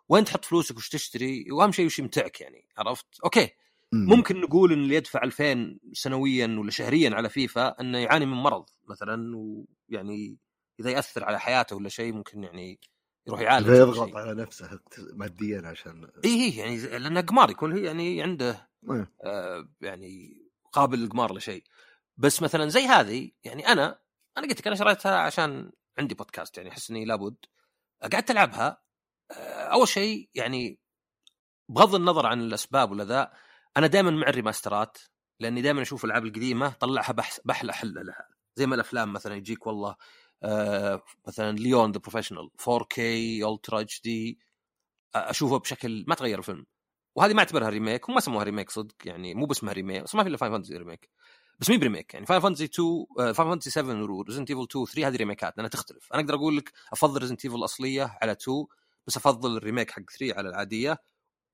وين 0.09 0.25
تحط 0.25 0.45
فلوسك 0.45 0.77
وش 0.77 0.89
تشتري؟ 0.89 1.45
وأهم 1.51 1.71
شيء 1.71 1.85
وش 1.85 1.99
يمتعك 1.99 2.41
يعني 2.41 2.67
عرفت؟ 2.77 3.05
okay 3.23 3.49
ممكن 3.93 4.41
نقول 4.41 4.73
إن 4.73 4.79
اللي 4.79 4.95
يدفع 4.95 5.23
2000 5.23 5.79
سنويا 5.93 6.47
ولا 6.59 6.71
شهريا 6.71 7.15
على 7.15 7.29
فيفا 7.29 7.81
إنه 7.81 7.97
يعاني 7.97 8.25
من 8.25 8.33
مرض 8.33 8.65
مثلا 8.89 9.37
ويعني 9.37 10.37
إذا 10.81 10.89
يأثر 10.89 11.23
على 11.23 11.39
حياته 11.39 11.75
ولا 11.75 11.89
شيء 11.89 12.13
ممكن 12.13 12.43
يعني 12.43 12.79
يروح 13.27 13.39
يعالج 13.39 13.67
يضغط. 13.67 14.15
على 14.15 14.33
نفسه 14.33 14.79
ماديا 15.13 15.61
عشان 15.65 16.11
اي 16.25 16.43
اي 16.43 16.57
يعني 16.57 16.77
لأنه 16.77 17.21
قمار 17.21 17.49
يكون 17.49 17.73
هي 17.73 17.83
يعني 17.83 18.23
عنده 18.23 18.69
إيه. 18.91 19.11
آه 19.23 19.69
يعني 19.81 20.41
قابل 20.71 20.99
للقمار 20.99 21.33
لشيء 21.33 21.63
بس 22.17 22.41
مثلا 22.41 22.69
زي 22.69 22.81
هذه 22.85 23.31
يعني 23.43 23.67
أنا 23.67 23.99
أنا 24.37 24.47
قلت 24.47 24.59
لك 24.59 24.67
أنا 24.67 24.75
شريتها 24.75 25.17
عشان 25.17 25.71
عندي 25.99 26.15
بودكاست 26.15 26.57
يعني 26.57 26.69
أحس 26.69 26.89
إني 26.89 27.05
لابد 27.05 27.35
قعدت 28.13 28.31
ألعبها 28.31 28.81
آه 29.31 29.63
أول 29.63 29.87
شيء 29.87 30.29
يعني 30.35 30.79
بغض 31.69 31.95
النظر 31.95 32.25
عن 32.25 32.41
الأسباب 32.41 32.91
ولا 32.91 33.03
ذا 33.03 33.33
أنا 33.77 33.87
دائما 33.87 34.11
مع 34.11 34.27
ال 34.27 34.34
remaster 34.34 34.90
ات 34.90 34.97
لأني 35.39 35.61
دائما 35.61 35.81
أشوف 35.81 36.05
الألعاب 36.05 36.25
القديمة 36.25 36.69
طلعها 36.69 37.15
بأحلى 37.45 37.73
حلة 37.73 38.01
لها 38.01 38.29
زي 38.55 38.65
ما 38.65 38.75
الأفلام 38.75 39.13
مثلا 39.13 39.35
يجيك 39.35 39.67
والله 39.67 39.95
مثلا 41.27 41.57
Léon 41.57 41.91
The 41.91 41.99
Professional 41.99 42.49
4K 42.61 42.99
Ultra 42.99 43.81
HD 43.81 44.39
أشوفه 45.15 45.57
بشكل 45.57 46.05
ما 46.07 46.15
تغير 46.15 46.39
الفيلم. 46.39 46.65
وهذه 47.15 47.33
ما 47.33 47.39
أعتبرها 47.39 47.69
remake 47.69 48.09
هم 48.09 48.15
ما 48.15 48.21
سموها 48.21 48.43
remake 48.43 48.69
صدق 48.69 48.95
يعني 49.05 49.33
مو 49.33 49.45
باسمها 49.45 49.73
remake 49.73 50.03
بس 50.03 50.15
ما 50.15 50.23
في 50.23 50.29
إلا 50.29 50.37
Final 50.37 50.51
Fantasy 50.51 50.77
remake 50.77 51.09
بس 51.59 51.69
مي 51.69 51.77
ب 51.77 51.82
remake 51.82 52.13
يعني 52.13 52.25
Final 52.25 52.39
Fantasy 52.39 52.63
2 52.63 53.33
Final 53.33 53.49
Fantasy 53.49 53.69
7 53.69 54.11
و 54.11 54.16
Resident 54.16 54.49
Evil 54.49 54.63
2 54.63 54.85
3 54.85 55.07
هذه 55.07 55.15
remake 55.15 55.51
ات 55.51 55.57
لأنها 55.57 55.69
تختلف. 55.69 56.13
أنا 56.13 56.21
أقدر 56.21 56.35
أقول 56.35 56.57
لك 56.57 56.71
أفضل 56.93 57.21
Resident 57.21 57.45
Evil 57.45 57.57
الأصلية 57.57 58.17
على 58.21 58.31
2 58.31 58.65
بس 59.07 59.17
أفضل 59.17 59.57
ال 59.57 59.62
remake 59.62 59.91
حق 59.91 60.01
3 60.19 60.37
على 60.37 60.49
العادية 60.49 60.97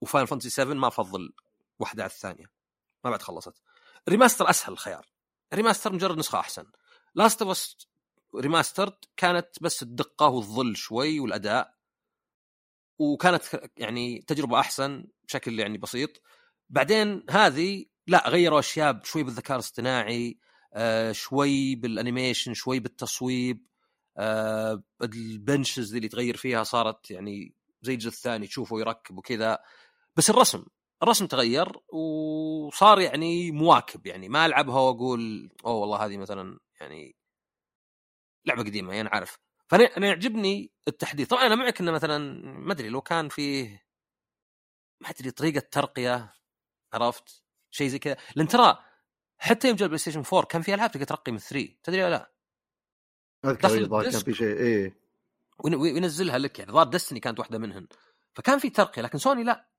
و 0.02 0.06
Final 0.06 0.26
Fantasy 0.26 0.50
7 0.50 0.74
ما 0.74 0.88
أفضل 0.88 1.34
واحدة 1.80 2.04
على 2.04 2.12
الثانية. 2.12 2.46
ما 3.04 3.10
بعد 3.10 3.22
خلصت. 3.22 3.62
remaster 4.10 4.50
أسهل 4.50 4.74
الخيار 4.74 5.08
remaster 5.54 5.94
مجرد 5.94 6.18
نسخة 6.18 6.40
أحسن. 6.40 6.66
Last 7.16 7.42
of 7.42 7.52
Us 7.52 7.88
Remastered 8.38 8.96
كانت 9.18 9.48
بس 9.62 9.84
الدقة 9.84 10.28
والظل 10.28 10.76
شوي 10.76 11.20
والأداء 11.20 11.74
وكانت 13.00 13.44
يعني 13.78 14.22
تجربة 14.28 14.60
أحسن 14.60 15.08
بشكل 15.28 15.60
يعني 15.60 15.78
بسيط. 15.78 16.22
بعدين 16.70 17.24
هذه 17.30 17.86
لا 18.08 18.30
غيروا 18.30 18.60
أشياء 18.60 19.04
شوي 19.04 19.24
بالذكاء 19.24 19.56
الاصطناعي 19.56 20.40
آه 20.74 21.12
شوي 21.12 21.76
بال 21.76 21.90
animation 21.90 22.54
شوي 22.54 22.80
بالتصويب 22.80 23.68
آه 24.18 24.84
البنشز 25.04 25.96
اللي 25.96 26.08
تغير 26.08 26.38
فيها 26.38 26.64
صارت 26.64 27.12
يعني 27.12 27.54
زي 27.82 27.94
الجزء 27.94 28.10
الثاني 28.10 28.48
تشوفه 28.48 28.80
يركب 28.80 29.18
وكذا. 29.18 29.60
بس 30.16 30.30
الرسم 30.30 30.66
الرسم 31.04 31.28
تغير 31.28 31.68
وصار 31.94 33.00
يعني 33.02 33.52
مواكب 33.52 34.08
يعني. 34.08 34.30
ما 34.30 34.46
ألعبها 34.46 34.80
وأقول 34.80 35.50
أوه 35.66 35.76
والله 35.76 36.06
هذه 36.06 36.18
مثلا 36.18 36.60
يعني 36.82 37.17
لعبة 38.48 38.64
قديمة 38.64 38.94
يعني 38.94 39.10
عارف. 39.10 39.38
فأنا 39.68 39.84
أنا 39.98 40.08
يعجبني 40.08 40.72
التحديث. 40.88 41.28
طبعا 41.28 41.46
أنا 41.46 41.56
معك 41.56 41.82
إنه 41.82 41.92
مثلا 41.92 42.18
ما 42.60 42.74
أدري 42.74 42.90
لو 42.90 43.02
كان 43.02 43.30
فيه 43.30 43.84
ما 45.02 45.10
أدري 45.10 45.32
طريقة 45.32 45.60
ترقية 45.72 46.34
عرفت؟ 46.94 47.44
شيء 47.72 47.88
زي 47.88 48.00
كذا. 48.00 48.18
لأن 48.36 48.48
ترى 48.48 48.84
حتى 49.38 49.68
يوم 49.68 49.76
جاء 49.78 49.86
ال 49.86 49.98
PlayStation 49.98 50.24
4 50.34 50.44
كان 50.46 50.62
في 50.62 50.74
ألعاب 50.74 50.92
تقدر 50.92 51.06
ترقي 51.06 51.32
من 51.32 51.38
3 51.38 51.78
تدري 51.84 52.04
ولا 52.04 52.10
لا؟ 52.10 52.32
أذكر 53.46 53.68
كان. 54.12 54.24
في 54.24 54.34
شيء 54.34 54.94
وين- 55.64 55.76
وينزلها 55.76 56.38
لك 56.38 56.60
يعني. 56.60 56.72
ظاهر 56.72 56.86
Destiny 56.86 57.20
كانت 57.20 57.40
واحدة 57.40 57.58
منهن. 57.58 57.88
فكان 58.34 58.60
في 58.60 58.70
ترقية 58.70 59.02
لكن 59.02 59.18
سوني 59.18 59.44
لا. 59.44 59.70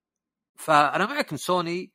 فأنا 0.56 1.06
معك 1.06 1.30
إن 1.30 1.36
سوني 1.36 1.92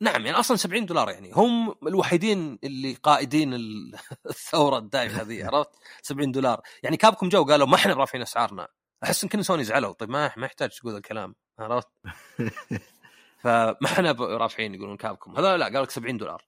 نعم 0.00 0.26
يعني 0.26 0.38
أصلا 0.38 0.56
70 0.56 0.86
دولار 0.86 1.10
يعني. 1.10 1.30
هم 1.32 1.74
الوحيدين 1.86 2.58
اللي 2.64 2.94
قائدين 2.94 3.54
ال- 3.54 3.98
الثورة 4.30 4.78
الدايخه 4.78 5.22
ذي 5.28 5.42
عرفت؟ 5.44 5.70
70 6.02 6.32
دولار. 6.32 6.60
يعني 6.82 6.96
Capcom 6.96 7.28
جو 7.28 7.44
قالوا 7.44 7.66
ما 7.66 7.74
إحنا 7.74 7.94
رافعين 7.94 8.22
أسعارنا. 8.22 8.68
أحس 9.04 9.22
يمكن 9.22 9.42
سوني 9.42 9.64
زعلوا. 9.64 9.92
طيب 9.92 10.10
ما 10.10 10.32
ما 10.36 10.46
يحتاج 10.46 10.70
تقول 10.70 10.96
الكلام 10.96 11.34
عرفت؟ 11.58 11.88
فما 13.42 13.76
إحنا 13.86 14.12
رافعين 14.12 14.74
يقولون 14.74 14.96
Capcom. 14.96 15.36
هذا 15.36 15.56
لا 15.56 15.64
قال 15.64 15.82
لك 15.82 15.90
70 15.90 16.16
دولار. 16.16 16.44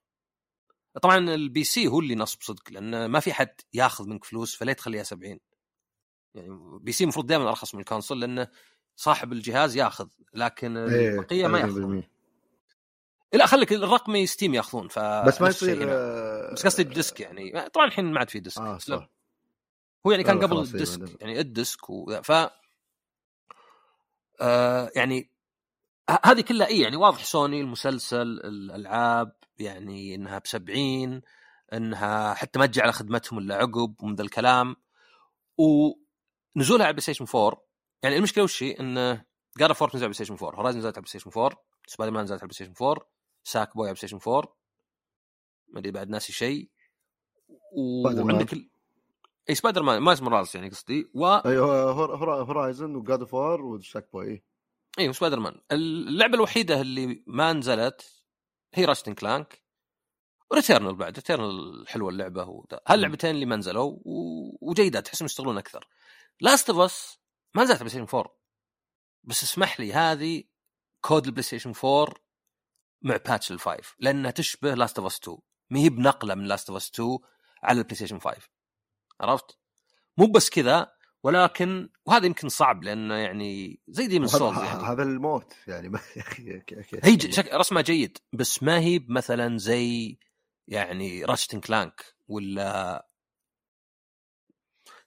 طبعا 1.01 1.17
ال 1.17 1.63
PC 1.63 1.87
هو 1.87 1.99
اللي 1.99 2.15
نصب 2.15 2.41
صدق 2.41 2.71
لأن 2.71 3.05
ما 3.05 3.19
في 3.19 3.33
حد 3.33 3.55
ياخذ 3.73 4.07
منك 4.07 4.25
فلوس 4.25 4.55
فليه 4.55 4.73
تخليها 4.73 5.03
70 5.03 5.39
يعني 6.35 6.49
PC 6.81 7.03
المفروض 7.03 7.25
دائما 7.27 7.49
أرخص 7.49 7.75
من 7.75 7.79
ال 7.81 7.86
console 7.86 8.21
لأنه 8.21 8.47
صاحب 8.95 9.31
الجهاز 9.33 9.75
ياخذ 9.75 10.07
لكن 10.33 10.77
إيه، 10.77 11.09
البقية 11.09 11.47
ما 11.47 11.61
100%. 12.03 12.03
لا 13.33 13.45
خليك 13.45 13.73
الرقمي 13.73 14.27
Steam 14.27 14.53
ياخذون 14.53 14.87
ف 14.87 14.99
بس 14.99 15.41
ما 15.41 15.49
يصير 15.49 15.83
هنا. 15.83 15.91
آه، 15.93 16.53
بس 16.53 16.65
قصدي 16.65 16.81
ال 16.81 16.89
disc 16.89 17.19
يعني 17.19 17.69
طبعا 17.69 17.85
الحين 17.85 18.13
ما 18.13 18.19
عاد 18.19 18.29
في 18.29 18.39
disc 18.39 18.61
لا. 18.61 18.77
صح 18.77 19.09
هو 20.07 20.11
يعني 20.11 20.23
كان 20.23 20.43
قبل 20.43 20.55
إيه، 20.55 20.63
ال 20.63 20.73
disc. 20.73 21.21
يعني 21.21 21.39
ال 21.39 21.49
disc 21.49 21.89
و... 21.89 22.21
ف 22.23 22.31
آه 24.41 24.91
يعني 24.95 25.31
هذه 26.25 26.41
كلها 26.41 26.67
اي 26.67 26.79
يعني 26.79 26.95
واضح 26.95 27.23
سوني 27.23 27.61
المسلسل 27.61 28.21
الألعاب 28.21 29.35
يعني 29.59 30.15
إنها 30.15 30.39
ب 30.39 30.47
70 30.47 31.21
إنها 31.73 32.33
حتى 32.33 32.59
ما 32.59 32.65
تجي 32.65 32.81
على 32.81 32.91
خدمتهم 32.91 33.39
إلا 33.39 33.55
عقب 33.55 33.95
ومن 33.99 34.15
ذا 34.15 34.23
الكلام 34.23 34.75
ونزولها 35.57 36.85
على 36.85 36.93
PlayStation 36.93 37.25
4 37.35 37.63
يعني 38.03 38.17
المشكلة 38.17 38.43
وش 38.43 38.63
هي؟ 38.63 38.71
انه 38.79 39.25
God 39.57 39.69
of 39.69 39.83
نزل 39.83 39.95
على 39.95 39.99
PlayStation 39.99 40.33
4 40.33 40.55
Horizon 40.59 40.79
نزلت 40.79 40.95
على 40.95 41.01
PlayStation 41.01 41.31
4 41.37 41.63
سبايدر 41.87 42.13
مان 42.13 42.23
نزلت 42.23 42.41
على 42.41 42.47
PlayStation 42.47 42.73
4 42.85 43.10
Sackboy 43.43 43.87
على 43.87 43.95
Station 43.95 44.19
4 44.27 44.55
ما 45.67 45.79
أدري 45.79 45.91
بعد 45.91 46.09
ناسي 46.09 46.33
شيء. 46.33 46.69
وعندك 47.77 48.53
ال... 48.53 48.69
إي 49.49 49.55
Spider-Man 49.55 49.99
Miles 50.01 50.21
Morales 50.21 50.55
يعني 50.55 50.69
قصدي. 50.69 51.11
و 51.13 51.25
أيوه 51.27 51.91
هور- 51.91 52.15
هور- 52.15 52.43
Horizon 52.43 52.95
و 52.95 53.01
God 53.01 53.19
of 53.19 53.33
War 53.33 53.54
و 53.54 53.61
Sackboy 53.61 54.43
أيوه 54.99 55.13
سبايدر 55.13 55.39
مان. 55.39 55.61
اللعبة 55.71 56.35
الوحيدة 56.35 56.81
اللي 56.81 57.23
ما 57.27 57.53
نزلت 57.53 58.23
هي 58.73 58.85
Ratchet 58.85 59.05
and 59.05 59.13
Clank. 59.13 59.61
و 60.51 60.56
Returnal 60.56 60.95
بعد 60.95 61.15
Returnal 61.15 61.85
حلوة 61.87 62.09
اللعبة 62.09 62.43
وده. 62.45 62.81
هاللعبتين 62.87 63.29
اللي 63.29 63.45
ما 63.45 63.55
نزلوا 63.55 63.97
و... 64.05 64.57
وجيدات 64.61 65.05
تحسهم 65.05 65.25
يشتغلون 65.25 65.57
أكثر. 65.57 65.87
Last 66.41 66.69
of 66.69 66.79
Us 66.79 67.19
ما 67.55 67.63
نزلت 67.63 67.77
PlayStation 67.79 68.17
4 68.17 68.35
بس 69.23 69.43
اسمح 69.43 69.79
لي 69.79 69.93
هذه 69.93 70.43
كود 71.01 71.25
ال 71.25 71.43
PlayStation 71.43 71.73
4 71.85 72.13
مع 73.01 73.17
patch 73.17 73.51
ال 73.51 73.60
five 73.60 73.95
لأنها 73.99 74.31
تشبه 74.31 74.73
Last 74.73 74.99
of 74.99 75.07
Us 75.07 75.19
2 75.19 75.37
ما 75.69 75.79
هي 75.79 75.89
بنقلة 75.89 76.35
من 76.35 76.45
Last 76.45 76.69
of 76.69 76.77
Us 76.77 76.89
2 76.95 77.17
على 77.63 77.77
ال 77.79 77.95
PlayStation 77.95 78.19
5 78.19 78.37
عرفت؟ 79.21 79.57
مو 80.17 80.25
بس 80.25 80.49
كذا 80.49 80.91
ولكن 81.23 81.89
وهذا 82.05 82.25
يمكن 82.25 82.49
صعب 82.49 82.83
لأنه 82.83 83.15
يعني 83.15 83.79
زي 83.87 84.07
Demon 84.07 84.25
وهذا- 84.25 84.37
Souls 84.37 84.57
يعني. 84.57 84.83
هذا 84.83 85.03
الموت 85.03 85.53
يعني. 85.67 85.89
ما 85.89 85.99
يا 86.15 86.21
أخي 86.21 86.61
هي 87.03 87.15
ج- 87.15 87.33
شك... 87.33 87.53
رسمها 87.53 87.81
جيد 87.81 88.17
بس 88.33 88.63
ما 88.63 88.79
هي 88.79 89.05
مثلا 89.09 89.57
زي 89.57 90.17
يعني 90.67 91.25
Ratchet 91.25 91.49
and 91.49 91.59
Clank 91.59 92.05
ولا 92.27 93.05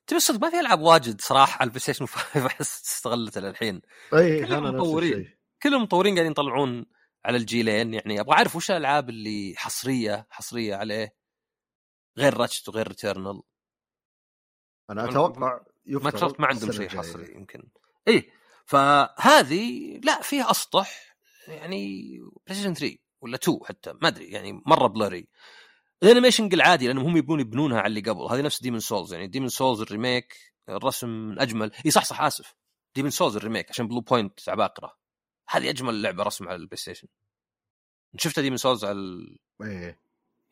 تبي 0.06 0.16
الصدق 0.16 0.40
ما 0.42 0.50
في 0.50 0.60
ألعاب 0.60 0.80
واجد 0.80 1.20
صراحة 1.20 1.54
على 1.60 1.64
ال 1.64 1.80
PlayStation 1.80 2.06
5 2.06 2.46
أحس 2.46 2.82
استغلتها 2.96 3.40
للحين. 3.40 3.82
إي 4.14 4.46
كلهم 4.46 4.62
مطورين. 4.74 5.12
الشيء. 5.12 5.36
كل 5.62 5.74
المطورين 5.74 6.14
قاعدين 6.14 6.30
يطلعون 6.32 6.86
على 7.24 7.36
الجيلين 7.36 7.94
يعني 7.94 8.20
أبغى 8.20 8.36
أعرف 8.36 8.56
وش 8.56 8.70
الألعاب 8.70 9.08
اللي 9.10 9.54
حصرية 9.56 10.26
حصرية 10.30 10.74
عليه 10.76 11.16
غير 12.18 12.36
Ratchet 12.36 12.68
وغير 12.68 12.88
Returnal 12.88 13.42
أنا 14.90 15.10
أتوقع 15.10 15.60
مايكروسوفت 15.86 16.40
ما 16.40 16.46
عندهم 16.46 16.72
شيء. 16.72 16.88
حصري 16.88 17.34
يمكن. 17.34 17.68
إيه 18.08 18.30
فهذه 18.66 19.96
لا 20.04 20.22
فيها 20.22 20.50
أسطح 20.50 21.16
يعني 21.48 22.08
PlayStation 22.46 22.74
3 22.74 22.96
ولا 23.20 23.34
2 23.36 23.58
حتى 23.64 23.92
ما 23.92 24.08
أدري 24.08 24.24
يعني 24.24 24.62
مرة 24.66 24.86
بلوري 24.86 25.28
ال 26.02 26.07
animation 26.07 26.48
قل 26.48 26.62
عادي 26.62 26.86
لأنهم 26.86 27.04
هم 27.04 27.16
يبون 27.16 27.40
يبنونها 27.40 27.78
على 27.78 27.86
اللي 27.86 28.00
قبل. 28.10 28.20
هذه 28.22 28.40
نفس 28.40 28.62
Demon's 28.62 28.80
Souls 28.80 29.14
يعني 29.14 29.26
Demon's 29.26 29.48
Souls 29.48 29.80
ال 29.80 29.88
remake 29.88 30.34
الرسم 30.68 31.38
اجمل 31.38 31.72
اي 31.86 31.90
صح 31.90 32.04
صح 32.04 32.20
آسف. 32.20 32.54
Demon's 32.94 33.10
Souls 33.10 33.36
ال 33.36 33.41
remake 33.41 33.70
عشان 33.70 33.88
Bluepoint 33.88 34.48
عباقره 34.48 35.03
هذه 35.48 35.70
أجمل 35.70 36.02
لعبة 36.02 36.22
رسم 36.22 36.48
على 36.48 36.56
ال 36.56 36.76
PlayStation. 36.76 37.08
شفتها 38.16 38.42
Demon's 38.42 38.56
Souls 38.56 38.84
على 38.84 38.98
ال... 38.98 39.38
إيه. 39.62 39.98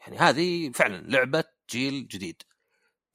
يعني 0.00 0.18
هذه 0.18 0.70
فعلا 0.70 0.96
لعبة 0.96 1.44
جيل 1.70 2.08
جديد. 2.08 2.42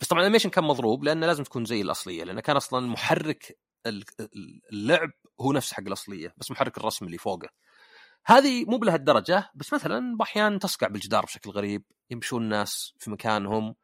بس 0.02 0.08
طبعا 0.08 0.22
ال 0.22 0.25
animation 0.25 0.50
كان 0.50 0.64
مضروب 0.64 1.04
لأنه 1.04 1.28
لازم 1.28 1.44
تكون 1.44 1.66
زي 1.66 1.82
الأصلية 1.82 2.24
لأنه 2.24 2.42
كان 2.42 2.56
أصلا 2.56 2.88
محرك 2.88 3.60
ال- 3.86 4.04
ال- 4.20 4.62
اللعب 4.72 5.12
هو 5.42 5.52
نفس 5.54 5.74
حق 5.74 5.84
الأصلية 5.88 6.34
بس 6.38 6.52
محرك 6.52 6.78
الرسم 6.78 7.06
اللي 7.06 7.18
فوقه. 7.18 7.50
هذه 8.26 8.66
مو 8.66 8.78
بهالدرجة 8.78 9.52
بس 9.56 9.74
مثلا 9.74 10.18
بأحيان 10.18 10.60
تصقع 10.60 10.88
بالجدار 10.88 11.26
بشكل 11.26 11.50
غريب 11.50 11.84
يمشون 12.10 12.44
الناس 12.44 12.94
في 13.00 13.12
مكانهم 13.12 13.76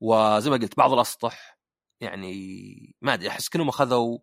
وزي 0.00 0.50
ما 0.50 0.56
قلت 0.56 0.76
بعض 0.76 0.92
الأسطح 0.92 1.58
يعني 2.00 2.96
ما 3.02 3.14
أدري 3.14 3.28
أحس 3.28 3.48
كأنهم 3.48 3.68
أخذوا 3.68 4.18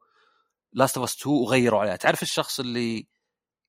Last 0.74 0.98
of 0.98 1.04
Us 1.10 1.22
2 1.22 1.36
وغيروا 1.36 1.80
عليها. 1.80 1.96
تعرف 1.96 2.22
الشخص 2.24 2.60
اللي 2.60 3.08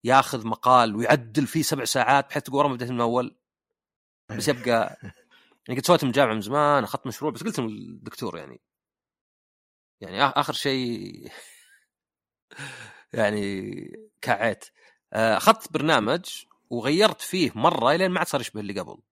ياخذ 0.05 0.47
مقال 0.47 0.97
ويعدل 0.97 1.47
فيه 1.47 1.63
سبع 1.63 1.85
ساعات 1.85 2.29
بحيث 2.29 2.43
تقول 2.43 2.69
ما 2.69 2.75
بديت 2.75 2.91
من 2.91 3.01
أول؟ 3.01 3.37
بس 4.37 4.49
يبقى 4.49 4.97
يعني 5.69 5.81
قد 5.81 5.87
سويت 5.87 6.05
من 6.05 6.11
الجامعة 6.11 6.35
من 6.35 6.41
زمان 6.41 6.85
أخذت 6.85 7.07
مشروع 7.07 7.31
بس 7.33 7.43
قلت 7.43 7.61
للدكتور 7.61 8.39
يعني. 8.39 8.61
يعني 10.01 10.23
آخر 10.23 10.53
شيء 10.53 11.29
يعني 13.13 13.73
كعيت. 14.21 14.65
أخذت 15.13 15.73
برنامج 15.73 16.45
وغيرت 16.71 17.21
فيه 17.21 17.53
مرة 17.55 17.93
لين 17.93 18.11
ما 18.11 18.19
عاد 18.19 18.27
صار 18.27 18.41
يشبه 18.41 18.61
اللي 18.61 18.81
قبل. 18.81 19.03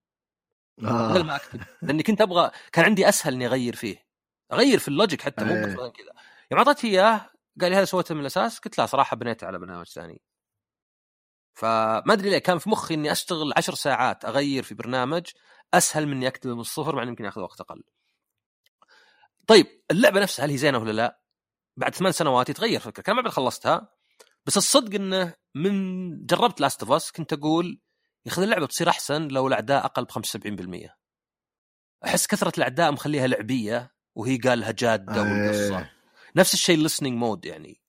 بدل 0.79 1.21
آه. 1.21 1.23
ما 1.23 1.37
اكتب 1.37 1.61
لأني 1.83 2.03
كنت 2.03 2.21
أبغى 2.21 2.51
كان 2.73 2.85
عندي 2.85 3.09
أسهل 3.09 3.35
إني 3.35 3.47
أغير 3.47 3.77
فيه. 3.77 4.07
أغير 4.53 4.79
في 4.79 4.89
ال 4.89 4.94
logic 4.94 5.23
حتى 5.23 5.45
مو 5.45 5.55
إيه. 5.55 5.75
كذا. 5.75 6.13
يوم 6.51 6.61
اعطيته 6.61 6.87
إياه 6.87 7.31
قال 7.61 7.71
لي 7.71 7.77
هذا 7.77 7.85
سويته 7.85 8.15
من 8.15 8.21
الأساس 8.21 8.59
قلت 8.59 8.79
لا 8.79 8.87
صراحة 8.87 9.17
بنيته 9.17 9.47
على 9.47 9.59
برنامج 9.59 9.87
ثاني 9.87 10.23
فما 11.55 12.13
أدري 12.13 12.31
ليه 12.31 12.39
كان 12.39 12.59
في 12.59 12.71
مخي 12.71 12.95
إني 12.95 13.13
أشتغل 13.13 13.53
عشر 13.57 13.75
ساعات 13.75 14.25
أغير 14.25 14.63
في 14.63 14.75
برنامج 14.75 15.27
أسهل 15.75 16.07
من 16.07 16.13
إني 16.13 16.29
أكتبه 16.29 16.55
من 16.55 16.61
الصفر 16.61 16.97
مع 16.97 17.03
يمكن 17.03 17.25
يأخذ 17.25 17.41
وقت 17.41 17.61
أقل. 17.61 17.83
طيب 19.47 19.67
اللعبة 19.91 20.21
نفسها 20.21 20.45
هل 20.45 20.51
هي 20.51 20.57
زينة 20.57 20.79
ولا 20.79 20.93
لا؟ 20.93 21.23
بعد 21.77 21.95
ثمان 21.95 22.13
سنوات 22.13 22.49
يتغير 22.49 22.81
فكرة 22.81 23.03
كان 23.03 23.17
ما 23.17 23.23
بعد 23.23 23.33
خلصتها 23.33 23.89
بس 24.47 24.57
الصدق 24.57 24.95
إنه 24.95 25.35
من 25.55 26.27
جربت 26.27 26.61
Last 26.61 26.83
of 26.83 26.93
Us 26.93 27.13
كنت 27.13 27.33
أقول 27.33 27.81
يا 28.27 28.33
أخي 28.33 28.45
اللعبة 28.45 28.67
تصير 28.67 28.89
أحسن 28.89 29.29
لو 29.29 29.49
الأعداء 29.49 29.85
أقل 29.85 30.05
ب 30.05 30.11
75% 30.89 30.91
أحس 32.05 32.27
كثرة 32.27 32.53
الأعداء 32.59 32.93
مخليها 32.93 33.27
لعبية 33.27 33.95
وهي 34.15 34.37
قالها 34.37 34.71
جادة 34.71 35.23
والقصة 35.23 35.79
إيه. 35.79 36.02
نفس 36.37 36.55
الشيء 36.55 36.77
ال 36.77 36.80
listening 36.80 37.13
mode 37.13 37.45
يعني 37.45 37.81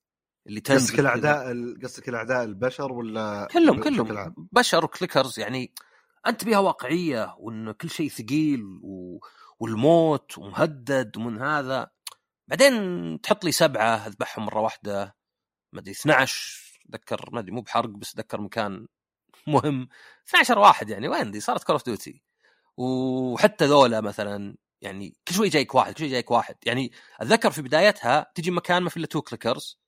اللي 0.48 0.60
قصدك. 0.60 1.00
الأعداء 1.00 1.52
ال- 1.52 1.80
قصدك 1.84 2.10
الأعداء 2.10 2.44
البشر 2.44 2.92
ولا 2.94 3.48
كلهم 3.52 3.84
كلهم؟ 3.84 4.36
بشر 4.52 4.86
و 4.86 4.92
clickers 4.92 5.40
يعني 5.40 5.74
أنت 6.28 6.46
بها 6.46 6.60
واقعية 6.60 7.36
وإن 7.40 7.72
كل 7.72 7.90
شيء 7.90 8.10
ثقيل 8.10 8.64
و... 8.84 9.20
والموت 9.60 10.38
ومهدد 10.38 11.18
ومن 11.18 11.42
هذا. 11.42 11.92
بعدين 12.48 13.22
تحط 13.22 13.46
لي 13.46 13.52
سبعة 13.52 14.08
أذبحهم 14.08 14.46
مرة 14.46 14.60
واحدة 14.60 15.16
ما 15.74 15.80
أدري 15.80 15.92
12 15.92 16.80
أتذكر 16.90 17.30
ما 17.34 17.40
أدري 17.40 17.52
مو 17.52 17.62
بحرق 17.62 17.90
بس 17.90 18.14
أتذكر 18.14 18.42
مكان 18.42 18.88
مهم. 19.48 19.88
12 20.30 20.60
واحد 20.60 20.90
يعني 20.90 21.08
وين 21.08 21.32
دي؟ 21.32 21.40
صارت 21.40 21.64
Call 21.64 21.74
of 21.76 21.86
Duty 21.86 22.24
وحتى 22.78 23.66
ذولا 23.66 24.02
مثلا. 24.02 24.56
يعني 24.84 25.16
كل 25.28 25.36
شوي 25.36 25.50
جايك 25.50 25.76
واحد 25.76 25.94
كل 25.94 26.00
شوي 26.00 26.10
جايك 26.10 26.32
واحد. 26.32 26.56
يعني 26.66 26.92
أتذكر 27.22 27.52
في 27.52 27.62
بدايتها 27.62 28.32
تجي 28.36 28.52
مكان 28.52 28.84
ما 28.84 28.90
في 28.90 28.98
الا 28.98 29.08
two 29.08 29.22
clickers 29.22 29.80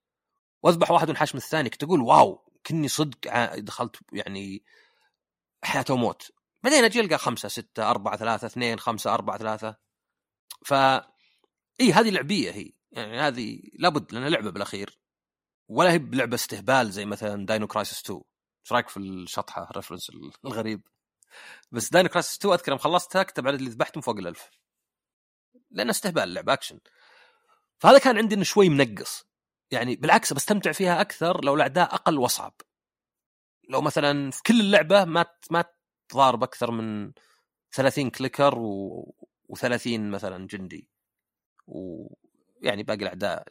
وأذبح 0.63 0.91
واحد 0.91 1.07
وانحاش 1.09 1.35
من 1.35 1.41
الثاني 1.41 1.69
كنت 1.69 1.83
أقول 1.83 2.01
واو 2.01 2.45
كني 2.67 2.87
صدق 2.87 3.17
دخلت 3.57 3.95
يعني 4.13 4.63
حياة 5.63 5.85
وموت. 5.89 6.31
بعدين 6.63 6.83
أجي 6.83 6.99
ألقى 6.99 7.17
خمسة 7.17 7.49
ستة 7.49 7.89
أربعة 7.91 8.17
ثلاثة 8.17 8.47
اثنين 8.47 8.79
خمسة 8.79 9.13
أربعة 9.13 9.37
ثلاثة. 9.37 9.75
ف 10.65 10.73
إي 11.81 11.93
هذه 11.93 12.09
لعبية 12.09 12.51
هي. 12.51 12.71
يعني 12.91 13.19
هذه 13.19 13.61
لابد 13.79 14.13
لأنها 14.13 14.29
لعبة 14.29 14.51
بالأخير. 14.51 14.99
ولا 15.67 15.91
هي 15.91 15.99
بلعبة 15.99 16.35
استهبال 16.35 16.91
زي 16.91 17.05
مثلا 17.05 17.45
Dino 17.45 17.67
Crisis 17.67 18.01
2 18.01 18.21
إيش 18.65 18.71
رأيك 18.71 18.89
في 18.89 18.97
الشطحة 18.97 19.69
ال 19.71 19.75
reference 19.75 20.11
الغريب؟ 20.45 20.81
بس 21.71 21.89
Dino 21.89 22.09
Crisis 22.09 22.37
2 22.37 22.53
أذكر 22.53 22.71
يوم 22.71 22.79
خلصتها 22.79 23.23
كتب 23.23 23.47
عدد 23.47 23.57
اللي 23.57 23.69
ذبحتهم 23.69 24.01
فوق 24.01 24.17
الألف. 24.17 24.49
لأنه 25.75 25.91
استهبال 25.91 26.33
لعبه 26.33 26.53
اكشن 26.53 26.79
فهذا 27.77 27.97
كان 27.97 28.17
عندي 28.17 28.35
إنه 28.35 28.43
شوي 28.43 28.69
منقص. 28.69 29.25
يعني 29.71 29.95
بالعكس 29.95 30.33
بستمتع 30.33 30.71
فيها 30.71 31.01
أكثر 31.01 31.45
لو 31.45 31.55
الأعداء 31.55 31.93
أقل 31.93 32.17
واصعب 32.17 32.53
لو 33.69 33.81
مثلا 33.81 34.31
في 34.31 34.43
كل 34.43 34.59
اللعبة 34.59 35.05
ما 35.05 35.25
ما 35.51 35.63
تضارب 36.09 36.43
أكثر 36.43 36.71
من 36.71 37.11
30 37.71 38.09
clicker 38.09 38.59
و... 38.59 39.15
و30 39.53 39.87
مثلا 39.87 40.47
جندي. 40.47 40.89
ويعني 41.67 42.83
باقي 42.83 42.99
الأعداء. 42.99 43.47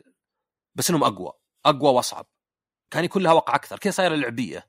بس 0.75 0.91
إنهم 0.91 1.05
أقوى. 1.05 1.33
أقوى 1.67 1.91
وأصعب. 1.93 2.27
كان 2.91 3.05
يكون 3.05 3.23
لها 3.23 3.33
وقع 3.33 3.55
أكثر. 3.55 3.79
كذا 3.79 3.93
صايرة 3.93 4.15
لعبية. 4.15 4.69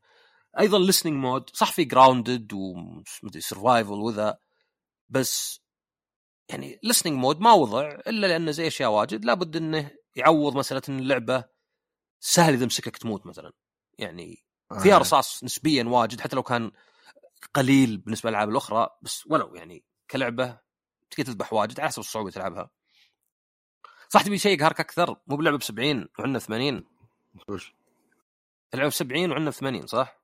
أيضا 0.59 0.91
listening 0.91 1.05
mode 1.05 1.49
صح 1.53 1.71
في 1.71 1.83
grounded 1.85 2.53
ومدري 2.53 3.41
survival 3.41 3.91
وذا. 3.91 4.37
بس 5.09 5.61
يعني 6.49 6.79
listening 6.85 7.11
mode 7.11 7.39
ما 7.39 7.53
وضع 7.53 7.91
إلا 8.07 8.27
لأنه 8.27 8.51
زي 8.51 8.67
أشياء 8.67 8.91
واجد. 8.91 9.25
لابد 9.25 9.55
إنه 9.55 9.91
يعوض 10.15 10.57
مسألة 10.57 10.81
إن 10.89 10.99
اللعبة 10.99 11.43
سهل 12.19 12.53
إذا 12.53 12.65
مسكك 12.65 12.97
تموت 12.97 13.25
مثلا. 13.25 13.51
يعني 13.99 14.43
فيها 14.79 14.95
آه. 14.95 14.99
رصاص 14.99 15.43
نسبيا 15.43 15.83
واجد 15.83 16.21
حتى 16.21 16.35
لو 16.35 16.43
كان 16.43 16.71
قليل 17.53 17.97
بالنسبة 17.97 18.29
للألعاب 18.29 18.49
الأخرى 18.49 18.89
بس 19.01 19.27
ولو 19.27 19.55
يعني 19.55 19.83
كلعبة 20.09 20.59
تقدر 21.11 21.23
تذبح 21.23 21.53
واجد 21.53 21.79
على 21.79 21.89
حسب 21.89 21.99
الصعوبة 21.99 22.31
تلعبها. 22.31 22.69
صح 24.09 24.21
تبي 24.21 24.37
شيء 24.37 24.59
يقهرك 24.59 24.79
أكثر؟ 24.79 25.15
مو 25.27 25.35
بلعبة 25.35 25.57
ب 25.57 25.63
70 25.63 26.07
وعندنا 26.19 26.39
80 26.39 26.83
وش؟ 27.49 27.73
اللعبه 28.73 28.89
ب 28.89 28.93
70 28.93 29.31
وعندنا 29.31 29.51
80 29.51 29.87
صح؟ 29.87 30.21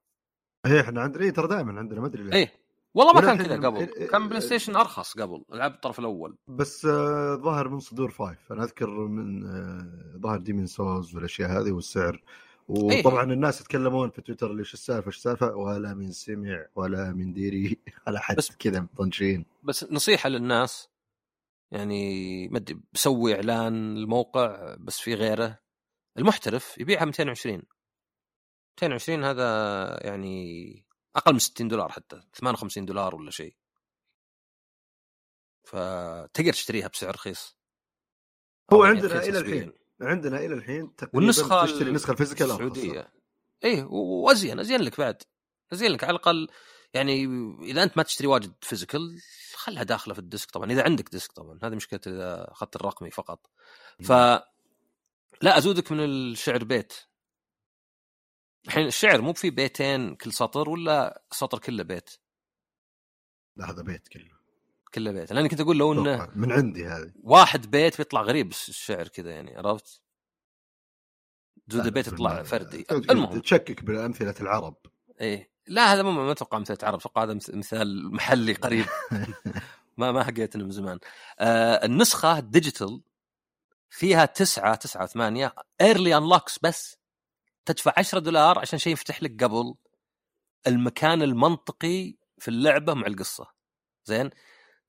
إيه 0.66 0.82
إحنا 0.82 1.02
عندنا 1.02 1.24
إيه 1.24 1.32
ترى 1.32 1.48
دائما 1.48 1.80
عندنا 1.80 2.02
ما 2.02 2.08
أدري 2.08 2.24
ليه. 2.24 2.34
إيه. 2.34 2.61
والله 2.94 3.14
ما 3.14 3.22
كان 3.22 3.38
كذا 3.38 3.56
قبل. 3.68 3.88
إيه- 3.88 4.12
كان 4.12 4.24
إيه- 4.24 4.28
PlayStation 4.30 4.76
أرخص 4.76 5.14
قبل 5.18 5.44
العاب 5.54 5.74
الطرف 5.74 6.00
الأول. 6.00 6.38
بس 6.48 6.86
آه، 6.86 7.36
ظاهر 7.36 7.70
من 7.70 7.80
صدور 7.80 8.12
five. 8.12 8.52
أنا 8.52 8.64
أذكر 8.64 8.90
من 8.90 9.46
آه، 9.46 10.18
ظاهر 10.18 10.40
Demon's 10.40 10.66
Souls 10.66 11.16
والأشياء 11.16 11.50
هذه 11.50 11.72
والسعر. 11.72 12.24
وطبعا 12.68 13.24
الناس 13.24 13.62
يتكلمون 13.62 14.10
في 14.10 14.22
تويتر 14.22 14.54
ليش 14.54 14.74
السالفة 14.74 15.08
إيش 15.08 15.16
السالفة؟ 15.18 15.56
ولا 15.56 15.94
من 15.94 16.12
سمع 16.12 16.66
ولا 16.76 17.12
من 17.12 17.34
ديري 17.34 17.80
ولا 18.08 18.20
حد 18.20 18.36
بس- 18.36 18.56
كذا 18.56 18.80
مطنشين. 18.80 19.46
بس 19.64 19.86
نصيحة 19.92 20.30
للناس 20.30 20.90
يعني 21.72 22.48
ما 22.48 22.58
أدري 22.58 22.80
بسوي 22.94 23.36
إعلان 23.36 23.98
الموقع 23.98 24.76
بس 24.80 25.00
في 25.00 25.14
غيره. 25.14 25.60
المحترف 26.18 26.78
يبيعها 26.78 27.06
220 27.06 27.62
220 28.82 29.24
هذا 29.24 29.48
يعني 30.08 30.86
أقل 31.16 31.34
من 31.34 31.40
60 31.40 31.68
دولار 31.68 31.92
حتى 31.92 32.22
58 32.34 32.86
دولار 32.86 33.16
ولا 33.16 33.32
شيء. 33.32 33.56
فتقدر 35.64 36.54
تشتريها 36.54 36.88
بسعر 36.88 37.16
رخيص. 37.16 37.58
هو 38.74 38.86
يعني 38.86 38.98
عندنا 38.98 39.24
إلى. 39.24 39.40
الحين 39.40 39.74
عندنا 40.02 40.38
إلى 40.38 40.54
الحين 40.54 40.96
تقريبا 40.96 41.18
والنسخة 41.18 41.66
تشتري 41.66 41.90
النسخه 41.90 42.12
ال 42.12 42.16
physical. 42.16 42.52
السعودية. 42.52 43.14
و- 43.66 44.26
وأزين 44.26 44.60
أزين 44.60 44.82
لك 44.82 45.00
بعد. 45.00 45.24
أزين 45.74 45.92
لك 45.92 46.04
على 46.04 46.12
الأقل. 46.12 46.48
يعني 46.94 47.26
إذا 47.62 47.84
أنت 47.84 47.98
ما 47.98 48.04
تشتري 48.04 48.28
واجد 48.28 48.54
physical 48.62 49.22
خلها 49.56 49.84
داخلة 49.84 50.14
في 50.14 50.20
ال 50.20 50.26
disc 50.26 50.52
طبعا. 50.52 50.72
إذا 50.72 50.84
عندك 50.84 51.10
disc 51.10 51.32
طبعا. 51.32 51.60
هذه 51.64 51.76
مشكلة 51.76 52.00
اذا 52.08 52.52
اخذت 52.52 52.76
الرقمي 52.76 53.12
فقط. 53.12 53.50
ف 54.04 54.12
لا 55.42 55.58
أزودك 55.58 55.92
من 55.92 56.06
الشعر 56.06 56.64
بيت. 56.64 56.94
الحين 58.68 58.88
الشعر 58.88 59.22
مو 59.22 59.34
في 59.34 59.50
بيتين 59.50 60.16
كل 60.16 60.34
سطر 60.34 60.70
ولا 60.70 61.22
سطر 61.32 61.60
كله 61.60 61.84
بيت؟ 61.84 62.10
لا 63.56 63.70
هذا 63.72 63.82
بيت 63.82 64.08
كله. 64.08 64.32
كله 64.94 65.12
بيت. 65.12 65.34
لأني 65.34 65.50
كنت 65.50 65.62
أقول 65.62 65.78
لو 65.78 65.94
إنه. 65.94 66.30
من 66.36 66.52
عندي 66.52 66.86
هذه. 66.88 67.12
واحد 67.24 67.72
بيت 67.72 67.98
بيطلع 67.98 68.22
غريب 68.22 68.52
الشعر 68.52 69.08
كذا 69.08 69.32
يعني 69.32 69.58
عرفت؟ 69.58 70.02
زود 71.68 71.86
البيت 71.86 72.08
يطلع 72.08 72.44
فردي. 72.44 72.86
المهم. 72.92 73.40
تشكك 73.40 73.84
بامثله 73.84 74.36
العرب. 74.42 74.76
إيه. 75.22 75.52
لا 75.68 75.94
هذا 75.94 76.02
ما 76.04 76.32
أتوقع 76.32 76.60
مثل 76.60 76.78
عرب 76.86 77.00
أتوقع 77.00 77.24
هذا 77.24 77.34
مث- 77.34 77.50
مثال 77.56 78.14
محلي 78.16 78.54
قريب. 78.54 78.86
ما 79.98 80.12
ما 80.12 80.24
حقيت 80.24 80.58
من 80.58 80.72
زمان. 80.72 81.00
آه 81.40 81.86
النسخة 81.86 82.38
ال 82.40 82.48
digital 82.48 83.02
فيها 83.90 84.26
تسعة 84.26 84.76
تسعة 84.76 85.06
ثمانية 85.06 85.54
early 85.82 86.18
unlocks 86.18 86.60
بس. 86.60 86.98
تدفع 87.66 87.94
10 87.98 88.20
دولار 88.20 88.60
عشان 88.60 88.80
شيء 88.80 88.94
يفتح 88.94 89.24
لك 89.24 89.44
قبل 89.44 89.76
المكان 90.68 91.22
المنطقي 91.22 92.16
في 92.38 92.48
اللعبة 92.48 92.94
مع 92.94 93.08
القصة. 93.08 93.52
زين؟ 94.06 94.30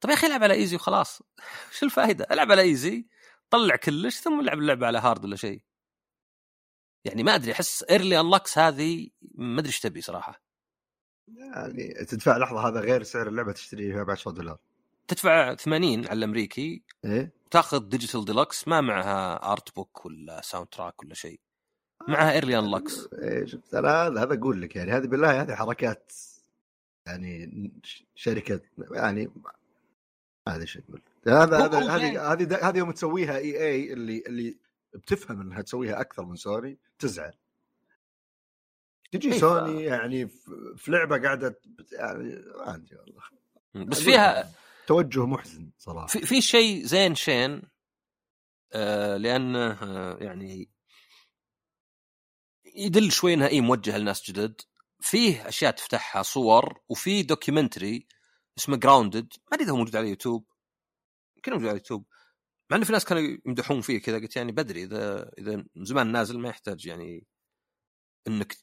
طب 0.01 0.09
يا 0.09 0.14
أخي 0.14 0.27
العب 0.27 0.43
على 0.43 0.55
easy 0.55 0.76
وخلاص. 0.77 1.23
شو 1.79 1.87
الفائده 1.87 2.27
العب 2.31 2.53
على 2.53 2.62
easy 2.62 3.07
طلع 3.51 3.77
كلش 3.77 4.20
ثم 4.20 4.41
العب 4.41 4.59
اللعبة 4.59 4.87
على 4.87 4.99
hard 4.99 5.24
ولا 5.25 5.37
شيء. 5.37 5.62
يعني 7.05 7.23
ما 7.23 7.35
أدري 7.35 7.53
أحس 7.53 7.83
early 7.83 8.20
unlocks 8.20 8.59
هذه 8.59 9.09
ما 9.35 9.61
أدري 9.61 9.68
إيش 9.68 9.81
تبي 9.81 10.01
صراحة. 10.01 10.43
يعني 11.29 12.05
تدفع 12.05 12.37
لحظة 12.37 12.68
هذا 12.68 12.81
غير 12.81 13.03
سعر 13.03 13.29
اللعبة 13.29 13.53
تشتريها 13.53 14.03
ب 14.03 14.11
10 14.11 14.31
دولار. 14.31 14.59
تدفع 15.09 15.55
80 15.55 16.07
على 16.07 16.18
الأمريكي 16.18 16.85
إيه؟ 17.05 17.33
تاخذ 17.51 17.89
digital 17.89 18.24
deluxe 18.24 18.68
ما 18.68 18.81
معها 18.81 19.53
art 19.53 19.76
book 19.76 20.07
ولا 20.07 20.41
soundtrack 20.41 21.03
ولا 21.03 21.14
شيء. 21.14 21.41
معها 22.09 22.32
early 22.33 22.59
unlocks 22.59 23.09
إيه 23.12 23.44
شفت 23.46 23.74
أنا 23.74 24.07
هذا 24.07 24.22
هذا 24.22 24.34
أقول 24.34 24.62
لك 24.62 24.76
يعني 24.76 24.92
هذه 24.92 25.07
بالله 25.07 25.42
هذه 25.42 25.55
حركات 25.55 26.12
يعني 27.07 27.70
شركة 28.14 28.61
يعني 28.90 29.30
ما 30.46 30.55
ادري 30.55 30.62
إيش 30.62 30.78
أقول. 30.78 31.03
هذا 31.26 31.64
هذا 31.64 31.78
هذه 31.78 32.32
هذه 32.32 32.68
هذه 32.68 32.78
يوم 32.78 32.90
تسويها 32.90 33.36
EA 33.37 33.93
اللي 33.92 34.22
اللي 34.26 34.57
بتفهم 34.94 35.40
إنها 35.40 35.62
تسويها 35.62 36.00
أكثر 36.00 36.24
من 36.24 36.36
سوني 36.36 36.78
تزعل. 36.98 37.32
تجي 39.12 39.28
إيه، 39.28 39.34
ف- 39.38 39.40
سوني 39.40 39.82
يعني 39.82 40.28
في 40.76 40.90
لعبة 40.90 41.18
قاعدة 41.22 41.61
يعني 41.92 42.24
ما 42.57 42.74
أدري 42.74 42.96
والله. 42.96 43.22
بس 43.86 44.00
فيها 44.00 44.50
توجه 44.86 45.26
محزن 45.26 45.70
صراحة. 45.78 46.07
في, 46.07 46.18
في 46.26 46.40
شيء 46.40 46.84
زين 46.84 47.14
شين 47.14 47.62
آه 48.72 49.16
لأنه 49.16 49.72
آه 49.72 50.16
يعني 50.20 50.68
يدل 52.75 53.12
شوي 53.12 53.35
إنها 53.35 53.49
اي 53.49 53.61
موجهة 53.61 53.99
لناس 53.99 54.31
جدد. 54.31 54.61
فيه 55.01 55.49
أشياء 55.49 55.70
تفتحها 55.73 56.23
صور 56.23 56.81
وفي 56.89 57.23
documentary 57.22 58.07
اسمه 58.59 58.77
Grounded 58.76 59.33
ما 59.51 59.55
أدري 59.57 59.64
إذا 59.64 59.73
هو 59.73 59.77
موجود 59.77 59.97
على 59.97 60.09
يوتيوب. 60.09 60.47
يمكن 61.37 61.53
موجود 61.53 61.68
على 61.68 61.77
يوتيوب. 61.77 62.07
مع 62.70 62.77
ان 62.77 62.85
في 62.85 62.93
ناس 62.93 63.05
كانوا 63.05 63.39
يمدحون 63.47 63.81
فيه 63.81 63.99
كذا 63.99 64.18
قلت 64.18 64.37
يعني 64.37 64.53
بدري 64.53 64.83
إذا 64.85 65.31
إذا 65.39 65.57
من 65.57 65.85
زمان 65.85 66.12
نازل 66.12 66.39
ما 66.39 66.49
يحتاج 66.49 66.87
يعني 66.87 67.27
إنك 68.29 68.57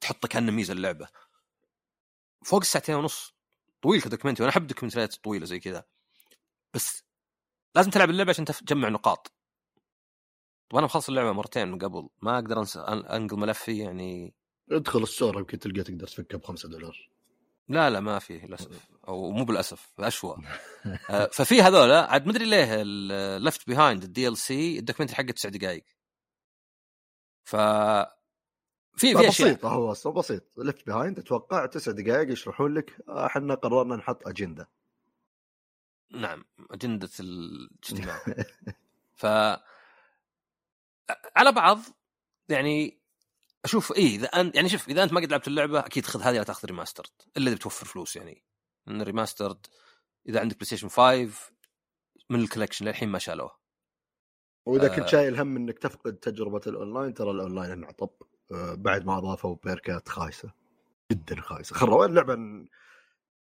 تحطه 0.00 0.28
كأنه 0.28 0.52
ميزة 0.52 0.72
اللعبه 0.72 1.08
فوق 2.44 2.60
الساعتين 2.60 2.94
ونص. 2.94 3.34
طويل 3.82 4.02
ك 4.02 4.05
documentary. 4.05 4.44
وأنا 4.44 4.52
أحب 4.52 4.62
ال 4.62 4.66
documentary 4.66 5.10
ات 5.10 5.14
الطويلة 5.14 5.46
زي 5.46 5.60
كذا. 5.60 5.84
بس 6.74 7.04
لازم 7.76 7.90
تلعب 7.90 8.10
اللعبة 8.10 8.30
عشان 8.30 8.44
تجمع 8.44 8.88
نقاط. 8.88 9.37
طبعا 10.70 10.78
أنا 10.80 10.86
مخلص 10.86 11.08
اللعبة 11.08 11.32
مرتين 11.32 11.68
من 11.68 11.78
قبل 11.78 12.08
ما 12.22 12.34
أقدر 12.34 12.64
أن- 12.64 12.76
أنقل 13.10 13.36
ملفي 13.38 13.78
يعني. 13.78 14.34
ادخل 14.70 15.02
ال 15.02 15.08
store 15.08 15.38
يمكن 15.38 15.58
تلقى 15.58 15.82
تقدر 15.82 16.06
تفكها 16.06 16.38
ب 16.38 16.44
5 16.44 16.68
دولار. 16.68 17.10
لا 17.68 17.90
لا 17.90 18.00
ما 18.00 18.18
فيه 18.18 18.46
للأسف 18.46 18.88
أو 19.08 19.30
مو 19.30 19.44
بالأسف 19.44 19.92
اشوى 20.00 20.36
آه، 21.10 21.26
ففي 21.32 21.62
هذولا 21.62 22.10
عاد 22.12 22.26
مدري 22.26 22.44
ليه 22.44 22.82
Left 23.38 23.66
Behind 23.66 24.02
ال 24.02 24.36
DLC 24.36 24.78
ال 24.78 24.81
documentary 24.81 25.16
حقه 25.16 25.32
تسع 25.32 25.48
دقائق 25.48 25.84
ف 27.44 27.56
في 27.56 29.14
في 29.16 29.28
أشياء. 29.28 29.48
بسيطة 29.48 29.68
هو 29.68 29.92
أصلا 29.92 30.12
بسيط. 30.12 30.42
Left 30.58 30.86
Behind 30.86 31.18
أتوقع 31.18 31.66
تسع 31.66 31.92
دقائق 31.92 32.32
يشرحون 32.32 32.74
لك 32.74 32.96
إحنا 33.08 33.54
قررنا 33.54 33.96
نحط 33.96 34.28
أجندة. 34.28 34.68
نعم 36.10 36.44
أجندة 36.70 37.10
الاجتماع. 37.20 38.18
ف 39.20 39.26
على 41.36 41.52
بعض 41.52 41.78
يعني 42.48 43.00
أشوف 43.64 43.92
إيه 43.92 44.16
إذا 44.16 44.26
انت 44.26 44.56
يعني 44.56 44.68
شوف 44.68 44.88
إذا 44.88 45.02
أنت 45.02 45.12
ما 45.12 45.20
قد 45.20 45.30
لعبت 45.30 45.48
اللعبة 45.48 45.78
أكيد 45.80 46.06
خذ 46.06 46.22
هذه 46.22 46.36
لا 46.36 46.42
تأخذ 46.42 46.68
remastered 46.68 47.10
إلا 47.36 47.46
إذا 47.48 47.56
بتوفر 47.56 47.86
فلوس 47.86 48.16
يعني. 48.16 48.44
ان 48.88 49.00
ال 49.00 49.06
remastered 49.06 49.66
إذا 50.28 50.40
عندك 50.40 50.56
PlayStation 50.56 50.88
5 50.88 51.52
من 52.30 52.40
ال 52.40 52.44
collection 52.44 52.84
للحين 52.84 53.08
ما 53.08 53.18
شالوه. 53.18 53.58
وإذا 54.66 54.92
آه. 54.92 54.96
كنت 54.96 55.08
شايل 55.08 55.40
هم 55.40 55.56
إنك 55.56 55.78
تفقد 55.78 56.16
تجربة 56.16 56.60
الأونلاين 56.66 57.14
ترى 57.14 57.30
الأونلاين 57.30 57.70
انعطب 57.70 58.10
آه، 58.52 58.74
بعد 58.74 59.06
ما 59.06 59.18
أضافوا 59.18 59.56
perk 59.64 59.99
ات 59.99 60.08
خايسة 60.08 60.52
جدا 61.12 61.40
خايسة. 61.40 61.74
خروا 61.74 62.06
اللعبة 62.06 62.34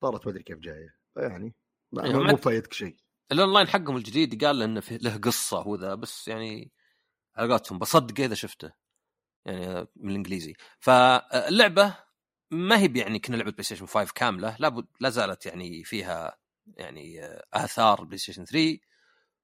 صارت 0.02 0.26
ما 0.26 0.32
أدري 0.32 0.44
كيف 0.44 0.58
جاية. 0.58 0.96
فيعني 1.14 1.56
أيوة، 2.00 2.24
مو 2.24 2.38
فايدك 2.38 2.74
شيء. 2.74 2.96
الأونلاين 3.32 3.68
حقهم 3.68 3.98
الجديد 3.98 4.46
قال 4.46 4.62
إنه 4.62 4.84
له 4.92 5.18
قصة 5.18 5.68
وذا 5.68 5.96
بس 5.96 6.28
يعني 6.28 6.72
على 7.36 7.50
قولتهم 7.50 7.80
بصدق 7.80 8.24
إذا 8.24 8.36
شفته 8.36 8.72
يعني 9.46 9.88
من 9.96 10.10
الانجليزي 10.10 10.54
فاللعبة 10.80 11.96
ما 12.52 12.78
هي 12.78 12.92
يعني 12.96 13.20
كنا 13.20 13.36
لعبة 13.36 13.52
PlayStation 13.52 13.86
5 13.86 14.14
كاملة 14.16 14.56
لابد 14.60 14.86
لا 15.00 15.10
زالت 15.10 15.46
يعني 15.46 15.84
فيها 15.84 16.38
يعني 16.78 17.22
آثار 17.54 18.04
PlayStation 18.04 18.46
3 18.46 18.78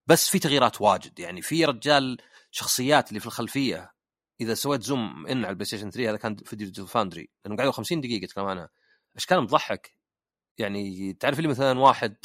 بس 0.07 0.29
في 0.29 0.39
تغييرات 0.39 0.81
واجد. 0.81 1.19
يعني 1.19 1.41
في 1.41 1.65
رجال 1.65 2.17
شخصيات 2.51 3.09
اللي 3.09 3.19
في 3.19 3.25
الخلفية 3.25 3.93
إذا 4.41 4.53
سويت 4.53 4.83
zoom 4.83 5.27
in 5.27 5.37
على 5.37 5.49
ال 5.49 5.65
PlayStation 5.65 5.89
3 5.91 6.09
هذا 6.09 6.17
كان 6.17 6.35
في 6.35 6.55
Digital 6.55 6.87
Foundry 6.87 7.29
لأنهم 7.45 7.57
قعدوا 7.57 7.71
50 7.71 8.01
دقيقة 8.01 8.23
يتكلمون 8.23 8.51
عنها. 8.51 8.69
اشكال 9.15 9.41
مضحك؟ 9.41 9.97
يعني 10.57 11.13
تعرف 11.13 11.37
اللي 11.37 11.49
مثلا 11.49 11.79
واحد 11.79 12.15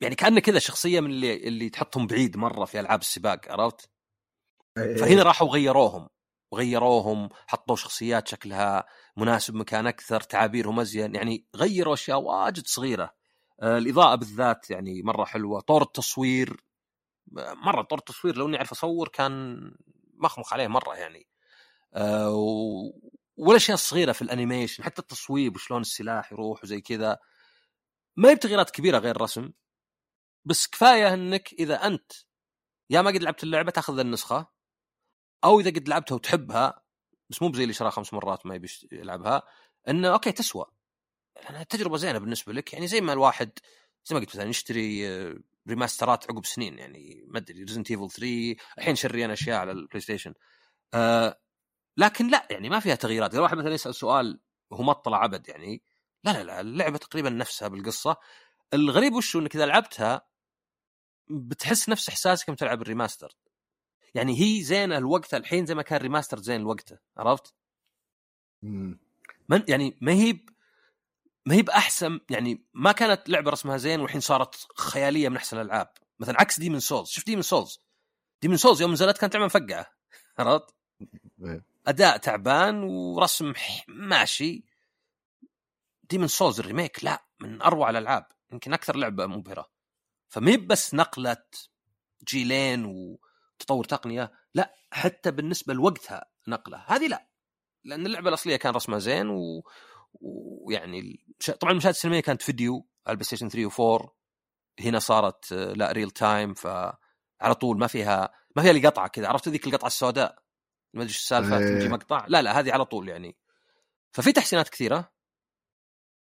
يعني 0.00 0.14
كأنه 0.14 0.40
كذا 0.40 0.58
شخصية 0.58 1.00
من 1.00 1.10
اللي 1.10 1.48
اللي 1.48 1.68
تحطهم 1.68 2.06
بعيد 2.06 2.36
مرة 2.36 2.64
في 2.64 2.80
ألعاب 2.80 3.00
السباق 3.00 3.40
عرفت؟ 3.52 3.90
إيه. 4.78 4.96
فهنا 4.96 5.22
راحوا 5.22 5.48
غيروهم 5.48 6.08
وغيروهم 6.52 7.28
حطوا 7.46 7.76
شخصيات 7.76 8.28
شكلها 8.28 8.84
مناسب 9.16 9.54
مكان 9.54 9.86
أكثر 9.86 10.20
تعابيرهم 10.20 10.80
أزين 10.80 11.14
يعني 11.14 11.46
غيروا 11.56 11.94
أشياء 11.94 12.20
واجد 12.20 12.66
صغيرة. 12.66 13.10
آه، 13.62 13.78
الإضاءة 13.78 14.14
بالذات 14.14 14.70
يعني 14.70 15.02
مرة 15.02 15.24
حلوة. 15.24 15.60
طور 15.60 15.82
التصوير 15.82 16.64
مرة 17.64 17.82
طور 17.82 17.98
التصوير 17.98 18.36
لو 18.36 18.46
إني 18.46 18.56
أعرف 18.56 18.72
أصور 18.72 19.08
كان 19.08 19.60
مخمخ 20.14 20.52
عليه 20.52 20.66
مرة 20.68 20.94
يعني. 20.94 21.26
آه، 21.94 22.34
والاشياء 23.36 23.74
الصغيره 23.74 24.12
في 24.12 24.22
ال 24.22 24.28
animation 24.28 24.84
حتى 24.84 25.02
التصويب 25.02 25.54
وشلون 25.56 25.80
السلاح 25.80 26.32
يروح 26.32 26.64
وزي 26.64 26.80
كذا. 26.80 27.18
ما 28.16 28.30
هي 28.30 28.34
بتغييرات 28.34 28.70
كبيرة 28.70 28.98
غير 28.98 29.20
رسم 29.20 29.50
بس 30.44 30.66
كفاية 30.66 31.14
إنك 31.14 31.52
إذا 31.52 31.86
أنت 31.86 32.12
يا 32.90 33.02
ما 33.02 33.10
قد 33.10 33.22
لعبت 33.22 33.42
اللعبة 33.44 33.70
تاخذ 33.70 33.98
النسخة 33.98 34.46
أو 35.44 35.60
إذا 35.60 35.70
قد 35.70 35.88
لعبتها 35.88 36.14
وتحبها 36.14 36.82
بس 37.30 37.42
مو 37.42 37.48
بزي 37.48 37.62
اللي 37.62 37.74
شراها 37.74 37.90
خمس 37.90 38.14
مرات 38.14 38.46
ما 38.46 38.54
يبي 38.54 38.68
يلعبها 38.92 39.42
إنه 39.88 40.08
okay 40.08 40.32
تسوى. 40.32 40.64
لأنها 41.36 41.62
تجربة 41.62 41.96
زينة 41.96 42.18
بالنسبة 42.18 42.52
لك 42.52 42.72
يعني 42.72 42.86
زي 42.86 43.00
ما 43.00 43.12
الواحد 43.12 43.58
زي 44.04 44.14
ما 44.14 44.20
قلت 44.20 44.28
مثلا 44.28 44.48
يشتري 44.48 45.08
آه، 45.08 45.36
remaster 45.68 46.23
ات 46.23 46.30
عقب 46.30 46.46
سنين 46.46 46.78
يعني 46.78 47.24
ما 47.28 47.38
أدري 47.38 47.62
Resident 47.62 47.90
Evil 47.90 48.10
3 48.10 48.56
الحين 48.78 48.94
شريان 48.96 49.30
أشياء 49.30 49.58
على 49.60 49.72
ال 49.72 50.00
PlayStation 50.00 50.34
آه 50.94 51.40
لكن 51.96 52.28
لا 52.28 52.46
يعني 52.50 52.68
ما 52.68 52.80
فيها 52.80 52.94
تغييرات. 52.94 53.32
إذا 53.34 53.42
واحد 53.42 53.56
مثلا 53.56 53.74
يسأل 53.74 53.94
سؤال 53.94 54.40
وهو 54.70 54.82
ما 54.82 54.92
اطلع 54.92 55.24
أبد 55.24 55.48
يعني 55.48 55.82
لا 56.24 56.30
لا 56.32 56.44
لا 56.44 56.60
اللعبة 56.60 56.98
تقريبا 56.98 57.30
نفسها 57.30 57.68
بالقصة. 57.68 58.16
الغريب 58.74 59.12
وش 59.14 59.36
إنك 59.36 59.56
إذا 59.56 59.66
لعبتها 59.66 60.26
بتحس 61.28 61.88
نفس 61.88 62.08
إحساسك 62.08 62.48
لما 62.48 62.56
تلعب 62.56 62.82
ال 62.82 62.87
remaster. 62.87 63.36
يعني 64.14 64.40
هي 64.40 64.62
زينه 64.62 64.98
لوقتها 64.98 65.36
الحين 65.36 65.66
زي 65.66 65.74
ما 65.74 65.82
كان 65.82 66.00
remaster 66.00 66.38
زين 66.38 66.60
لوقته 66.60 66.98
عرفت؟ 67.16 67.54
من 69.48 69.62
يعني 69.68 69.98
ما 70.00 70.12
هي 70.12 70.38
ما 71.46 71.54
هي 71.54 71.62
بأحسن 71.62 72.20
يعني 72.30 72.64
ما 72.74 72.92
كانت 72.92 73.28
لعبة 73.28 73.50
رسمها 73.50 73.76
زين 73.76 74.00
والحين 74.00 74.20
صارت 74.20 74.66
خيالية 74.78 75.28
من 75.28 75.36
أحسن 75.36 75.56
الألعاب. 75.60 75.88
مثلا 76.20 76.40
عكس 76.40 76.60
Demon's 76.60 76.80
Souls 76.80 77.08
شفت 77.08 77.26
Demon's 77.26 77.42
Souls 77.42 77.80
Demon's 78.42 78.56
Souls 78.56 78.82
يوم 78.82 78.92
نزلت 78.92 79.18
كانت 79.18 79.34
لعبة 79.34 79.46
مفقعة 79.46 79.86
عرفت؟ 80.38 80.74
إيه. 81.44 81.64
أداء 81.86 82.16
تعبان 82.16 82.82
ورسم 82.82 83.52
ماشي. 83.88 84.64
Demon's 86.10 86.26
Souls 86.26 86.60
ال 86.60 86.66
remake 86.66 87.04
لا 87.04 87.24
من 87.40 87.62
أروع 87.62 87.90
الألعاب. 87.90 88.26
يمكن 88.52 88.72
أكثر 88.72 88.96
لعبة 88.96 89.26
مبهرة. 89.26 89.73
فمي 90.34 90.56
بس 90.56 90.94
نقلة 90.94 91.44
جيلين 92.28 92.84
وتطور 92.84 93.84
تقنية 93.84 94.32
لا 94.54 94.74
حتى 94.90 95.30
بالنسبة 95.30 95.74
لوقتها 95.74 96.24
نقلة. 96.48 96.84
هذه 96.86 97.08
لا 97.08 97.28
لأن 97.84 98.06
اللعبة 98.06 98.28
الأصلية 98.28 98.56
كان 98.56 98.74
رسمها 98.74 98.98
زين 98.98 99.28
و... 99.30 99.62
ويعني 100.20 101.26
طبعا 101.60 101.72
المشاهد 101.72 101.94
السينمائية 101.94 102.22
كانت 102.22 102.42
فيديو 102.42 102.88
على 103.06 103.12
ال 103.12 103.24
PlayStation 103.24 103.48
3 103.48 103.70
و4 103.70 104.08
هنا 104.80 104.98
صارت 104.98 105.52
آه، 105.52 105.72
لا 105.72 105.92
real 105.92 106.10
time 106.10 106.54
فعلى 106.54 107.54
طول 107.60 107.78
ما 107.78 107.86
فيها 107.86 108.32
ما 108.56 108.62
فيها 108.62 108.70
اللي 108.70 108.86
قطعه 108.86 109.08
كذا. 109.08 109.28
عرفت 109.28 109.48
ذيك 109.48 109.66
القطعة 109.66 109.86
السوداء؟ 109.86 110.38
ما 110.94 111.02
أدري 111.02 111.08
إيش 111.12 111.18
السالفة 111.18 111.58
إيه. 111.58 111.78
تجي 111.78 111.88
مقطع؟ 111.88 112.26
لا 112.28 112.42
لا 112.42 112.60
هذه 112.60 112.72
على 112.72 112.84
طول 112.84 113.08
يعني. 113.08 113.36
ففي 114.12 114.32
تحسينات 114.32 114.68
كثيرة. 114.68 115.12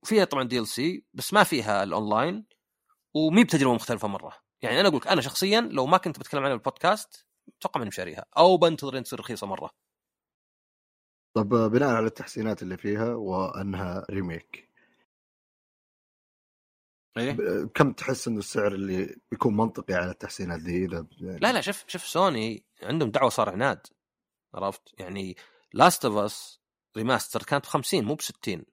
فيها 0.05 0.25
طبعا 0.25 0.45
DLC 0.45 1.05
بس 1.15 1.33
ما 1.33 1.45
فيها 1.45 1.83
الاونلاين 1.83 2.56
ومي 3.17 3.45
بتجربة 3.45 3.75
مختلفة 3.75 4.09
مرة. 4.09 4.33
يعني 4.63 4.81
أنا 4.81 4.89
أقول 4.89 5.01
لك 5.01 5.07
أنا 5.07 5.21
شخصيا 5.21 5.61
لو 5.61 5.87
ما 5.87 5.99
كنت 5.99 6.19
بتكلم 6.19 6.43
عنها 6.43 6.55
بالبودكاست 6.57 7.27
أتوقع 7.59 7.79
ماني 7.79 7.89
بشاريها. 7.89 8.27
أو 8.39 8.57
بنتظر 8.57 8.99
إن 8.99 9.03
تصير 9.05 9.21
رخيصة 9.21 9.47
مرة. 9.47 9.71
طب 11.37 11.49
بناء 11.49 11.89
على 11.89 12.07
التحسينات 12.07 12.63
اللي 12.63 12.77
فيها 12.77 13.15
وأنها 13.15 14.07
remake. 14.11 14.71
ب- 17.17 17.71
كم 17.75 17.93
تحس 17.93 18.29
إنه 18.29 18.39
السعر 18.39 18.75
اللي 18.75 19.17
بيكون 19.31 19.57
منطقي 19.57 19.95
على 19.95 20.11
التحسينات 20.11 20.61
ذي؟ 20.61 20.85
إذا 20.85 21.07
يعني 21.21 21.39
لا 21.39 21.53
لا 21.53 21.61
شوف 21.61 21.85
شوف 21.89 22.07
سوني 22.07 22.65
عندهم 22.83 23.11
دعوة 23.11 23.29
صار 23.31 23.49
عناد. 23.51 23.87
عرفت؟ 24.55 25.01
يعني 25.01 25.37
Last 25.73 26.05
of 26.05 26.17
Us 26.17 26.61
remaster 26.97 27.43
كانت 27.43 27.65
ب 27.65 27.69
50 27.69 28.05
مو 28.05 28.15
ب 28.15 28.21
60 28.21 28.65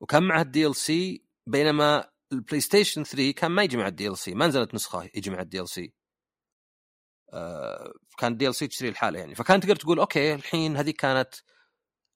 وكان 0.00 0.22
معها 0.22 0.42
ال 0.42 0.76
DLC 0.76 1.24
بينما 1.46 2.13
ال 2.34 2.60
PlayStation 2.60 3.04
3 3.04 3.30
كان 3.30 3.50
ما 3.50 3.62
يجي 3.62 3.76
مع 3.76 3.86
ال 3.86 4.18
DLC 4.18 4.34
ما 4.34 4.46
نزلت 4.46 4.74
نسخة 4.74 5.10
يجي 5.14 5.30
مع 5.30 5.60
ال 5.60 5.68
DLC 5.68 5.92
كان 8.18 8.32
ال 8.32 8.54
DLC 8.54 8.66
تشتري 8.66 8.88
لحاله 8.88 9.18
يعني. 9.18 9.34
فكان 9.34 9.60
تقدر 9.60 9.76
تقول 9.76 9.98
okay 9.98 10.34
الحين 10.34 10.76
هذه 10.76 10.90
كانت 10.90 11.34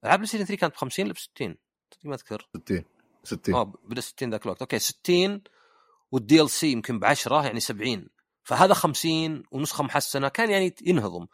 العاب 0.05 0.19
PlayStation 0.18 0.45
3 0.45 0.61
كانت 0.61 0.73
ب 0.75 0.77
50 0.77 1.05
ولا 1.05 1.14
ب 1.14 1.19
60 1.19 1.57
ما 2.05 2.14
أذكر. 2.14 2.49
60 2.57 2.85
60 3.25 3.55
آه 3.55 3.73
بدا 3.85 4.01
60 4.01 4.31
ذاك 4.31 4.43
الوقت. 4.43 4.61
okay 4.61 4.78
60 4.79 5.43
وال 6.12 6.43
DLC 6.43 6.72
يمكن 6.73 6.99
ب 6.99 7.05
10 7.05 7.47
يعني 7.47 7.61
70 7.61 8.09
فهذا 8.43 8.75
50 8.75 9.43
ونسخة 9.51 9.85
محسنة 9.85 10.29
كان 10.29 10.51
يعني 10.51 10.75
ينهضم. 10.83 11.27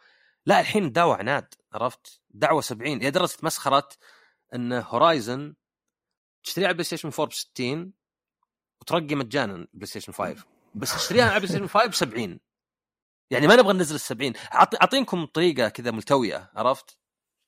لا 0.45 0.59
الحين 0.59 0.91
دعوة 0.91 1.15
عناد 1.15 1.53
عرفت؟ 1.73 2.21
دعوة 2.29 2.61
70 2.61 3.01
يا 3.01 3.09
درجه 3.09 3.37
مسخرة 3.43 3.89
إن 4.55 4.73
Horizon 4.73 5.55
تشتريها 6.43 6.67
على 6.67 6.71
ال 6.71 6.83
PlayStation 6.83 7.07
4 7.09 7.25
ب 7.25 7.33
60 7.33 7.93
وترقي 8.81 9.15
مجانا 9.15 9.67
PlayStation 9.73 10.11
5 10.11 10.35
بس 10.75 10.95
تشتريها 10.95 11.25
على 11.25 11.35
PlayStation 11.39 11.67
5 11.67 11.85
ب 11.87 11.93
70 11.93 12.39
يعني 13.31 13.47
ما 13.47 13.55
نبغى 13.55 13.73
ننزل 13.73 13.95
ال 13.95 13.99
70 13.99 14.33
أعط- 14.35 14.81
أعطينكم 14.81 15.25
طريقة 15.25 15.69
كذا 15.69 15.91
ملتوية 15.91 16.51
عرفت؟ 16.55 16.97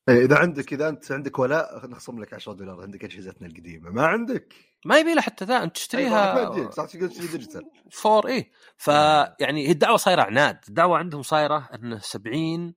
إيه، 0.09 0.25
إذا 0.25 0.37
عندك 0.37 0.73
إذا 0.73 0.89
أنت 0.89 1.11
عندك 1.11 1.39
ولاء 1.39 1.87
نخصم 1.87 2.19
لك 2.21 2.33
10 2.33 2.53
دولار. 2.53 2.81
عندك 2.81 3.03
اجهزتنا 3.03 3.47
القديمة؟ 3.47 3.89
ما 3.89 4.05
عندك. 4.05 4.53
ما 4.85 4.97
يبي 4.99 5.13
له 5.13 5.21
حتى 5.21 5.45
ذا. 5.45 5.63
أنت 5.63 5.75
تشتريها 5.75 6.37
أيوة، 6.37 6.49
ما 6.49 6.55
تجيك، 6.55 6.71
صح 6.71 6.85
تقدر 6.85 7.07
تشتري 7.07 7.27
digital 7.27 7.63
four 7.91 8.27
إيه. 8.27 8.51
فيعني 8.77 9.67
هي 9.67 9.71
الدعوة 9.71 9.97
صايرة 9.97 10.21
عناد. 10.21 10.59
الدعوة 10.67 10.97
عندهم 10.97 11.21
صايرة 11.21 11.69
انه 11.73 11.99
70 11.99 12.73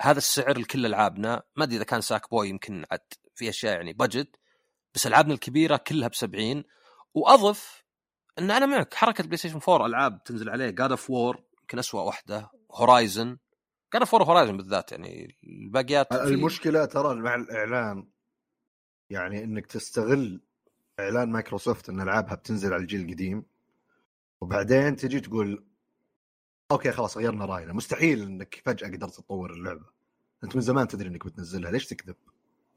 هذا 0.00 0.18
السعر 0.18 0.58
لكل 0.58 0.86
ألعابنا. 0.86 1.42
ما 1.56 1.64
أدري 1.64 1.76
إذا 1.76 1.84
كان 1.84 2.00
Sackboy 2.00 2.48
يمكن 2.48 2.84
عاد 2.90 3.00
في 3.34 3.48
أشياء 3.48 3.74
يعني 3.74 3.92
budget 3.92 4.36
بس 4.94 5.06
ألعابنا 5.06 5.34
الكبيرة 5.34 5.76
كلها 5.76 6.08
ب 6.08 6.14
70 6.14 6.64
وأضف 7.16 7.84
إن 8.38 8.50
أنا 8.50 8.66
معك 8.66 8.94
حركة 8.94 9.24
PlayStation 9.24 9.60
4 9.68 9.86
ألعاب 9.86 10.24
تنزل 10.24 10.50
عليه 10.50 10.70
God 10.70 10.90
of 10.90 11.10
War 11.10 11.42
يمكن 11.60 11.78
اسوء 11.78 12.02
واحدة 12.02 12.50
Horizon 12.72 13.36
God 13.92 14.02
of 14.02 14.14
War 14.14 14.22
و 14.22 14.26
Horizon 14.26 14.56
بالذات 14.56 14.92
يعني 14.92 15.36
الباقيات 15.44 16.12
المشكلة 16.12 16.84
ترى 16.84 17.14
مع 17.14 17.34
الإعلان 17.34 18.08
يعني 19.10 19.44
إنك 19.44 19.66
تستغل 19.66 20.40
إعلان 21.00 21.30
مايكروسوفت 21.30 21.88
إن 21.88 22.00
ألعابها 22.00 22.34
بتنزل 22.34 22.72
على 22.72 22.82
الجيل 22.82 23.00
القديم 23.00 23.44
وبعدين 24.40 24.96
تجي 24.96 25.20
تقول 25.20 25.64
okay 26.70 26.92
خلاص 26.92 27.16
غيرنا 27.16 27.44
رأينا. 27.44 27.72
مستحيل 27.72 28.22
إنك 28.22 28.62
فجأة 28.64 28.88
قدرت 28.88 29.14
تطور 29.14 29.52
اللعبة. 29.52 29.84
أنت 30.44 30.56
من 30.56 30.62
زمان 30.62 30.88
تدري 30.88 31.08
إنك 31.08 31.26
بتنزلها 31.26 31.70
ليش 31.70 31.86
تكذب؟ 31.86 32.16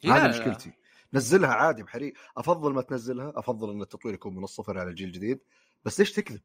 هذه 0.05 0.23
لا، 0.23 0.27
مشكلتي. 0.27 0.71
نزلها 1.13 1.53
عادي 1.53 1.83
بحري. 1.83 2.13
أفضل 2.37 2.73
ما 2.73 2.81
تنزلها 2.81 3.33
أفضل 3.35 3.71
إن 3.71 3.81
التطوير 3.81 4.13
يكون 4.13 4.35
من 4.35 4.43
الصفر 4.43 4.79
على 4.79 4.89
الجيل 4.89 5.07
الجديد. 5.07 5.39
بس 5.83 5.99
ليش 5.99 6.11
تكذب؟ 6.11 6.41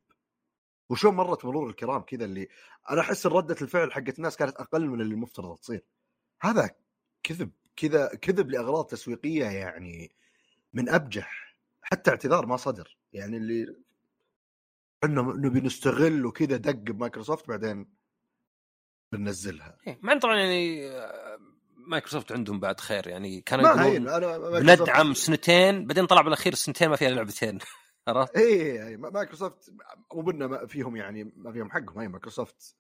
وشون 0.91 1.15
مرت 1.15 1.45
مرور 1.45 1.69
الكرام 1.71 2.03
كذا 2.03 2.25
اللي 2.25 2.49
أنا 2.91 3.01
أحس 3.01 3.27
ردة 3.27 3.57
الفعل 3.63 3.93
حقت 3.93 4.19
الناس 4.19 4.37
كانت 4.37 4.57
أقل 4.57 4.89
من 4.89 5.01
اللي 5.01 5.15
المفترض 5.15 5.57
تصير. 5.57 5.85
هذا 6.41 6.71
كذب. 7.23 7.51
كذا 7.77 8.07
كذب 8.07 8.51
لأغراض 8.51 8.85
تسويقية 8.85 9.45
يعني 9.45 10.13
من 10.73 10.89
أبجح. 10.89 11.57
حتى 11.83 12.11
اعتذار 12.11 12.47
ما 12.47 12.57
صدر. 12.57 12.97
يعني 13.13 13.37
اللي 13.37 13.77
إحنا 15.05 15.23
نبي 15.23 15.61
نستغل 15.61 16.27
وكذا 16.27 16.57
دق 16.57 16.93
بمايكروسوفت 16.93 17.49
بعدين 17.49 17.87
بننزلها. 19.13 19.79
إيه، 19.87 19.99
مع 20.03 20.19
طبعا 20.19 20.37
يعني 20.37 20.91
مايكروسوفت 21.87 22.33
عندهم 22.33 22.61
بعد 22.61 22.81
خير 22.81 23.09
يعني 23.09 23.41
كانوا 23.41 23.87
يقولون 23.87 24.63
بندعم 24.63 25.15
سنتين 25.15 25.87
بعدين 25.87 26.07
طلع 26.07 26.21
بالأخير 26.21 26.53
السنتين 26.53 26.89
ما 26.89 26.97
فيها 26.97 27.11
لعبتين 27.11 27.59
عرفت؟ 28.09 28.37
اي 28.37 28.89
اي 28.89 28.97
مايكروسوفت 28.97 29.71
مو 30.15 30.23
ما 30.23 30.67
فيهم 30.67 30.97
يعني 30.97 31.33
ما 31.37 31.53
فيهم 31.53 31.71
حقهم 31.71 31.99
هي 31.99 32.09
مايكروسوفت 32.09 32.77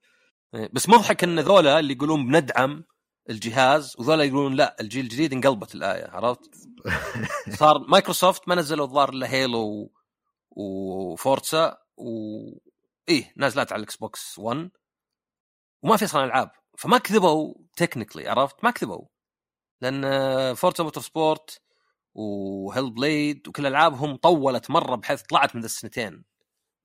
إيه، 0.55 0.70
بس 0.72 0.89
مضحك 0.89 1.24
إن 1.24 1.40
ذولا 1.40 1.78
اللي 1.78 1.94
يقولون 1.94 2.26
بندعم 2.26 2.85
الجهاز 3.31 3.94
وذولا 3.98 4.24
يقولون 4.24 4.55
لا 4.55 4.76
الجيل 4.81 5.05
الجديد 5.05 5.32
انقلبت 5.32 5.74
الآية 5.74 6.10
عرفت؟ 6.10 6.68
صار 7.59 7.78
مايكروسوفت 7.89 8.48
ما 8.48 8.55
نزلوا 8.55 8.86
الظاهر 8.86 9.09
إلا 9.09 9.31
Halo 9.31 9.93
و 10.51 10.72
Forza 10.72 11.78
و 11.97 12.09
إيه 13.09 13.32
نازلات 13.36 13.72
على 13.72 13.81
ال 13.81 13.97
Xbox 13.97 14.39
1 14.39 14.70
وما 15.82 15.97
في 15.97 16.05
أصلا 16.05 16.24
ألعاب 16.24 16.51
فما 16.77 16.99
كذبوا 16.99 17.55
technically 17.77 18.28
عرفت؟ 18.29 18.65
ما 18.65 18.71
كذبوا. 18.71 19.05
لأن 19.81 20.55
Forza 20.55 20.82
Motorsport 20.82 21.61
و 22.15 22.91
Hellblade 22.91 23.49
وكل 23.49 23.67
ألعابهم 23.67 24.17
طولت 24.17 24.71
مرة 24.71 24.97
بحيث 24.97 25.23
طلعت 25.23 25.55
من 25.55 25.61
ذا 25.61 25.67
السنتين. 25.67 26.25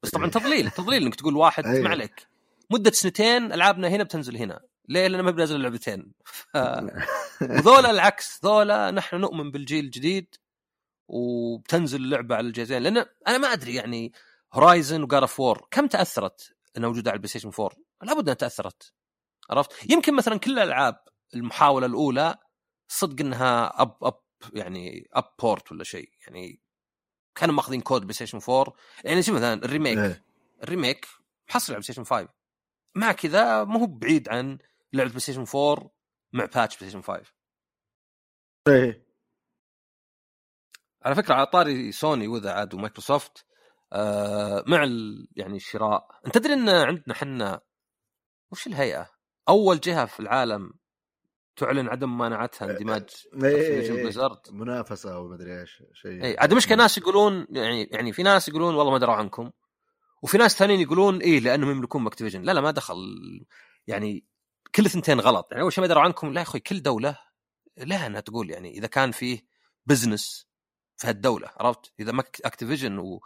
بس 0.04 0.10
طبعا 0.10 0.30
تضليل 0.30 0.72
تضليل 0.72 1.04
إنك 1.04 1.16
تقول 1.16 1.36
واحد 1.36 1.66
أيوة. 1.66 1.84
ما 1.84 1.90
عليك. 1.90 2.28
مدة 2.70 2.92
سنتين 2.92 3.54
ألعابنا 3.54 3.88
هنا 3.88 4.04
بتنزل 4.04 4.38
هنا. 4.38 4.62
ليه؟ 4.90 5.08
لأنه 5.08 5.24
ما 5.24 5.32
بنزل 5.32 5.62
لعبتين. 5.62 6.12
ف... 6.26 6.58
وذولا 7.42 7.92
العكس 7.92 8.46
ذولا 8.46 8.92
نحن 8.92 9.16
نؤمن 9.16 9.52
بالجيل 9.52 9.86
الجديد 9.86 10.36
وبتنزل 11.08 12.04
اللعبة 12.04 12.36
على 12.36 12.48
الجهازين 12.48 12.78
لأن 12.78 13.06
أنا 13.28 13.38
ما 13.38 13.54
أدري 13.54 13.76
يعني 13.76 14.14
Horizon 14.54 15.04
و 15.04 15.08
God 15.08 15.22
of 15.22 15.40
War 15.40 15.68
كم 15.72 15.88
تأثرت 15.88 16.56
إنها 16.78 16.90
موجودة 16.90 17.12
على 17.12 17.16
ال 17.16 17.30
PlayStation 17.30 17.52
4 17.60 17.78
لابد 18.04 18.22
إنها 18.22 18.34
تأثرت. 18.34 18.94
عرفت؟ 19.50 19.92
يمكن 19.92 20.16
مثلا 20.16 20.38
كل 20.40 20.52
الألعاب 20.52 21.04
المحاولة 21.36 21.86
الأولى 21.86 22.36
صدق 22.88 23.26
إنها 23.26 23.82
up 23.82 24.04
up 24.04 24.20
يعني 24.54 25.10
up 25.14 25.24
port 25.40 25.72
ولا 25.72 25.84
شيء 25.84 26.10
يعني 26.28 26.62
كانوا 27.36 27.56
ماخذين 27.56 27.82
code 27.82 28.02
PlayStation 28.02 28.40
4 28.50 28.74
يعني 29.04 29.22
شوف 29.22 29.36
مثلا 29.36 29.54
ال 29.54 29.60
remake 29.60 29.98
إيه. 29.98 30.26
ال 30.64 30.70
remake 30.70 31.08
محصل 31.50 31.74
على 31.74 31.82
PlayStation 31.82 32.04
5 32.04 32.30
مع 32.96 33.12
كذا 33.12 33.64
ما 33.64 33.80
هو 33.80 33.86
بعيد 33.86 34.30
عن 34.30 34.58
لعبة 34.94 35.10
PlayStation 35.10 35.46
4 35.56 35.92
مع 36.34 36.46
patch 36.46 36.78
PlayStation 36.78 37.02
5 37.02 37.24
إيه. 38.68 39.10
على 41.06 41.16
فكرة 41.16 41.34
على 41.34 41.46
طاري 41.46 41.92
سوني 41.92 42.28
وذا 42.28 42.52
عاد 42.52 42.74
ومايكروسوفت 42.74 43.46
آه 43.94 44.64
مع 44.68 44.84
ال 44.84 45.28
يعني 45.36 45.56
الشراء. 45.56 46.08
أنت 46.26 46.38
تدري 46.38 46.54
إن 46.54 46.70
عندنا 46.70 47.14
حنا 47.14 47.62
وش 48.52 48.68
الهيئة؟ 48.68 49.19
أول 49.50 49.80
جهة 49.80 50.06
في 50.06 50.20
العالم 50.20 50.74
تعلن 51.56 51.88
عدم 51.88 52.10
ممانعتها 52.10 52.72
اندماج 52.72 53.10
إيه. 53.44 54.12
Blizzard. 54.12 54.52
منافسة 54.54 55.16
أو 55.16 55.28
مدري 55.28 55.62
إيش 55.62 55.84
شيء 55.94 56.24
إي 56.24 56.38
عاد 56.38 56.52
المشكلة 56.52 56.78
ناس 56.78 56.98
يقولون 56.98 57.48
يعني 57.50 57.84
يعني 57.84 58.14
في 58.14 58.24
ناس 58.24 58.48
يقولون 58.48 58.76
والله 58.76 58.92
ما 58.92 58.98
دروا 58.98 59.16
عنكم 59.16 59.52
وفي 60.22 60.38
ناس 60.38 60.58
ثانيين 60.58 60.80
يقولون 60.80 61.22
إيه 61.22 61.40
لأنهم 61.40 61.72
يملكون 61.72 62.08
Activision 62.08 62.42
لا 62.42 62.52
لا 62.52 62.62
ما 62.62 62.72
دخل 62.72 62.98
يعني 63.88 64.26
كل 64.76 64.90
ثنتين 64.90 65.20
غلط 65.20 65.48
يعني 65.52 65.64
أول 65.64 65.74
شيء 65.74 65.82
ما 65.82 65.88
دروا 65.88 66.04
عنكم 66.04 66.34
لا 66.34 66.42
يا 66.42 66.46
أخوي 66.46 66.60
كل 66.60 66.82
دولة 66.82 67.18
لها 67.78 68.08
إنها 68.08 68.20
تقول 68.20 68.50
يعني 68.52 68.78
إذا 68.78 68.88
كان 68.88 69.12
فيه 69.12 69.46
business 69.86 70.48
في 70.98 71.08
هالدولة 71.08 71.50
عرفت 71.58 71.94
إذا 72.00 72.14
Activision 72.46 72.98
و... 72.98 73.22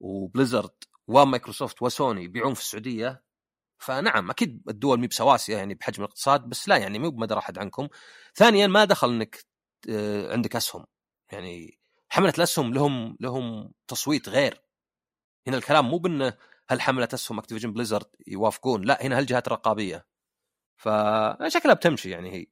و 0.00 0.09
Blizzard 0.09 0.84
ومايكروسوفت 1.06 1.82
وسوني 1.82 2.24
يبيعون 2.24 2.54
في 2.54 2.60
السعودية 2.60 3.27
فنعم 3.78 4.30
أكيد 4.30 4.62
الدول 4.68 5.00
مي 5.00 5.06
بسواسيه 5.06 5.56
يعني 5.56 5.74
بحجم 5.74 6.02
الاقتصاد 6.04 6.40
بس 6.48 6.68
لا 6.68 6.76
يعني 6.76 6.98
مو 6.98 7.10
بمدرى 7.10 7.38
أحد 7.38 7.58
عنكم. 7.58 7.88
ثانيا 8.34 8.66
ما 8.66 8.84
دخل 8.84 9.10
إنك 9.10 9.44
آه، 9.90 10.32
عندك 10.32 10.56
أسهم. 10.56 10.84
يعني 11.32 11.78
حملة 12.08 12.32
الأسهم 12.38 12.74
لهم 12.74 13.16
لهم 13.20 13.72
تصويت 13.88 14.28
غير. 14.28 14.62
هنا 15.46 15.56
الكلام 15.56 15.88
مو 15.88 15.98
بأنه 15.98 16.36
هل 16.68 16.80
حمله 16.80 17.08
أسهم 17.14 17.38
Activision 17.38 17.72
Blizzard 17.72 18.06
يوافقون 18.26 18.82
لا 18.84 19.02
هنا 19.06 19.18
هالجهات 19.18 19.46
الرقابيه 19.46 20.06
فشكلها 20.76 21.74
بتمشي 21.74 22.10
يعني 22.10 22.32
هي. 22.32 22.46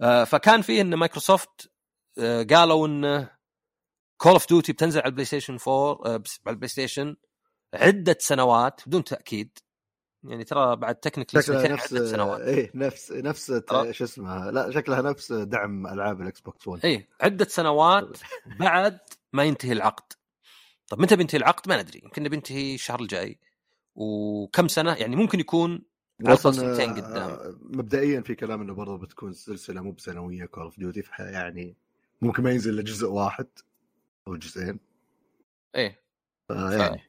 آه، 0.00 0.24
فكان 0.24 0.62
فيه 0.62 0.80
إن 0.80 0.94
مايكروسوفت 0.94 1.70
آه، 2.18 2.42
قالوا 2.42 2.86
إن 2.86 3.28
Call 4.16 4.32
of 4.32 4.48
Duty 4.48 4.72
بتنزل 4.72 5.00
على 5.00 5.06
ال 5.08 5.24
PlayStation 5.24 5.58
4 5.68 6.14
آه، 6.14 6.16
بس- 6.16 6.40
على 6.46 6.54
ال 6.54 6.68
PlayStation 6.68 7.16
عدة 7.74 8.16
سنوات 8.20 8.80
بدون 8.86 9.04
تأكيد. 9.04 9.58
يعني 10.24 10.44
ترى 10.44 10.76
بعد 10.76 10.94
technically 10.94 11.42
شكلها 11.42 11.68
نفس 11.68 11.94
سنوات. 11.94 12.40
إيه 12.40 12.70
نفس 12.74 13.12
نفس 13.12 13.50
آه. 13.50 13.90
شو 13.90 14.04
اسمها؟ 14.04 14.50
لا 14.50 14.70
شكلها 14.70 15.02
نفس 15.02 15.32
دعم 15.32 15.86
ألعاب 15.86 16.20
ال 16.20 16.40
Xbox 16.40 16.68
1 16.68 16.84
اي 16.84 17.08
عدة 17.20 17.44
سنوات 17.44 18.18
بعد 18.60 18.98
ما 19.32 19.44
ينتهي 19.44 19.72
العقد. 19.72 20.12
طب 20.88 21.00
متى 21.00 21.16
بينتهي 21.16 21.38
العقد؟ 21.38 21.68
ما 21.68 21.82
ندري 21.82 22.00
يمكن 22.04 22.28
بينتهي 22.28 22.74
الشهر 22.74 23.00
الجاي. 23.00 23.38
وكم 23.94 24.68
سنة؟ 24.68 24.94
يعني 24.94 25.16
ممكن 25.16 25.40
يكون 25.40 25.82
الأقل 26.20 26.54
سنتين 26.54 26.90
آه، 26.90 26.94
قدام. 26.94 27.58
مبدئيا 27.62 28.20
في 28.20 28.34
كلام 28.34 28.60
إنه 28.60 28.74
برضه 28.74 28.98
بتكون 28.98 29.32
سلسلة 29.32 29.80
مو 29.80 29.92
بسنوية 29.92 30.44
Call 30.44 30.62
of 30.62 30.78
Duty 30.78 31.02
يعني 31.18 31.76
ممكن 32.22 32.42
ما 32.42 32.50
ينزل 32.50 32.74
إلا 32.74 32.82
جزء 32.82 33.08
واحد 33.08 33.46
أو 34.28 34.36
جزئين. 34.36 34.80
إيه 35.74 36.02
فيعني 36.48 37.02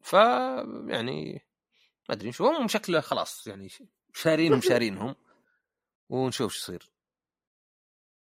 ف 0.00 0.12
يعني 0.86 1.43
ما 2.08 2.14
أدري 2.14 2.32
شو 2.32 2.46
هم 2.46 2.68
شكله 2.68 3.00
خلاص 3.00 3.46
يعني 3.46 3.68
شارينهم 4.14 4.60
شارينهم. 4.60 5.14
ونشوف 6.08 6.52
شو 6.52 6.72
يصير. 6.72 6.90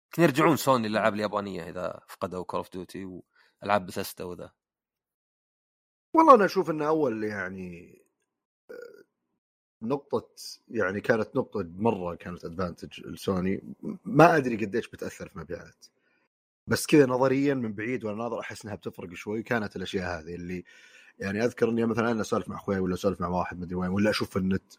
يمكن 0.07 0.23
يرجعون 0.23 0.57
سوني 0.57 0.89
للألعاب 0.89 1.15
اليابانية 1.15 1.69
إذا 1.69 2.01
فقدوا 2.09 2.45
Call 2.45 2.59
of 2.59 2.73
Duty 2.73 3.05
وألعاب 3.63 3.87
بثستا 3.87 4.25
وذا. 4.25 4.53
والله 6.15 6.35
أنا 6.35 6.45
أشوف 6.45 6.71
إنه 6.71 6.87
أول 6.87 7.25
يعني 7.25 8.03
آه، 8.71 9.05
نقطة 9.83 10.29
يعني 10.69 11.01
كانت 11.01 11.37
نقطة 11.37 11.63
مرة 11.77 12.15
كانت 12.15 12.45
ادفانتج 12.45 13.07
لسوني. 13.07 13.75
ما 14.05 14.37
أدري 14.37 14.57
قديش 14.67 14.89
بتأثر 14.89 15.29
في 15.29 15.39
مبيعات. 15.39 15.87
بس 16.67 16.87
كذا 16.87 17.07
نظريا 17.07 17.55
من 17.55 17.73
بعيد 17.73 18.05
وأنا 18.05 18.17
ناظر 18.19 18.41
أحس 18.41 18.65
إنها 18.65 18.75
بتفرق 18.75 19.15
شوي. 19.15 19.43
كانت 19.43 19.77
الأشياء 19.77 20.21
هذه 20.21 20.35
اللي 20.35 20.65
يعني 21.21 21.45
أذكر 21.45 21.69
إني 21.69 21.85
مثلا 21.85 22.11
أنا 22.11 22.21
أسولف 22.21 22.49
مع 22.49 22.57
أخوي 22.57 22.79
ولا 22.79 22.95
أسولف 22.95 23.21
مع 23.21 23.29
واحد 23.29 23.61
مدري 23.61 23.75
وين 23.75 23.91
ولا 23.91 24.11
أشوف 24.11 24.37
النت 24.37 24.75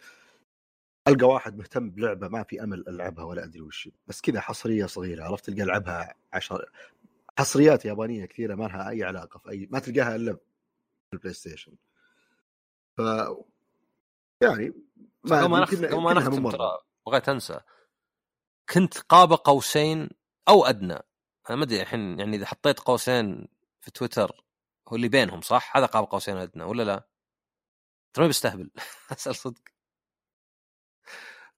ألقى 1.08 1.28
واحد 1.28 1.58
مهتم 1.58 1.90
بلعبة 1.90 2.28
ما 2.28 2.44
في 2.44 2.64
أمل 2.64 2.88
ألعبها 2.88 3.24
ولا 3.24 3.44
أدري 3.44 3.62
وش 3.62 3.90
بس 4.08 4.22
كذا 4.22 4.42
حصرية 4.42 4.86
صغيرة 4.86 5.24
عرفت؟ 5.24 5.46
تلقى 5.46 5.64
ألعبها 5.64 6.16
عشر 6.34 6.72
حصريات 7.40 7.86
يابانية 7.86 8.26
كثيرة 8.26 8.56
ما 8.56 8.64
لها 8.64 8.90
أي 8.90 9.04
علاقة 9.04 9.38
في 9.38 9.50
أي 9.50 9.68
ما 9.72 9.80
تلقاها 9.80 10.16
إلا 10.16 10.34
في 10.34 10.40
ال 11.14 11.34
PlayStation. 11.34 11.74
ف 12.98 13.02
يعني 14.42 14.74
ما 15.24 15.60
نختم 15.60 16.04
ما 16.04 16.14
نختم. 16.14 16.50
ترى 16.50 16.78
بغيت 17.08 17.30
أنسى. 17.30 17.60
كنت 18.70 18.98
قاب 18.98 19.34
قوسين 19.34 20.10
أو 20.50 20.66
أدنى. 20.66 21.00
أنا 21.50 21.58
ما 21.58 21.64
أدري 21.64 21.82
الحين 21.82 22.20
يعني 22.20 22.36
إذا 22.38 22.46
حطيت 22.46 22.80
قوسين 22.80 23.48
في 23.80 23.92
تويتر 23.92 24.44
هو 24.90 24.96
اللي 24.96 25.10
بينهم 25.10 25.42
صح؟ 25.42 25.78
هذا 25.78 25.86
قاب 25.86 26.04
قوسين 26.04 26.38
ادنى 26.38 26.64
ولا 26.64 26.84
لا؟ 26.84 27.08
ترى 28.14 28.26
ما 28.26 28.30
بستهبل 28.30 28.72
أسأل 29.12 29.36
صدق. 29.36 29.62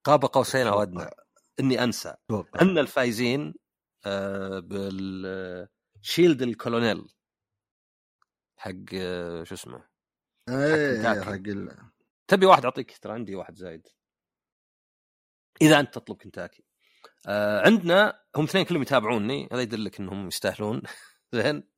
قاب 0.03 0.25
قوسين 0.25 0.67
أو 0.67 0.81
ادنى 0.81 1.09
إني 1.59 1.83
أنسى. 1.83 2.15
أن 2.61 2.77
الفايزين 2.77 3.53
آه، 4.05 4.59
بال 4.59 5.05
shield 5.05 6.41
ال 6.41 6.50
Colonel 6.50 7.13
حق 8.57 8.71
آه، 8.93 9.43
شو 9.43 9.55
اسمه؟ 9.55 9.89
إيه. 10.49 11.23
حق 11.23 11.31
ال... 11.31 11.77
تبي 12.27 12.45
واحد؟ 12.45 12.65
أعطيك 12.65 12.97
ترى 12.97 13.13
عندي 13.13 13.35
واحد 13.35 13.55
زايد. 13.55 13.87
إذا 15.61 15.79
أنت 15.79 15.93
تطلب 15.93 16.17
كنتاكي. 16.17 16.63
آه 17.27 17.61
عندنا 17.65 18.23
هم 18.35 18.43
اثنين 18.43 18.65
كلهم 18.65 18.81
يتابعوني 18.81 19.49
هذا 19.51 19.61
يدلك 19.61 19.99
إنهم 19.99 20.27
يستاهلون. 20.27 20.81
زين؟ 21.33 21.72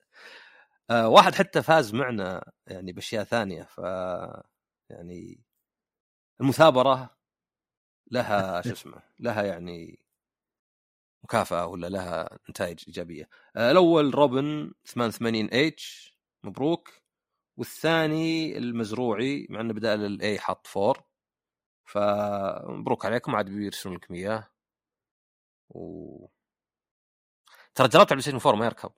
آه 0.90 1.08
واحد 1.10 1.36
حتى 1.36 1.64
فاز 1.64 1.94
معنا 1.94 2.52
يعني 2.68 2.92
بأشياء 2.92 3.24
ثانية 3.24 3.64
ف 3.64 3.78
يعني 4.90 5.44
المثابرة 6.42 7.18
لها 8.12 8.62
شو 8.62 8.74
اسمه 8.74 9.04
لها 9.20 9.44
يعني 9.44 10.00
مكافأة 11.24 11.66
ولا 11.68 11.88
لها 11.88 12.40
نتائج 12.50 12.84
إيجابية. 12.88 13.30
آه 13.56 13.72
الأول 13.72 14.16
روبن 14.16 14.74
88 14.86 15.50
H 15.54 16.18
مبروك. 16.44 16.90
والثاني 17.58 18.58
المزروعي 18.58 19.48
مع 19.50 19.62
إنه 19.62 19.74
بدال 19.74 20.06
ال 20.06 20.23
A 20.23 20.40
حط 20.40 20.68
four 20.68 21.04
فمبروك 21.86 23.06
عليكم 23.06 23.36
عاد 23.36 23.46
بيرسلون 23.50 23.96
لكم 23.96 24.14
اياه 24.16 24.50
و 25.70 26.28
ترى 27.76 27.88
جربت 27.88 27.96
على 27.96 28.20
ال 28.20 28.22
PlayStation 28.22 28.38
4 28.50 28.60
ما 28.60 28.66
يركب. 28.66 28.92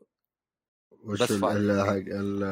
وش 1.08 1.22
بس 1.22 1.32
ال... 1.32 2.44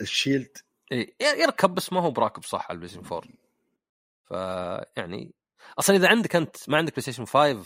ال 0.00 0.07
shield؟ 0.07 0.56
إيه 0.92 1.14
يركب 1.20 1.74
بس 1.74 1.92
ما 1.92 2.00
هو 2.00 2.10
براكب 2.10 2.44
صح 2.44 2.66
على 2.70 2.76
ال 2.76 2.88
PlayStation 2.88 3.06
4 3.14 3.22
فيعني 4.28 5.34
أصلا 5.78 5.96
إذا 5.96 6.08
عندك 6.08 6.36
أنت 6.36 6.56
ما 6.68 6.76
عندك 6.76 6.92
PlayStation 6.92 7.24
5 7.24 7.64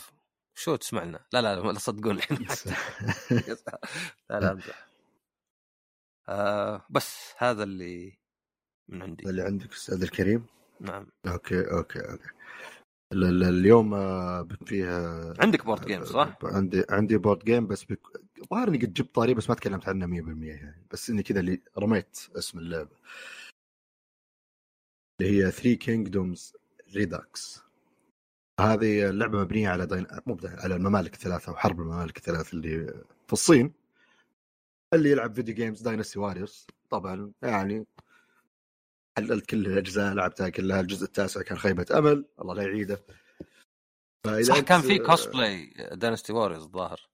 شو 0.55 0.75
تسمع 0.75 1.03
لنا؟ 1.03 1.19
لا 1.33 1.41
لا 1.41 1.55
لا 1.71 1.79
صدقون 1.79 2.15
الحين 2.15 2.37
لا 4.29 4.39
لا 4.39 4.51
امزح 4.51 4.87
آه 6.29 6.85
بس 6.89 7.33
هذا 7.37 7.63
اللي 7.63 8.17
من 8.87 9.01
عندي. 9.01 9.29
اللي 9.29 9.41
عندك 9.41 9.71
أستاذ 9.71 10.01
الكريم؟ 10.01 10.45
نعم. 10.79 11.07
okay 11.27 11.71
okay 11.71 11.99
okay. 11.99 12.29
اليوم 13.13 13.93
آه، 13.93 14.47
فيها 14.65 15.33
عندك 15.39 15.65
board 15.65 15.85
game 15.85 16.05
صح؟ 16.05 16.37
عندي 16.43 16.83
عندي 16.89 17.17
board 17.17 17.43
game 17.43 17.67
بس 17.67 17.83
بك... 17.83 18.01
ظاهر 18.51 18.67
إني 18.67 18.77
قد 18.77 18.93
جبت 18.93 19.15
طاري 19.15 19.33
بس 19.33 19.49
ما 19.49 19.55
تكلمت 19.55 19.89
عنه 19.89 20.07
100% 20.07 20.43
يعني 20.43 20.87
بس 20.91 21.09
إني 21.09 21.23
كذا 21.23 21.39
اللي 21.39 21.61
رميت 21.77 22.17
اسم 22.37 22.59
اللعبة 22.59 22.95
اللي 25.21 25.45
هي 25.45 25.51
3 25.51 25.73
Kingdoms 25.73 26.53
Redux 26.95 27.63
هذه 28.59 29.09
اللعبة 29.09 29.41
مبنية 29.41 29.69
على 29.69 29.85
دين... 29.85 30.07
مو. 30.27 30.37
على 30.43 30.75
الممالك 30.75 31.13
الثلاثة 31.13 31.51
وحرب 31.51 31.81
الممالك 31.81 32.17
الثلاث 32.17 32.53
اللي 32.53 33.03
في 33.27 33.33
الصين 33.33 33.73
اللي 34.93 35.11
يلعب 35.11 35.35
video 35.35 35.55
games 35.55 35.81
Dynasty 35.81 36.19
Warriors 36.19 36.67
طبعا 36.89 37.31
يعني 37.41 37.85
حللت 39.17 39.45
كل 39.45 39.65
الأجزاء 39.65 40.13
لعبتها 40.13 40.49
كلها 40.49 40.79
الجزء 40.79 41.05
التاسع 41.05 41.41
كان 41.41 41.57
خيبة 41.57 41.85
أمل 41.91 42.25
الله 42.41 42.53
لا 42.53 42.63
يعيده. 42.63 43.03
صح 44.41 44.59
كان 44.59 44.81
في 44.81 44.99
cosplay 44.99 45.73
Dynasty 45.91 46.33
Warriors 46.33 46.63
الظاهر. 46.63 47.09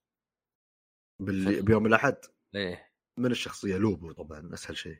باللي 1.20 1.62
بيوم 1.62 1.86
الأحد؟ 1.86 2.16
إيه. 2.56 2.92
من 3.18 3.32
الشخصية؟ 3.32 3.78
لوبو 3.78 4.12
طبعا 4.12 4.50
أسهل 4.54 4.78
شيء. 4.78 4.98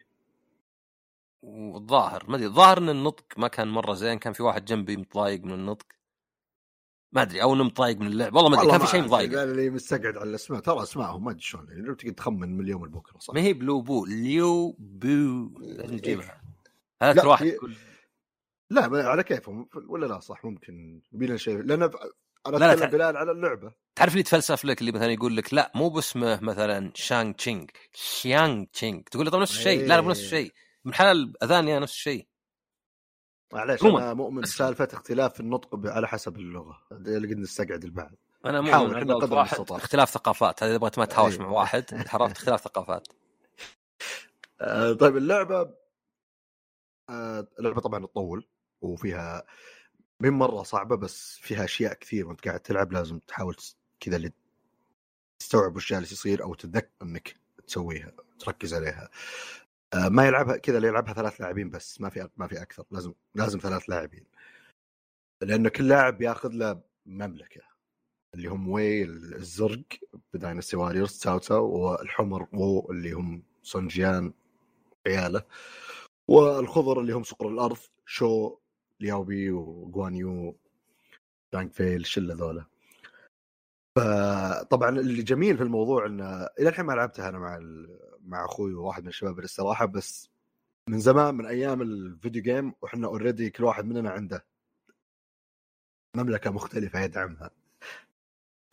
والظاهر 1.42 2.30
ما 2.30 2.36
أدري 2.36 2.48
الظاهر 2.48 2.78
إن 2.78 2.90
النطق 2.90 3.26
ما 3.38 3.48
كان 3.48 3.68
مرة 3.68 3.94
زين 3.94 4.20
كان 4.20 4.34
في 4.34 4.44
واحد 4.44 4.66
جنبي 4.66 4.98
متضايق 4.98 5.44
من 5.44 5.54
النطق. 5.54 5.88
ما 7.16 7.22
أدري 7.22 7.42
أو 7.42 7.54
إنه 7.54 7.64
متضايق 7.64 7.98
من 7.98 8.08
اللعب 8.08 8.36
والله 8.36 8.50
ما 8.50 8.58
أدري 8.58 8.72
كان 8.72 8.80
في 8.80 8.88
شيء 8.88 9.02
مضايق. 9.02 9.40
قال 9.40 9.56
لي 9.56 9.70
مستقعد 9.70 10.18
على 10.18 10.30
الأسماء 10.30 10.60
ترى 10.60 10.84
اسمائهم 10.84 11.24
ما 11.24 11.32
أدري 11.32 11.42
شلون 11.42 11.68
يعني 11.70 11.82
لو 11.82 11.94
تقدر 11.94 12.14
تخمن 12.14 12.58
من 12.58 12.64
اليوم 12.64 12.86
لبكره 12.86 13.20
صح؟ 13.20 13.34
ما 13.34 13.42
هي 13.42 13.54
بلو 13.54 13.82
بو 13.82 14.06
ليو 14.06 14.76
بو 14.80 15.60
لازم 15.60 16.00
لا، 17.02 17.14
كل 17.22 17.28
واحد 17.28 17.46
يقول 17.46 17.76
لا 18.70 19.08
على 19.10 19.24
كيفهم 19.24 19.70
ولا 19.90 20.06
لا 20.06 20.20
صح 20.20 20.46
ممكن 20.46 21.02
يبينا 21.12 21.38
شيء 21.38 21.58
لأن 21.58 21.82
أنا 21.84 21.92
لا، 22.58 22.74
أتكلم 22.74 22.90
بلال 22.90 23.18
على 23.18 23.32
اللعبة 23.32 23.74
تعرف 23.96 24.12
اللي 24.12 24.20
يتفلسف 24.20 24.66
لك 24.66 24.82
اللي 24.82 24.92
مثلا 24.92 25.12
يقول 25.12 25.38
لك 25.38 25.54
لا 25.54 25.72
مو 25.76 25.90
باسمه 25.90 26.40
مثلا 26.42 26.92
شانغ 26.96 27.32
تشينج 27.32 27.70
شيانغ 27.94 28.64
تشينج 28.74 29.04
تقول 29.04 29.26
له 29.26 29.32
طب 29.32 29.40
نفس 29.40 29.52
الشيء 29.58 29.82
لا 29.82 29.88
لا 29.88 30.02
مو 30.02 30.10
نفس 30.10 30.20
إيه. 30.20 30.26
الشيء 30.26 30.54
من 30.86 30.94
حلال 30.94 31.44
أذان 31.44 31.68
يا 31.68 31.80
نفس 31.80 31.94
الشيء 31.94 32.28
معليش. 33.54 33.84
أنا 33.84 34.14
مؤمن 34.14 34.42
بس- 34.42 34.54
بسالفه 34.54 34.88
اختلاف 34.94 35.40
النطق 35.40 35.80
على 35.86 36.08
حسب 36.08 36.38
اللغة 36.38 36.78
اللي 36.92 37.28
قد 37.28 37.38
نستقعد 37.38 37.84
البعض 37.84 38.12
أنا 38.46 38.62
مؤمن 38.62 38.96
عندك 38.96 39.14
قدر 39.16 39.40
المستطاع. 39.40 39.78
اختلاف 39.78 40.10
ثقافات 40.10 40.64
هذا 40.64 40.78
بغيت 40.78 41.00
ما 41.00 41.06
تهاوش 41.06 41.34
إيه. 41.34 41.40
مع 41.40 41.48
واحد 41.50 41.86
عرفت 42.14 42.36
اختلاف 42.38 42.62
ثقافات 42.62 43.08
آه، 44.62 44.94
طيب 44.94 45.18
اللعبة 45.18 45.83
اللعبة 47.10 47.82
طبعا 47.82 48.06
تطول 48.06 48.48
وفيها 48.82 49.44
من 50.20 50.30
مرة 50.30 50.64
صعبة 50.64 50.96
بس 50.96 51.38
فيها 51.42 51.64
أشياء 51.64 51.94
كثير 51.94 52.28
وأنت 52.28 52.48
قاعد 52.48 52.60
تلعب 52.60 52.94
لازم 52.94 53.20
تحاول 53.20 53.56
كذا 54.00 54.16
اللي 54.16 54.32
تستوعب 55.40 55.76
وش 55.76 55.90
جالس 55.94 56.12
يصير 56.12 56.44
أو 56.44 56.54
تتذكر 56.54 56.90
إنك 57.02 57.36
تسويها 57.68 58.12
تركز 58.40 58.74
عليها. 58.74 59.10
آه، 59.94 60.10
ما 60.10 60.28
يلعبها 60.28 60.58
كذا 60.58 60.78
اللي 60.78 60.88
يلعبها 60.88 61.14
ثلاث 61.14 61.42
لاعبين 61.42 61.70
بس 61.70 62.02
ما 62.02 62.10
في 62.10 62.30
ما 62.38 62.48
في 62.48 62.62
أكثر 62.62 62.86
لازم 62.92 63.14
لازم 63.36 63.60
ثلاث 63.60 63.90
لاعبين. 63.90 64.26
لأن 65.42 65.68
كل 65.68 65.88
لاعب 65.88 66.18
بياخذ 66.18 66.50
له 66.50 66.82
مملكة 67.06 67.62
اللي 68.36 68.48
هم 68.48 68.70
وي 68.70 69.04
الزرق 69.04 69.84
بداينستي 70.34 70.78
واريورز 70.78 71.20
تاو 71.20 71.38
تاو 71.38 71.66
والحمر 71.66 72.48
وو 72.54 72.92
اللي 72.92 73.12
هم 73.12 73.44
سونجيان 73.64 74.34
عياله. 75.08 75.44
والخضر 76.28 77.00
اللي 77.00 77.14
هم 77.14 77.24
صقر 77.24 77.48
الأرض 77.48 77.78
شو 78.06 78.58
لياوبي 79.00 79.52
وغوانيو 79.52 80.58
دانك 81.54 81.74
فيل 81.74 82.02
الشله 82.02 82.34
ذولا 82.34 82.66
فطبعا 83.98 84.90
اللي 84.90 85.24
جميل 85.24 85.58
في 85.58 85.64
الموضوع 85.64 86.06
انه 86.06 86.44
إلى 86.60 86.70
الحين 86.70 86.86
ما 86.86 86.94
لعبتها 86.94 87.30
أنا 87.30 87.40
مع 87.40 87.58
ال... 87.58 88.00
مع 88.22 88.46
أخوي 88.46 88.74
وواحد 88.74 89.04
من 89.04 89.10
الشباب 89.10 89.40
الاستراحة 89.40 89.86
بس 89.86 90.30
من 90.90 91.00
زمان 91.00 91.36
من 91.36 91.46
أيام 91.46 91.82
الفيديو 91.82 92.42
جيم 92.42 92.74
وإحنا 92.82 93.08
اوريدي 93.08 93.50
كل 93.50 93.64
واحد 93.64 93.86
مننا 93.86 94.10
عنده 94.10 94.46
مملكة 96.18 96.52
مختلفة 96.52 97.00
يدعمها 97.00 97.52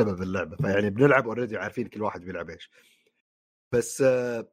سبب 0.00 0.22
اللعبة. 0.22 0.56
فيعني 0.56 0.90
بنلعب 0.90 1.26
already 1.26 1.56
عارفين 1.56 1.86
كل 1.86 2.02
واحد 2.02 2.20
بيلعب 2.24 2.50
إيش. 2.50 2.70
بس 3.72 4.02
آه، 4.02 4.48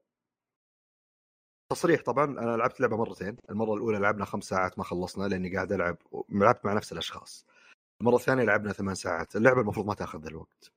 تصريح 1.70 2.02
طبعا 2.02 2.26
أنا 2.26 2.58
لعبت 2.58 2.76
اللعبه 2.78 2.98
مرتين 2.98 3.38
المرة 3.50 3.74
الأولى 3.74 4.00
لعبنا 4.00 4.26
خمس 4.26 4.44
ساعات 4.44 4.78
ما 4.78 4.84
خلصنا 4.84 5.28
لأني 5.28 5.56
قاعد 5.56 5.72
ألعب 5.72 5.98
لعبت 6.30 6.66
مع 6.66 6.74
نفس 6.74 6.92
الأشخاص. 6.92 7.46
المرة 8.02 8.16
الثانية 8.16 8.44
لعبنا 8.44 8.74
ثمان 8.74 8.96
ساعات 8.96 9.36
اللعبة 9.36 9.62
المفروض 9.62 9.86
ما 9.88 9.94
تأخذ 9.94 10.26
الوقت. 10.26 10.72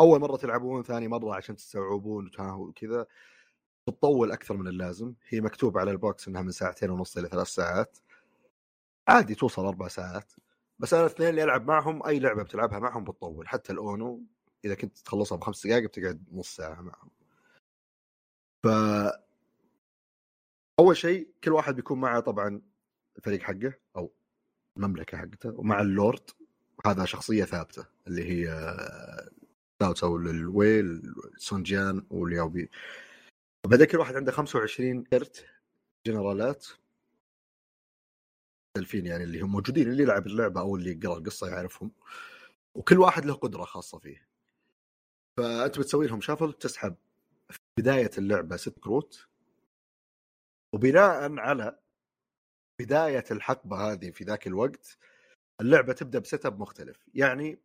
أول 0.00 0.20
مرة 0.20 0.36
تلعبون 0.36 0.82
ثاني 0.82 1.08
مرة 1.08 1.34
عشان 1.34 1.56
تستوعبون 1.56 2.30
وكذا 2.40 3.06
تطول 3.86 4.32
أكثر 4.32 4.56
من 4.56 4.68
اللازم 4.68 5.14
هي 5.28 5.40
مكتوب 5.40 5.78
على 5.78 5.90
ال 5.90 5.99
box 5.99 6.28
إنها 6.28 6.42
من 6.42 6.50
ساعتين 6.50 6.90
ونص 6.90 7.16
إلى 7.16 7.28
ثلاث 7.28 7.46
ساعات. 7.46 7.98
عادي 9.08 9.34
توصل 9.34 9.66
أربع 9.66 9.88
ساعات 9.88 10.32
بس 10.78 10.94
أنا 10.94 11.06
الاثنين 11.06 11.28
اللي 11.28 11.44
ألعب 11.44 11.68
معهم 11.68 12.06
أي 12.06 12.18
لعبة 12.18 12.42
بتلعبها 12.42 12.78
معهم 12.78 13.04
بتطول. 13.04 13.48
حتى 13.48 13.72
الأونو 13.72 14.22
إذا 14.64 14.74
كنت 14.74 14.98
تخلصها 14.98 15.36
بخمس 15.38 15.66
دقائق 15.66 15.84
بتقعد 15.84 16.24
نص 16.32 16.56
ساعة 16.56 16.80
معهم. 16.82 17.10
ف 18.64 18.68
أول 20.80 20.96
شيء 20.96 21.28
كل 21.44 21.50
واحد 21.50 21.76
بيكون 21.76 22.00
معه 22.00 22.20
طبعا 22.20 22.62
الفريق 23.18 23.42
حقه 23.42 23.74
أو 23.96 24.12
المملكة 24.76 25.18
حقته 25.18 25.50
ومع 25.50 25.80
اللورد. 25.80 26.30
هذا 26.86 27.04
شخصية 27.04 27.44
ثابتة 27.44 27.86
اللي 28.06 28.24
هي 28.24 28.76
تساو 29.78 29.92
تساو 29.92 30.16
الويل 30.16 31.02
سونجيان 31.36 32.06
والليو 32.10 32.53
بي 32.53 32.70
وبعدين 33.64 33.86
كل 33.86 33.98
واحد 33.98 34.16
عنده 34.16 34.32
25 34.32 35.04
كرت 35.04 35.46
جنرالات. 36.06 36.66
مختلفين 38.76 39.06
يعني 39.06 39.24
اللي 39.24 39.40
هم 39.40 39.52
موجودين 39.52 39.90
اللي 39.90 40.02
يلعب 40.02 40.26
اللعبة 40.26 40.60
أو 40.60 40.76
اللي 40.76 40.90
يقرأ 40.90 41.18
القصة 41.18 41.48
يعرفهم. 41.48 41.92
وكل 42.74 42.98
واحد 42.98 43.24
له 43.24 43.34
قدرة 43.34 43.64
خاصة 43.64 43.98
فيه. 43.98 44.28
فأنت 45.36 45.78
بتسوي 45.78 46.06
لهم 46.06 46.20
shuffle 46.20 46.52
تسحب 46.52 46.96
في 47.50 47.58
بداية 47.78 48.10
اللعبة 48.18 48.56
ست 48.56 48.78
كروت. 48.78 49.29
وبناء 50.74 51.38
على 51.38 51.78
بداية 52.80 53.24
الحقبة 53.30 53.76
هذه 53.92 54.10
في 54.10 54.24
ذاك 54.24 54.46
الوقت 54.46 54.98
اللعبة 55.60 55.92
تبدأ 55.92 56.18
ب 56.18 56.46
setup 56.46 56.60
مختلف. 56.60 57.08
يعني 57.14 57.58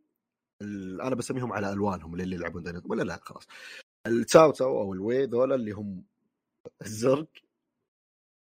أنا 1.01 1.15
بسميهم 1.15 1.53
على 1.53 1.73
ألوانهم 1.73 2.13
اللي 2.15 2.35
يلعبون 2.35 2.63
Dynasty 2.63 2.83
ولا 2.85 3.03
لا 3.03 3.19
خلاص. 3.23 3.47
التساو 4.07 4.51
تساو 4.51 4.81
أو 4.81 4.93
الوي 4.93 5.25
ذولا 5.25 5.55
اللي 5.55 5.71
هم 5.71 6.05
الزرق 6.81 7.27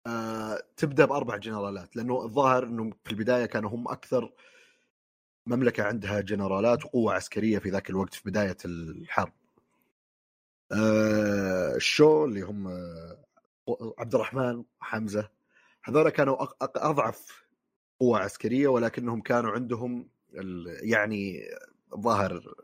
آه 0.08 0.62
تبدأ 0.78 1.06
بأربع 1.06 1.38
جنرالات. 1.38 1.96
لأنه 1.96 2.24
الظاهر 2.24 2.64
إنه 2.64 2.92
في 3.06 3.12
البداية 3.12 3.46
كانوا 3.46 3.70
هم 3.70 3.88
أكثر 3.88 4.34
مملكة 5.48 5.84
عندها 5.84 6.22
جنرالات 6.22 6.86
وقوة 6.86 7.14
عسكرية 7.14 7.60
في 7.60 7.70
ذاك 7.70 7.90
الوقت 7.90 8.14
في 8.14 8.30
بداية 8.30 8.58
الحرب. 8.66 9.34
آه 10.72 11.76
الشو 11.76 12.26
اللي 12.26 12.42
هم 12.42 12.68
آه، 12.68 13.25
عبد 14.00 14.16
الرحمن 14.16 14.64
حمزة 14.80 15.30
هذول 15.84 16.10
كانوا 16.10 16.48
أضعف 16.62 17.46
قوه 18.00 18.20
عسكرية 18.20 18.68
ولكنهم 18.68 19.22
كانوا 19.22 19.52
عندهم 19.52 20.10
يعني 20.82 21.42
ظاهر 21.96 22.56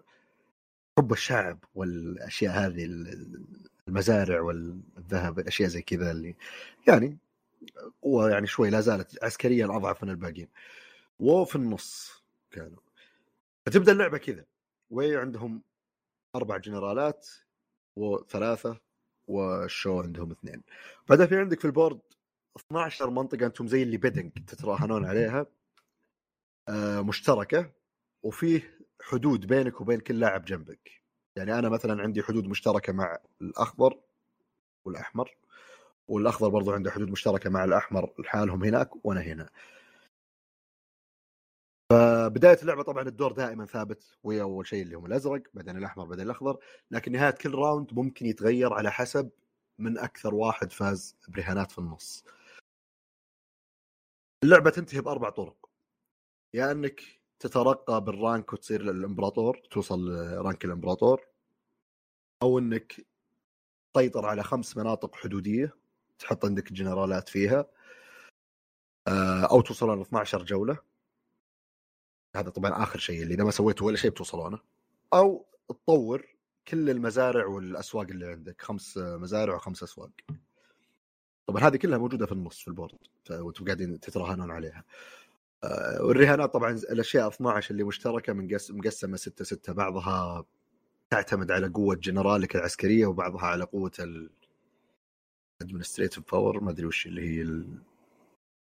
حب 0.98 1.12
الشعب 1.12 1.60
والأشياء 1.76 2.54
هذه 2.54 2.86
ال- 2.86 3.46
المزارع 3.88 4.42
والذهب 4.42 5.40
الأشياء 5.40 5.70
زي 5.70 5.82
كذا 5.82 6.12
اللي 6.12 6.36
يعني 6.88 7.18
قوة 8.02 8.30
يعني 8.32 8.48
شوي 8.48 8.70
لا 8.70 8.82
زالت 8.82 9.24
عسكريا 9.24 9.66
أضعف 9.66 10.04
من 10.04 10.10
الباقيين. 10.10 10.48
وفي 11.20 11.56
النص 11.56 12.24
كانوا. 12.52 12.80
فتبدأ 13.66 13.92
اللعبة 13.92 14.18
كذا. 14.18 14.46
وي 14.90 15.18
عندهم 15.18 15.62
أربع 16.36 16.58
جنرالات 16.58 17.28
وثلاثة 17.96 18.80
والشو 19.32 20.02
عندهم 20.02 20.32
اثنين. 20.32 20.62
بعدين 21.10 21.28
في 21.28 21.38
عندك 21.40 21.60
في 21.60 21.66
ال 21.66 21.72
board 21.72 22.00
12 22.58 23.10
منطقة 23.10 23.46
أنتم 23.46 23.68
زي 23.68 23.84
اللي 23.84 23.98
bidding 23.98 24.32
تتراهنون 24.48 25.06
عليها 25.06 25.46
آه، 26.70 27.02
مشتركة 27.02 27.72
وفيه 28.24 28.78
حدود 29.02 29.48
بينك 29.48 29.82
وبين 29.82 30.00
كل 30.00 30.20
لاعب 30.20 30.46
جنبك. 30.46 30.92
يعني 31.36 31.60
أنا 31.60 31.70
مثلا 31.70 32.02
عندي 32.02 32.24
حدود 32.24 32.48
مشتركة 32.48 32.94
مع 32.94 33.18
الأخضر 33.42 34.00
والأحمر 34.86 35.36
والأخضر 36.08 36.50
برضو 36.50 36.72
عنده 36.72 36.92
حدود 36.92 37.12
مشتركة 37.12 37.50
مع 37.50 37.64
الأحمر 37.64 38.14
لحالهم 38.20 38.64
هناك 38.64 39.06
وأنا 39.06 39.22
هنا. 39.22 39.50
فبدايه 42.22 42.58
اللعبة 42.62 42.84
طبعا 42.84 43.08
الدور 43.08 43.32
دائما 43.32 43.66
ثابت 43.66 44.18
وهي 44.24 44.42
أول 44.42 44.68
شيء 44.68 44.84
اللي 44.84 44.96
هم 44.96 45.06
الأزرق 45.06 45.44
بعدين 45.54 45.78
الأحمر 45.78 46.06
بعدين 46.06 46.26
الأخضر 46.26 46.58
لكن 46.92 47.12
نهاية 47.12 47.32
كل 47.32 47.56
راوند 47.56 47.94
ممكن 47.94 48.26
يتغير 48.26 48.74
على 48.74 48.92
حسب 48.92 49.30
من 49.80 49.98
أكثر 49.98 50.36
واحد 50.36 50.72
فاز 50.72 51.16
برهانات 51.28 51.72
في 51.72 51.80
النص. 51.80 52.26
اللعبة 54.44 54.70
تنتهي 54.70 55.02
بأربع 55.02 55.30
طرق. 55.30 55.70
يا 56.54 56.72
إنك 56.72 57.02
تترقى 57.40 58.04
بال 58.04 58.21
rank 58.21 58.54
وتصير 58.54 58.82
الامبراطور 58.82 59.58
توصل 59.72 60.12
rank 60.38 60.66
الإمبراطور 60.66 61.22
أو 62.44 62.60
إنك 62.60 63.06
تسيطر 63.94 64.26
على 64.26 64.44
خمس 64.44 64.78
مناطق 64.78 65.16
حدودية 65.16 65.76
تحط 66.20 66.46
عندك 66.46 66.74
جنرالات 66.74 67.30
فيها 67.30 67.66
آه، 69.08 69.46
أو 69.52 69.62
توصلون 69.62 70.00
ل 70.00 70.02
12 70.02 70.44
جولة. 70.44 70.91
هذا 72.36 72.50
طبعا 72.50 72.84
آخر 72.84 73.00
شيء 73.00 73.24
اللي 73.24 73.34
إذا 73.34 73.44
ما 73.44 73.52
سويته 73.52 73.86
ولا 73.86 73.98
شيء 73.98 74.12
بتوصلونه 74.12 74.60
أو 75.14 75.46
تطور 75.70 76.26
كل 76.68 76.90
المزارع 76.90 77.46
والأسواق 77.46 78.08
اللي 78.10 78.28
عندك 78.28 78.62
خمس 78.62 78.98
مزارع 78.98 79.56
وخمس 79.56 79.84
أسواق. 79.84 80.12
طبعا 81.48 81.64
هذه 81.64 81.78
كلها 81.78 81.98
موجودة 81.98 82.26
في 82.26 82.32
النص 82.32 82.60
في 82.60 82.68
ال 82.68 82.73
board 82.73 82.98
وأنتم 83.32 83.66
قاعدين 83.66 84.00
تتراهنون 84.00 84.52
عليها. 84.52 84.84
آه، 85.64 86.04
والرهانات 86.04 86.54
طبعا 86.54 86.72
الأشياء 86.72 87.28
12 87.28 87.72
اللي 87.72 87.84
مشتركة 87.84 88.34
من 88.34 88.58
مقسمة 88.70 89.18
6 89.18 89.46
6 89.46 89.74
بعضها 89.74 90.46
تعتمد 91.10 91.52
على 91.52 91.68
قوة 91.68 91.96
جنرالك 91.96 92.56
العسكرية 92.56 93.06
وبعضها 93.06 93.46
على 93.46 93.64
قوة 93.64 93.92
ال 94.00 94.30
administrative 95.64 96.22
power 96.32 96.64
ما 96.64 96.72
أدري 96.72 96.86
وش 96.86 97.06
اللي 97.08 97.22
هي 97.22 97.42
ال... 97.42 97.82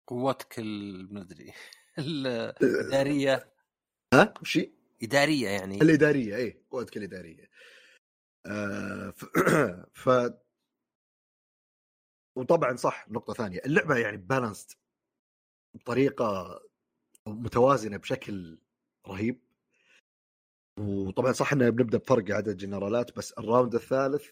قوتك 0.07 0.59
ما 1.11 1.21
أدري. 1.21 1.53
الإدارية. 1.99 3.53
ها؟ 4.15 4.35
وش 4.43 4.59
إدارية 5.03 5.49
يعني. 5.49 5.83
الإدارية 5.83 6.37
اي 6.37 6.63
قوتك 6.71 6.97
الإدارية. 6.97 7.51
آه 8.47 9.11
ف... 9.11 9.25
ف 10.03 10.11
وطبعا 12.37 12.77
صح 12.77 13.09
نقطة 13.11 13.33
ثانية. 13.33 13.61
اللعبة 13.67 13.97
يعني 13.97 14.17
balanced 14.17 14.71
بطريقة 15.75 16.61
متوازنة 17.27 17.97
بشكل 17.97 18.59
رهيب. 19.09 19.41
وطبعا 20.81 21.33
صح 21.33 21.53
انه 21.53 21.71
بنبدأ 21.71 21.99
بفرق 21.99 22.31
عدد 22.31 22.57
جنرالات 22.57 23.17
بس 23.17 23.33
ال 23.33 23.40
round 23.40 23.75
الثالث 23.75 24.29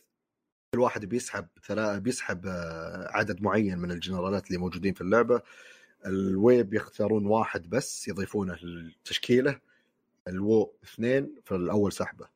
كل 0.75 0.81
واحد 0.81 1.05
بيسحب 1.05 1.49
ثلاثة 1.67 1.99
بيسحب 1.99 2.47
آه، 2.47 3.09
عدد 3.11 3.43
معين 3.43 3.79
من 3.79 3.91
الجنرالات 3.91 4.47
اللي 4.47 4.59
موجودين 4.59 4.95
في 4.95 5.01
اللعبة. 5.01 5.43
الوي 6.07 6.75
بيختارون 6.75 7.27
واحد 7.27 7.71
بس 7.71 8.09
يضيفونه 8.09 8.55
للتشكيلة 8.63 9.61
الوو 10.29 10.75
اثنين 10.85 11.35
في 11.45 11.55
الأول 11.55 11.93
سحبة 11.93 12.29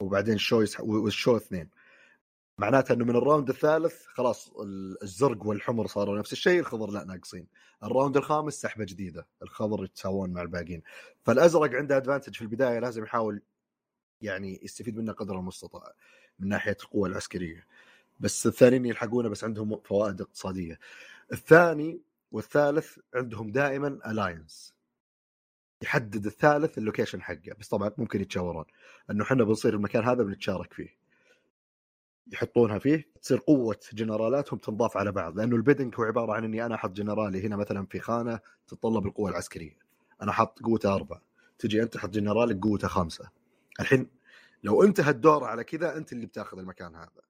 وبعدين 0.00 0.34
الشو 0.34 0.62
يسحب 0.62 0.88
والشو 0.88 1.36
اثنين. 1.36 1.68
معناته 2.58 2.92
إنه 2.92 3.04
من 3.04 3.16
ال 3.16 3.21
round 3.21 3.48
الثالث 3.48 4.06
خلاص 4.06 4.52
الزرق 5.02 5.46
والحمر 5.46 5.86
صاروا 5.86 6.18
نفس 6.18 6.32
الشيء 6.32 6.60
الخضر 6.60 6.90
لا 6.90 7.04
ناقصين. 7.04 7.46
ال 7.82 7.88
round 7.88 8.16
الخامس 8.16 8.54
سحبة 8.54 8.84
جديدة 8.84 9.26
الخضر 9.42 9.84
يتساوون 9.84 10.30
مع 10.32 10.42
الباقيين. 10.42 10.82
فالأزرق 11.24 11.74
عنده 11.74 11.96
advantage 11.96 12.34
في 12.34 12.42
البداية 12.42 12.78
لازم 12.78 13.02
يحاول 13.02 13.42
يعني 14.22 14.60
يستفيد 14.62 14.96
منه 14.96 15.12
قدر 15.12 15.38
المستطاع 15.38 15.92
من 16.38 16.48
ناحية 16.48 16.76
القوة 16.82 17.08
العسكرية. 17.08 17.66
بس 18.20 18.46
الثانيين 18.46 18.86
يلحقونه 18.86 19.28
بس 19.28 19.44
عندهم 19.44 19.80
فوائد 19.84 20.20
اقتصادية. 20.20 20.78
الثاني 21.32 22.00
والثالث 22.32 22.98
عندهم 23.14 23.52
دائما 23.52 23.88
ال 23.88 23.98
alliance 23.98 24.78
يحدد 25.82 26.26
الثالث 26.26 26.78
ال 26.78 26.83
location 26.83 27.22
حقه 27.22 27.54
بس 27.58 27.68
طبعا 27.68 27.92
ممكن 27.98 28.20
يتشاورون. 28.20 28.64
إنه 29.10 29.24
إحنا 29.24 29.44
بنصير 29.44 29.74
المكان 29.74 30.04
هذا 30.04 30.22
بنتشارك 30.22 30.72
فيه. 30.72 30.98
يحطونها 32.32 32.78
فيه 32.78 33.08
تصير 33.22 33.38
قوة 33.38 33.80
جنرالاتهم 33.92 34.58
تنضاف 34.58 34.96
على 34.96 35.12
بعض. 35.12 35.38
لأنه 35.38 35.56
ال 35.56 35.61
bidding 35.61 35.94
هو 35.98 36.04
عبارة 36.04 36.32
عن 36.32 36.44
إني 36.44 36.66
أنا 36.66 36.74
أحط 36.74 36.90
جنرالي 36.90 37.46
هنا 37.46 37.56
مثلا 37.56 37.86
في 37.86 38.00
خانة 38.00 38.40
تتطلب 38.66 39.06
القوة 39.06 39.30
العسكرية. 39.30 39.78
أنا 40.22 40.32
حط 40.32 40.62
قوته 40.62 40.94
أربعة. 40.94 41.22
تجي 41.58 41.82
أنت 41.82 41.94
تحط 41.94 42.10
جنرالك 42.10 42.58
قوته 42.64 42.88
خمسة. 42.88 43.30
الحين 43.80 44.10
لو 44.62 44.82
انتهى 44.82 45.10
الدور 45.10 45.44
على 45.44 45.64
كذا 45.64 45.96
أنت 45.96 46.12
اللي 46.12 46.26
بتاخذ 46.26 46.58
المكان 46.58 46.94
هذا. 46.94 47.22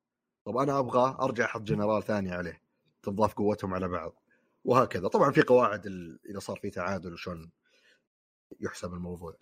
طب 0.45 0.57
أنا 0.57 0.79
أبغى 0.79 1.16
أرجع 1.20 1.45
أحط 1.45 1.62
جنرال 1.62 2.03
ثاني 2.03 2.33
عليه. 2.33 2.62
تنضاف 3.03 3.35
قوتهم 3.35 3.75
على 3.75 3.89
بعض. 3.89 4.23
وهكذا. 4.69 5.09
طبعا 5.09 5.32
في 5.32 5.43
قواعد 5.43 5.86
إذا 6.31 6.39
صار 6.39 6.57
في 6.57 6.70
تعادل 6.70 7.12
وشلون 7.12 7.51
يحسب 8.61 8.95
الموضوع. 8.95 9.36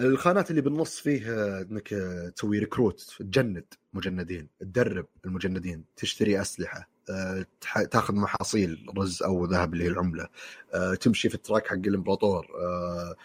الخانات 0.00 0.50
اللي 0.50 0.60
بالنص 0.62 1.00
فيه 1.00 1.60
إنك 1.60 1.88
تسوي 2.36 2.58
recruit 2.58 3.16
تجند 3.18 3.74
مجندين 3.92 4.48
تدرب 4.60 5.06
المجندين 5.24 5.84
تشتري 5.96 6.40
أسلحة 6.40 6.88
آه، 7.10 7.46
تاخذ 7.90 8.14
محاصيل 8.14 8.86
رز 8.98 9.22
أو 9.22 9.44
ذهب 9.44 9.72
اللي 9.72 9.84
هي 9.84 9.88
العملة 9.88 10.28
آه، 10.74 10.94
تمشي 10.94 11.28
في 11.28 11.34
ال 11.34 11.39
track 11.39 11.66
حق 11.66 11.74
الإمبراطور 11.74 12.46
آه، 12.60 13.16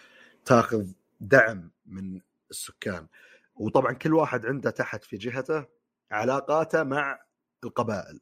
تاخذ 0.44 0.86
دعم 1.20 1.70
من 1.86 2.20
السكان. 2.50 3.06
وطبعا 3.56 3.92
كل 3.92 4.14
واحد 4.14 4.46
عنده 4.46 4.70
تحت 4.70 5.04
في 5.04 5.16
جهته 5.16 5.64
علاقاته 6.10 6.82
مع 6.82 7.20
القبائل. 7.64 8.20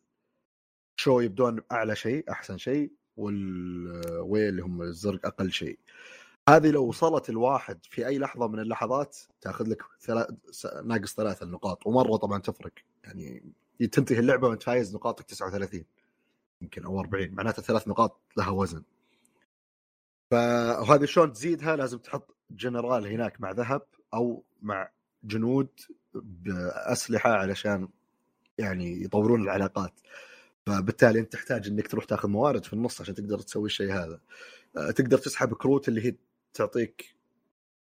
شو 0.96 1.20
يبدون 1.20 1.60
أعلى 1.72 1.96
شيء 1.96 2.30
أحسن 2.30 2.58
شيء 2.58 2.92
والويل 3.16 4.48
اللي 4.48 4.62
هم 4.62 4.82
الزرق 4.82 5.26
أقل 5.26 5.52
شيء. 5.52 5.78
هذه 6.48 6.70
لو 6.70 6.84
وصلت 6.84 7.30
الواحد 7.30 7.78
في 7.90 8.06
أي 8.06 8.18
لحظة 8.18 8.48
من 8.48 8.58
اللحظات 8.58 9.16
تأخذ 9.40 9.68
لك 9.68 9.82
ثلاث 10.00 10.28
ناقص 10.84 11.14
ثلاث 11.14 11.42
النقاط. 11.42 11.86
ومرة 11.86 12.16
طبعا 12.16 12.38
تفرق. 12.38 12.72
يعني 13.04 13.42
تنتهي 13.92 14.18
اللعبة 14.18 14.48
وأنت 14.48 14.62
فايز 14.62 14.94
نقاطك 14.94 15.24
39 15.24 15.84
يمكن 16.62 16.84
أو 16.84 17.00
40 17.00 17.30
معناته 17.34 17.62
ثلاث 17.62 17.88
نقاط 17.88 18.20
لها 18.36 18.50
وزن. 18.50 18.82
فهذه 20.30 21.04
شلون 21.04 21.32
تزيدها؟ 21.32 21.76
لازم 21.76 21.98
تحط 21.98 22.36
جنرال 22.50 23.06
هناك 23.06 23.40
مع 23.40 23.50
ذهب 23.50 23.82
أو 24.14 24.44
مع 24.62 24.90
جنود 25.24 25.68
بأسلحة 26.14 27.30
علشان 27.30 27.88
يعني 28.58 29.02
يطورون 29.02 29.42
العلاقات. 29.42 30.00
فبالتالي 30.66 31.20
أنت 31.20 31.32
تحتاج 31.32 31.68
إنك 31.68 31.88
تروح 31.88 32.04
تاخذ 32.04 32.28
موارد 32.28 32.64
في 32.64 32.72
النص 32.72 33.00
عشان 33.00 33.14
تقدر 33.14 33.38
تسوي 33.38 33.66
الشيء 33.66 33.92
هذا. 33.92 34.20
آه، 34.76 34.90
تقدر 34.90 35.18
تسحب 35.18 35.54
كروت 35.54 35.88
اللي 35.88 36.06
هي 36.06 36.14
تعطيك 36.54 37.16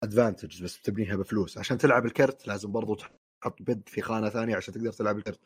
advantage 0.03 0.63
بس 0.63 0.81
تبنيها 0.81 1.15
بفلوس. 1.15 1.57
عشان 1.57 1.77
تلعب 1.77 2.05
الكرت 2.05 2.47
لازم 2.47 2.71
برضو 2.71 2.95
تحط 2.95 3.61
bid 3.61 3.89
في 3.89 4.01
خانة 4.01 4.29
ثانية 4.29 4.55
عشان 4.55 4.73
تقدر 4.73 4.91
تلعب 4.91 5.17
الكرت. 5.17 5.39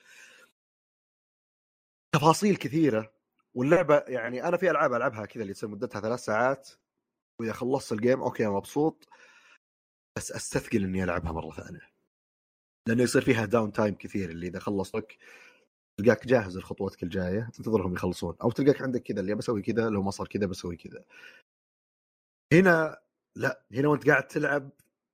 تفاصيل 2.16 2.56
كثيرة 2.56 3.14
واللعبة 3.56 4.04
يعني 4.08 4.44
أنا 4.44 4.58
في 4.58 4.72
ألعاب 4.72 4.94
ألعبها 4.94 5.26
كذا 5.26 5.44
اللي 5.44 5.54
تصير 5.54 5.70
مدتها 5.70 6.02
ثلاث 6.02 6.20
ساعات. 6.20 6.70
وإذا 7.40 7.54
خلصت 7.54 7.92
ال 7.92 7.98
game 7.98 8.22
okay 8.22 8.48
مبسوط. 8.48 9.08
بس 10.18 10.32
أستثقل 10.32 10.84
إني 10.84 11.04
ألعبها 11.04 11.32
مرة 11.32 11.52
ثانية. 11.52 11.82
لأنه 12.88 13.04
يصير 13.04 13.22
فيها 13.22 13.46
downtime 13.46 13.96
كثير 13.96 14.30
اللي 14.30 14.48
إذا 14.48 14.60
خلصتك 14.60 15.18
تلقاك 15.98 16.28
جاهز 16.28 16.58
لخطوتك 16.58 17.04
الجاية 17.04 17.50
تنتظرهم 17.54 17.94
يخلصون. 17.94 18.36
أو 18.44 18.52
تلقاك 18.52 18.82
عندك 18.82 19.04
كذا 19.04 19.20
اللي 19.20 19.36
بسوي 19.36 19.62
كذا 19.62 19.90
لو 19.90 20.04
ما 20.04 20.12
صار 20.12 20.28
كذا 20.28 20.46
بسوي 20.46 20.76
كذا. 20.76 21.06
هنا 22.54 23.02
لا 23.36 23.66
هنا 23.72 23.88
وانت 23.88 24.10
قاعد 24.10 24.28
تلعب 24.28 24.70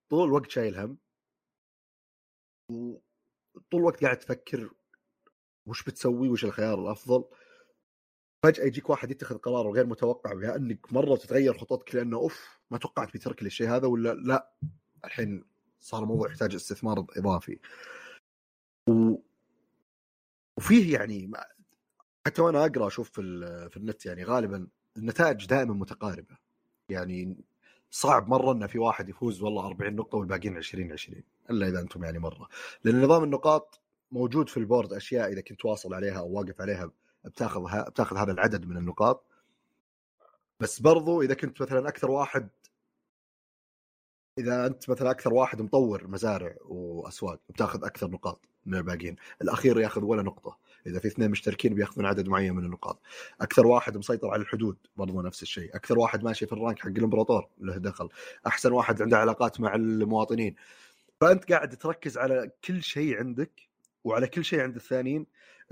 طول 0.10 0.28
الوقت 0.28 0.50
شايل 0.52 0.78
هم. 0.80 0.98
وطول 2.72 3.80
الوقت 3.80 4.04
قاعد 4.04 4.20
تفكر 4.20 4.74
وش 5.68 5.84
بتسوي 5.84 6.30
وش 6.30 6.46
الخيار 6.46 6.82
الأفضل. 6.82 7.26
فجأة 8.46 8.66
يجيك 8.66 8.90
واحد 8.90 9.12
يتخذ 9.12 9.38
قرار 9.38 9.72
غير 9.72 9.86
متوقع 9.86 10.34
بها 10.34 10.56
انك 10.56 10.94
مرة 10.94 11.16
تتغير 11.16 11.58
خطتك 11.58 11.96
لأنه 11.96 12.18
أوف 12.18 12.60
ما 12.72 12.78
توقعت 12.78 13.14
بيترك 13.14 13.44
لي 13.44 13.48
الشيء 13.48 13.70
هذا 13.70 13.88
ولا 13.88 14.14
لا. 14.14 14.54
الحين 15.06 15.46
صار 15.80 16.04
الموضوع 16.04 16.28
يحتاج 16.28 16.56
استثمار 16.56 17.06
إضافي. 17.18 17.60
و... 18.90 19.16
وفيه 20.58 20.94
يعني 20.94 21.32
حتى 22.26 22.42
وأنا 22.42 22.66
أقرأ 22.66 22.88
أشوف 22.88 23.10
في, 23.10 23.22
في 23.72 23.78
النت 23.78 24.06
يعني 24.06 24.24
غالبا 24.24 24.68
النتائج 24.98 25.46
دائما 25.46 25.74
متقاربة. 25.74 26.38
يعني 26.90 27.38
صعب 27.92 28.30
مرة 28.30 28.52
إن 28.52 28.68
في 28.68 28.80
واحد 28.80 29.10
يفوز 29.10 29.42
والله 29.42 29.68
40 29.68 29.96
نقطة 29.96 30.18
والباقيين 30.18 30.58
20 30.58 30.92
20 30.92 31.24
إلا 31.50 31.68
إذا 31.68 31.80
أنتم 31.80 32.04
يعني 32.04 32.20
مرة. 32.20 32.50
لأن 32.84 33.02
نظام 33.02 33.24
النقاط 33.24 33.82
موجود 34.12 34.50
في 34.50 34.58
البورد 34.58 34.94
أشياء 34.94 35.32
إذا 35.32 35.42
كنت 35.42 35.66
واصل 35.66 35.94
عليها 35.94 36.20
أو 36.20 36.32
واقف 36.32 36.62
عليها 36.62 36.92
بتاخذ 37.26 37.62
بتاخذ 37.90 38.18
هذا 38.18 38.32
العدد 38.32 38.66
من 38.66 38.78
النقاط. 38.78 39.26
بس 40.60 40.80
برضو 40.80 41.22
إذا 41.22 41.34
كنت 41.34 41.62
مثلا 41.62 41.90
أكثر 41.90 42.12
واحد 42.12 42.50
إذا 44.38 44.66
أنت 44.66 44.90
مثلا 44.90 45.12
أكثر 45.12 45.34
واحد 45.34 45.62
مطور 45.62 46.08
مزارع 46.08 46.56
وأسواق 46.62 47.40
بتاخذ 47.50 47.86
أكثر 47.86 48.12
نقاط. 48.12 48.53
من 48.66 48.78
الباقيين. 48.78 49.16
الأخير 49.42 49.80
ياخذ 49.80 50.04
ولا 50.04 50.22
نقطة. 50.22 50.58
إذا 50.88 51.00
في 51.00 51.08
اثنين 51.08 51.32
مشتركين 51.32 51.74
بياخذون 51.74 52.06
عدد 52.06 52.28
معين 52.28 52.56
من 52.56 52.66
النقاط. 52.66 53.02
أكثر 53.42 53.68
واحد 53.68 53.98
مسيطر 53.98 54.28
على 54.30 54.42
الحدود 54.42 54.78
برضو 54.96 55.22
نفس 55.22 55.44
الشيء. 55.44 55.76
أكثر 55.76 56.00
واحد 56.00 56.24
ماشي 56.24 56.46
في 56.46 56.54
ال 56.54 56.59
rank 56.59 56.80
حق 56.80 56.88
الإمبراطور 56.88 57.48
له 57.60 57.78
دخل. 57.78 58.10
أحسن 58.48 58.72
واحد 58.72 59.02
عنده 59.02 59.18
علاقات 59.18 59.62
مع 59.62 59.76
المواطنين. 59.76 60.56
فأنت 61.22 61.52
قاعد 61.52 61.78
تركز 61.78 62.18
على 62.18 62.52
كل 62.66 62.84
شيء 62.84 63.18
عندك 63.18 63.62
وعلى 64.04 64.28
كل 64.28 64.46
شيء 64.46 64.62
عند 64.62 64.76
الثانيين. 64.76 65.26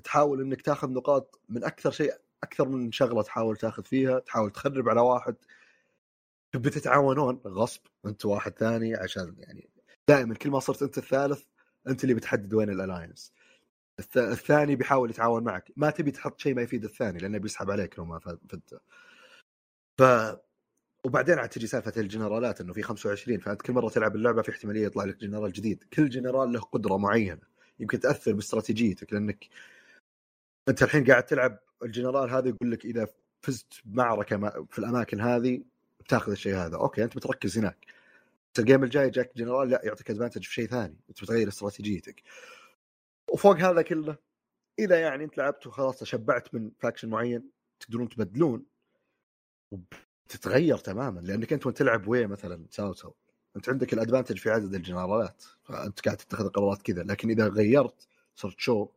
تحاول 0.04 0.42
إنك 0.42 0.62
تاخذ 0.62 0.90
نقاط 0.90 1.40
من 1.50 1.64
أكثر 1.64 1.92
شيء 1.92 2.14
أكثر 2.44 2.68
من 2.68 2.92
شغلة 2.92 3.22
تحاول 3.22 3.58
تاخذ 3.58 3.84
فيها. 3.84 4.20
تحاول 4.20 4.52
تخرب 4.52 4.90
على 4.90 5.02
واحد. 5.02 5.36
بتتعاونون. 6.54 7.42
غصب. 7.48 7.82
أنت 8.06 8.26
واحد 8.26 8.52
ثاني 8.52 8.96
عشان 8.96 9.36
يعني 9.38 9.70
دائما 10.08 10.36
كل 10.36 10.50
ما 10.50 10.60
صرت 10.60 10.84
أنت 10.84 10.98
الثالث 10.98 11.44
أنت 11.88 12.04
اللي 12.04 12.14
بتحدد 12.14 12.54
وين 12.54 12.70
ال 12.70 12.77
alliance 12.77 13.34
الثاني 14.18 14.76
بيحاول 14.76 15.10
يتعاون 15.10 15.44
معك. 15.44 15.72
ما 15.76 15.90
تبي 15.90 16.12
تحط 16.12 16.40
شيء 16.40 16.56
ما 16.56 16.62
يفيد 16.62 16.84
الثاني 16.84 17.20
لأنه 17.20 17.38
بيسحب 17.38 17.72
عليك 17.72 18.00
لو 18.00 18.06
ما 18.06 18.20
فدته 18.20 18.80
ف 19.98 20.04
وبعدين 21.06 21.40
عاد 21.40 21.50
تجي 21.50 21.68
سالفة 21.68 21.94
الجنرالات 22.02 22.62
إنه 22.62 22.74
في 22.74 22.82
25 22.82 23.40
فأنت 23.40 23.62
كل 23.62 23.74
مرة 23.74 23.90
تلعب 23.90 24.16
اللعبة 24.16 24.42
في 24.42 24.52
احتمالية 24.52 24.86
يطلع 24.86 25.04
لك 25.04 25.18
جنرال 25.18 25.52
جديد. 25.52 25.84
كل 25.94 26.10
جنرال 26.10 26.52
له 26.54 26.60
قدرة 26.60 26.98
معينة. 26.98 27.42
يمكن 27.80 28.00
تأثر 28.00 28.34
باستراتيجيتك 28.34 29.14
لأنك 29.14 29.50
أنت 30.70 30.84
الحين 30.84 31.06
قاعد 31.06 31.26
تلعب 31.26 31.60
الجنرال 31.84 32.30
هذا 32.30 32.50
يقول 32.50 32.72
لك 32.72 32.86
إذا 32.86 33.08
فزت 33.42 33.74
بمعركه 33.86 34.66
في 34.70 34.80
الأماكن 34.80 35.22
هذه 35.22 35.64
بتاخذ 36.00 36.32
الشيء 36.32 36.56
هذا. 36.56 36.78
أوكي 36.78 37.04
أنت 37.04 37.16
بتركز 37.16 37.58
هناك. 37.58 37.86
الجيم 38.60 38.84
الجاي 38.84 39.10
جاك 39.10 39.32
جنرال 39.38 39.70
لا 39.70 39.82
يعطيك 39.84 40.10
advantage 40.12 40.44
في 40.44 40.54
شيء 40.54 40.68
ثاني 40.68 41.00
أنت 41.10 41.24
بتغير 41.24 41.48
استراتيجيتك. 41.48 42.24
وفوق 43.34 43.58
هذا 43.58 43.82
كله 43.82 44.18
إذا 44.80 45.02
يعني 45.02 45.24
أنت 45.24 45.38
لعبت 45.38 45.68
وخلاص 45.68 46.00
تشبعت 46.00 46.54
من 46.54 46.72
faction 46.80 47.10
معين 47.10 47.50
تقدرون 47.80 48.10
تبدلون 48.10 48.66
وتتغير 49.72 50.78
تماما 50.78 51.20
لأنك 51.20 51.54
أنت 51.54 51.66
وأنت 51.66 51.78
تلعب 51.78 52.08
Wei 52.08 52.28
مثلا؟ 52.28 52.66
تساو 52.70 52.94
تساو. 52.94 53.16
أنت 53.56 53.70
عندك 53.70 53.94
ال 53.94 53.98
advantage 53.98 54.38
في 54.38 54.50
عدد 54.50 54.76
الجنرالات 54.76 55.44
فأنت 55.64 56.00
قاعد 56.00 56.18
تتخذ 56.18 56.50
قرارات 56.50 56.82
كذا 56.82 57.04
لكن 57.04 57.30
إذا 57.30 57.48
غيرت 57.48 58.08
صرت 58.36 58.60
Shu؟ 58.60 58.88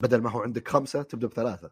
بدل 0.00 0.20
ما 0.20 0.30
هو 0.30 0.40
عندك 0.40 0.68
خمسة 0.68 1.02
تبدأ 1.02 1.26
بثلاثة. 1.26 1.70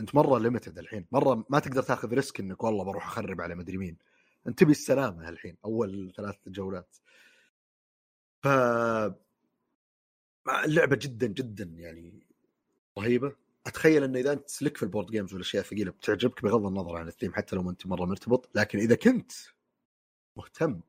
أنت 0.00 0.14
مرة 0.14 0.38
limited 0.38 0.78
الحين 0.78 1.06
مرة 1.12 1.44
ما 1.50 1.58
تقدر 1.58 1.82
تاخذ 1.82 2.14
risk 2.14 2.40
إنك 2.40 2.64
والله 2.64 2.84
بروح 2.84 3.06
أخرب 3.06 3.40
على 3.40 3.54
مدري 3.54 3.76
مين. 3.76 3.96
انت 4.46 4.58
تبي 4.58 4.70
السلامة 4.70 5.28
الحين 5.28 5.56
أول 5.64 6.12
ثلاث 6.16 6.36
جولات. 6.46 6.96
ف 8.42 8.46
اللعبة 10.64 10.96
جدا 10.96 11.26
جدا 11.26 11.64
يعني 11.64 12.26
رهيبة. 12.98 13.36
أتخيل 13.66 14.04
انه 14.04 14.18
إذا 14.18 14.32
أنت 14.32 14.62
لك 14.62 14.76
في 14.76 14.82
ال 14.82 14.87
board 14.87 15.10
games 15.10 15.32
والأشياء 15.32 15.62
الثقيلة 15.62 15.90
بتعجبك 15.90 16.42
بغض 16.42 16.66
النظر 16.66 16.96
عن 16.96 17.08
الثيم 17.08 17.34
حتى 17.34 17.56
لو 17.56 17.62
ما 17.62 17.70
أنت 17.70 17.86
مرة 17.86 18.04
مرتبط 18.04 18.50
لكن 18.54 18.78
إذا 18.78 18.94
كنت 18.94 19.32
مهتم 20.36 20.80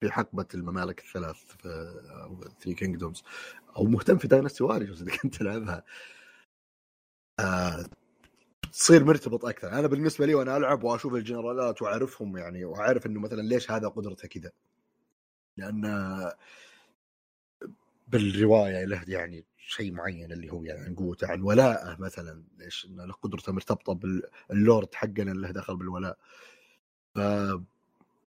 في 0.00 0.10
حقبة 0.10 0.46
الممالك 0.54 1.00
الثلاث 1.00 1.36
في 1.36 2.50
Three 2.60 2.74
Kingdoms 2.74 3.22
أو 3.76 3.84
مهتم 3.84 4.18
في 4.18 4.28
Dynasty 4.28 4.64
Warriors 4.64 5.02
إذا 5.02 5.16
كنت 5.16 5.36
تلعبها 5.36 5.84
آه 7.40 7.84
تصير 8.72 9.04
مرتبط 9.04 9.44
أكثر. 9.44 9.68
أنا 9.68 9.86
بالنسبة 9.86 10.26
لي 10.26 10.34
وأنا 10.34 10.56
ألعب 10.56 10.84
وأشوف 10.84 11.14
الجنرالات 11.14 11.82
وأعرفهم 11.82 12.36
يعني 12.36 12.64
وأعرف 12.64 13.06
إنه 13.06 13.20
مثلا 13.20 13.42
ليش 13.42 13.70
هذا 13.70 13.88
قدرته 13.88 14.28
كذا. 14.28 14.50
لأن 15.56 15.82
بالرواية 18.08 18.84
له 18.84 19.04
يعني 19.08 19.44
شيء 19.56 19.92
معين 19.92 20.32
اللي 20.32 20.52
هو 20.52 20.64
يعني 20.64 20.80
عن 20.80 20.94
قوته 20.94 21.26
عن 21.26 21.42
ولاءه 21.42 22.00
مثلا 22.00 22.44
ليش 22.58 22.86
انه 22.86 23.12
قدرته 23.12 23.52
مرتبطة 23.52 23.92
باللورد 24.50 24.94
حقنا 24.94 25.32
اللي 25.32 25.46
له 25.46 25.50
دخل 25.50 25.76
بالولاء. 25.76 26.18
ف 27.14 27.18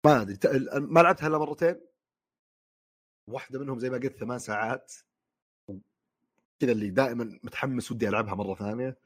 ما 0.05 0.23
أدري. 0.23 0.39
ما 0.75 1.01
لعبتها 1.01 1.27
إلا 1.27 1.39
مرتين. 1.39 1.81
واحدة 3.27 3.59
منهم 3.59 3.79
زي 3.79 3.91
ما 3.91 3.97
قلت 3.97 4.17
ثمان 4.17 4.39
ساعات. 4.39 4.93
كذا 6.61 6.73
اللي 6.73 6.91
دائما 6.91 7.39
متحمس 7.43 7.93
ودي 7.93 8.09
ألعبها 8.09 8.35
مرة 8.35 8.55
ثانية. 8.55 8.97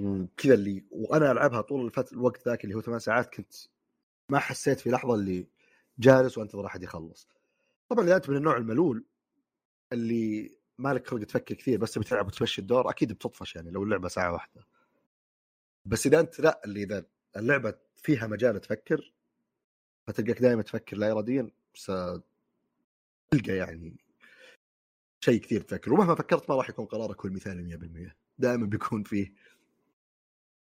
وكذا 0.00 0.54
اللي 0.54 0.84
وأنا 0.90 1.32
ألعبها 1.32 1.60
طول 1.60 1.86
الفت... 1.86 2.12
الوقت 2.12 2.48
ذاك 2.48 2.64
اللي 2.64 2.74
هو 2.74 2.80
ثمان 2.80 2.98
ساعات 2.98 3.34
كنت 3.34 3.54
ما 4.30 4.38
حسيت 4.38 4.80
في 4.80 4.90
لحظة 4.90 5.14
اللي 5.14 5.46
جالس 5.98 6.38
وأنتظر 6.38 6.66
أحد 6.66 6.82
يخلص. 6.82 7.28
طبعا 7.88 8.04
اذا 8.04 8.16
انت 8.16 8.30
من 8.30 8.36
النوع 8.36 8.56
الملول 8.56 9.04
اللي 9.92 10.50
مالك 10.78 11.06
خلق 11.06 11.24
تفكر 11.24 11.54
كثير 11.54 11.78
بس 11.78 11.92
تبي 11.92 12.04
تلعب 12.04 12.26
وتمشي 12.26 12.60
الدور 12.60 12.90
أكيد 12.90 13.12
بتطفش 13.12 13.56
يعني 13.56 13.70
لو 13.70 13.82
اللعبة 13.82 14.08
ساعة 14.08 14.32
واحدة. 14.32 14.66
بس 15.86 16.06
إذا 16.06 16.20
أنت 16.20 16.40
لا 16.40 16.60
اللي 16.64 16.82
إذا 16.82 17.06
اللعبة 17.36 17.74
فيها 17.96 18.26
مجال 18.26 18.60
تفكر 18.60 19.12
فتلقاك 20.06 20.40
دائما 20.42 20.62
تفكر 20.62 20.96
لا 20.96 21.12
اراديا 21.12 21.50
بس 21.74 21.92
تلقى 23.30 23.56
يعني 23.56 23.96
شيء 25.24 25.40
كثير 25.40 25.60
تفكر. 25.60 25.92
ومهما 25.92 26.14
فكرت 26.14 26.50
ما 26.50 26.56
راح 26.56 26.68
يكون 26.70 26.86
قرارك 26.86 27.20
هو 27.20 27.28
المثالي 27.28 27.78
100% 28.08 28.12
دائما 28.38 28.66
بيكون 28.66 29.02
فيه 29.02 29.34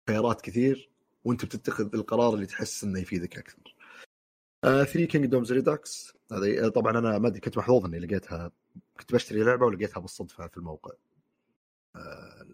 خيارات 0.08 0.40
كثير 0.40 0.90
وأنت 1.24 1.44
بتتخذ 1.44 1.94
القرار 1.94 2.34
اللي 2.34 2.46
تحس 2.46 2.84
إنه 2.84 3.00
يفيدك 3.00 3.38
أكثر. 3.38 3.74
3 4.64 5.04
Kingdoms 5.04 5.52
Redux 5.52 6.12
هذه 6.32 6.68
طبعا 6.68 6.98
أنا 6.98 7.18
ما 7.18 7.28
أدري 7.28 7.40
كنت 7.40 7.58
محظوظ 7.58 7.84
إني 7.84 7.98
لقيتها 7.98 8.52
كنت 9.00 9.12
بشتري 9.12 9.42
لعبة 9.42 9.66
ولقيتها 9.66 10.00
بالصدفة 10.00 10.46
في 10.46 10.56
الموقع. 10.56 10.92
آه، 11.96 12.46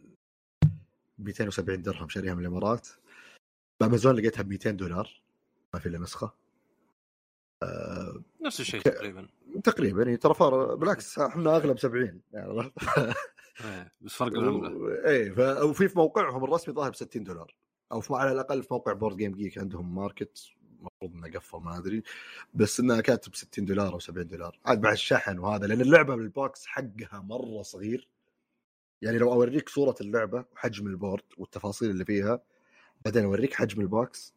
270 1.18 1.82
درهم 1.82 2.09
شاريها 2.09 2.35
من 2.35 2.40
الإمارات. 2.40 2.89
بأمازون 3.81 4.14
لقيتها 4.14 4.43
ب 4.43 4.48
200 4.48 4.70
دولار 4.70 5.23
ما 5.74 5.81
في 5.81 5.86
إلا 5.89 5.98
نسخة. 5.98 6.35
آه، 7.62 8.23
نفس 8.43 8.60
الشيء 8.60 8.81
ك- 8.81 8.85
تقريبا 8.85 9.28
تقريبا 9.64 10.02
يعني 10.02 10.16
ترى 10.16 10.35
فرق 10.34 10.74
بالعكس 10.74 11.18
إحنا 11.18 11.56
أغلب 11.56 11.78
70 11.78 12.20
يعني 12.32 12.73
إيه، 13.64 13.92
بس 14.00 14.12
فرق 14.12 14.32
العملة. 14.32 14.94
إيه 15.06 15.30
ف... 15.30 15.38
وفي 15.38 15.88
في 15.88 15.98
موقعهم 15.98 16.44
الرسمي 16.44 16.74
ظاهر 16.74 16.90
ب 16.90 16.94
60 16.94 17.24
دولار. 17.24 17.54
أو 17.92 18.00
في 18.00 18.14
على 18.14 18.32
الأقل 18.32 18.62
في 18.62 18.68
موقع 18.74 18.92
Board 18.92 19.16
Game 19.16 19.32
Geek 19.32 19.58
عندهم 19.58 19.94
ماركت 19.94 20.38
المفروض 20.78 21.12
إنه 21.14 21.38
قفل 21.38 21.58
ما 21.58 21.78
أدري. 21.78 22.02
بس 22.54 22.80
إنها 22.80 23.00
كاتب 23.00 23.34
60 23.34 23.64
دولار 23.64 23.92
أو 23.92 23.98
70 23.98 24.26
دولار. 24.26 24.58
عاد 24.66 24.82
مع 24.82 24.92
الشحن 24.92 25.38
وهذا 25.38 25.66
لأن 25.66 25.80
اللعبة 25.80 26.16
بال 26.16 26.36
box 26.36 26.66
حقها 26.66 27.20
مرة 27.20 27.62
صغير. 27.62 28.08
يعني 29.02 29.18
لو 29.18 29.32
أوريك 29.32 29.68
صورة 29.68 29.94
اللعبة 30.00 30.44
وحجم 30.52 30.86
ال 30.86 30.93
board 30.93 31.24
والتفاصيل 31.38 31.90
اللي 31.90 32.04
فيها 32.04 32.42
بعدين 33.04 33.24
أوريك 33.24 33.54
حجم 33.54 33.80
ال 33.80 33.94
box 33.94 34.34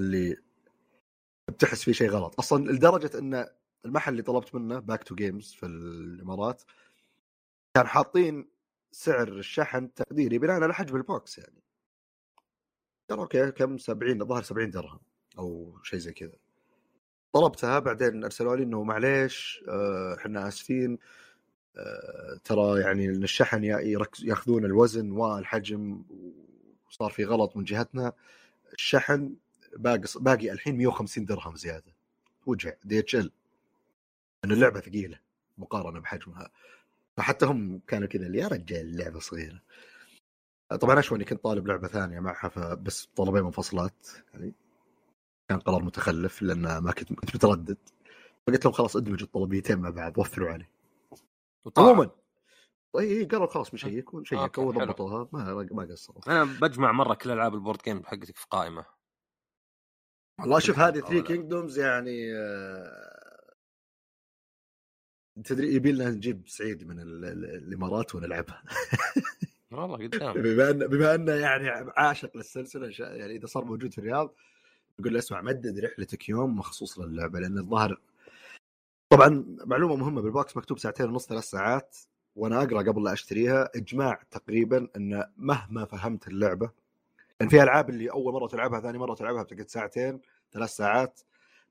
اللي 0.00 0.36
بتحس 1.50 1.84
فيه 1.84 1.92
شيء 1.92 2.10
غلط. 2.10 2.38
أصلا 2.38 2.70
لدرجة 2.72 3.18
إن 3.18 3.46
المحل 3.84 4.12
اللي 4.12 4.22
طلبت 4.22 4.54
منه 4.54 4.78
Back 4.78 5.02
to 5.02 5.14
Games 5.14 5.52
في 5.52 5.66
الإمارات 5.66 6.62
كان 7.74 7.86
حاطين 7.86 8.48
سعر 8.92 9.28
الشحن 9.28 9.94
تقديري 9.94 10.38
بناء 10.38 10.62
على 10.62 10.74
حجم 10.74 10.96
ال 10.96 11.07
box 11.07 11.38
يعني. 11.38 11.62
قال 13.10 13.18
أوكي 13.18 13.50
كم؟ 13.50 13.78
70 13.78 14.22
الظاهر 14.22 14.42
70 14.42 14.70
درهم 14.70 15.00
أو 15.38 15.78
شيء 15.82 15.98
زي 15.98 16.12
كذا. 16.12 16.36
طلبتها 17.32 17.78
بعدين 17.78 18.24
أرسلوا 18.24 18.56
لي 18.56 18.62
إنه 18.62 18.82
معليش 18.82 19.64
آه، 19.68 20.16
إحنا 20.18 20.48
آسفين 20.48 20.98
آه، 21.76 22.40
ترى 22.44 22.80
يعني 22.80 23.06
الشحن 23.10 23.64
ياخذون 24.22 24.64
الوزن 24.64 25.10
والحجم 25.10 26.04
وصار 26.88 27.10
في 27.10 27.24
غلط 27.24 27.56
من 27.56 27.64
جهتنا. 27.64 28.12
الشحن 28.72 29.36
باقي 29.76 30.02
باقي 30.16 30.52
الحين 30.52 30.76
150 30.78 31.24
درهم 31.24 31.56
زيادة. 31.56 31.94
وجع 32.46 32.72
DHL. 32.84 33.32
ان 34.44 34.52
اللعبة 34.52 34.80
ثقيلة 34.80 35.18
مقارنة 35.58 36.00
بحجمها. 36.00 36.50
فحتى 37.18 37.46
هم 37.46 37.80
كانوا 37.86 38.08
كذا 38.08 38.26
اللي 38.26 38.38
يا 38.38 38.48
رجال 38.48 38.80
اللعبة 38.80 39.18
صغيرة. 39.18 39.62
طبعا 40.80 40.98
أشوى 40.98 41.16
إني 41.16 41.24
كنت 41.24 41.44
طالب 41.44 41.66
لعبة 41.66 41.88
ثانية 41.88 42.20
معها 42.20 42.48
فبس 42.48 43.06
طلبين 43.16 43.42
منفصلات 43.42 44.08
يعني 44.34 44.54
كان 45.48 45.58
قرار 45.58 45.82
متخلف 45.82 46.42
لأن 46.42 46.78
ما 46.78 46.92
كنت 46.92 47.12
كنت 47.12 47.34
متردد. 47.36 47.78
فقلت 48.46 48.64
لهم 48.64 48.74
خلاص 48.74 48.96
ادمجوا 48.96 49.26
الطلبيتين 49.26 49.78
مع 49.78 49.90
بعض 49.90 50.18
وفروا 50.18 50.50
علي. 50.50 50.66
عموما. 51.76 52.10
إي 52.98 53.24
قالوا 53.24 53.46
خلاص 53.46 53.74
نشيك 53.74 54.14
ونشيك 54.14 54.38
أوكي، 54.38 54.60
وضبطوها 54.60 55.28
ما 55.32 55.68
ما 55.72 55.88
قصروا. 55.90 56.20
أنا 56.26 56.44
بجمع 56.44 56.92
مرة 56.92 57.14
كل 57.14 57.30
ألعاب 57.30 57.54
ال 57.54 57.58
board 57.58 57.78
game 57.84 58.04
حقتك 58.04 58.36
في 58.36 58.46
قائمة. 58.50 58.86
والله 60.40 60.58
شوف 60.58 60.78
هذه 60.78 61.00
أو 61.00 61.06
3 61.06 61.14
لا. 61.14 61.22
Kingdoms 61.22 61.78
يعني 61.78 62.34
آه، 62.36 63.13
تدري 65.42 65.74
يبي 65.74 65.92
لنا 65.92 66.10
نجيب 66.10 66.42
سعيد 66.48 66.84
من 66.88 67.00
ال- 67.00 67.24
ال- 67.24 67.44
الإمارات 67.44 68.14
ونلعبها. 68.14 68.62
والله 69.72 69.96
قدام 69.96 70.32
بما 70.42 70.70
ان 70.70 70.86
بما 70.86 71.14
أنه 71.14 71.32
يعني 71.32 71.90
عاشق 71.96 72.36
للسلسلة 72.36 72.92
يعني 72.98 73.36
إذا 73.36 73.46
صار 73.46 73.64
موجود 73.64 73.92
في 73.92 73.98
الرياض 73.98 74.34
يقول 74.98 75.12
له 75.12 75.18
اسمع 75.18 75.40
مدد 75.40 75.78
رحلتك 75.84 76.28
يوم 76.28 76.56
مخصوص 76.58 76.98
للعبة 76.98 77.40
لأن 77.40 77.58
الظاهر 77.58 78.00
طبعا 79.12 79.56
معلومة 79.66 79.96
مهمة 79.96 80.22
بال 80.22 80.36
box 80.36 80.56
مكتوب 80.56 80.78
ساعتين 80.78 81.06
ونص 81.08 81.26
ثلاث 81.28 81.44
ساعات 81.44 81.96
وأنا 82.36 82.62
أقرأ 82.62 82.82
قبل 82.82 83.04
لا 83.04 83.12
أشتريها. 83.12 83.70
إجماع 83.76 84.22
تقريبا 84.30 84.88
أن 84.96 85.24
مهما 85.36 85.84
فهمت 85.84 86.28
اللعبة 86.28 86.70
لأن 87.40 87.48
في 87.48 87.62
ألعاب 87.62 87.90
اللي 87.90 88.10
أول 88.10 88.32
مرة 88.32 88.46
تلعبها 88.46 88.80
ثاني 88.80 88.98
مرة 88.98 89.14
تلعبها 89.14 89.42
بتقعد 89.42 89.68
ساعتين 89.68 90.20
ثلاث 90.52 90.70
ساعات 90.70 91.20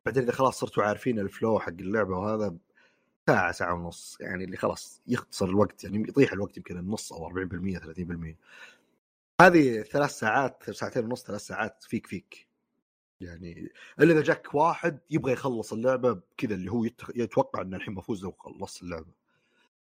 بعدين 0.06 0.24
إذا 0.24 0.32
خلاص 0.32 0.60
صرتوا 0.60 0.84
عارفين 0.84 1.20
الفلو 1.20 1.60
حق 1.60 1.70
اللعبة 1.80 2.18
وهذا 2.18 2.56
ساعة 3.30 3.52
ساعة 3.52 3.74
ونص 3.74 4.18
يعني 4.22 4.44
اللي 4.44 4.58
خلاص 4.58 5.02
يختصر 5.08 5.46
الوقت 5.46 5.84
يعني 5.84 6.10
يطيح 6.10 6.34
الوقت 6.34 6.58
يمكن 6.58 6.78
النص 6.78 7.14
أو 7.14 7.30
40% 7.30 7.80
30% 7.80 8.36
هذه 9.42 9.82
ثلاث 9.82 10.12
ساعات 10.12 10.72
ساعتين 10.72 11.06
ونص 11.06 11.24
ثلاث 11.24 11.42
ساعات 11.42 11.84
فيك 11.84 12.08
فيك. 12.08 12.48
يعني 13.22 13.72
إلا 14.00 14.14
إذا 14.14 14.22
جاك 14.22 14.56
واحد 14.56 15.00
يبغى 15.10 15.34
يخلص 15.34 15.74
اللعبة 15.74 16.22
كذا 16.38 16.56
اللي 16.56 16.72
هو. 16.72 16.86
يتوقع 17.16 17.62
إن 17.62 17.74
الحين 17.74 17.96
بفوز 17.96 18.24
لو 18.24 18.32
خلصت 18.32 18.84
اللعبة. 18.84 19.12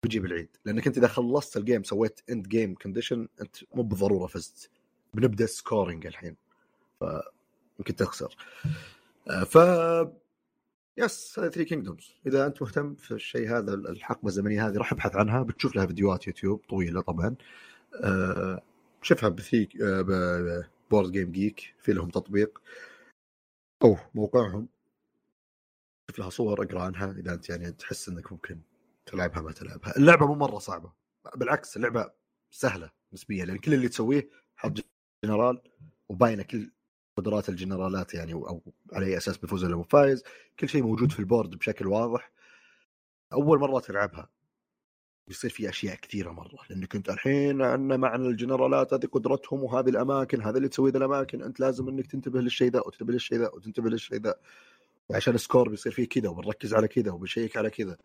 بيجيب 0.02 0.24
العيد. 0.24 0.57
لأنك 0.65 0.86
أنت 0.86 0.98
إذا 0.98 1.09
خلصت 1.09 1.57
ال 1.57 1.62
game 1.62 1.82
سويت 1.82 2.20
end 2.31 2.49
game 2.49 2.74
condition 2.74 3.28
أنت 3.40 3.57
مو 3.74 3.82
بالضرورة 3.82 4.27
فزت. 4.27 4.70
بنبدأ 5.15 5.47
scoring 5.47 6.07
الحين. 6.07 6.36
ف 7.01 7.05
يمكن 7.78 7.97
تخسر. 7.97 8.36
آه، 9.31 9.44
ف 9.44 9.59
yes 11.01 11.39
هذا 11.39 11.48
3 11.48 11.68
Kingdoms 11.69 12.15
إذا 12.27 12.47
أنت 12.47 12.62
مهتم 12.62 12.94
في 12.94 13.10
الشيء 13.14 13.48
هذا 13.48 13.74
الحقبة 13.74 14.28
الزمنية 14.28 14.68
هذه 14.68 14.77
راح 14.77 14.93
ابحث 14.93 15.16
عنها. 15.16 15.43
بتشوف 15.43 15.77
لها 15.77 15.86
فيديوهات 15.86 16.27
يوتيوب 16.27 16.64
طويلة 16.68 17.01
طبعا. 17.01 17.36
آه، 18.05 18.62
شوفها 19.02 19.28
بتيك 19.28 19.77
Board 20.91 21.12
Game 21.12 21.32
Geek 21.32 21.74
في 21.78 21.93
لهم 21.93 22.10
تطبيق. 22.10 22.62
أو 23.85 23.97
موقعهم. 24.14 24.68
شوف 26.10 26.18
لها 26.18 26.31
صور 26.31 26.62
اقرأ 26.62 26.82
عنها. 26.82 27.12
إذا 27.12 27.35
أنت 27.35 27.48
يعني 27.51 27.72
تحس 27.72 28.09
إنك 28.09 28.32
ممكن 28.32 28.60
تلعبها 29.06 29.43
ما 29.43 29.52
تلعبها. 29.52 29.97
اللعبة 29.97 30.27
مو 30.27 30.35
مرة 30.35 30.59
صعبة. 30.59 30.93
بالعكس 31.36 31.77
اللعبة 31.77 32.10
سهلة 32.51 32.90
نسبيا. 33.12 33.44
لأن 33.44 33.59
كل 33.59 33.74
اللي 33.74 33.89
تسويه 33.89 34.31
حط 34.56 34.72
جنرال 35.24 35.62
وباينة 36.09 36.43
كل 36.43 36.70
قدرات 37.16 37.49
الجنرالات 37.49 38.15
يعني 38.15 38.32
أو 38.32 38.62
على 38.93 39.07
أي 39.07 39.16
أساس 39.16 39.39
بيفوز 39.39 39.65
ولا 39.65 39.82
فايز. 39.82 40.23
كل 40.59 40.69
شيء 40.69 40.82
موجود 40.82 41.12
في 41.12 41.19
ال 41.20 41.26
board 41.26 41.51
بشكل 41.51 41.87
واضح. 41.87 42.32
أول 43.32 43.59
مرة 43.59 43.81
تلعبها 43.81 44.28
بيصير 45.28 45.51
في 45.51 45.69
أشياء 45.69 45.97
كثيرة 45.97 46.31
مرة 46.31 46.59
لأنك 46.70 46.97
أنت 46.97 47.11
الحين 47.11 47.62
عندنا 47.62 47.97
معنى 47.97 48.28
الجنرالات 48.28 48.95
هذه 48.95 49.07
قدرتهم 49.07 49.65
وهذه 49.65 49.89
الأماكن 49.89 50.43
هذا 50.43 50.57
اللي 50.57 50.69
تسوي 50.69 50.91
ذا 50.91 50.99
الأماكن. 50.99 51.43
أنت 51.43 51.61
لازم 51.61 51.89
إنك 51.89 52.07
تنتبه 52.07 52.41
للشيء 52.41 52.70
ذا 52.70 52.81
وتنتبه 52.81 53.12
للشيء 53.12 53.39
ذا 53.39 53.51
وتنتبه 53.55 53.91
للشيء 53.91 54.20
ذا. 54.20 54.35
وعشان 55.09 55.35
ال 55.35 55.40
score 55.40 55.69
بيصير 55.69 55.93
فيه 55.93 56.09
كذا 56.09 56.28
وبنركز 56.28 56.74
على 56.74 56.89
كذا 56.89 57.12
وبنشيك 57.12 57.57
على 57.57 57.70
كذا. 57.70 57.97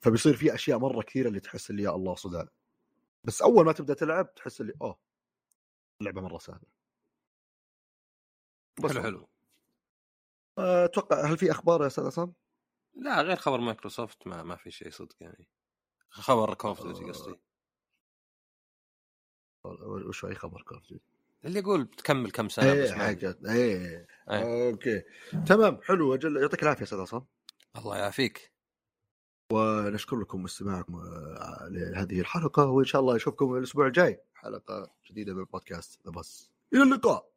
فبيصير 0.00 0.36
في 0.36 0.54
أشياء 0.54 0.78
مرة 0.78 1.02
كثيرة 1.02 1.28
اللي 1.28 1.40
تحس 1.40 1.70
اللي 1.70 1.82
يا 1.82 1.90
الله 1.90 2.14
صداع. 2.14 2.48
بس 3.24 3.42
أول 3.42 3.64
ما 3.66 3.72
تبدأ 3.72 3.94
تلعب 3.94 4.34
تحس 4.34 4.60
اللي 4.60 4.72
أوه 4.82 4.98
اللعبة 6.00 6.20
مرة 6.20 6.38
سهلة. 6.38 6.75
بس 8.80 8.92
حلو 8.92 9.02
حلو. 9.02 9.28
أتوقع 10.58 11.24
هل 11.24 11.38
في 11.38 11.50
أخبار 11.50 11.82
يا 11.82 11.86
أستاذ 11.86 12.06
عصام؟ 12.06 12.32
لا 12.94 13.22
غير 13.22 13.36
خبر 13.36 13.60
مايكروسوفت 13.60 14.26
ما 14.26 14.42
ما 14.42 14.56
في 14.56 14.70
شيء 14.70 14.90
صدق 14.90 15.16
يعني. 15.20 15.48
خبر 16.10 16.54
Call 16.54 16.73
of 16.73 16.82
Duty 16.82 17.04
قصدي. 17.04 17.34
وش 19.64 20.24
أي 20.24 20.34
خبر 20.34 20.62
Call 20.62 20.79
of 20.79 20.88
Duty؟ 20.88 21.04
اللي 21.44 21.58
يقول 21.58 21.84
بتكمل 21.84 22.30
كم 22.30 22.48
سنة 22.48 22.72
إيه 22.72 22.92
حاجات 22.92 23.44
إيه. 23.44 24.06
أوكي. 24.28 25.02
تمام 25.46 25.80
حلو. 25.82 26.14
أجل 26.14 26.36
يعطيك 26.36 26.62
العافية 26.62 26.82
أستاذ 26.84 27.00
عصام. 27.00 27.26
الله 27.76 27.96
يعافيك. 27.96 28.52
ونشكر 29.52 30.16
لكم 30.16 30.44
استماعكم 30.44 30.94
آه، 30.96 31.68
لهذه 31.70 32.20
الحلقة 32.20 32.66
وإن 32.66 32.84
شاء 32.84 33.00
الله 33.00 33.14
نشوفكم 33.14 33.56
الأسبوع 33.56 33.86
الجاي. 33.86 34.20
حلقة 34.34 34.90
جديدة 35.10 35.34
من 35.34 35.44
بودكاست 35.44 36.06
ذا 36.06 36.10
بس 36.12 36.50
إلى 36.74 36.82
اللقاء. 36.82 37.35